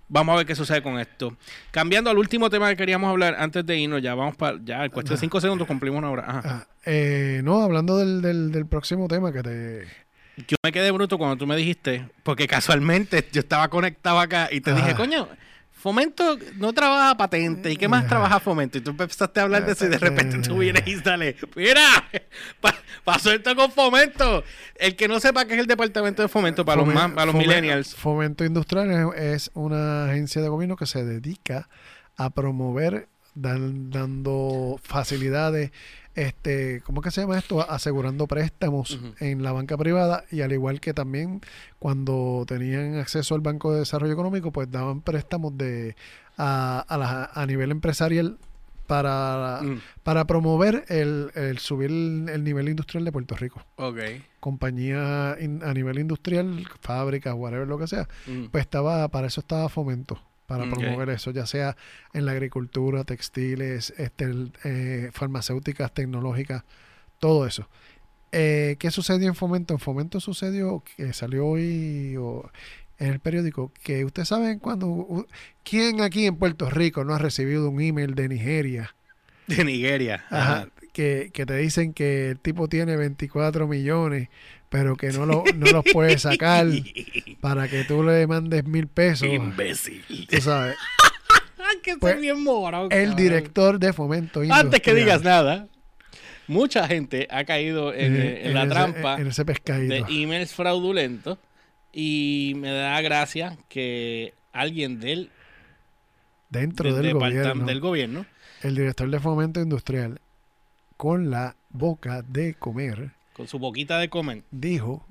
vamos 0.10 0.34
a 0.34 0.38
ver 0.38 0.46
qué 0.46 0.56
sucede 0.56 0.84
con 0.84 1.00
esto. 1.00 1.36
Cambiando 1.72 2.12
al 2.12 2.18
último 2.20 2.50
tema 2.52 2.70
que 2.70 2.76
queríamos 2.76 3.10
hablar 3.10 3.36
antes 3.40 3.66
de 3.66 3.78
irnos, 3.80 4.00
ya 4.02 4.14
vamos 4.14 4.36
para, 4.36 4.60
ya 4.64 4.86
en 4.86 4.92
cuestión 4.92 5.16
de 5.18 5.22
cinco 5.22 5.42
segundos 5.42 5.68
cumplimos 5.68 5.98
una 5.98 6.12
hora. 6.12 6.24
Ajá. 6.28 6.42
ah, 6.46 6.68
eh, 6.86 7.42
no, 7.44 7.62
hablando 7.64 7.98
del, 7.98 8.22
del, 8.22 8.52
del 8.52 8.66
próximo 8.68 9.08
tema 9.08 9.32
que 9.34 9.42
te... 9.42 9.88
Yo 10.48 10.58
me 10.64 10.72
quedé 10.72 10.92
bruto 10.92 11.18
cuando 11.18 11.38
tú 11.38 11.48
me 11.48 11.56
dijiste, 11.56 12.08
porque 12.22 12.46
casualmente 12.48 13.28
yo 13.32 13.40
estaba 13.40 13.70
conectado 13.70 14.20
acá 14.20 14.50
y 14.52 14.60
te 14.62 14.74
dije, 14.76 14.94
coño, 14.94 15.30
Fomento 15.86 16.40
no 16.56 16.74
trabaja 16.74 17.16
patente. 17.16 17.72
¿Y 17.72 17.78
qué 17.78 17.88
más 17.88 18.08
trabaja 18.08 18.40
Fomento? 18.40 18.80
Y 18.80 18.82
tú 18.82 18.90
empezaste 18.90 19.40
a 19.40 19.44
hablar 19.44 19.68
de 19.68 19.74
eso 19.74 19.86
y 19.86 19.90
de 19.90 20.00
repente 20.00 20.40
tú 20.40 20.58
vienes 20.58 20.82
y 20.88 20.96
sales. 20.96 21.36
Mira, 21.56 21.84
pa- 22.60 22.74
pasó 23.04 23.32
esto 23.32 23.56
con 23.56 23.72
Fomento. 23.72 24.44
El 24.78 24.96
que 24.96 25.08
no 25.08 25.20
sepa 25.20 25.46
qué 25.46 25.54
es 25.54 25.60
el 25.60 25.68
departamento 25.68 26.24
de 26.24 26.28
Fomento 26.28 26.66
para 26.66 26.82
los, 26.82 26.92
más, 26.92 27.12
para 27.12 27.28
los 27.28 27.36
Fomen- 27.36 27.48
millennials. 27.48 27.94
Fomento 27.94 28.44
Industrial 28.44 29.14
es, 29.16 29.22
es 29.44 29.52
una 29.54 30.06
agencia 30.10 30.42
de 30.42 30.48
gobierno 30.50 30.76
que 30.76 30.88
se 30.88 31.06
dedica 31.06 31.70
a 32.18 32.32
promover, 32.32 33.08
dan- 33.36 33.92
dando 33.92 34.80
facilidades, 34.82 35.70
este, 36.16 36.82
¿cómo 36.86 37.02
que 37.02 37.12
se 37.12 37.22
llama 37.22 37.38
esto? 37.38 37.62
Asegurando 37.70 38.26
préstamos 38.28 39.00
en 39.20 39.44
la 39.44 39.52
banca 39.52 39.78
privada 39.78 40.24
y 40.32 40.42
al 40.42 40.52
igual 40.54 40.80
que 40.80 40.94
también 40.94 41.42
cuando 41.80 42.46
tenían 42.48 42.98
acceso 42.98 43.36
al 43.36 43.42
Banco 43.42 43.74
de 43.74 43.80
Desarrollo 43.80 44.14
Económico, 44.14 44.52
pues 44.52 44.72
daban 44.72 45.02
préstamos 45.02 45.58
de 45.58 45.96
a, 46.38 46.80
a, 46.88 46.98
la- 46.98 47.30
a 47.34 47.46
nivel 47.46 47.72
empresarial 47.72 48.38
para, 48.88 49.62
Mm, 49.64 49.80
para 50.04 50.26
promover 50.26 50.86
el, 50.90 51.32
el 51.36 51.58
subir 51.58 51.90
el- 51.90 52.30
el 52.30 52.44
nivel 52.44 52.70
industrial 52.70 53.04
de 53.04 53.12
Puerto 53.12 53.36
Rico. 53.36 53.62
Ok. 53.78 53.98
compañía 54.40 55.36
in- 55.42 55.64
a 55.64 55.74
nivel 55.74 55.98
industrial, 56.00 56.68
fábricas, 56.80 57.34
whatever, 57.36 57.68
lo 57.68 57.80
que 57.80 57.88
sea, 57.88 58.08
Mm, 58.28 58.46
pues 58.52 58.62
estaba, 58.62 59.08
para 59.10 59.28
eso 59.28 59.42
estaba 59.42 59.68
fomento, 59.70 60.20
para 60.46 60.66
promover 60.70 61.10
eso, 61.10 61.32
ya 61.32 61.46
sea 61.46 61.76
en 62.14 62.26
la 62.26 62.32
agricultura, 62.34 63.04
textiles, 63.04 63.94
este, 63.98 64.32
eh, 64.64 65.10
farmacéuticas, 65.14 65.94
tecnológicas, 65.94 66.64
todo 67.20 67.46
eso. 67.48 67.70
Eh, 68.32 68.76
¿Qué 68.80 68.92
sucedió 68.92 69.28
en 69.30 69.36
Fomento? 69.36 69.74
En 69.74 69.80
Fomento 69.80 70.20
sucedió 70.20 70.84
que 70.98 71.14
salió 71.14 71.46
hoy 71.48 72.16
o, 72.18 72.50
en 72.98 73.14
el 73.14 73.20
periódico 73.20 73.72
que 73.84 74.06
ustedes 74.06 74.28
saben 74.28 74.60
cuando... 74.60 74.88
u- 74.88 75.28
¿Quién 75.64 76.02
aquí 76.02 76.26
en 76.26 76.36
Puerto 76.38 76.70
Rico 76.70 77.04
no 77.06 77.14
ha 77.14 77.18
recibido 77.20 77.70
un 77.70 77.82
email 77.82 78.14
de 78.16 78.28
Nigeria? 78.30 78.96
De 79.48 79.64
Nigeria. 79.64 80.26
Ajá, 80.30 80.70
que, 80.94 81.30
que 81.34 81.46
te 81.46 81.56
dicen 81.58 81.94
que 81.94 82.32
el 82.32 82.40
tipo 82.40 82.68
tiene 82.68 82.96
24 82.98 83.68
millones, 83.68 84.30
pero 84.70 84.96
que 84.96 85.10
no, 85.12 85.26
lo, 85.26 85.44
no 85.56 85.72
los 85.72 85.86
puede 85.94 86.18
sacar 86.18 86.68
para 87.42 87.68
que 87.68 87.84
tú 87.84 88.04
le 88.04 88.26
mandes 88.28 88.66
mil 88.66 88.88
pesos. 88.88 89.28
Imbécil. 89.28 90.04
Tú 90.30 90.42
sabes, 90.42 90.76
que 91.84 91.98
Pues, 91.98 92.14
soy 92.14 92.22
bien 92.22 92.44
morado. 92.44 92.90
el 92.92 93.16
director 93.16 93.80
de 93.80 93.94
Fomento 93.94 94.40
Antes 94.42 94.52
que 94.82 94.92
Industrial, 94.92 94.96
digas 94.98 95.24
nada, 95.24 95.68
mucha 96.48 96.88
gente 96.88 97.28
ha 97.32 97.44
caído 97.44 97.94
en, 97.94 98.16
en 98.16 98.54
la 98.54 98.62
ese- 98.64 98.70
trampa 98.72 99.16
en 99.20 99.28
ese 99.28 99.44
de 99.44 100.04
emails 100.10 100.54
fraudulentos 100.54 101.38
y 101.92 102.54
me 102.58 102.72
da 102.72 103.00
gracia 103.02 103.58
que 103.70 104.34
alguien 104.54 105.00
del, 105.00 105.30
Dentro 106.50 106.94
del, 106.94 107.04
del 107.04 107.14
departam- 107.16 107.20
gobierno, 107.20 107.66
del 107.66 107.80
gobierno 107.80 108.26
el 108.62 108.76
director 108.76 109.10
de 109.10 109.20
Fomento 109.20 109.60
Industrial, 109.62 110.20
con 110.98 111.30
la 111.30 111.56
boca 111.70 112.22
de 112.24 112.54
comer, 112.56 113.12
con 113.36 113.48
su 113.48 113.60
boquita 113.60 114.00
de 114.00 114.10
comer. 114.10 114.44
dijo 114.52 115.06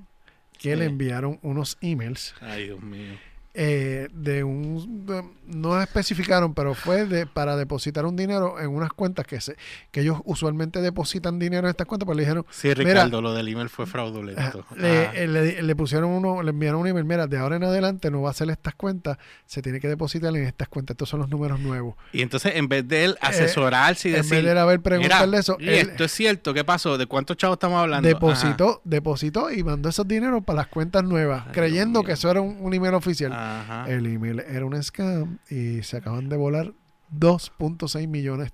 que 0.58 0.76
le 0.76 0.84
Sí. 0.86 0.90
enviaron 0.90 1.38
unos 1.42 1.76
emails 1.80 2.34
Ay, 2.40 2.64
Dios 2.64 2.80
mío. 2.80 3.14
Eh, 3.56 4.08
de 4.12 4.42
un 4.42 5.06
de- 5.06 5.22
no 5.46 5.80
especificaron 5.80 6.54
pero 6.54 6.74
fue 6.74 7.04
de 7.06 7.26
para 7.26 7.54
depositar 7.56 8.04
un 8.06 8.16
dinero 8.16 8.58
en 8.58 8.68
unas 8.70 8.92
cuentas 8.92 9.26
que 9.26 9.40
se 9.40 9.56
que 9.92 10.00
ellos 10.00 10.18
usualmente 10.24 10.80
depositan 10.80 11.38
dinero 11.38 11.66
en 11.68 11.70
estas 11.70 11.86
cuentas 11.86 12.04
pues 12.06 12.16
le 12.16 12.22
dijeron 12.24 12.44
Sí, 12.50 12.68
Mira. 12.68 12.82
Ricardo, 12.82 13.20
lo 13.22 13.32
del 13.34 13.46
email 13.48 13.68
fue 13.68 13.84
ah, 13.84 13.88
fraudulento. 13.88 14.64
le, 14.76 14.88
Ah. 15.06 15.12
eh, 15.14 15.28
le- 15.28 15.62
le 15.62 15.76
pusieron 15.76 16.10
uno 16.10 16.42
le 16.42 16.50
enviaron 16.50 16.80
un 16.80 16.86
email 16.88 17.04
mira 17.04 17.26
de 17.28 17.36
ahora 17.38 17.56
en 17.56 17.64
adelante 17.64 18.10
no 18.10 18.22
va 18.22 18.30
a 18.30 18.34
ser 18.34 18.50
estas 18.50 18.74
cuentas 18.74 19.18
se 19.46 19.62
tiene 19.62 19.78
que 19.80 19.86
depositar 19.88 20.34
en 20.34 20.44
estas 20.46 20.66
cuentas 20.68 20.94
estos 20.94 21.08
son 21.10 21.20
los 21.20 21.28
números 21.28 21.60
nuevos 21.60 21.94
Y 22.12 22.22
entonces, 22.22 22.52
en 22.56 22.66
vez 22.68 22.88
de 22.88 23.04
él 23.04 23.16
asesorarse 23.20 24.08
y 24.08 24.12
Eh, 24.12 24.16
en 24.16 24.22
decir, 24.22 24.36
vez 24.36 24.44
de 24.46 24.50
él 24.52 24.58
haber 24.58 24.78
mira, 24.78 24.82
preguntarle 24.90 25.38
eso 25.38 25.56
y 25.60 25.68
él 25.68 25.90
esto 25.90 26.04
es 26.04 26.12
cierto, 26.12 26.54
¿qué 26.54 26.64
pasó? 26.64 26.98
¿De 26.98 27.06
cuántos 27.06 27.36
chavos 27.36 27.54
estamos 27.56 27.78
hablando? 27.80 28.08
depositó 28.08 28.80
depositó 28.84 29.52
y 29.52 29.62
mandó 29.62 29.88
esos 29.90 30.08
dineros 30.08 30.42
para 30.44 30.56
las 30.58 30.66
cuentas 30.68 31.04
nuevas 31.04 31.44
Ay, 31.46 31.52
creyendo 31.52 32.02
que 32.02 32.12
eso 32.12 32.30
era 32.30 32.40
un, 32.40 32.56
un 32.60 32.74
email 32.74 32.94
oficial. 32.94 33.32
Ajá. 33.44 33.86
El 33.88 34.06
email 34.06 34.40
era 34.40 34.64
un 34.64 34.80
scam 34.82 35.38
y 35.50 35.82
se 35.82 35.96
acaban 35.98 36.28
de 36.28 36.36
volar 36.36 36.72
2.6 37.18 38.08
millones 38.08 38.52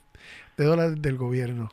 de 0.57 0.64
dólares 0.64 1.01
del 1.01 1.16
gobierno. 1.16 1.70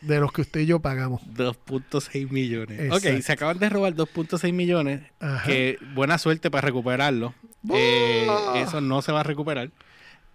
De 0.00 0.20
los 0.20 0.30
que 0.30 0.42
usted 0.42 0.60
y 0.60 0.66
yo 0.66 0.78
pagamos. 0.78 1.22
2.6 1.34 2.30
millones. 2.30 2.78
Exacto. 2.78 3.08
Ok, 3.08 3.20
se 3.20 3.32
acaban 3.32 3.58
de 3.58 3.68
robar 3.68 3.94
2.6 3.94 4.52
millones. 4.52 5.02
Ajá. 5.18 5.44
Que 5.44 5.78
buena 5.94 6.18
suerte 6.18 6.50
para 6.50 6.66
recuperarlo. 6.66 7.34
Eh, 7.72 8.28
eso 8.54 8.80
no 8.80 9.02
se 9.02 9.10
va 9.10 9.20
a 9.20 9.24
recuperar. 9.24 9.70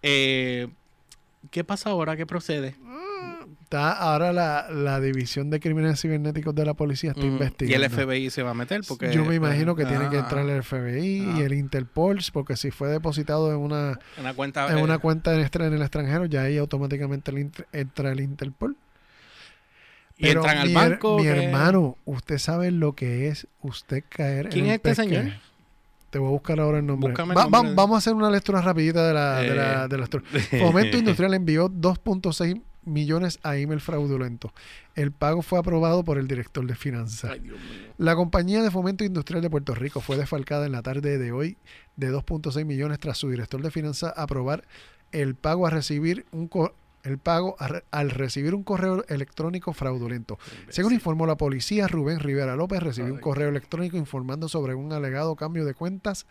Eh, 0.01 0.67
¿Qué 1.49 1.63
pasa 1.63 1.91
ahora? 1.91 2.17
¿Qué 2.17 2.25
procede? 2.25 2.75
Está 3.73 3.91
ahora 3.93 4.31
la, 4.31 4.67
la 4.69 4.99
División 4.99 5.49
de 5.49 5.59
Crímenes 5.59 5.99
Cibernéticos 5.99 6.53
de 6.53 6.63
la 6.63 6.75
Policía 6.75 7.09
está 7.09 7.21
Mm, 7.21 7.23
Y 7.23 7.27
el 7.27 7.33
investigando. 7.33 7.89
FBI 7.89 8.29
se 8.29 8.43
va 8.43 8.51
a 8.51 8.53
meter 8.53 8.81
porque... 8.87 9.11
yo 9.11 9.25
me 9.25 9.33
imagino 9.33 9.75
que 9.75 9.83
tiene 9.85 10.09
que 10.09 10.17
Ah, 10.17 10.19
entrar 10.19 10.47
el 10.47 10.61
FBI 10.61 11.25
Ah. 11.27 11.39
y 11.39 11.41
el 11.41 11.53
Interpol, 11.53 12.19
porque 12.31 12.55
si 12.55 12.69
fue 12.69 12.89
depositado 12.89 13.49
en 13.51 13.57
una, 13.57 13.97
Una 14.19 14.33
cuenta... 14.35 14.67
en 14.71 14.77
eh, 14.77 14.83
una 14.83 14.99
cuenta 14.99 15.33
en, 15.33 15.39
extra- 15.41 15.65
en 15.65 15.73
el 15.73 15.81
extranjero, 15.81 16.25
ya 16.25 16.43
ahí 16.43 16.59
automáticamente 16.59 17.31
el 17.31 17.39
inter- 17.39 17.67
entra 17.73 18.11
el 18.11 18.19
Interpol. 18.19 18.77
y 20.17 20.27
entran 20.27 20.59
al 20.59 20.67
mi, 20.67 20.73
banco. 20.75 21.17
mi 21.17 21.23
que- 21.23 21.29
hermano, 21.45 21.97
usted 22.05 22.37
sabe 22.37 22.69
lo 22.69 22.93
que 22.93 23.27
es 23.29 23.47
usted 23.63 24.03
caer 24.07 24.49
¿Quién 24.49 24.65
en 24.65 24.71
es 24.73 24.73
el 24.73 24.75
este 24.75 24.89
pesque? 25.01 25.15
señor? 25.15 25.33
Te 26.11 26.19
voy 26.19 26.27
a 26.27 26.31
buscar 26.31 26.59
ahora 26.59 26.77
el 26.77 26.85
nombre. 26.85 27.11
El 27.11 27.17
Va- 27.19 27.23
va- 27.33 27.43
nombre 27.49 27.69
de- 27.71 27.75
Vamos 27.75 27.95
a 27.95 27.97
hacer 27.97 28.13
una 28.13 28.29
lectura 28.29 28.61
rapidita 28.61 29.07
de 29.07 29.13
la, 29.15 29.39
de 29.41 29.55
la, 29.55 29.85
Eh. 29.85 29.87
de 29.87 29.97
la 29.97 30.01
lectura. 30.03 30.23
Fomento 30.59 30.95
Industrial 30.99 31.33
envió 31.33 31.69
2.6 31.69 32.61
millones 32.85 33.39
a 33.43 33.57
email 33.57 33.79
fraudulento. 33.79 34.53
El 34.95 35.11
pago 35.11 35.41
fue 35.41 35.59
aprobado 35.59 36.03
por 36.03 36.17
el 36.17 36.27
director 36.27 36.65
de 36.65 36.75
finanzas. 36.75 37.37
La 37.97 38.15
compañía 38.15 38.61
de 38.61 38.71
fomento 38.71 39.03
industrial 39.03 39.41
de 39.41 39.49
Puerto 39.49 39.75
Rico 39.75 40.01
fue 40.01 40.17
desfalcada 40.17 40.65
en 40.65 40.71
la 40.71 40.81
tarde 40.81 41.17
de 41.17 41.31
hoy 41.31 41.57
de 41.95 42.11
2.6 42.11 42.65
millones 42.65 42.99
tras 42.99 43.17
su 43.17 43.29
director 43.29 43.61
de 43.61 43.71
finanzas 43.71 44.13
aprobar 44.15 44.63
el 45.11 45.35
pago 45.35 45.67
a 45.67 45.69
recibir 45.69 46.25
un 46.31 46.49
el 47.03 47.17
pago 47.17 47.57
a 47.59 47.81
al 47.91 48.09
recibir 48.11 48.55
un 48.55 48.63
correo 48.63 49.03
electrónico 49.09 49.73
fraudulento. 49.73 50.39
Según 50.69 50.93
informó 50.93 51.25
la 51.25 51.35
policía, 51.35 51.87
Rubén 51.87 52.19
Rivera 52.19 52.55
López 52.55 52.81
recibió 52.81 53.13
un 53.13 53.19
correo 53.19 53.49
electrónico 53.49 53.97
informando 53.97 54.47
sobre 54.47 54.73
un 54.73 54.93
alegado 54.93 55.35
cambio 55.35 55.65
de 55.65 55.73
cuentas 55.73 56.25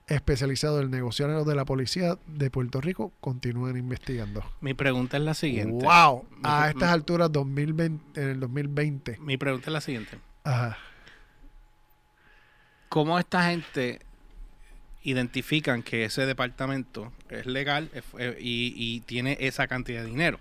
especializado 0.07 0.77
del 0.77 0.89
negociario 0.89 1.45
de 1.45 1.55
la 1.55 1.63
policía 1.63 2.17
de 2.27 2.49
Puerto 2.49 2.81
Rico 2.81 3.13
continúan 3.21 3.77
investigando. 3.77 4.43
Mi 4.59 4.73
pregunta 4.73 5.17
es 5.17 5.23
la 5.23 5.33
siguiente. 5.35 5.85
¡Wow! 5.85 6.25
Mi- 6.31 6.37
A 6.43 6.63
mi- 6.63 6.69
estas 6.69 6.89
alturas 6.89 7.31
2020, 7.31 8.19
en 8.21 8.29
el 8.29 8.39
2020. 8.39 9.17
Mi 9.19 9.37
pregunta 9.37 9.67
es 9.67 9.73
la 9.73 9.81
siguiente. 9.81 10.19
Ajá. 10.43 10.77
¿Cómo 12.89 13.17
esta 13.19 13.49
gente 13.51 14.01
identifican 15.03 15.83
que 15.83 16.05
ese 16.05 16.25
departamento 16.25 17.11
es 17.29 17.45
legal 17.45 17.89
es- 17.93 18.03
eh, 18.19 18.37
y, 18.39 18.73
y 18.77 18.99
tiene 19.01 19.37
esa 19.39 19.67
cantidad 19.67 20.01
de 20.03 20.07
dinero? 20.09 20.37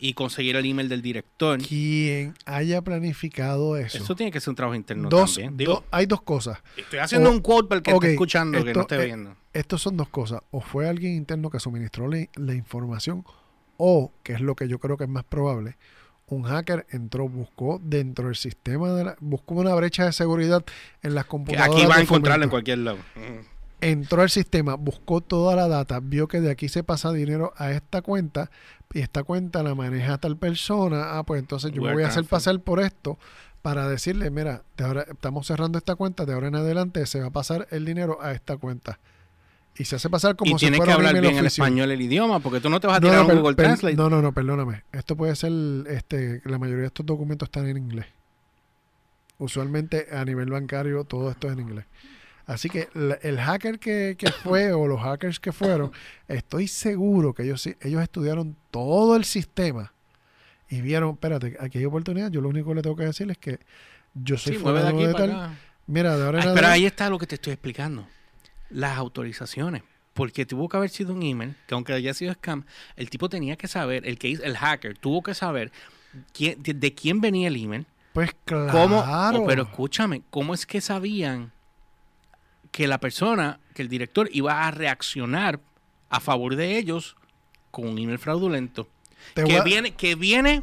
Y 0.00 0.14
conseguir 0.14 0.54
el 0.54 0.64
email 0.64 0.88
del 0.88 1.02
director. 1.02 1.60
Quien 1.60 2.34
haya 2.46 2.80
planificado 2.82 3.76
eso. 3.76 3.98
Eso 3.98 4.14
tiene 4.14 4.30
que 4.30 4.38
ser 4.40 4.50
un 4.50 4.54
trabajo 4.54 4.76
interno 4.76 5.08
dos, 5.08 5.34
también. 5.34 5.50
do- 5.52 5.56
Digo, 5.56 5.84
hay 5.90 6.06
dos 6.06 6.22
cosas. 6.22 6.58
estoy 6.76 7.00
haciendo 7.00 7.30
o- 7.30 7.32
un 7.32 7.40
quote 7.40 7.68
para 7.68 7.78
el 7.78 7.82
que 7.82 7.92
ok, 7.92 8.04
esté 8.04 8.12
escuchando 8.12 8.64
que 8.64 8.72
no 8.74 8.82
esté 8.82 8.94
eh, 9.02 9.06
viendo. 9.06 9.36
Estos 9.52 9.82
son 9.82 9.96
dos 9.96 10.08
cosas. 10.08 10.40
O 10.52 10.60
fue 10.60 10.88
alguien 10.88 11.14
interno 11.16 11.50
que 11.50 11.58
suministró 11.58 12.06
la, 12.08 12.28
la 12.36 12.54
información, 12.54 13.24
o, 13.76 14.12
que 14.22 14.34
es 14.34 14.40
lo 14.40 14.54
que 14.54 14.68
yo 14.68 14.78
creo 14.78 14.96
que 14.96 15.04
es 15.04 15.10
más 15.10 15.24
probable, 15.24 15.76
un 16.28 16.44
hacker 16.44 16.86
entró, 16.90 17.28
buscó 17.28 17.80
dentro 17.82 18.26
del 18.26 18.36
sistema, 18.36 18.92
de 18.92 19.02
la, 19.02 19.16
buscó 19.18 19.54
una 19.54 19.74
brecha 19.74 20.04
de 20.04 20.12
seguridad 20.12 20.64
en 21.02 21.16
las 21.16 21.24
Que 21.24 21.30
computadoras. 21.30 21.74
aquí 21.74 21.86
va 21.86 21.94
a 21.94 21.96
de 21.96 22.02
encontrarlo 22.04 22.44
en 22.44 22.50
cualquier 22.50 22.78
lado. 22.78 22.98
Entró 23.80 24.22
al 24.22 24.30
sistema, 24.30 24.74
buscó 24.74 25.20
toda 25.20 25.56
la 25.56 25.68
data, 25.68 26.00
vio 26.00 26.28
que 26.28 26.40
de 26.40 26.50
aquí 26.50 26.68
se 26.68 26.82
pasa 26.82 27.12
dinero 27.12 27.52
a 27.56 27.70
esta 27.70 28.02
cuenta 28.02 28.50
y 28.92 29.00
esta 29.00 29.22
cuenta 29.22 29.62
la 29.62 29.74
maneja 29.74 30.18
tal 30.18 30.36
persona. 30.36 31.18
Ah, 31.18 31.22
pues 31.24 31.40
entonces 31.40 31.72
yo 31.72 31.82
me 31.82 31.92
voy 31.92 32.02
a 32.02 32.08
hacer 32.08 32.24
pasar 32.24 32.58
por 32.60 32.80
esto 32.80 33.18
para 33.62 33.88
decirle, 33.88 34.30
mira, 34.30 34.62
de 34.76 34.84
ahora 34.84 35.04
estamos 35.08 35.46
cerrando 35.46 35.78
esta 35.78 35.94
cuenta, 35.94 36.24
de 36.24 36.32
ahora 36.32 36.48
en 36.48 36.56
adelante 36.56 37.04
se 37.06 37.20
va 37.20 37.26
a 37.26 37.30
pasar 37.30 37.66
el 37.70 37.84
dinero 37.84 38.18
a 38.20 38.32
esta 38.32 38.56
cuenta. 38.56 38.98
Y 39.76 39.84
se 39.84 39.96
hace 39.96 40.10
pasar 40.10 40.34
como 40.34 40.50
y 40.50 40.54
si 40.54 40.66
tienes 40.66 40.80
que 40.80 40.86
fuera 40.86 40.98
un 40.98 41.06
hablar 41.06 41.22
bien 41.22 41.36
el 41.36 41.46
español, 41.46 41.90
el 41.90 42.00
idioma, 42.00 42.40
porque 42.40 42.60
tú 42.60 42.68
no 42.68 42.80
te 42.80 42.88
vas 42.88 42.96
a 42.96 43.00
tirar 43.00 43.24
no, 43.24 43.34
un 43.34 43.40
Google 43.40 43.54
Translate. 43.54 43.96
no, 43.96 44.10
no, 44.10 44.20
no, 44.20 44.32
perdóname. 44.32 44.82
Esto 44.90 45.16
puede 45.16 45.36
ser, 45.36 45.52
este, 45.88 46.42
la 46.44 46.58
mayoría 46.58 46.82
de 46.82 46.86
estos 46.88 47.06
documentos 47.06 47.46
están 47.46 47.68
en 47.68 47.76
inglés. 47.76 48.06
Usualmente 49.38 50.08
a 50.10 50.24
nivel 50.24 50.50
bancario 50.50 51.04
todo 51.04 51.30
esto 51.30 51.46
es 51.46 51.52
en 51.52 51.60
inglés. 51.60 51.84
Así 52.48 52.68
que 52.70 52.88
el 53.22 53.38
hacker 53.38 53.78
que, 53.78 54.16
que 54.18 54.32
fue 54.42 54.72
o 54.72 54.88
los 54.88 55.00
hackers 55.00 55.38
que 55.38 55.52
fueron, 55.52 55.92
estoy 56.26 56.66
seguro 56.66 57.32
que 57.34 57.44
ellos, 57.44 57.62
sí- 57.62 57.76
ellos 57.82 58.02
estudiaron 58.02 58.56
todo 58.72 59.14
el 59.16 59.24
sistema 59.24 59.92
y 60.68 60.80
vieron, 60.80 61.10
espérate, 61.10 61.56
aquí 61.60 61.78
hay 61.78 61.84
oportunidad, 61.84 62.30
yo 62.30 62.40
lo 62.40 62.48
único 62.48 62.70
que 62.70 62.74
le 62.76 62.82
tengo 62.82 62.96
que 62.96 63.04
decir 63.04 63.30
es 63.30 63.38
que 63.38 63.60
yo 64.14 64.36
soy 64.38 64.54
Sí, 64.54 64.58
mueve 64.58 64.80
de 64.80 64.86
fulano 64.86 64.98
aquí 64.98 65.06
de 65.06 65.12
para 65.12 65.26
tal. 65.26 65.36
acá. 65.44 65.54
Mira, 65.86 66.16
de 66.16 66.24
ahora 66.24 66.42
en 66.42 66.48
Ay, 66.48 66.54
pero 66.54 66.66
ahí 66.68 66.86
está 66.86 67.08
lo 67.10 67.18
que 67.18 67.26
te 67.26 67.34
estoy 67.36 67.52
explicando. 67.52 68.06
Las 68.70 68.96
autorizaciones. 68.98 69.82
Porque 70.14 70.44
tuvo 70.46 70.68
que 70.68 70.76
haber 70.76 70.90
sido 70.90 71.12
un 71.14 71.22
email, 71.22 71.54
que 71.66 71.74
aunque 71.74 71.92
haya 71.92 72.12
sido 72.12 72.32
scam, 72.34 72.64
el 72.96 73.08
tipo 73.08 73.28
tenía 73.28 73.56
que 73.56 73.68
saber, 73.68 74.06
el 74.06 74.18
que 74.18 74.28
hizo, 74.28 74.42
el 74.42 74.56
hacker, 74.56 74.98
tuvo 74.98 75.22
que 75.22 75.32
saber 75.34 75.70
quién, 76.32 76.60
de, 76.62 76.74
de 76.74 76.94
quién 76.94 77.20
venía 77.20 77.48
el 77.48 77.56
email, 77.56 77.86
pues 78.14 78.30
claro. 78.44 78.72
cómo, 78.72 78.98
oh, 79.06 79.46
pero 79.46 79.62
escúchame, 79.62 80.22
cómo 80.30 80.54
es 80.54 80.66
que 80.66 80.80
sabían 80.80 81.52
que 82.78 82.86
la 82.86 83.00
persona, 83.00 83.58
que 83.74 83.82
el 83.82 83.88
director 83.88 84.30
iba 84.32 84.64
a 84.64 84.70
reaccionar 84.70 85.58
a 86.10 86.20
favor 86.20 86.54
de 86.54 86.78
ellos 86.78 87.16
con 87.72 87.88
un 87.88 87.98
email 87.98 88.20
fraudulento. 88.20 88.86
Te 89.34 89.42
que 89.42 89.60
viene, 89.62 89.94
que 89.96 90.14
viene 90.14 90.62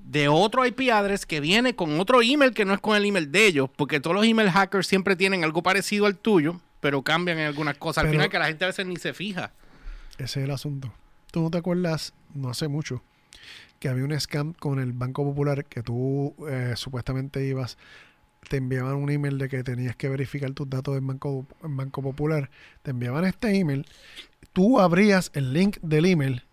de 0.00 0.28
otro 0.28 0.66
IP 0.66 0.80
address, 0.92 1.24
que 1.24 1.40
viene 1.40 1.74
con 1.74 1.98
otro 1.98 2.20
email 2.20 2.52
que 2.52 2.66
no 2.66 2.74
es 2.74 2.80
con 2.80 2.94
el 2.94 3.06
email 3.06 3.32
de 3.32 3.46
ellos, 3.46 3.70
porque 3.74 4.00
todos 4.00 4.14
los 4.14 4.26
email 4.26 4.50
hackers 4.50 4.86
siempre 4.86 5.16
tienen 5.16 5.44
algo 5.44 5.62
parecido 5.62 6.04
al 6.04 6.18
tuyo, 6.18 6.60
pero 6.80 7.00
cambian 7.00 7.38
en 7.38 7.46
algunas 7.46 7.78
cosas. 7.78 8.04
Al 8.04 8.10
final 8.10 8.28
que 8.28 8.38
la 8.38 8.48
gente 8.48 8.66
a 8.66 8.68
veces 8.68 8.84
ni 8.84 8.96
se 8.96 9.14
fija. 9.14 9.50
Ese 10.18 10.40
es 10.40 10.44
el 10.44 10.50
asunto. 10.50 10.92
¿Tú 11.30 11.40
no 11.40 11.50
te 11.50 11.56
acuerdas, 11.56 12.12
no 12.34 12.50
hace 12.50 12.68
mucho, 12.68 13.02
que 13.78 13.88
había 13.88 14.04
un 14.04 14.20
scam 14.20 14.52
con 14.52 14.78
el 14.78 14.92
Banco 14.92 15.24
Popular 15.24 15.64
que 15.64 15.82
tú 15.82 16.34
eh, 16.50 16.74
supuestamente 16.76 17.46
ibas, 17.46 17.78
te 18.48 18.56
enviaban 18.58 18.94
un 18.94 19.10
email 19.10 19.38
de 19.38 19.48
que 19.48 19.62
tenías 19.64 19.96
que 19.96 20.08
verificar 20.08 20.50
tus 20.52 20.68
datos 20.70 20.96
en 20.96 21.06
Banco, 21.06 21.46
en 21.62 21.76
Banco 21.76 22.02
Popular, 22.02 22.50
te 22.82 22.90
enviaban 22.92 23.24
este 23.24 23.56
email, 23.58 23.86
tú 24.52 24.78
abrías 24.80 25.30
el 25.34 25.52
link 25.52 25.78
del 25.82 26.06
email 26.06 26.44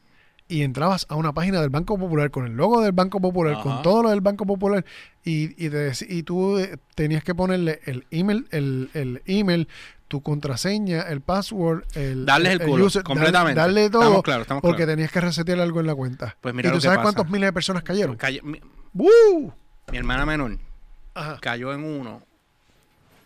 y 0.47 0.63
entrabas 0.63 1.05
a 1.09 1.15
una 1.15 1.31
página 1.33 1.61
del 1.61 1.69
Banco 1.69 1.97
Popular 1.97 2.29
con 2.29 2.45
el 2.45 2.53
logo 2.53 2.81
del 2.81 2.91
Banco 2.91 3.21
Popular, 3.21 3.53
Ajá. 3.53 3.63
con 3.63 3.81
todo 3.83 4.03
lo 4.03 4.09
del 4.09 4.19
Banco 4.21 4.45
Popular 4.45 4.83
y, 5.23 5.43
y, 5.63 5.69
te 5.69 5.89
dec- 5.91 6.05
y 6.09 6.23
tú 6.23 6.57
eh, 6.57 6.77
tenías 6.95 7.23
que 7.23 7.33
ponerle 7.33 7.79
el 7.85 8.05
email, 8.11 8.47
el, 8.51 8.89
el 8.93 9.21
email, 9.27 9.69
tu 10.09 10.21
contraseña, 10.21 11.03
el 11.03 11.21
password, 11.21 11.83
el, 11.95 12.25
Darles 12.25 12.51
el 12.53 12.59
culo, 12.67 12.83
user, 12.87 13.01
completamente. 13.01 13.57
Darle, 13.57 13.83
darle 13.83 13.89
todo 13.89 14.17
Estamos 14.19 14.41
estamos 14.41 14.61
porque 14.61 14.85
tenías 14.85 15.09
que 15.09 15.21
resetear 15.21 15.61
algo 15.61 15.79
en 15.79 15.87
la 15.87 15.95
cuenta. 15.95 16.35
Pues 16.41 16.53
mira 16.53 16.67
¿Y 16.67 16.71
lo 16.71 16.77
tú 16.77 16.81
que 16.81 16.85
sabes 16.87 16.97
pasa. 16.97 17.13
cuántos 17.13 17.31
miles 17.31 17.47
de 17.47 17.53
personas 17.53 17.83
cayeron? 17.83 18.17
Mi, 18.43 18.59
¡Uh! 18.93 19.51
mi 19.89 19.97
hermana 19.97 20.25
menor 20.25 20.57
Ajá. 21.13 21.39
cayó 21.41 21.73
en 21.73 21.83
uno 21.83 22.23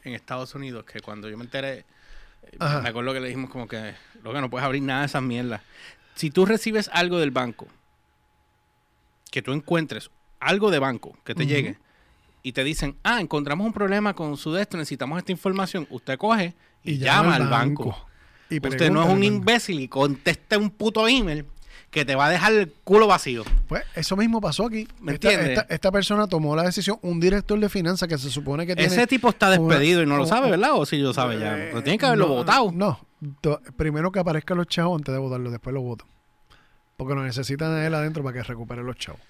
en 0.04 0.14
Estados 0.14 0.54
Unidos 0.56 0.86
que 0.86 1.00
cuando 1.02 1.30
yo 1.30 1.38
me 1.38 1.44
enteré, 1.44 1.80
eh, 1.80 1.86
Ajá. 2.60 2.82
me 2.82 2.90
acuerdo 2.90 3.14
que 3.14 3.20
le 3.20 3.28
dijimos 3.28 3.50
como 3.50 3.68
que, 3.68 3.96
lo 4.24 4.34
que 4.34 4.42
no 4.42 4.50
puedes 4.50 4.66
abrir 4.66 4.84
nada 4.84 5.02
de 5.02 5.06
esas 5.08 5.24
mierdas. 5.24 5.62
Si 6.16 6.30
tú 6.30 6.46
recibes 6.46 6.90
algo 6.94 7.18
del 7.20 7.32
banco, 7.32 7.68
que 9.32 9.42
tú 9.42 9.52
encuentres 9.52 10.10
algo 10.40 10.72
de 10.72 10.80
banco 10.80 11.18
que 11.24 11.36
te 11.36 11.46
llegue 11.46 11.78
y 12.44 12.54
te 12.54 12.64
dicen, 12.64 12.98
ah, 13.04 13.20
encontramos 13.20 13.66
un 13.66 13.74
problema 13.74 14.14
con 14.14 14.38
su 14.38 14.54
de 14.54 14.62
esto, 14.62 14.78
necesitamos 14.78 15.18
esta 15.18 15.32
información, 15.32 15.88
usted 15.90 16.18
coge 16.18 16.54
y, 16.84 17.00
llama, 17.00 17.36
al 17.36 17.50
banco. 17.50 18.08
Y 18.50 18.66
Usted 18.66 18.92
no 18.92 19.04
es 19.04 19.10
un 19.10 19.24
imbécil 19.24 19.80
y 19.80 19.88
conteste 19.88 20.56
un 20.56 20.70
puto 20.70 21.08
email 21.08 21.46
que 21.96 22.06
te 22.06 22.14
va 22.14 22.28
a 22.28 22.30
dejar 22.30 22.54
el 22.54 22.72
culo 22.84 23.08
vacío. 23.08 23.44
Pues 23.68 23.84
eso 23.96 24.16
mismo 24.16 24.40
pasó 24.42 24.66
aquí. 24.68 24.88
¿Me 25.00 25.14
esta, 25.14 25.32
entiendes? 25.32 25.58
esta- 25.60 25.74
esta 25.74 25.92
persona 25.92 26.28
tomó 26.28 26.56
la 26.56 26.62
decisión, 26.64 27.00
un 27.02 27.20
director 27.20 27.58
de 27.60 27.70
finanzas 27.70 28.08
que 28.08 28.18
se 28.20 28.30
supone 28.30 28.68
que 28.68 28.76
tiene... 28.76 28.94
Ese 28.94 29.08
tipo 29.08 29.30
está 29.30 29.50
despedido 29.50 30.04
y 30.04 30.06
no 30.06 30.18
lo 30.18 30.26
sabe, 30.28 30.52
¿verdad? 30.52 30.72
O 30.74 30.86
si 30.86 30.98
lo 31.00 31.14
sabe 31.14 31.40
ya. 31.40 31.58
Eh, 31.58 31.68
Pero 31.72 31.82
tiene 31.84 31.98
que 31.98 32.06
haberlo 32.06 32.28
no, 32.28 32.34
votado. 32.36 32.72
No, 32.72 33.00
primero 33.78 34.12
que 34.12 34.20
aparezcan 34.20 34.58
los 34.58 34.68
chavos 34.68 35.00
antes 35.00 35.12
de 35.14 35.20
votarlo, 35.20 35.50
después 35.50 35.74
lo 35.74 35.82
votan. 35.82 36.08
Porque 36.98 37.16
lo 37.16 37.24
necesitan 37.24 37.72
a 37.74 37.88
él 37.88 37.96
adentro 37.96 38.24
para 38.24 38.34
que 38.38 38.44
recupere 38.44 38.84
los 38.84 38.98
chavos. 38.98 39.22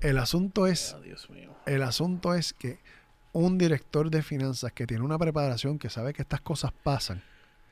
El 0.00 0.18
asunto 0.18 0.66
es, 0.68 0.94
Oh, 0.96 1.00
Dios 1.00 1.28
mío. 1.30 1.50
el 1.66 1.82
asunto 1.82 2.32
es 2.34 2.52
que 2.52 2.78
un 3.32 3.58
director 3.58 4.08
de 4.10 4.22
finanzas 4.22 4.72
que 4.72 4.86
tiene 4.86 5.02
una 5.04 5.18
preparación, 5.18 5.78
que 5.78 5.90
sabe 5.90 6.12
que 6.14 6.22
estas 6.22 6.40
cosas 6.40 6.70
pasan. 6.84 7.22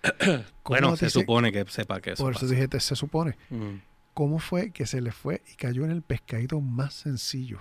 ¿cómo 0.18 0.42
Bueno, 0.64 0.96
se 0.96 1.06
dice- 1.06 1.20
supone 1.20 1.50
que 1.52 1.64
sepa 1.68 2.00
que 2.00 2.10
eso 2.12 2.22
Por 2.22 2.32
eso 2.32 2.42
pasa. 2.42 2.54
dije, 2.54 2.80
se 2.80 2.94
supone. 2.96 3.36
Mm. 3.50 3.76
¿Cómo 4.16 4.38
fue 4.38 4.70
que 4.70 4.86
se 4.86 5.02
le 5.02 5.12
fue 5.12 5.42
y 5.52 5.56
cayó 5.56 5.84
en 5.84 5.90
el 5.90 6.00
pescadito 6.00 6.58
más 6.62 6.94
sencillo? 6.94 7.60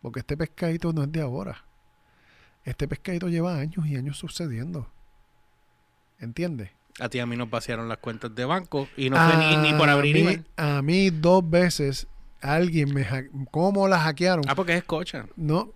Porque 0.00 0.20
este 0.20 0.34
pescadito 0.34 0.90
no 0.94 1.02
es 1.02 1.12
de 1.12 1.20
ahora. 1.20 1.66
Este 2.64 2.88
pescadito 2.88 3.28
lleva 3.28 3.58
años 3.58 3.86
y 3.86 3.94
años 3.94 4.16
sucediendo. 4.16 4.90
¿Entiendes? 6.18 6.70
A 6.98 7.10
ti 7.10 7.18
a 7.18 7.26
mí 7.26 7.36
nos 7.36 7.50
vaciaron 7.50 7.90
las 7.90 7.98
cuentas 7.98 8.34
de 8.34 8.46
banco 8.46 8.88
y 8.96 9.10
no 9.10 9.18
fue 9.18 9.36
ni, 9.36 9.56
ni 9.58 9.74
por 9.78 9.90
abrir 9.90 10.14
mí, 10.14 10.20
email. 10.22 10.46
a 10.56 10.80
mí 10.80 11.10
dos 11.10 11.48
veces 11.50 12.06
alguien 12.40 12.94
me... 12.94 13.06
¿Cómo 13.50 13.86
la 13.86 14.00
hackearon? 14.00 14.46
Ah, 14.48 14.54
porque 14.54 14.78
es 14.78 14.84
cocha. 14.84 15.26
No. 15.36 15.74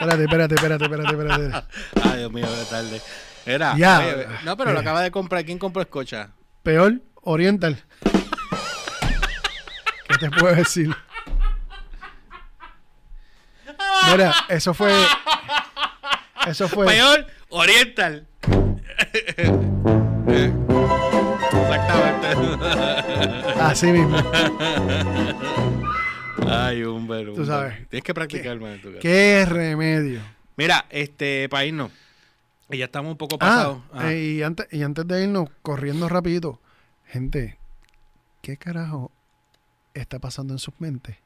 espérate, 0.00 0.24
espérate, 0.24 0.54
espérate, 0.56 0.84
espérate, 0.86 1.10
espérate. 1.12 1.66
Ay, 2.02 2.18
Dios 2.18 2.32
mío, 2.32 2.50
de 2.50 2.64
tarde. 2.64 3.00
Era. 3.46 3.76
Ya. 3.76 3.98
oye, 4.00 4.26
no, 4.44 4.56
pero 4.56 4.72
lo 4.72 4.78
Eh. 4.78 4.82
acaba 4.82 5.02
de 5.02 5.12
comprar. 5.12 5.44
¿Quién 5.44 5.58
compró 5.58 5.80
escocha? 5.82 6.32
Peor, 6.64 7.00
Oriental. 7.24 7.82
¿Qué 10.08 10.18
te 10.18 10.30
puedo 10.30 10.54
decir? 10.54 10.94
Mira, 14.10 14.34
eso 14.48 14.74
fue... 14.74 14.92
Eso 16.46 16.68
fue... 16.68 16.86
Peor, 16.86 17.26
Oriental. 17.48 18.26
Exactamente. 21.52 22.28
Así 23.60 23.86
mismo. 23.86 24.16
Ay, 26.46 26.84
Humber. 26.84 27.30
Humber. 27.30 27.46
sabes. 27.46 27.88
Tienes 27.88 28.04
que 28.04 28.14
practicar, 28.14 28.58
man, 28.60 28.78
casa. 28.78 28.98
Qué 29.00 29.46
remedio. 29.48 30.20
Mira, 30.56 30.84
este, 30.90 31.48
para 31.48 31.64
irnos. 31.64 31.90
Y 32.70 32.78
ya 32.78 32.86
estamos 32.86 33.12
un 33.12 33.18
poco 33.18 33.36
Ah, 33.36 33.38
pasados. 33.38 33.78
Eh, 34.10 34.36
y, 34.38 34.42
antes, 34.42 34.66
y 34.70 34.82
antes 34.82 35.06
de 35.06 35.22
irnos, 35.24 35.48
corriendo 35.62 36.08
rapidito. 36.08 36.60
Gente, 37.06 37.58
¿qué 38.42 38.56
carajo 38.56 39.10
está 39.94 40.18
pasando 40.18 40.54
en 40.54 40.58
sus 40.58 40.74
mentes? 40.78 41.16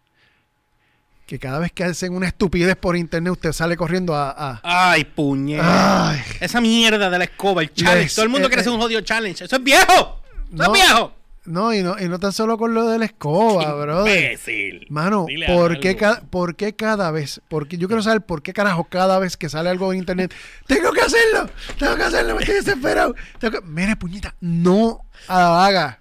Que 1.27 1.39
cada 1.39 1.59
vez 1.59 1.73
que 1.73 1.85
hacen 1.85 2.15
una 2.15 2.29
estupidez 2.29 2.75
por 2.77 2.97
internet, 2.97 3.33
usted 3.33 3.53
sale 3.53 3.77
corriendo 3.77 4.15
a... 4.15 4.31
a- 4.31 4.61
Ay, 4.63 5.05
puñeta. 5.05 6.11
¡Ay! 6.11 6.21
Esa 6.41 6.61
mierda 6.61 7.11
de 7.11 7.19
la 7.19 7.25
escoba, 7.25 7.61
el 7.63 7.73
challenge. 7.73 8.03
Les- 8.05 8.15
Todo 8.15 8.25
el 8.25 8.31
mundo 8.31 8.47
eh, 8.47 8.51
quiere 8.51 8.61
hacer 8.63 8.73
eh, 8.73 8.77
un 8.77 8.81
jodido 8.81 9.01
challenge. 9.03 9.45
Eso 9.45 9.57
es 9.57 9.63
viejo. 9.63 10.23
Eso 10.47 10.57
No. 10.57 10.65
es 10.65 10.73
viejo. 10.73 11.13
No 11.49 11.73
y, 11.75 11.83
no, 11.83 11.97
y 11.99 12.09
no 12.09 12.19
tan 12.21 12.33
solo 12.33 12.59
con 12.59 12.75
lo 12.75 12.87
de 12.89 12.99
la 12.99 13.07
escoba, 13.07 13.75
brother. 13.83 14.23
Imbécil. 14.25 14.87
Mano, 14.91 15.25
Dile 15.29 15.47
¿por 15.47 15.81
qué, 15.81 15.89
algo. 15.91 16.01
ca- 16.01 16.23
¿por 16.31 16.57
qué 16.57 16.77
cada 16.77 17.11
vez? 17.11 17.41
Porque 17.49 17.79
yo 17.79 17.89
quiero 17.89 18.03
saber 18.03 18.21
por 18.23 18.43
qué 18.43 18.53
carajo 18.53 18.85
cada 18.85 19.19
vez 19.19 19.37
que 19.37 19.49
sale 19.49 19.71
algo 19.71 19.93
en 19.93 19.99
internet, 20.01 20.35
tengo 20.67 20.93
que 20.93 21.01
hacerlo, 21.01 21.49
tengo 21.79 21.97
que 21.97 22.03
hacerlo, 22.03 22.35
me 22.37 22.41
estoy 22.43 22.57
desesperado. 22.57 23.15
tengo 23.39 23.61
que-". 23.61 23.67
Mira, 23.67 23.97
puñita, 23.97 24.35
no 24.41 25.01
la 25.29 25.67
haga. 25.67 25.99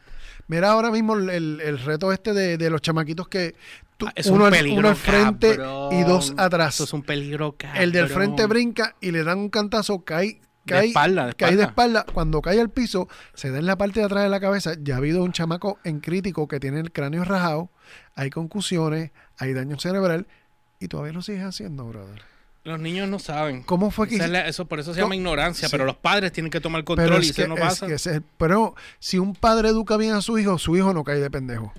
Mira 0.49 0.71
ahora 0.71 0.91
mismo 0.91 1.15
el, 1.15 1.59
el- 1.61 1.79
reto 1.79 2.11
este 2.13 2.33
de, 2.33 2.57
de 2.57 2.69
los 2.69 2.81
chamaquitos 2.81 3.27
que 3.27 3.55
tú- 3.97 4.07
Ah, 4.07 4.13
es 4.15 4.27
uno, 4.27 4.41
un 4.41 4.45
al- 4.45 4.51
peligro, 4.51 4.79
uno 4.79 4.89
al 4.89 4.95
frente 4.95 5.57
cabrón. 5.57 5.93
y 5.93 6.03
dos 6.03 6.33
atrás. 6.37 6.75
Eso 6.75 6.83
es 6.85 6.93
un 6.93 7.03
peligro, 7.03 7.55
cabrón. 7.57 7.83
el 7.83 7.91
del 7.91 8.07
frente 8.09 8.45
brinca 8.45 8.95
y 9.01 9.11
le 9.11 9.23
dan 9.23 9.39
un 9.39 9.49
cantazo, 9.49 10.03
cae, 10.05 10.39
De 10.67 10.79
cae, 10.79 10.87
espalda, 10.89 11.25
de 11.27 11.33
cae 11.33 11.55
de 11.55 11.63
espalda. 11.63 11.99
espalda. 11.99 12.13
Cuando 12.13 12.41
cae 12.41 12.59
al 12.61 12.69
piso, 12.69 13.07
se 13.33 13.49
da 13.51 13.59
en 13.59 13.65
la 13.65 13.77
parte 13.77 13.99
de 14.01 14.05
atrás 14.05 14.23
de 14.23 14.29
la 14.29 14.39
cabeza. 14.39 14.73
Ya 14.81 14.95
ha 14.95 14.97
habido 14.97 15.23
un 15.23 15.31
chamaco 15.31 15.79
en 15.83 15.99
crítico 15.99 16.47
que 16.47 16.59
tiene 16.59 16.79
el 16.79 16.91
cráneo 16.91 17.23
rajado, 17.23 17.69
hay 18.15 18.29
concusiones, 18.29 19.11
hay 19.37 19.53
daño 19.53 19.79
cerebral 19.79 20.27
y 20.79 20.87
todavía 20.87 21.13
lo 21.13 21.21
sigues 21.21 21.43
haciendo, 21.43 21.85
brother. 21.85 22.21
Los 22.63 22.79
niños 22.81 23.07
no 23.07 23.17
saben. 23.17 23.63
¿Cómo 23.63 23.91
fue 23.91 24.09
que 24.09 24.17
es 24.17 24.29
la- 24.29 24.45
eso 24.45 24.65
por 24.65 24.79
eso 24.81 24.93
se 24.93 24.99
¿Cómo? 24.99 25.13
llama 25.13 25.15
ignorancia, 25.15 25.69
Sí. 25.69 25.71
pero 25.71 25.85
los 25.85 25.95
padres 25.95 26.33
tienen 26.33 26.51
que 26.51 26.59
tomar 26.59 26.81
Pero 26.83 26.97
control 26.97 27.23
y 27.23 27.27
es 27.29 27.33
que, 27.35 27.43
eso 27.43 27.47
no 27.49 27.55
es 27.55 27.61
pasa. 27.61 27.87
que 27.87 27.93
ese 27.93 28.09
es 28.09 28.15
el- 28.17 28.23
pero 28.37 28.75
si 28.99 29.17
un 29.19 29.33
padre 29.35 29.69
educa 29.69 29.95
bien 29.95 30.13
a 30.13 30.21
su 30.21 30.37
hijo, 30.37 30.57
su 30.57 30.75
hijo 30.75 30.93
no 30.93 31.05
cae 31.05 31.19
de 31.19 31.31
pendejo. 31.31 31.71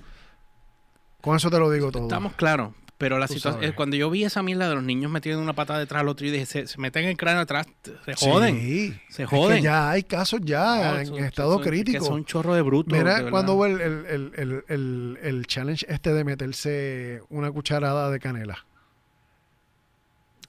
Con 1.21 1.35
eso 1.35 1.49
te 1.51 1.59
lo 1.59 1.69
digo 1.69 1.91
todo. 1.91 2.03
Estamos 2.03 2.33
claros. 2.33 2.73
Pero 2.99 3.17
la 3.17 3.27
situación, 3.27 3.63
eh, 3.63 3.71
cuando 3.73 3.95
yo 3.95 4.09
vi 4.11 4.25
esa 4.25 4.43
mierda 4.43 4.69
de 4.69 4.75
los 4.75 4.83
niños 4.83 5.09
metiendo 5.09 5.41
una 5.41 5.53
patada 5.53 5.79
detrás 5.79 6.01
del 6.01 6.09
otro, 6.09 6.25
yo 6.27 6.31
dije, 6.33 6.45
se, 6.45 6.67
se 6.67 6.77
meten 6.79 7.05
el 7.05 7.15
cráneo 7.17 7.41
atrás, 7.41 7.65
se 8.05 8.13
joden. 8.13 8.59
Sí. 8.59 8.93
Se 9.09 9.23
Es 9.23 9.29
que 9.29 9.35
joden. 9.37 9.63
ya 9.63 9.89
hay 9.89 10.03
casos 10.03 10.41
ya 10.43 10.91
No, 10.93 10.99
en 10.99 11.07
son- 11.07 11.19
estado 11.23 11.53
son- 11.53 11.63
crítico. 11.63 11.99
Que 11.99 12.05
son 12.05 12.25
chorro 12.25 12.53
de 12.53 12.61
bruto. 12.61 12.93
de 12.93 13.01
Mira, 13.01 13.15
verdad. 13.15 13.31
cuando 13.31 13.53
hubo 13.55 13.65
el, 13.65 13.79
el, 13.79 14.63
el- 14.67 15.17
el 15.23 15.47
challenge 15.47 15.85
este 15.89 16.13
de 16.13 16.23
meterse 16.25 17.21
una 17.29 17.49
cucharada 17.51 18.11
de 18.11 18.19
canela. 18.19 18.65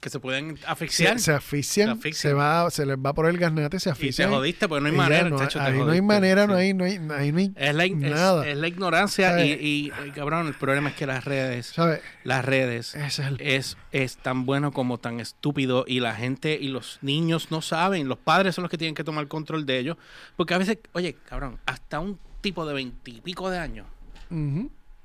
Que 0.01 0.09
se 0.09 0.19
pueden 0.19 0.57
Se, 0.57 0.65
asfixiar. 0.65 1.19
se 1.19 1.31
asfixian, 1.31 1.89
Se 1.89 1.93
se, 1.93 1.97
asfixian. 1.99 2.37
va, 2.37 2.71
se 2.71 2.85
les 2.87 2.97
va 2.97 3.13
por 3.13 3.27
el 3.27 3.37
garnate, 3.37 3.79
se 3.79 3.89
y 3.89 3.91
te 3.91 3.93
asfixian. 3.93 4.31
jodiste, 4.31 4.67
porque 4.67 4.81
no 4.81 4.87
hay 4.87 4.95
manera. 4.95 5.29
no, 5.29 5.37
ahí 5.39 5.79
hay 5.91 6.01
manera, 6.01 6.47
no 6.47 6.55
hay, 6.55 6.73
no 6.73 6.85
hay, 6.85 6.93
ahí 7.15 7.31
no 7.31 7.37
hay, 7.37 7.53
Es 7.55 7.75
la, 7.75 7.85
es- 7.85 7.95
nada. 7.95 8.47
es 8.49 8.57
la 8.57 8.67
ignorancia 8.67 9.45
y, 9.45 9.51
y, 9.53 9.91
cabrón, 10.15 10.47
el 10.47 10.55
problema 10.55 10.89
es 10.89 10.95
que 10.95 11.05
las 11.05 11.23
redes, 11.23 11.67
¿sabes? 11.67 12.01
las 12.23 12.43
redes 12.43 12.95
es 12.95 13.19
el 13.19 13.39
es, 13.41 13.77
es 13.91 14.17
tan 14.17 14.47
bueno 14.47 14.71
como 14.71 14.97
tan 14.97 15.19
estúpido 15.19 15.85
y 15.87 15.99
la 15.99 16.15
gente 16.15 16.57
y 16.59 16.69
los 16.69 16.97
niños 17.03 17.51
no 17.51 17.61
saben, 17.61 18.07
los 18.07 18.17
padres 18.17 18.55
son 18.55 18.63
los 18.63 18.71
que 18.71 18.79
tienen 18.79 18.95
que 18.95 19.03
tomar 19.03 19.27
control 19.27 19.67
de 19.67 19.77
ellos, 19.77 19.97
porque 20.35 20.55
a 20.55 20.57
veces, 20.57 20.79
oye, 20.93 21.15
cabrón, 21.29 21.59
hasta 21.67 21.99
un 21.99 22.17
tipo 22.41 22.65
de 22.65 22.73
veintipico 22.73 23.51
de 23.51 23.59
años 23.59 23.85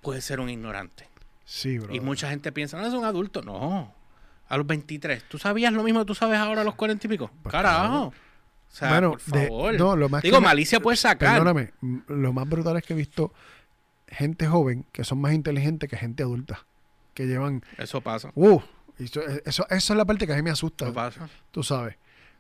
puede 0.01 0.21
ser 0.23 0.41
un 0.41 0.49
ignorante. 0.49 1.07
Sí, 1.45 1.79
bro. 1.79 1.95
Y 1.95 2.01
mucha 2.01 2.31
gente 2.31 2.51
piensa, 2.51 2.79
no, 2.81 2.87
es 2.87 2.95
un 2.95 3.05
adulto. 3.05 3.43
No, 3.43 3.95
a 4.49 4.57
los 4.57 4.67
23. 4.67 5.25
¿Tú 5.29 5.39
sabías 5.39 5.73
lo 5.73 5.83
mismo 5.83 6.01
que 6.01 6.07
tú 6.07 6.15
sabes 6.15 6.39
ahora 6.39 6.61
a 6.63 6.65
los 6.65 6.75
40 6.75 7.07
y 7.07 7.11
pico? 7.11 7.31
Pues 7.43 7.53
Carajo. 7.53 8.07
O 8.07 8.13
sea, 8.69 8.91
Bueno, 8.91 9.11
por 9.13 9.21
de- 9.23 9.47
favor. 9.47 9.75
no, 9.79 9.97
lo 9.97 10.09
más 10.09 10.23
Digo, 10.23 10.39
que 10.39 10.45
malicia 10.45 10.81
puedes 10.81 11.01
sacar. 11.01 11.39
Perdóname, 11.39 11.73
lo 12.09 12.33
más 12.33 12.49
brutal 12.49 12.77
es 12.77 12.83
que 12.85 12.93
he 12.93 12.97
visto 12.97 13.33
gente 14.09 14.47
joven 14.47 14.85
que 14.93 15.05
son 15.05 15.21
más 15.21 15.33
inteligentes 15.33 15.89
que 15.89 15.97
gente 15.97 16.23
adulta. 16.23 16.67
Que 17.15 17.27
llevan. 17.27 17.63
Eso 17.79 18.01
pasa. 18.03 18.31
Uh, 18.35 18.61
eso, 18.99 19.21
eso, 19.45 19.67
eso 19.71 19.93
es 19.93 19.97
la 19.97 20.05
parte 20.05 20.27
que 20.27 20.33
a 20.33 20.37
mí 20.37 20.43
me 20.43 20.51
asusta. 20.51 20.85
Eso 20.85 20.95
pasa. 20.95 21.29
Tú 21.51 21.63
sabes. 21.63 21.97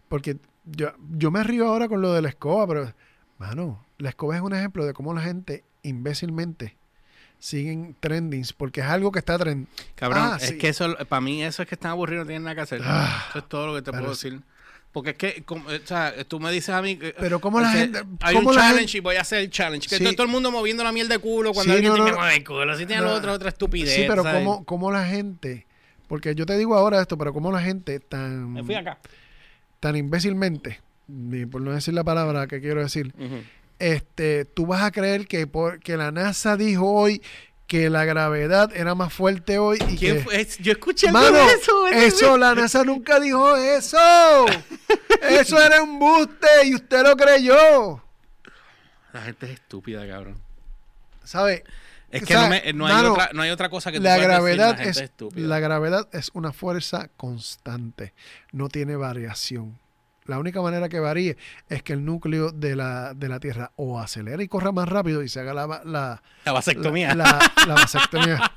Porque 0.08 0.36
yo, 0.64 0.92
yo 1.16 1.30
me 1.30 1.42
río 1.42 1.66
ahora 1.66 1.88
con 1.88 2.02
lo 2.02 2.12
de 2.12 2.22
la 2.22 2.28
escoba, 2.28 2.66
pero. 2.66 2.92
Mano, 3.38 3.84
la 3.98 4.08
escoba 4.10 4.36
es 4.36 4.42
un 4.42 4.54
ejemplo 4.54 4.84
de 4.84 4.92
cómo 4.94 5.12
la 5.14 5.20
gente 5.22 5.64
imbécilmente 5.82 6.75
siguen 7.38 7.94
trendings 8.00 8.52
porque 8.52 8.80
es 8.80 8.86
algo 8.86 9.12
que 9.12 9.18
está 9.18 9.38
trend. 9.38 9.66
Cabrón, 9.94 10.22
Ah, 10.22 10.38
es 10.40 10.48
sí. 10.48 10.58
que 10.58 10.68
eso, 10.68 10.96
para 11.08 11.20
mí, 11.20 11.42
eso 11.42 11.62
es 11.62 11.68
que 11.68 11.74
están 11.74 11.92
aburridos, 11.92 12.24
no 12.24 12.28
tienen 12.28 12.42
nada 12.44 12.54
que 12.54 12.60
hacer. 12.62 12.80
Ah, 12.84 13.26
eso 13.30 13.38
es 13.40 13.48
todo 13.48 13.66
lo 13.68 13.74
que 13.74 13.82
te 13.82 13.90
puedo 13.92 14.10
decir. 14.10 14.40
Porque 14.92 15.10
es 15.10 15.16
que, 15.16 15.42
como, 15.44 15.70
eh, 15.70 15.80
o 15.84 15.86
sea, 15.86 16.14
tú 16.26 16.40
me 16.40 16.50
dices 16.50 16.70
a 16.70 16.80
mí. 16.80 16.96
que- 16.96 17.14
Pero 17.18 17.38
¿cómo 17.38 17.60
la 17.60 17.70
gente- 17.70 18.02
Hay 18.20 18.34
cómo 18.34 18.48
un 18.48 18.54
la 18.56 18.62
challenge 18.62 18.80
gente- 18.92 18.96
y 18.98 19.00
voy 19.00 19.16
a 19.16 19.20
hacer 19.20 19.40
el 19.40 19.50
challenge. 19.50 19.88
Que 19.88 19.98
Sí. 19.98 20.04
todo, 20.04 20.14
todo 20.14 20.22
el 20.24 20.32
mundo 20.32 20.50
moviendo 20.50 20.82
la 20.84 20.90
miel 20.92 21.06
de 21.08 21.18
culo 21.18 21.52
cuando 21.52 21.72
Sí, 21.74 21.76
alguien 21.76 21.90
no, 21.90 21.96
tiene 21.96 22.10
no. 22.12 22.16
mueve 22.16 22.36
el 22.36 22.44
culo. 22.44 22.78
Si 22.78 22.86
tiene 22.86 23.02
No. 23.02 23.08
lo 23.08 23.14
otro, 23.14 23.32
otra 23.32 23.50
estupidez. 23.50 23.94
Sí, 23.94 24.04
pero 24.08 24.22
¿sabes? 24.22 24.38
¿cómo, 24.42 24.64
cómo 24.64 24.90
la 24.90 25.04
gente, 25.04 25.66
porque 26.08 26.34
yo 26.34 26.46
te 26.46 26.56
digo 26.56 26.74
ahora 26.74 27.02
esto, 27.02 27.18
pero 27.18 27.34
cómo 27.34 27.52
la 27.52 27.60
gente 27.60 28.00
tan, 28.00 28.54
Me 28.54 28.64
fui 28.64 28.74
acá. 28.74 28.96
tan 29.80 29.96
imbécilmente, 29.96 30.80
ni 31.08 31.44
por 31.44 31.60
no 31.60 31.72
decir 31.72 31.92
la 31.92 32.02
palabra 32.02 32.46
que 32.46 32.62
quiero 32.62 32.82
decir. 32.82 33.12
Este, 33.78 34.44
tú 34.44 34.66
vas 34.66 34.82
a 34.82 34.90
creer 34.90 35.26
que, 35.26 35.46
por, 35.46 35.80
que 35.80 35.96
la 35.96 36.10
NASA 36.10 36.56
dijo 36.56 36.90
hoy 36.90 37.22
que 37.66 37.90
la 37.90 38.04
gravedad 38.04 38.70
era 38.76 38.94
más 38.94 39.12
fuerte 39.12 39.58
hoy 39.58 39.78
y 39.88 39.96
¿Quién 39.96 40.16
que... 40.18 40.22
fue? 40.22 40.40
Es- 40.40 40.58
Yo 40.58 40.72
escuché 40.72 41.10
Mano, 41.10 41.32
de 41.36 41.52
eso. 41.54 41.86
eso, 41.88 42.38
la 42.38 42.54
NASA 42.54 42.84
nunca 42.84 43.18
dijo 43.20 43.56
eso. 43.56 43.98
Eso 45.28 45.60
era 45.60 45.82
un 45.82 45.98
buste 45.98 46.46
y 46.66 46.74
usted 46.74 47.02
lo 47.02 47.16
creyó. 47.16 48.02
La 49.12 49.22
gente 49.22 49.46
es 49.46 49.52
estúpida, 49.52 50.06
cabrón. 50.06 50.40
¿Sabe? 51.24 51.64
Es 52.10 52.22
O 52.22 52.26
que 52.26 52.34
sea, 52.34 52.42
no, 52.44 52.48
me- 52.50 52.72
no 52.72 52.86
hay 52.86 52.94
mano, 52.94 53.12
otra, 53.14 53.30
no 53.32 53.42
hay 53.42 53.50
otra 53.50 53.68
cosa 53.68 53.90
que 53.90 53.98
tú 53.98 54.04
La 54.04 54.12
decir, 54.12 54.28
gravedad, 54.28 54.70
la 54.70 54.76
gente 54.76 54.90
es, 54.90 54.96
estúpida. 54.98 55.48
la 55.48 55.58
gravedad 55.58 56.08
es 56.12 56.30
una 56.34 56.52
fuerza 56.52 57.08
constante, 57.16 58.14
no 58.52 58.68
tiene 58.68 58.94
variación. 58.94 59.76
La 60.26 60.38
única 60.38 60.60
manera 60.62 60.88
que 60.88 61.00
varíe 61.00 61.36
es 61.68 61.82
que 61.82 61.92
el 61.92 62.04
núcleo 62.04 62.50
de 62.52 62.76
la, 62.76 63.14
de 63.14 63.28
la 63.28 63.40
Tierra 63.40 63.72
o 63.76 63.98
acelere 64.00 64.42
y 64.44 64.48
corra 64.48 64.72
más 64.72 64.88
rápido 64.88 65.22
y 65.22 65.28
se 65.28 65.40
haga 65.40 65.54
la, 65.54 65.66
la, 65.84 66.22
La 66.44 66.52
vasectomía. 66.52 67.14
la, 67.14 67.24
la- 67.24 67.52
la 67.66 67.74
vasectomía 67.74 68.52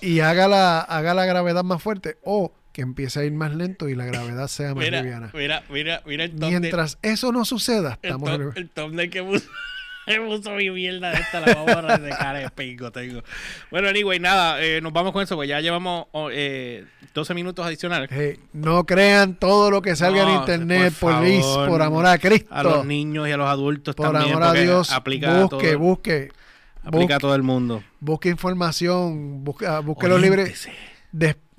y 0.00 0.20
haga 0.20 0.48
la, 0.48 0.80
haga 0.80 1.14
la 1.14 1.24
gravedad 1.26 1.64
más 1.64 1.82
fuerte 1.82 2.18
o 2.22 2.52
que 2.72 2.82
empiece 2.82 3.18
a 3.20 3.24
ir 3.24 3.32
más 3.32 3.54
lento 3.54 3.88
y 3.88 3.94
la 3.96 4.04
gravedad 4.06 4.46
sea 4.46 4.74
más 4.74 4.84
mira, 4.84 5.00
liviana. 5.02 5.30
mira, 5.34 5.64
mira, 5.68 6.02
mira 6.06 6.24
el. 6.24 6.34
Mientras 6.34 6.98
eso 7.02 7.32
no 7.32 7.44
suceda, 7.44 7.98
estamos 8.00 8.30
el- 8.30 8.52
el 8.54 8.68
thumbnail 8.70 9.10
que 9.10 9.22
puso, 9.22 9.46
que 10.14 10.20
puso 10.20 10.50
mi 10.52 10.70
mierda 10.70 11.10
de 11.10 11.20
esta, 11.20 11.40
la 11.40 11.54
vamos 11.54 12.02
de 12.02 12.10
cara 12.10 12.38
de 12.38 12.50
pingo 12.54 12.90
tengo. 12.90 13.22
Bueno, 13.70 13.88
anyway, 13.88 14.18
nada, 14.18 14.62
eh, 14.62 14.80
nos 14.80 14.92
vamos 14.92 15.12
con 15.12 15.22
eso, 15.22 15.36
pues 15.36 15.48
ya 15.48 15.60
llevamos 15.60 16.06
oh, 16.12 16.30
eh, 16.32 16.84
12 17.14 17.34
minutos 17.34 17.66
adicionales. 17.66 18.08
Hey, 18.12 18.38
no 18.52 18.84
crean 18.84 19.34
todo 19.34 19.70
lo 19.70 19.82
que 19.82 19.96
salga 19.96 20.24
No, 20.24 20.30
en 20.30 20.36
internet, 20.40 20.94
por 20.98 21.14
police, 21.14 21.42
favor, 21.42 21.68
por 21.68 21.82
amor 21.82 22.06
a 22.06 22.18
Cristo. 22.18 22.48
A 22.50 22.62
los 22.62 22.86
niños 22.86 23.28
y 23.28 23.32
a 23.32 23.36
los 23.36 23.48
adultos 23.48 23.94
por 23.94 24.12
también, 24.12 24.34
amor 24.34 24.42
a 24.44 24.52
Dios, 24.52 24.90
aplica, 24.90 25.36
a 25.36 25.42
busque, 25.42 25.72
todo, 25.72 25.78
busque, 25.78 26.28
aplica 26.82 27.16
a 27.16 27.18
todo 27.18 27.34
el 27.34 27.42
mundo. 27.42 27.82
busque 28.00 28.28
información, 28.28 29.44
busque, 29.44 29.66
ah, 29.66 29.80
busque 29.80 30.08
los 30.08 30.20
libros, 30.20 30.40
Oriéntese. 30.40 30.72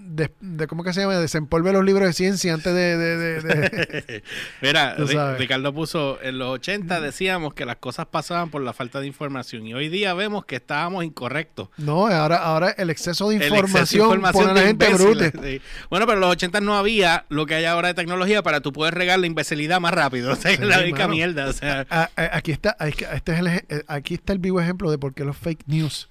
De, 0.01 0.31
de- 0.39 0.67
¿cómo 0.67 0.84
que 0.84 0.93
se 0.93 1.01
llama? 1.01 1.17
Desempolve 1.17 1.73
los 1.73 1.84
libros 1.84 2.07
de 2.07 2.13
ciencia 2.13 2.53
antes 2.53 2.73
de... 2.73 2.97
de- 2.97 3.41
de- 3.41 4.23
Mira. 4.61 4.95
Ricardo 5.38 5.73
puso, 5.73 6.17
en 6.21 6.39
los 6.39 6.49
80 6.51 7.01
decíamos 7.01 7.53
que 7.53 7.65
las 7.65 7.76
cosas 7.76 8.05
pasaban 8.07 8.49
por 8.49 8.61
la 8.61 8.71
falta 8.73 9.01
de 9.01 9.07
información 9.07 9.67
y 9.67 9.73
hoy 9.73 9.89
día 9.89 10.13
vemos 10.13 10.45
que 10.45 10.55
estábamos 10.55 11.03
incorrectos. 11.03 11.69
no, 11.77 12.07
ahora, 12.07 12.38
ahora 12.38 12.69
el 12.77 12.89
exceso 12.89 13.30
de 13.30 13.35
El 13.35 13.41
exceso 13.55 13.57
de 13.57 14.03
información, 14.03 14.21
pone 14.31 14.51
a 14.51 14.53
la 14.53 14.61
gente 14.61 14.89
brute. 14.93 15.31
sí. 15.31 15.61
Bueno, 15.89 16.05
pero 16.05 16.13
en 16.17 16.21
los 16.21 16.31
80 16.31 16.61
no 16.61 16.77
había 16.77 17.26
lo 17.30 17.45
que 17.45 17.55
hay 17.55 17.65
ahora 17.65 17.89
de 17.89 17.93
tecnología 17.93 18.41
para 18.41 18.61
tú 18.61 18.71
poder 18.71 18.95
regar 18.95 19.19
la 19.19 19.27
imbecilidad 19.27 19.80
más 19.81 19.93
rápido. 19.93 20.31
O 20.34 20.35
sea, 20.35 20.55
Sí, 20.55 20.63
la 20.63 20.77
mano. 20.91 21.09
mierda. 21.09 21.47
O 21.47 21.53
sea, 21.53 21.85
A- 21.89 22.09
a- 22.15 22.38
aquí 22.38 22.51
está, 22.51 22.76
aquí 22.80 23.03
este 23.13 23.34
es 23.34 23.39
el, 23.39 23.47
eh, 23.47 23.63
aquí 23.88 24.13
está 24.13 24.31
el 24.34 24.39
vivo 24.39 24.59
ejemplo 24.61 24.89
de 24.91 24.97
por 24.97 25.13
qué 25.13 25.26
los 25.26 25.35
fake 25.38 25.63
news 25.67 26.07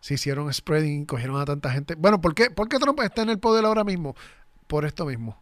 se 0.00 0.14
hicieron 0.14 0.52
spreading 0.52 1.02
y 1.02 1.06
cogieron 1.06 1.40
a 1.40 1.44
tanta 1.44 1.70
gente. 1.70 1.94
Bueno, 1.94 2.20
¿por 2.20 2.34
qué, 2.34 2.50
¿por 2.50 2.68
qué 2.68 2.78
Trump 2.78 2.98
está 3.00 3.22
en 3.22 3.30
el 3.30 3.38
poder 3.38 3.64
ahora 3.64 3.84
mismo? 3.84 4.16
Por 4.66 4.84
esto 4.84 5.04
mismo. 5.06 5.38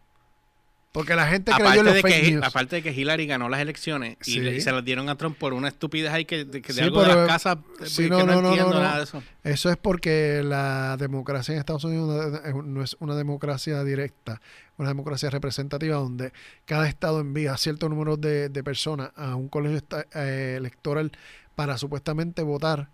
Porque 0.91 1.15
la 1.15 1.27
gente 1.27 1.51
creyó 1.55 1.81
en 1.81 1.85
los 1.85 1.93
de 1.93 2.01
fake 2.01 2.21
que, 2.25 2.31
news. 2.31 2.43
aparte 2.43 2.77
de 2.77 2.81
que 2.81 2.91
Hillary 2.91 3.27
ganó 3.27 3.47
las 3.47 3.59
elecciones 3.61 4.17
y, 4.25 4.31
Sí. 4.31 4.39
le- 4.39 4.55
y 4.55 4.61
se 4.61 4.71
las 4.71 4.83
dieron 4.83 5.07
a 5.07 5.15
Trump 5.17 5.37
por 5.37 5.53
una 5.53 5.67
estupidez 5.67 6.11
ahí 6.11 6.25
que, 6.25 6.45
de, 6.45 6.63
que 6.63 6.69
de 6.69 6.73
Sí, 6.73 6.81
algo 6.81 7.01
de 7.03 7.07
pero- 7.09 7.19
las 7.25 7.27
casas 7.27 7.57
eh, 7.79 7.85
sí, 7.85 8.03
que 8.05 8.09
no, 8.09 8.19
no, 8.19 8.25
no, 8.25 8.41
no, 8.41 8.47
entiendo 8.49 8.71
no, 8.73 8.77
no. 8.79 8.83
nada 8.83 8.97
de 8.97 9.03
eso. 9.03 9.21
Eso 9.43 9.69
es 9.69 9.77
porque 9.77 10.41
la 10.43 10.97
democracia 10.97 11.53
en 11.53 11.59
Estados 11.59 11.83
Unidos 11.83 12.41
no- 12.65 12.81
es 12.83 12.97
una 12.99 13.15
democracia 13.15 13.83
directa, 13.83 14.41
una 14.77 14.87
democracia 14.89 15.29
representativa 15.29 15.95
donde 15.97 16.33
cada 16.65 16.87
estado 16.89 17.19
envía 17.19 17.55
cierto 17.57 17.87
número 17.87 18.17
de, 18.17 18.49
de 18.49 18.63
personas 18.63 19.11
a 19.15 19.35
un 19.35 19.47
colegio 19.47 19.81
eh, 20.15 20.55
electoral 20.57 21.11
para 21.53 21.77
supuestamente 21.77 22.41
votar 22.41 22.89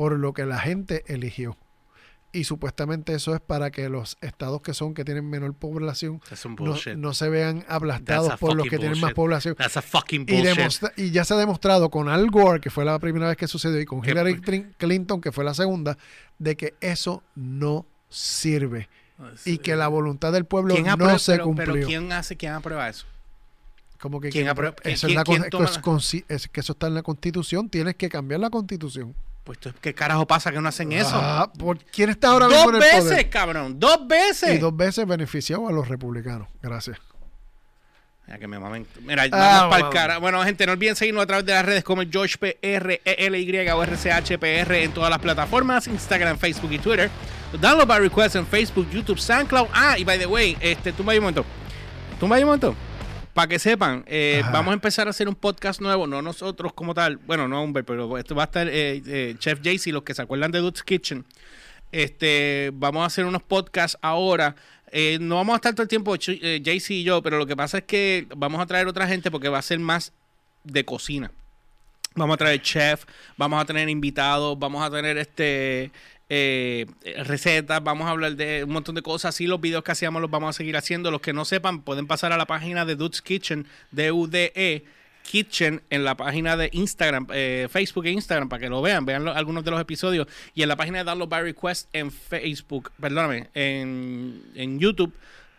por 0.00 0.18
lo 0.18 0.32
que 0.32 0.46
la 0.46 0.58
gente 0.58 1.04
eligió. 1.08 1.58
Y 2.32 2.44
supuestamente 2.44 3.12
eso 3.12 3.34
es 3.34 3.40
para 3.42 3.70
que 3.70 3.90
los 3.90 4.16
estados 4.22 4.62
que 4.62 4.72
son, 4.72 4.94
que 4.94 5.04
tienen 5.04 5.28
menor 5.28 5.52
población, 5.52 6.22
no, 6.96 7.12
se 7.12 7.28
vean 7.28 7.66
aplastados 7.68 8.38
por 8.40 8.56
los 8.56 8.66
que 8.66 8.78
tienen 8.78 8.98
más 8.98 9.12
población. 9.12 9.56
That's 9.56 9.76
a 9.76 9.82
fucking 9.82 10.22
Y, 10.26 10.32
bullshit. 10.36 10.56
demostra- 10.56 10.92
y 10.96 11.10
ya 11.10 11.26
se 11.26 11.34
ha 11.34 11.36
demostrado 11.36 11.90
con 11.90 12.08
Al 12.08 12.30
Gore, 12.30 12.60
que 12.60 12.70
fue 12.70 12.86
la 12.86 12.98
primera 12.98 13.28
vez 13.28 13.36
que 13.36 13.46
sucedió, 13.46 13.78
y 13.78 13.84
con 13.84 14.02
Hillary 14.02 14.36
Clin- 14.40 14.72
Clinton, 14.78 15.20
que 15.20 15.32
fue 15.32 15.44
la 15.44 15.52
segunda, 15.52 15.98
de 16.38 16.56
que 16.56 16.72
eso 16.80 17.22
no 17.34 17.84
sirve 18.08 18.88
y 19.44 19.58
que 19.58 19.76
la 19.76 19.88
voluntad 19.88 20.32
del 20.32 20.46
pueblo 20.46 20.72
¿Quién 20.72 20.86
no 20.86 20.92
aprueba- 20.92 21.18
se 21.18 21.32
pero, 21.32 21.44
cumplió. 21.44 21.74
pero 21.74 21.86
¿quién 21.86 22.10
hace, 22.12 22.36
quién 22.38 22.52
aprueba 22.52 22.88
eso? 22.88 23.04
Como 24.00 24.18
que 24.18 24.30
quién 24.30 24.44
quién 24.44 24.48
aprueba- 24.48 24.76
quién- 24.76 24.94
eso 24.94 25.08
es 25.08 25.12
la 25.14 25.20
es 25.20 26.14
es 26.30 26.48
que 26.48 26.60
eso 26.60 26.72
está 26.72 26.86
en 26.86 26.94
la 26.94 27.02
constitución, 27.02 27.68
tienes 27.68 27.96
que 27.96 28.08
cambiar 28.08 28.40
la 28.40 28.48
constitución. 28.48 29.14
Pues 29.44 29.58
¿qué 29.80 29.94
carajo 29.94 30.26
pasa 30.26 30.52
que 30.52 30.60
no 30.60 30.68
hacen 30.68 30.92
eso? 30.92 31.12
Ah, 31.14 31.50
¿por 31.58 31.78
¿Quién 31.78 32.10
está 32.10 32.28
ahora 32.28 32.46
mismo 32.46 32.62
dos 32.64 32.68
en 32.70 32.74
el 32.76 32.80
veces, 32.80 33.02
poder? 33.02 33.30
cabrón, 33.30 33.80
dos 33.80 34.06
veces. 34.06 34.54
Y 34.54 34.58
dos 34.58 34.76
veces 34.76 35.06
beneficiado 35.06 35.66
a 35.66 35.72
los 35.72 35.88
republicanos. 35.88 36.48
Gracias. 36.62 36.98
Ya 38.28 38.38
que 38.38 38.46
me 38.46 38.60
mamen. 38.60 38.86
Mira, 39.02 39.24
Ah, 39.24 39.28
vamos 39.62 39.70
pa'l 39.74 39.82
wow. 39.84 39.92
cara. 39.92 40.18
Bueno, 40.18 40.40
gente, 40.44 40.64
no 40.64 40.72
olviden 40.72 40.94
seguirnos 40.94 41.24
a 41.24 41.26
través 41.26 41.44
de 41.46 41.52
las 41.52 41.64
redes 41.64 41.82
como 41.82 42.02
el 42.02 42.10
George 42.12 42.36
PR, 42.38 43.00
ELY 43.04 43.68
o 43.70 43.82
RCHPR 43.82 44.72
en 44.84 44.92
todas 44.92 45.10
las 45.10 45.18
plataformas, 45.18 45.88
Instagram, 45.88 46.38
Facebook 46.38 46.70
y 46.72 46.78
Twitter. 46.78 47.10
Download 47.60 47.88
by 47.88 47.98
request 47.98 48.36
en 48.36 48.46
Facebook, 48.46 48.88
YouTube, 48.90 49.18
SoundCloud. 49.18 49.66
Ah, 49.72 49.98
y 49.98 50.04
by 50.04 50.16
the 50.18 50.26
way, 50.26 50.56
este, 50.60 50.92
tumba 50.92 51.12
un 51.14 51.20
momento. 51.20 51.44
Tumba 52.20 52.36
un 52.38 52.44
momento. 52.44 52.76
Para 53.34 53.48
que 53.48 53.58
sepan, 53.58 54.04
eh, 54.06 54.42
vamos 54.52 54.72
a 54.72 54.74
empezar 54.74 55.06
a 55.06 55.10
hacer 55.10 55.28
un 55.28 55.36
podcast 55.36 55.80
nuevo, 55.80 56.06
no 56.06 56.20
nosotros 56.20 56.72
como 56.72 56.94
tal, 56.94 57.16
bueno, 57.18 57.46
no 57.46 57.62
Humber, 57.62 57.84
pero 57.84 58.18
esto 58.18 58.34
va 58.34 58.42
a 58.42 58.46
estar 58.46 58.68
eh, 58.68 59.00
eh, 59.06 59.36
Chef 59.38 59.60
JC, 59.60 59.92
los 59.92 60.02
que 60.02 60.14
se 60.14 60.22
acuerdan 60.22 60.50
de 60.50 60.58
Dude's 60.58 60.82
Kitchen. 60.82 61.24
Este, 61.92 62.70
vamos 62.74 63.02
a 63.02 63.06
hacer 63.06 63.24
unos 63.24 63.42
podcasts 63.42 63.98
ahora. 64.00 64.56
Eh, 64.92 65.18
no 65.20 65.36
vamos 65.36 65.54
a 65.54 65.56
estar 65.56 65.72
todo 65.72 65.82
el 65.82 65.88
tiempo 65.88 66.14
eh, 66.14 66.60
JC 66.62 66.90
y 66.90 67.04
yo, 67.04 67.22
pero 67.22 67.38
lo 67.38 67.46
que 67.46 67.56
pasa 67.56 67.78
es 67.78 67.84
que 67.84 68.26
vamos 68.36 68.60
a 68.60 68.66
traer 68.66 68.88
otra 68.88 69.06
gente 69.06 69.30
porque 69.30 69.48
va 69.48 69.58
a 69.58 69.62
ser 69.62 69.78
más 69.78 70.12
de 70.64 70.84
cocina. 70.84 71.30
Vamos 72.16 72.34
a 72.34 72.38
traer 72.38 72.60
chef, 72.60 73.04
vamos 73.36 73.62
a 73.62 73.64
tener 73.64 73.88
invitados, 73.88 74.58
vamos 74.58 74.84
a 74.84 74.90
tener 74.90 75.16
este 75.16 75.92
eh, 76.32 76.86
recetas, 77.24 77.82
vamos 77.82 78.06
a 78.06 78.10
hablar 78.10 78.36
de 78.36 78.62
un 78.62 78.70
montón 78.70 78.94
de 78.94 79.02
cosas. 79.02 79.34
Así 79.34 79.48
los 79.48 79.60
videos 79.60 79.82
que 79.82 79.90
hacíamos 79.90 80.22
los 80.22 80.30
vamos 80.30 80.50
a 80.50 80.52
seguir 80.56 80.76
haciendo. 80.76 81.10
Los 81.10 81.20
que 81.20 81.32
no 81.32 81.44
sepan 81.44 81.82
pueden 81.82 82.06
pasar 82.06 82.32
a 82.32 82.36
la 82.36 82.46
página 82.46 82.84
de 82.84 82.94
Dude's 82.94 83.20
Kitchen, 83.20 83.66
D-U-D-E 83.90 84.84
Kitchen, 85.24 85.82
en 85.90 86.04
la 86.04 86.16
página 86.16 86.56
de 86.56 86.70
Instagram, 86.72 87.26
eh, 87.32 87.66
Facebook 87.68 88.06
e 88.06 88.12
Instagram, 88.12 88.48
para 88.48 88.60
que 88.60 88.68
lo 88.68 88.80
vean, 88.80 89.04
vean 89.04 89.26
algunos 89.26 89.64
de 89.64 89.72
los 89.72 89.80
episodios. 89.80 90.28
Y 90.54 90.62
en 90.62 90.68
la 90.68 90.76
página 90.76 90.98
de 90.98 91.04
Download 91.04 91.28
by 91.28 91.42
Request 91.42 91.88
en 91.92 92.12
Facebook, 92.12 92.92
perdóname, 93.00 93.48
en, 93.54 94.40
en 94.54 94.78
YouTube 94.78 95.12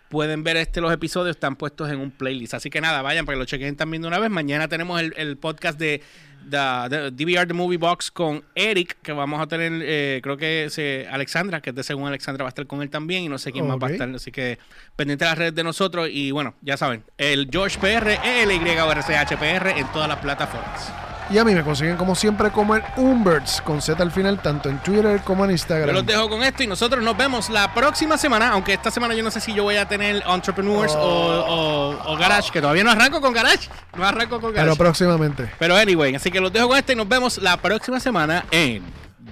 pueden 0.07 0.43
ver 0.43 0.57
este 0.57 0.81
los 0.81 0.91
episodios 0.91 1.35
están 1.37 1.55
puestos 1.55 1.89
en 1.89 1.97
un 1.97 2.11
playlist 2.11 2.53
así 2.53 2.69
que 2.69 2.81
nada 2.81 3.01
vayan 3.01 3.25
para 3.25 3.37
que 3.37 3.39
lo 3.39 3.45
chequen 3.45 3.77
también 3.77 4.01
de 4.01 4.09
una 4.09 4.19
vez 4.19 4.29
mañana 4.29 4.67
tenemos 4.67 4.99
el, 4.99 5.13
el 5.15 5.37
podcast 5.37 5.79
de, 5.79 6.03
the- 6.49 6.89
de 6.89 7.11
DVR 7.11 7.47
The 7.47 7.53
Movie 7.53 7.77
Box 7.77 8.11
con 8.11 8.43
Eric 8.55 8.97
que 9.01 9.11
vamos 9.13 9.41
a 9.41 9.47
tener 9.47 9.71
eh, 9.83 10.19
creo 10.23 10.37
que 10.37 10.65
es 10.65 10.77
eh, 10.77 11.07
Alexandra 11.11 11.61
que 11.61 11.69
es 11.71 11.75
de 11.75 11.83
según 11.83 12.07
Alexandra 12.07 12.43
va 12.43 12.49
a 12.49 12.51
estar 12.51 12.65
con 12.67 12.81
él 12.81 12.89
también 12.89 13.23
y 13.23 13.29
no 13.29 13.37
sé 13.37 13.51
quién 13.51 13.67
más 13.67 13.77
va 13.77 13.87
a 13.87 13.91
estar 13.91 14.09
así 14.15 14.31
que 14.31 14.57
pendiente 14.95 15.25
de 15.25 15.29
las 15.31 15.37
redes 15.37 15.55
de 15.55 15.63
nosotros 15.63 16.09
y 16.11 16.31
bueno 16.31 16.53
ya 16.61 16.77
saben 16.77 17.03
el 17.17 17.47
George 17.51 17.77
PR 17.79 18.19
ELY 18.23 18.57
o 18.79 18.91
RCHPR 18.91 19.77
en 19.77 19.87
todas 19.91 20.07
las 20.07 20.19
plataformas 20.19 20.91
Y 21.31 21.37
a 21.37 21.45
mí 21.45 21.55
me 21.55 21.63
consiguen 21.63 21.95
como 21.95 22.13
siempre 22.13 22.51
como 22.51 22.75
el 22.75 22.83
Umberts 22.97 23.61
con 23.61 23.81
Z 23.81 24.01
al 24.03 24.11
final, 24.11 24.39
tanto 24.41 24.67
en 24.69 24.79
Twitter 24.79 25.21
como 25.23 25.45
en 25.45 25.51
Yo 25.51 25.53
Instagram. 25.53 25.95
los 25.95 26.05
dejo 26.05 26.27
con 26.29 26.43
esto 26.43 26.63
y 26.63 26.67
nosotros 26.67 27.01
nos 27.03 27.15
vemos 27.15 27.49
la 27.49 27.73
próxima 27.73 28.17
semana, 28.17 28.49
aunque 28.49 28.73
esta 28.73 28.91
semana 28.91 29.13
yo 29.15 29.23
no 29.23 29.31
sé 29.31 29.39
si 29.39 29.53
yo 29.53 29.63
voy 29.63 29.77
a 29.77 29.87
tener 29.87 30.21
Entrepreneurs 30.27 30.93
Oh. 30.93 30.99
o, 30.99 31.95
o- 31.95 32.13
o 32.13 32.17
Garage, 32.17 32.51
que 32.51 32.59
todavía 32.59 32.83
no 32.83 32.91
arranco 32.91 33.21
con 33.21 33.31
Garage. 33.33 33.69
No 33.97 34.05
arranco 34.05 34.41
con 34.41 34.51
Pero 34.51 34.63
Garage. 34.65 34.77
próximamente. 34.77 35.49
Pero 35.57 35.77
anyway, 35.77 36.13
así 36.15 36.29
que 36.31 36.41
los 36.41 36.51
dejo 36.51 36.67
con 36.67 36.77
este 36.77 36.93
y 36.93 36.95
nos 36.97 37.07
vemos 37.07 37.37
la 37.37 37.55
próxima 37.57 37.99
semana 38.01 38.43
en 38.51 38.83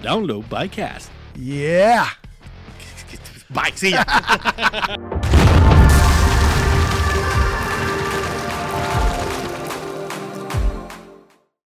Download 0.02 0.42
by 0.48 0.70
Cast. 0.70 1.10
Yeah. 1.36 2.06
Bye, 3.50 3.72
sí. 3.74 3.90
ya. 3.90 4.06